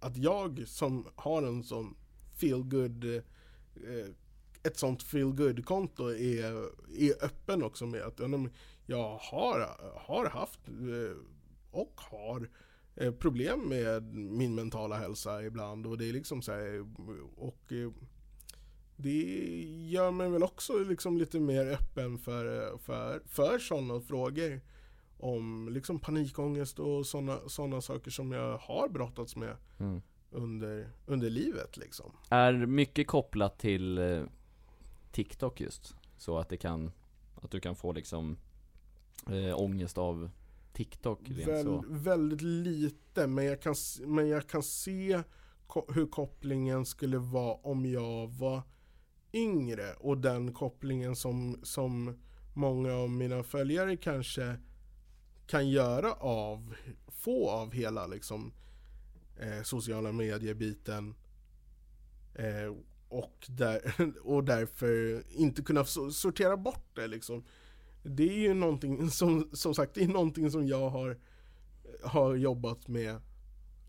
att 0.00 0.16
jag 0.16 0.64
som 0.66 1.06
har 1.16 1.42
en 1.42 1.62
sån 1.62 1.96
feel 2.40 2.62
good 2.62 3.04
eh, 3.04 3.20
ett 4.62 4.78
sånt 4.78 5.02
feel 5.02 5.32
good 5.32 5.64
konto 5.64 6.11
är, 6.11 6.68
är 6.98 7.24
öppen 7.24 7.62
också 7.62 7.86
med 7.86 8.02
att 8.02 8.20
jag 8.86 9.16
har, 9.16 9.76
har 9.96 10.26
haft 10.26 10.68
eh, 10.68 11.16
och 11.70 11.92
har 11.96 12.48
eh, 12.96 13.12
problem 13.12 13.61
med 13.68 14.14
min 14.14 14.54
mentala 14.54 14.96
hälsa 14.96 15.42
ibland 15.42 15.86
och 15.86 15.98
det 15.98 16.09
är 16.09 16.12
liksom 16.12 16.42
så 16.42 16.52
här, 16.52 16.86
och 17.36 17.72
eh, 17.72 17.90
det 18.96 19.62
gör 19.88 20.11
mig 20.11 20.30
väl 20.30 20.42
också 20.42 20.78
liksom 20.78 21.18
lite 21.18 21.40
mer 21.40 21.66
öppen 21.66 22.18
för, 22.18 22.78
för, 22.78 23.22
för 23.26 23.59
sådana 23.59 24.00
frågor 24.00 24.61
om 25.18 25.68
liksom 25.72 25.98
panikångest 25.98 26.78
och 26.78 27.06
sådana 27.06 27.38
såna 27.46 27.80
saker 27.80 28.11
som 28.11 28.32
jag 28.32 28.59
har 28.59 28.88
brottats 28.88 29.36
med 29.36 29.56
mm. 29.78 30.02
under, 30.30 30.88
under 31.06 31.30
livet 31.30 31.76
liksom. 31.76 32.12
Är 32.28 32.52
mycket 32.52 33.06
kopplat 33.06 33.59
till 33.59 33.98
TikTok 35.12 35.61
just? 35.61 35.96
Så 36.16 36.38
att 36.38 36.48
det 36.48 36.56
kan, 36.56 36.90
att 37.34 37.50
du 37.50 37.61
kan 37.61 37.76
få 37.76 37.92
liksom 37.92 38.36
eh, 39.30 39.61
ångest 39.61 39.98
av 39.98 40.30
TikTok 40.72 41.20
Väl, 41.28 41.64
så 41.64 41.84
väldigt 41.88 42.42
lite, 42.42 43.26
men 43.26 43.44
jag 43.44 43.62
kan, 43.62 43.74
men 44.06 44.28
jag 44.28 44.48
kan 44.48 44.62
se 44.62 45.22
ko- 45.66 45.86
hur 45.94 46.06
kopplingen 46.06 46.86
skulle 46.86 47.18
vara 47.18 47.54
om 47.54 47.86
jag 47.86 48.28
var 48.28 48.62
yngre 49.32 49.92
och 49.94 50.18
den 50.18 50.52
kopplingen 50.52 51.16
som, 51.16 51.61
som 51.62 52.18
många 52.54 52.92
av 52.94 53.11
mina 53.11 53.42
följare 53.42 53.96
kanske 53.96 54.56
kan 55.46 55.68
göra 55.68 56.12
av, 56.12 56.74
få 57.06 57.50
av 57.50 57.72
hela 57.72 58.06
liksom 58.06 58.52
eh, 59.36 59.62
sociala 59.62 60.12
medier-biten 60.12 61.14
eh, 62.34 62.74
och, 63.09 63.46
där, 63.48 63.92
och 64.22 64.44
därför 64.44 65.22
inte 65.30 65.62
kunna 65.62 65.82
so- 65.82 66.11
sortera 66.11 66.56
bort 66.56 66.86
det 66.94 67.06
liksom. 67.06 67.44
Det 68.02 68.28
är 68.28 68.38
ju 68.38 68.54
någonting 68.54 69.11
som, 69.11 69.50
som 69.52 69.74
sagt, 69.74 69.94
det 69.94 70.04
är 70.04 70.09
någonting 70.09 70.50
som 70.50 70.66
jag 70.66 70.90
har, 70.90 71.18
har 72.02 72.34
jobbat 72.34 72.88
med 72.88 73.20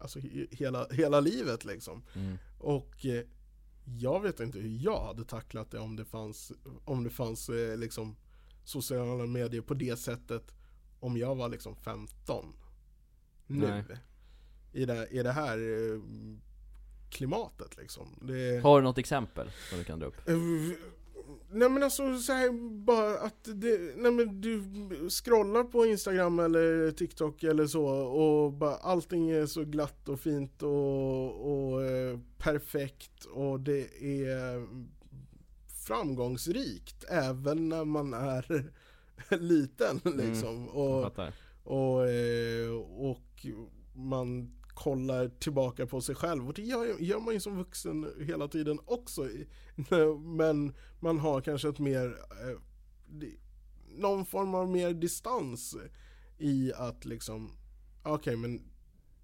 Alltså 0.02 0.20
he- 0.20 0.48
hela, 0.52 0.88
hela 0.92 1.20
livet 1.20 1.66
liksom. 1.66 2.04
mm. 2.16 2.38
Och 2.60 3.06
eh, 3.06 3.24
jag 3.86 4.22
vet 4.22 4.40
inte 4.40 4.60
hur 4.60 4.78
jag 4.84 5.06
hade 5.06 5.24
tacklat 5.26 5.72
det 5.72 5.80
om 5.80 5.96
det 5.96 6.06
fanns, 6.06 6.52
om 6.86 7.04
det 7.04 7.10
fanns 7.10 7.50
eh, 7.50 7.78
liksom 7.78 8.16
sociala 8.64 9.26
medier 9.26 9.62
på 9.62 9.74
det 9.74 10.00
sättet 10.00 10.54
om 11.00 11.18
jag 11.18 11.36
var 11.36 11.50
liksom 11.50 11.76
15 11.76 12.46
nu. 13.48 13.68
Nej. 13.68 13.84
I 14.74 14.86
det, 14.86 15.08
I 15.12 15.24
det 15.24 15.32
här 15.32 15.58
eh, 15.58 16.02
klimatet 17.10 17.78
liksom. 17.78 18.08
Det, 18.22 18.64
Har 18.64 18.80
du 18.80 18.84
något 18.84 18.98
exempel 18.98 19.52
som 19.70 19.78
du 19.78 19.84
kan 19.84 20.00
dra 20.00 20.08
upp? 20.08 20.30
Eh, 20.30 20.36
Nej 21.52 21.70
men 21.70 21.84
alltså 21.84 22.18
så 22.18 22.34
här, 22.34 22.78
bara 22.86 23.20
att 23.20 23.44
det, 23.44 23.80
nej 23.98 24.12
men 24.12 24.42
du 24.42 24.64
scrollar 25.10 25.64
på 25.64 25.86
Instagram 25.86 26.40
eller 26.40 26.92
TikTok 26.92 27.44
eller 27.44 27.68
så 27.68 27.86
och 27.88 28.54
bara 28.54 28.76
allting 28.76 29.30
är 29.30 29.46
så 29.46 29.64
glatt 29.64 30.10
och 30.10 30.20
fint 30.20 30.64
och, 30.64 31.72
och 31.72 31.84
eh, 31.84 32.20
perfekt 32.38 33.26
och 33.26 33.60
det 33.60 34.04
är 34.04 34.68
framgångsrikt 35.88 37.06
även 37.10 37.70
när 37.70 37.86
man 37.86 38.14
är 38.14 38.72
liten 39.40 40.02
liksom. 40.04 40.66
Jag 40.66 40.76
Och, 40.76 41.04
fattar 41.04 41.34
och, 41.64 42.10
eh, 42.10 42.72
och 42.98 43.46
man 43.94 44.52
kollar 44.80 45.30
tillbaka 45.30 45.88
på 45.88 46.02
sig 46.02 46.16
själv 46.16 46.48
och 46.48 46.54
det 46.54 46.62
gör, 46.62 47.00
gör 47.00 47.20
man 47.20 47.34
ju 47.34 47.40
som 47.40 47.58
vuxen 47.58 48.14
hela 48.20 48.48
tiden 48.48 48.80
också. 48.86 49.30
Men 50.20 50.74
man 51.00 51.20
har 51.20 51.42
kanske 51.42 51.70
ett 51.70 51.80
mer, 51.80 52.06
eh, 52.42 52.58
någon 53.98 54.26
form 54.26 54.56
av 54.56 54.70
mer 54.70 54.94
distans 54.94 55.76
i 56.38 56.74
att 56.76 57.06
liksom, 57.06 57.52
okej 58.04 58.36
men 58.36 58.62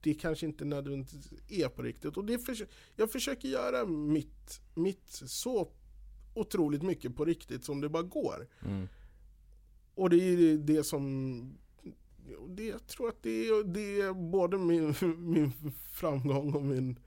det 0.01 0.13
kanske 0.13 0.45
inte 0.45 0.65
nödvändigtvis 0.65 1.33
är 1.49 1.67
på 1.69 1.81
riktigt. 1.81 2.17
Och 2.17 2.25
det 2.25 2.37
försö- 2.37 2.67
jag 2.95 3.11
försöker 3.11 3.47
göra 3.47 3.85
mitt, 3.85 4.61
mitt 4.75 5.09
så 5.25 5.71
otroligt 6.33 6.81
mycket 6.83 7.15
på 7.15 7.25
riktigt 7.25 7.65
som 7.65 7.81
det 7.81 7.89
bara 7.89 8.03
går. 8.03 8.47
mm. 8.65 8.87
Och 9.97 10.09
det 10.09 10.17
är 10.17 10.57
det 10.57 10.83
som 10.83 11.57
det, 12.49 12.65
jag 12.65 12.87
tror 12.87 13.09
att 13.09 13.23
det 13.23 13.47
är, 13.47 13.63
det 13.63 14.01
är 14.01 14.13
både 14.13 14.57
min, 14.57 14.95
min 15.17 15.51
framgång 15.91 16.53
och 16.53 16.63
min, 16.63 16.99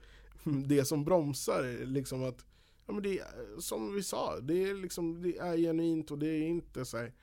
det 0.43 0.85
som 0.85 1.05
bromsar. 1.05 1.85
Liksom 1.85 2.23
att, 2.23 2.45
ja, 2.85 2.93
men 2.93 3.03
det 3.03 3.23
som 3.59 3.93
vi 3.93 4.03
sa, 4.03 4.39
det 4.39 4.63
är, 4.63 4.73
liksom, 4.73 5.21
det 5.21 5.37
är 5.37 5.57
genuint 5.57 6.11
och 6.11 6.19
det 6.19 6.27
är 6.27 6.47
inte 6.47 6.85
så 6.85 6.97
här, 6.97 7.13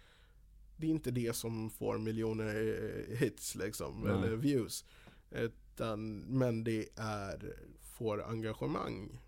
Det 0.77 0.87
är 0.87 0.91
inte 0.91 1.11
det 1.11 1.37
som 1.37 1.71
får 1.71 1.99
miljoner 1.99 3.17
hits 3.17 3.55
liksom, 3.55 4.01
Nej. 4.01 4.13
eller 4.13 4.37
views. 4.37 4.85
Utan, 5.31 6.19
men 6.19 6.65
det 6.65 6.89
är, 6.97 7.57
får 7.83 8.23
engagemang 8.23 9.21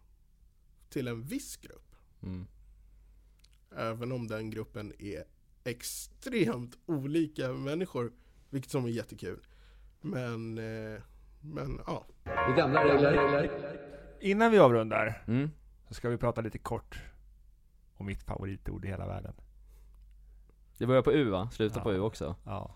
till 0.88 1.08
en 1.08 1.22
viss 1.22 1.56
grupp. 1.56 1.94
Mm. 2.22 2.46
Även 3.76 4.12
om 4.12 4.28
den 4.28 4.50
gruppen 4.50 4.92
är 4.98 5.24
extremt 5.64 6.78
olika 6.86 7.52
människor, 7.52 8.12
vilket 8.50 8.70
som 8.70 8.84
är 8.84 8.88
jättekul. 8.88 9.38
Men, 10.00 10.58
eh, 10.58 11.00
men 11.40 11.80
ja. 11.86 12.04
Det 12.24 12.30
är 12.30 12.56
gamla 12.56 12.84
regler. 12.84 13.50
Innan 14.20 14.50
vi 14.50 14.58
avrundar 14.58 15.22
Mm. 15.26 15.50
så 15.88 15.94
ska 15.94 16.08
vi 16.08 16.16
prata 16.16 16.40
lite 16.40 16.58
kort 16.58 16.98
om 17.96 18.06
mitt 18.06 18.22
favoritord 18.22 18.84
i 18.84 18.88
hela 18.88 19.06
världen. 19.06 19.32
Det 20.78 20.86
börjar 20.86 21.02
på 21.02 21.12
U 21.12 21.30
va? 21.30 21.48
Slutar 21.52 21.80
på 21.80 21.92
Ja. 21.92 21.96
U 21.96 22.00
också 22.00 22.36
Ja. 22.44 22.74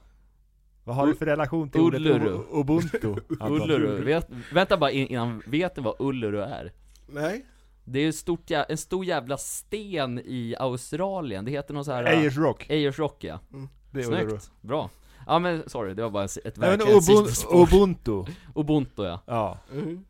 Vad 0.84 0.96
har 0.96 1.06
du 1.06 1.14
för 1.14 1.26
relation 1.26 1.70
till 1.70 1.80
ordet 1.80 2.00
Ulluru. 2.00 2.28
Ubu- 2.30 2.60
ubuntu? 2.60 3.14
Ulluru, 3.40 4.04
vet, 4.04 4.28
vänta 4.52 4.76
bara 4.76 4.90
in- 4.90 5.06
innan, 5.06 5.42
vet 5.46 5.76
ni 5.76 5.82
vad 5.82 5.94
Ulluru 5.98 6.40
är? 6.40 6.72
Nej, 7.06 7.46
Det 7.84 7.98
är 7.98 8.12
stort, 8.12 8.50
en 8.50 8.76
stor 8.76 9.04
jävla 9.04 9.36
sten 9.36 10.18
i 10.24 10.54
Australien, 10.58 11.44
det 11.44 11.50
heter 11.50 11.74
någon 11.74 11.84
så 11.84 11.92
här 11.92 12.04
Ayers 12.04 12.36
Rock. 12.38 12.70
Ayers 12.70 12.98
Rock 12.98 13.24
ja, 13.24 13.40
Det 13.90 14.00
är 14.00 14.06
Ulluru. 14.06 14.28
snyggt, 14.30 14.50
bra 14.60 14.90
Ja 15.26 15.38
men 15.38 15.68
sorry, 15.68 15.94
det 15.94 16.02
var 16.02 16.10
bara 16.10 16.24
ett 16.24 16.58
verkligen 16.58 16.92
Ubun- 16.96 17.00
sidospår 17.00 17.62
Ubuntu. 17.62 18.24
Ubuntu 18.54 19.02
ja 19.02 19.20
Ja. 19.26 19.58
Mhm. 19.72 20.04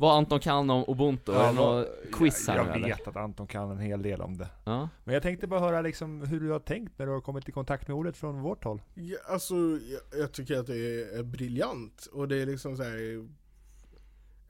Vad 0.00 0.16
Anton 0.16 0.40
kan 0.40 0.70
om 0.70 0.84
Ubuntu, 0.88 1.32
är 1.32 1.46
det 1.46 1.52
något 1.52 1.86
quiz 2.12 2.48
här 2.48 2.56
jag, 2.56 2.64
nu 2.64 2.70
jag 2.70 2.76
eller? 2.76 2.88
vet 2.88 3.08
att 3.08 3.16
Anton 3.16 3.46
kan 3.46 3.70
en 3.70 3.78
hel 3.78 4.02
del 4.02 4.20
om 4.20 4.38
det. 4.38 4.48
Ja, 4.64 4.88
Men 5.04 5.14
jag 5.14 5.22
tänkte 5.22 5.46
bara 5.46 5.60
höra 5.60 5.80
liksom 5.80 6.20
hur 6.26 6.40
du 6.40 6.50
har 6.50 6.58
tänkt 6.58 6.98
när 6.98 7.06
du 7.06 7.12
har 7.12 7.20
kommit 7.20 7.48
i 7.48 7.52
kontakt 7.52 7.88
med 7.88 7.96
ordet 7.96 8.16
från 8.16 8.40
vårt 8.42 8.64
håll. 8.64 8.82
ja, 8.94 9.16
alltså 9.28 9.54
jag, 9.54 10.20
jag 10.20 10.32
tycker 10.32 10.58
att 10.58 10.66
det 10.66 10.76
är, 10.76 11.18
är 11.18 11.22
briljant 11.22 12.08
och 12.12 12.28
det 12.28 12.36
är 12.42 12.46
liksom 12.46 12.76
så 12.76 12.82
här 12.82 13.26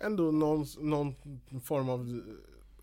ändå 0.00 0.22
någon, 0.30 0.64
någon 0.78 1.14
form 1.64 1.88
av 1.88 2.20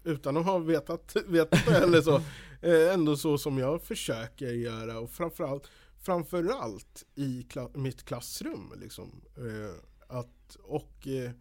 utan 0.04 0.38
att 0.38 0.46
ha 0.46 0.58
vetat, 0.58 1.16
vetat 1.28 1.66
det 1.66 1.78
eller 1.78 2.02
så, 2.02 2.16
eh, 2.62 2.94
ändå 2.94 3.18
så 3.18 3.38
som 3.38 3.58
jag 3.58 3.82
försöker 3.82 4.46
göra 4.52 5.00
och 5.00 5.10
framförallt, 5.10 5.68
framförallt 6.06 7.06
i 7.16 7.44
kla, 7.44 7.70
mitt 7.74 8.04
klassrum 8.04 8.74
liksom. 8.78 9.22
Eh, 9.38 9.76
att, 10.08 10.56
och 10.64 11.08
eh, 11.08 11.32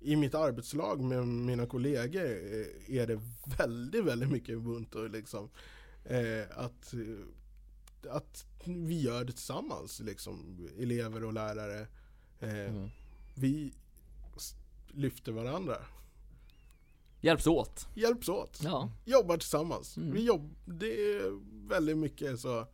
i 0.00 0.16
mitt 0.16 0.34
arbetslag 0.34 1.00
med 1.00 1.28
mina 1.28 1.66
kollegor 1.66 2.24
eh, 2.24 2.96
är 2.96 3.06
det 3.06 3.20
väldigt, 3.58 4.04
väldigt 4.04 4.30
mycket 4.30 4.54
ubuntu 4.54 5.08
liksom. 5.08 5.50
Eh, 6.04 6.44
att, 6.56 6.94
eh, 6.94 8.12
att 8.12 8.46
vi 8.64 9.00
gör 9.00 9.24
det 9.24 9.32
tillsammans 9.32 10.00
liksom, 10.00 10.68
elever 10.78 11.24
och 11.24 11.32
lärare. 11.32 11.86
Eh, 12.40 12.70
mm. 12.70 12.88
Vi 13.34 13.72
lyfter 14.88 15.32
varandra, 15.32 15.76
hjälps 17.20 17.46
åt 17.46 17.86
hjälps 17.94 18.28
åt, 18.28 18.60
Ja, 18.62 18.92
jobbar 19.04 19.36
tillsammans. 19.36 19.96
Mm. 19.96 20.12
Vi 20.12 20.24
jobb, 20.24 20.54
det 20.64 20.86
är 20.86 21.40
väldigt 21.68 21.98
mycket 21.98 22.40
så 22.40 22.66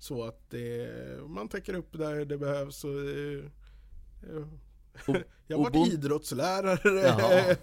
Så 0.00 0.24
att 0.24 0.50
det, 0.50 0.88
man 1.28 1.48
täcker 1.48 1.74
upp 1.74 1.88
där 1.92 2.24
det 2.24 2.38
behövs 2.38 2.84
och, 2.84 2.90
eh, 2.90 3.44
Jag 5.46 5.58
var 5.58 5.70
Ubun- 5.70 5.92
idrottslärare 5.92 7.00
Jaha. 7.00 7.56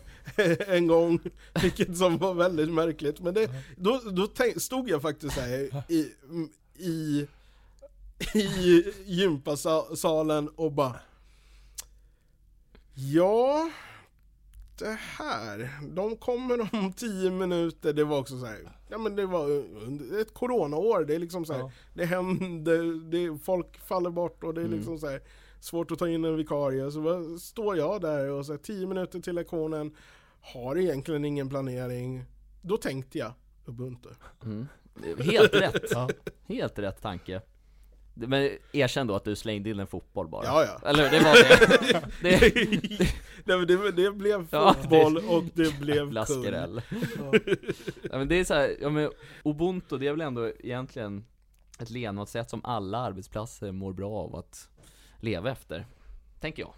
en 0.76 0.88
gång, 0.88 1.19
vilket 1.61 1.97
som 1.97 2.18
var 2.18 2.34
väldigt 2.34 2.73
märkligt. 2.73 3.19
Men 3.19 3.34
det, 3.34 3.49
då, 3.77 4.01
då 4.11 4.27
stod 4.59 4.89
jag 4.89 5.01
faktiskt 5.01 5.38
här 5.38 5.84
i, 5.91 6.14
i, 6.76 7.27
i 8.34 8.84
gympasalen 9.05 10.49
och 10.49 10.72
bara 10.72 10.99
Ja, 12.93 13.72
det 14.80 14.97
här, 14.99 15.80
de 15.95 16.15
kommer 16.15 16.76
om 16.76 16.93
tio 16.93 17.31
minuter, 17.31 17.93
det 17.93 18.03
var 18.03 18.19
också 18.19 18.39
så 18.39 18.45
här, 18.45 18.77
ja 18.89 18.97
men 18.97 19.15
det 19.15 19.26
var 19.26 19.64
ett 20.22 20.34
coronaår, 20.34 21.05
det 21.05 21.15
är 21.15 21.19
liksom 21.19 21.45
så 21.45 21.53
här, 21.53 21.59
Ja. 21.59 21.72
det 21.93 22.05
händer, 22.05 23.09
det, 23.11 23.39
folk 23.39 23.77
faller 23.80 24.09
bort 24.09 24.43
och 24.43 24.53
det 24.53 24.61
är 24.61 24.65
Mm. 24.65 24.77
liksom 24.77 24.99
så 24.99 25.07
här, 25.07 25.22
svårt 25.59 25.91
att 25.91 25.99
ta 25.99 26.07
in 26.09 26.26
en 26.26 26.35
vikarie. 26.35 26.91
Så 26.91 27.38
står 27.39 27.77
jag 27.77 28.01
där 28.01 28.30
och 28.31 28.45
så 28.45 28.51
här, 28.53 28.59
tio 28.59 28.88
minuter 28.88 29.19
till 29.19 29.35
lektionen, 29.35 29.95
har 30.41 30.77
egentligen 30.77 31.26
ingen 31.26 31.49
planering. 31.49 32.23
Då 32.61 32.77
tänkte 32.77 33.18
jag, 33.18 33.31
Ubuntu. 33.65 34.09
Mm. 34.45 34.68
Helt 35.19 35.53
rätt. 35.53 35.91
Helt 36.47 36.80
rätt 36.80 37.01
tanke. 37.01 37.41
Men 38.19 38.49
erkänn 38.73 39.07
då 39.07 39.15
att 39.15 39.23
du 39.23 39.35
slängde 39.35 39.69
in 39.69 39.80
en 39.80 39.88
fotboll 39.88 40.27
bara. 40.27 40.45
Ja, 40.45 40.65
ja. 40.65 40.89
Eller 40.89 41.03
hur? 41.03 41.18
det 41.18 41.23
var 41.23 41.34
det. 41.34 42.02
det 42.22 43.07
Nej, 43.45 43.57
men 43.57 43.68
det, 43.68 43.91
det 43.91 44.11
blev 44.11 44.48
Ja, 44.52 44.73
fotboll 44.73 45.18
och 45.18 45.44
det 45.53 45.80
blev 45.80 46.14
kung. 46.26 46.44
skräll. 46.44 46.81
Ja, 48.11 48.18
men 48.18 48.27
det 48.27 48.35
är 48.39 48.44
så 48.44 48.53
här, 48.53 48.76
ja 48.81 48.89
men 48.89 49.11
Ubuntu 49.44 49.98
det 49.98 50.07
är 50.07 50.11
väl 50.11 50.22
ändå 50.22 50.48
egentligen 50.60 51.26
ett 51.80 51.89
levnadssätt 51.89 52.49
som 52.49 52.61
alla 52.64 52.98
arbetsplatser 52.98 53.72
mår 53.72 53.94
bra 53.94 54.11
av 54.11 54.35
att 54.35 54.69
leva 55.19 55.52
efter. 55.52 55.85
Tänker 56.39 56.64
jag. 56.64 56.73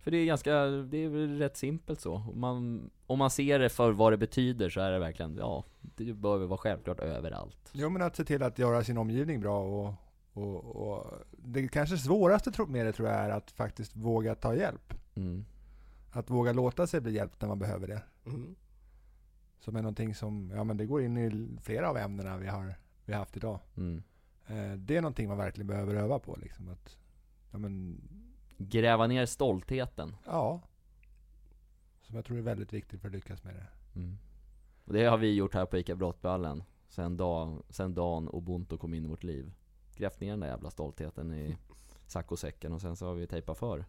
För 0.00 0.10
det 0.10 0.16
är 0.16 0.24
ganska, 0.24 0.64
det 0.66 1.04
är 1.04 1.08
väl 1.08 1.38
rätt 1.38 1.56
simpelt 1.56 2.00
så. 2.00 2.14
Om 2.14 2.40
man, 2.40 2.90
om 3.06 3.18
man 3.18 3.30
ser 3.30 3.58
det 3.58 3.68
för 3.68 3.90
vad 3.92 4.12
det 4.12 4.16
betyder 4.16 4.68
så 4.70 4.80
är 4.80 4.90
det 4.92 4.98
verkligen, 4.98 5.36
ja, 5.36 5.64
det 5.80 6.12
bör 6.12 6.38
väl 6.38 6.48
vara 6.48 6.58
självklart 6.58 7.00
överallt. 7.00 7.70
Jo 7.72 7.88
men 7.88 8.02
att 8.02 8.16
se 8.16 8.24
till 8.24 8.42
att 8.42 8.58
göra 8.58 8.84
sin 8.84 8.98
omgivning 8.98 9.40
bra 9.40 9.60
och, 9.60 9.94
och, 10.34 10.64
och 10.64 11.12
det 11.30 11.68
kanske 11.68 11.98
svåraste 11.98 12.66
med 12.66 12.86
det 12.86 12.92
tror 12.92 13.08
jag 13.08 13.18
är 13.18 13.30
att 13.30 13.50
faktiskt 13.50 13.96
våga 13.96 14.34
ta 14.34 14.54
hjälp. 14.54 14.94
Mm. 15.14 15.44
Att 16.10 16.30
våga 16.30 16.52
låta 16.52 16.86
sig 16.86 17.00
bli 17.00 17.12
hjälpt 17.12 17.40
när 17.40 17.48
man 17.48 17.58
behöver 17.58 17.86
det. 17.86 18.02
Mm. 18.26 18.54
Som 19.60 19.76
är 19.76 19.82
någonting 19.82 20.14
som, 20.14 20.52
ja 20.54 20.64
men 20.64 20.76
det 20.76 20.86
går 20.86 21.02
in 21.02 21.18
i 21.18 21.58
flera 21.62 21.90
av 21.90 21.96
ämnena 21.96 22.36
vi 22.36 22.46
har, 22.46 22.74
vi 23.04 23.12
har 23.12 23.18
haft 23.18 23.36
idag. 23.36 23.60
Mm. 23.76 24.02
Eh, 24.46 24.72
det 24.72 24.96
är 24.96 25.00
någonting 25.00 25.28
man 25.28 25.38
verkligen 25.38 25.66
behöver 25.66 25.94
öva 25.94 26.18
på 26.18 26.36
liksom. 26.42 26.68
Att, 26.68 26.96
ja 27.50 27.58
men, 27.58 28.00
Gräva 28.56 29.06
ner 29.06 29.26
stoltheten. 29.26 30.16
ja. 30.26 30.60
Som 32.02 32.16
jag 32.16 32.24
tror 32.24 32.38
är 32.38 32.42
väldigt 32.42 32.72
viktigt 32.72 33.00
för 33.00 33.08
att 33.08 33.14
lyckas 33.14 33.44
med 33.44 33.54
det. 33.54 33.66
Mm. 34.00 34.18
Och 34.84 34.92
det 34.92 35.04
har 35.04 35.18
vi 35.18 35.34
gjort 35.34 35.54
här 35.54 35.66
på 35.66 35.78
ICA 35.78 35.94
Brottballen 35.96 36.62
sen, 36.88 37.16
dag, 37.16 37.62
sen 37.68 37.94
dagen 37.94 38.28
Ubuntu 38.32 38.76
kom 38.76 38.94
in 38.94 39.04
i 39.04 39.08
vårt 39.08 39.24
liv 39.24 39.52
Grävt 39.96 40.20
ner 40.20 40.30
den 40.30 40.40
där 40.40 40.46
jävla 40.48 40.70
stoltheten 40.70 41.34
i 41.34 41.56
saccosäcken 42.06 42.72
och 42.72 42.80
sen 42.80 42.96
så 42.96 43.06
har 43.06 43.14
vi 43.14 43.26
tejpat 43.26 43.58
för 43.58 43.84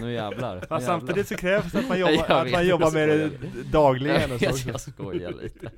Nu 0.00 0.12
jävlar, 0.12 0.54
nu 0.54 0.60
Ja, 0.70 0.76
jävlar. 0.76 0.80
samtidigt 0.80 1.28
så 1.28 1.36
krävs 1.36 1.72
det 1.72 1.78
att 1.78 1.88
man 1.88 1.98
jobbar, 2.00 2.24
att 2.30 2.50
man 2.52 2.66
jobbar 2.66 2.90
med 2.92 3.08
det 3.08 3.30
dagligen 3.72 4.32
och 4.32 4.40
så 4.56 4.68
jag, 4.68 4.80
skojar 4.80 5.32
lite 5.32 5.70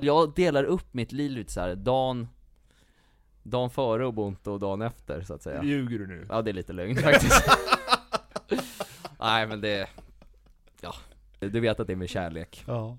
Jag 0.00 0.34
delar 0.34 0.64
upp 0.64 0.94
mitt 0.94 1.12
liv 1.12 1.30
lite 1.30 1.52
så 1.52 1.60
här. 1.60 1.74
dagen 1.74 2.28
Dagen 3.42 3.70
före 3.70 4.04
Ubuntu 4.06 4.50
och 4.50 4.60
dagen 4.60 4.82
efter 4.82 5.22
så 5.22 5.34
att 5.34 5.42
säga 5.42 5.64
Ljuger 5.64 5.98
du 5.98 6.06
nu? 6.06 6.26
Ja 6.28 6.42
det 6.42 6.50
är 6.50 6.54
lite 6.54 6.72
lögn 6.72 6.96
faktiskt 6.96 7.44
Nej 9.20 9.46
men 9.46 9.60
det 9.60 9.88
Ja 10.80 10.94
Du 11.38 11.60
vet 11.60 11.80
att 11.80 11.86
det 11.86 11.92
är 11.92 11.96
med 11.96 12.08
kärlek 12.10 12.64
Ja. 12.66 12.82
Och 12.84 12.98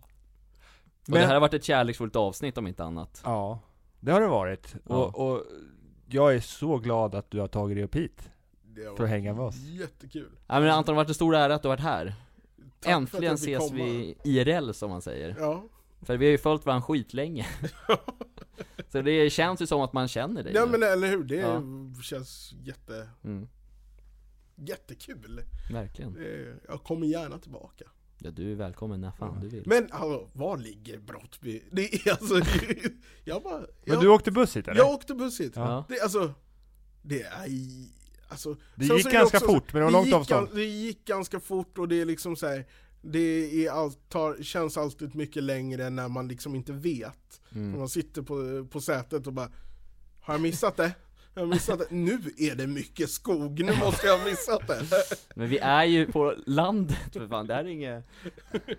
Men- 1.09 1.21
det 1.21 1.27
här 1.27 1.33
har 1.33 1.41
varit 1.41 1.53
ett 1.53 1.63
kärleksfullt 1.63 2.15
avsnitt 2.15 2.57
om 2.57 2.67
inte 2.67 2.83
annat 2.83 3.21
Ja, 3.25 3.59
det 3.99 4.11
har 4.11 4.21
det 4.21 4.27
varit. 4.27 4.75
Ja. 4.89 4.95
Och, 4.95 5.31
och 5.31 5.43
jag 6.13 6.35
är 6.35 6.39
så 6.39 6.77
glad 6.77 7.15
att 7.15 7.31
du 7.31 7.39
har 7.39 7.47
tagit 7.47 7.77
dig 7.77 7.83
upp 7.83 7.95
hit. 7.95 8.29
För 8.97 9.03
att 9.03 9.09
hänga 9.09 9.33
med 9.33 9.43
oss. 9.43 9.55
Jättekul. 9.57 10.29
Ja 10.47 10.59
men 10.59 10.69
Anton, 10.69 10.85
det 10.85 10.91
har 10.91 11.03
varit 11.03 11.09
en 11.09 11.15
stor 11.15 11.35
ära 11.35 11.55
att 11.55 11.61
du 11.61 11.67
har 11.67 11.75
varit 11.77 11.83
här 11.83 12.15
Tack 12.79 12.91
Äntligen 12.93 13.33
ses 13.35 13.59
komma. 13.69 13.83
vi 13.83 14.15
IRL 14.23 14.71
som 14.71 14.89
man 14.89 15.01
säger 15.01 15.35
Ja. 15.39 15.63
För 16.01 16.17
vi 16.17 16.25
har 16.25 16.31
ju 16.31 16.37
följt 16.37 16.65
varandra 16.65 16.85
skitlänge 16.85 17.45
Så 18.91 19.01
det 19.01 19.29
känns 19.29 19.61
ju 19.61 19.67
som 19.67 19.81
att 19.81 19.93
man 19.93 20.07
känner 20.07 20.43
dig 20.43 20.53
ja 20.53 20.65
nu. 20.65 20.71
men 20.71 20.83
eller 20.83 21.07
hur, 21.07 21.23
det 21.23 21.35
Ja. 21.35 21.61
känns 22.03 22.53
jätte, 22.61 23.09
mm, 23.23 23.47
jättekul. 24.55 25.41
Verkligen 25.71 26.17
Eh, 26.17 26.55
Jag 26.67 26.83
kommer 26.83 27.07
gärna 27.07 27.37
tillbaka. 27.37 27.85
Ja 28.23 28.31
du 28.31 28.51
är 28.51 28.55
välkommen 28.55 29.01
när 29.01 29.11
fan 29.11 29.39
du 29.41 29.47
vill 29.47 29.63
Men 29.65 29.87
hallå, 29.91 30.29
var 30.33 30.57
ligger 30.57 30.99
Brottby? 30.99 31.63
Det 31.71 31.93
är 31.93 32.11
alltså, 32.11 32.41
jag 33.23 33.43
bara... 33.43 33.59
Men 33.59 33.67
jag, 33.83 34.01
du 34.01 34.07
åkte 34.07 34.31
buss 34.31 34.57
hit 34.57 34.67
eller? 34.67 34.79
jag 34.79 34.89
åkte 34.89 35.13
buss 35.13 35.39
hit. 35.39 35.53
Ja. 35.55 35.85
Det, 35.89 36.01
alltså, 36.01 36.33
det 37.01 37.21
är 37.21 37.47
i- 37.47 37.89
Alltså, 38.27 38.55
Det 38.75 38.85
gick 38.85 39.11
ganska 39.11 39.37
också- 39.37 39.47
fort, 39.51 39.73
men 39.73 39.79
det 39.79 39.85
var 39.85 39.91
långt 39.91 40.05
gick, 40.05 40.15
avstånd. 40.15 40.47
Det 40.53 40.65
gick 40.65 41.05
ganska 41.05 41.39
fort 41.39 41.77
och 41.77 41.87
det 41.87 42.01
är 42.01 42.05
liksom 42.05 42.35
så 42.35 42.47
här. 42.47 42.65
Det 43.01 43.65
är 43.65 43.71
allt, 43.71 44.09
tar, 44.09 44.43
känns 44.43 44.77
alltid 44.77 45.15
mycket 45.15 45.43
längre 45.43 45.89
när 45.89 46.07
man 46.07 46.27
liksom 46.27 46.55
inte 46.55 46.71
vet. 46.73 47.41
När 47.49 47.61
mm. 47.61 47.79
man 47.79 47.89
sitter 47.89 48.21
på, 48.21 48.67
på 48.71 48.81
sätet 48.81 49.27
och 49.27 49.33
bara 49.33 49.51
Har 50.21 50.33
jag 50.33 50.41
missat 50.41 50.77
det? 50.77 50.91
Har 51.35 51.41
jag 51.41 51.49
missat 51.49 51.79
det? 51.79 51.85
Nu 51.95 52.13
är 52.37 52.55
det 52.55 52.67
mycket 52.67 53.09
skog, 53.09 53.63
nu 53.63 53.71
måste 53.79 54.07
jag 54.07 54.17
ha 54.17 54.25
missat 54.25 54.67
det! 54.67 54.81
Men 55.35 55.49
vi 55.49 55.57
är 55.57 55.83
ju 55.83 56.05
på 56.11 56.33
landet 56.45 57.13
för 57.13 57.27
fan, 57.27 57.47
det 57.47 57.53
här 57.53 57.65
är 57.65 57.67
inget 57.69 58.05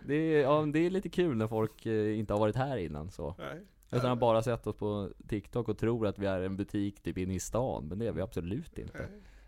det 0.07 0.15
är, 0.15 0.43
ja, 0.43 0.67
det 0.73 0.79
är 0.87 0.91
lite 0.91 1.09
kul 1.09 1.37
när 1.37 1.47
folk 1.47 1.87
eh, 1.87 2.19
inte 2.19 2.33
har 2.33 2.41
varit 2.41 2.57
här 2.57 2.77
innan 2.77 3.11
så 3.11 3.35
Nej. 3.39 3.61
Utan 3.95 4.09
har 4.09 4.17
bara 4.17 4.43
sett 4.43 4.67
oss 4.67 4.77
på 4.77 5.11
TikTok 5.29 5.69
och 5.69 5.79
tror 5.79 6.07
att 6.07 6.19
vi 6.19 6.27
är 6.27 6.41
en 6.41 6.57
butik 6.57 7.03
typ 7.03 7.19
inne 7.19 7.35
i 7.35 7.41
stan, 7.41 7.89
men 7.89 7.99
det 7.99 8.07
är 8.07 8.13
vi 8.13 8.21
absolut 8.21 8.79
inte 8.79 8.99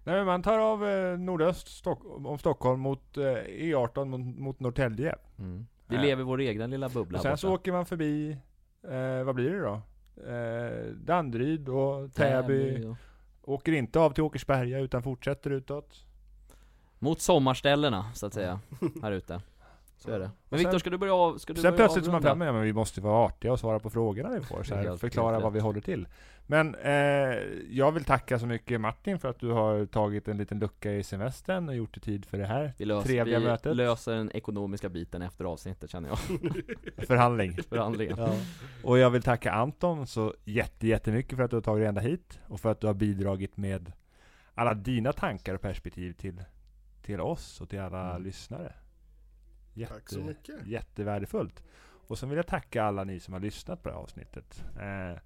Nej 0.06 0.14
men 0.16 0.26
man 0.26 0.42
tar 0.42 0.58
av 0.58 0.88
eh, 0.88 1.18
nordöst 1.18 1.68
Stock- 1.68 2.26
om 2.26 2.38
Stockholm 2.38 2.80
mot 2.80 3.16
eh, 3.16 3.22
E18 3.24 4.04
mot, 4.04 4.38
mot 4.38 4.60
Norrtälje. 4.60 5.14
mm. 5.38 5.66
Vi 5.86 5.96
Äh. 5.96 6.02
lever 6.02 6.22
vår 6.22 6.40
egen 6.40 6.70
lilla 6.70 6.88
bubbla 6.88 7.18
Och 7.18 7.22
sen 7.22 7.28
här 7.30 7.36
så 7.36 7.46
borta. 7.46 7.60
åker 7.60 7.72
man 7.72 7.86
förbi, 7.86 8.36
eh, 8.88 9.24
vad 9.24 9.34
blir 9.34 9.50
det 9.50 9.60
då? 9.60 9.80
Eh, 10.16 10.86
Danderyd 10.92 11.68
och 11.68 12.14
Täby. 12.14 12.84
och- 12.86 12.96
Åker 13.46 13.72
inte 13.72 14.00
av 14.00 14.10
till 14.10 14.22
Åkersberga 14.22 14.78
utan 14.78 15.02
fortsätter 15.02 15.50
utåt. 15.50 16.04
Mot 16.98 17.20
sommarställena, 17.20 18.12
så 18.14 18.26
att 18.26 18.34
säga, 18.34 18.60
här 19.02 19.12
ute 19.12 19.40
Så 19.96 20.10
är 20.10 20.18
det 20.18 20.30
Men 20.48 20.58
Viktor, 20.58 20.78
ska 20.78 20.90
du 20.90 20.98
börja 20.98 21.14
av, 21.14 21.38
ska 21.38 21.52
du 21.52 21.60
Sen 21.60 21.70
börja 21.70 21.76
plötsligt 21.76 22.04
så 22.04 22.10
man 22.10 22.22
framme, 22.22 22.44
ja, 22.44 22.52
men 22.52 22.62
vi 22.62 22.72
måste 22.72 23.00
vara 23.00 23.26
artiga 23.26 23.52
och 23.52 23.60
svara 23.60 23.78
på 23.78 23.90
frågorna 23.90 24.30
vi 24.30 24.40
får. 24.40 24.62
Så 24.62 24.74
här, 24.74 24.96
förklara 24.96 25.40
vad 25.40 25.52
vi 25.52 25.60
håller 25.60 25.80
till. 25.80 26.08
Men 26.46 26.74
eh, 26.74 26.92
jag 27.70 27.92
vill 27.92 28.04
tacka 28.04 28.38
så 28.38 28.46
mycket 28.46 28.80
Martin 28.80 29.18
för 29.18 29.28
att 29.28 29.38
du 29.40 29.50
har 29.50 29.86
tagit 29.86 30.28
en 30.28 30.36
liten 30.36 30.58
lucka 30.58 30.92
i 30.92 31.02
semestern 31.02 31.68
och 31.68 31.74
gjort 31.74 31.94
det 31.94 32.00
tid 32.00 32.24
för 32.26 32.38
det 32.38 32.46
här 32.46 32.72
Vi, 32.78 32.84
löser, 32.84 33.08
trevliga 33.08 33.38
vi 33.38 33.44
mötet. 33.44 33.76
löser 33.76 34.12
den 34.14 34.30
ekonomiska 34.36 34.88
biten 34.88 35.22
efter 35.22 35.44
avsnittet 35.44 35.90
känner 35.90 36.08
jag, 36.08 36.18
Förhandling. 37.06 37.56
förhandlingen 37.68 38.18
Och 38.82 38.98
jag 38.98 39.10
vill 39.10 39.22
tacka 39.22 39.52
Anton 39.52 40.06
så 40.06 40.34
jätte, 40.44 40.86
jättemycket 40.86 41.36
för 41.36 41.44
att 41.44 41.50
du 41.50 41.56
har 41.56 41.60
tagit 41.62 41.80
dig 41.80 41.88
ända 41.88 42.00
hit 42.00 42.40
och 42.48 42.60
för 42.60 42.70
att 42.70 42.80
du 42.80 42.86
har 42.86 42.94
bidragit 42.94 43.56
med 43.56 43.92
alla 44.54 44.74
dina 44.74 45.12
tankar 45.12 45.54
och 45.54 45.60
perspektiv 45.60 46.12
till, 46.12 46.42
till 47.02 47.20
oss 47.20 47.60
och 47.60 47.68
till 47.68 47.80
alla 47.80 48.10
Mm. 48.10 48.22
lyssnare. 48.22 48.72
Jätte, 49.74 49.94
Tack 49.94 50.08
så 50.08 50.20
mycket. 50.20 50.66
Jättevärdefullt. 50.66 51.62
Och 52.06 52.18
så 52.18 52.26
vill 52.26 52.36
jag 52.36 52.46
tacka 52.46 52.84
alla 52.84 53.04
ni 53.04 53.20
som 53.20 53.34
har 53.34 53.40
lyssnat 53.40 53.82
på 53.82 53.88
det 53.88 53.94
här 53.94 54.02
avsnittet. 54.02 54.64
Eh, 54.76 55.20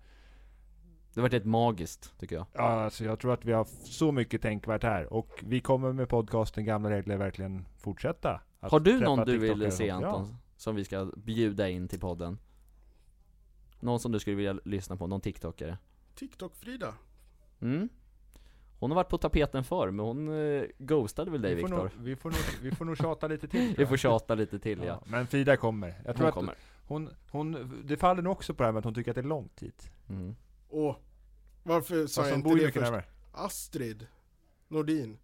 Det 1.14 1.20
har 1.20 1.22
varit 1.22 1.34
ett 1.34 1.44
magiskt, 1.44 2.18
tycker 2.18 2.36
jag 2.36 2.46
ja, 2.52 2.60
alltså 2.62 3.04
jag 3.04 3.18
tror 3.18 3.32
att 3.32 3.44
vi 3.44 3.52
har 3.52 3.64
så 3.84 4.12
mycket 4.12 4.42
tänkvärt 4.42 4.82
här 4.82 5.12
och 5.12 5.44
vi 5.46 5.60
kommer 5.60 5.92
med 5.92 6.08
podcasten 6.08 6.64
Gamla 6.64 6.90
Regler 6.90 7.16
verkligen 7.16 7.64
fortsätta. 7.76 8.40
att 8.60 8.70
Har 8.72 8.80
du 8.80 9.00
någon 9.00 9.26
du 9.26 9.38
vill 9.38 9.72
se. 9.72 9.90
Anton? 9.90 10.36
Som 10.56 10.76
vi 10.76 10.84
ska 10.84 11.10
bjuda 11.16 11.68
in 11.68 11.88
till 11.88 12.00
podden? 12.00 12.38
Någon 13.80 14.00
som 14.00 14.12
du 14.12 14.18
skulle 14.18 14.36
vilja 14.36 14.58
lyssna 14.64 14.96
på, 14.96 15.06
någon 15.06 15.20
TikTokare? 15.20 15.78
TikTok-Frida. 16.14 16.94
Mm? 17.60 17.88
Hon 18.80 18.90
har 18.90 18.94
varit 18.96 19.08
på 19.08 19.18
tapeten 19.18 19.64
förr, 19.64 19.90
men 19.90 20.06
hon 20.06 20.28
eh, 20.58 20.64
ghostade 20.78 21.30
väl 21.30 21.42
dig 21.42 21.54
vi, 21.54 21.60
får 21.60 21.68
Viktor? 21.68 21.82
nog, 21.82 21.90
vi, 22.04 22.16
får 22.16 22.30
nog, 22.30 22.38
vi 22.62 22.70
får 22.70 22.84
nog 22.84 22.96
tjata 22.96 23.28
lite 23.28 23.48
till. 23.48 23.74
Vi 23.78 23.86
får 23.86 23.96
tjata 23.96 24.34
lite 24.34 24.58
till 24.58 24.78
ja, 24.78 24.84
Ja, 24.86 25.02
men 25.06 25.26
Frida 25.26 25.56
kommer. 25.56 26.02
Jag 26.04 26.16
tror 26.16 26.24
Hon 26.24 26.28
att 26.28 26.34
kommer 26.34 26.54
Hon, 26.86 27.10
hon, 27.30 27.82
det 27.84 27.96
faller 27.96 28.22
nog 28.22 28.32
också 28.32 28.54
på 28.54 28.62
det 28.62 28.66
här 28.66 28.72
med 28.72 28.78
att 28.78 28.84
hon 28.84 28.94
tycker 28.94 29.10
att 29.10 29.14
det 29.14 29.20
är 29.20 29.22
långt 29.22 29.62
hit. 29.62 29.90
mm. 30.08 30.36
Och 30.68 30.96
varför 31.62 32.06
sa 32.06 32.26
jag 32.28 32.38
inte 32.38 32.54
det 32.54 32.60
först? 32.72 32.76
närmare. 32.76 33.04
Astrid 33.32 34.06
Nordin. 34.68 35.18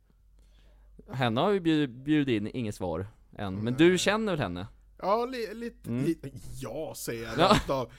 Henne 1.11 1.41
har 1.41 1.51
vi 1.51 1.61
bjud- 1.61 1.91
bjudit 2.03 2.37
in, 2.43 2.51
inget 2.55 2.75
svar 2.75 3.07
än, 3.37 3.55
men 3.55 3.65
Nej. 3.65 3.75
du 3.91 3.99
känner 3.99 4.33
väl 4.33 4.41
henne? 4.41 4.67
Ja, 4.99 5.25
li, 5.25 5.55
lite, 5.55 5.89
Mm. 5.91 6.05
li, 6.05 6.19
ja 6.61 6.93
säger 6.97 7.25
jag 7.25 7.39
Ja. 7.39 7.45
rakt 7.49 7.71
av. 7.71 7.93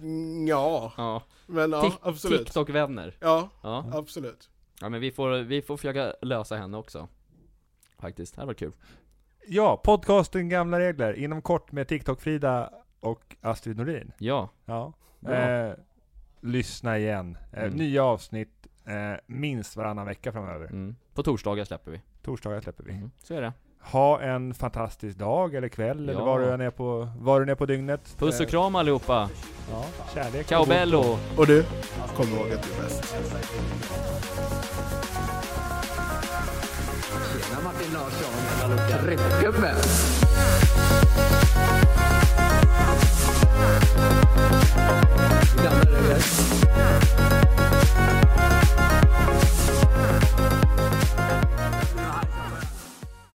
Mm, 0.00 0.46
Ja, 0.46 0.92
Ja, 0.96 1.22
men 1.46 1.70
ja, 1.70 1.92
absolut. 2.02 2.38
TikTok-vänner. 2.46 3.16
Ja, 3.20 3.48
Ja. 3.62 3.84
absolut. 3.92 4.50
Ja, 4.80 4.88
men 4.88 5.00
vi 5.00 5.12
får, 5.12 5.30
vi 5.42 5.62
får 5.62 5.76
försöka 5.76 6.14
lösa 6.22 6.56
henne 6.56 6.76
också. 6.76 7.08
Faktiskt, 7.98 8.34
det 8.34 8.40
hade 8.40 8.46
varit 8.46 8.58
kul. 8.58 8.72
Ja, 9.46 9.76
podcasten 9.84 10.48
Gamla 10.48 10.80
Regler, 10.80 11.12
inom 11.14 11.42
kort 11.42 11.72
med 11.72 11.86
TikTok-Frida 11.86 12.70
och 13.00 13.36
Astrid 13.40 13.76
Norin. 13.76 14.12
Ja, 14.18 14.48
Ja. 14.64 14.92
Eh, 15.28 15.74
lyssna 16.40 16.98
igen. 16.98 17.38
Eh, 17.52 17.62
Mm. 17.64 17.74
Nya 17.76 18.04
avsnitt 18.04 18.66
eh, 18.84 19.20
minst 19.26 19.76
varannan 19.76 20.06
vecka 20.06 20.32
framöver. 20.32 20.66
mm. 20.66 20.96
på 21.14 21.22
torsdagar 21.22 21.64
släpper 21.64 21.90
vi. 21.90 22.00
Torsdagar 22.22 22.60
släpper 22.60 22.84
vi. 22.84 22.92
Mm. 22.92 23.10
Så 23.22 23.34
är 23.34 23.40
det. 23.42 23.52
Ha 23.82 24.20
en 24.20 24.54
fantastisk 24.54 25.18
dag 25.18 25.54
eller 25.54 25.68
kväll 25.68 26.04
ja. 26.06 26.12
eller 26.12 26.20
var 26.24 26.40
du 26.40 26.52
än 26.52 26.60
är 26.60 26.70
på, 26.70 27.08
var 27.18 27.40
du 27.40 27.52
är 27.52 27.56
på 27.56 27.66
dygnet. 27.66 28.16
Puss 28.18 28.40
och 28.40 28.48
kram 28.48 28.74
allihopa! 28.74 29.28
Ja, 29.70 29.84
kärlek. 30.14 30.48
Ciao 30.48 30.60
och 30.60 30.68
bello! 30.68 31.18
Och 31.36 31.46
du, 31.46 31.64
kom 32.16 32.28
ihåg 32.28 32.52
att 32.52 32.62
du 32.62 32.78
är 32.78 32.82
bäst. 32.82 33.16
Tjena 37.32 37.60
Martin 37.64 37.92
Larsson! 37.92 39.02
Tryckgubbe! 39.04 39.74
Gamla. 45.64 46.71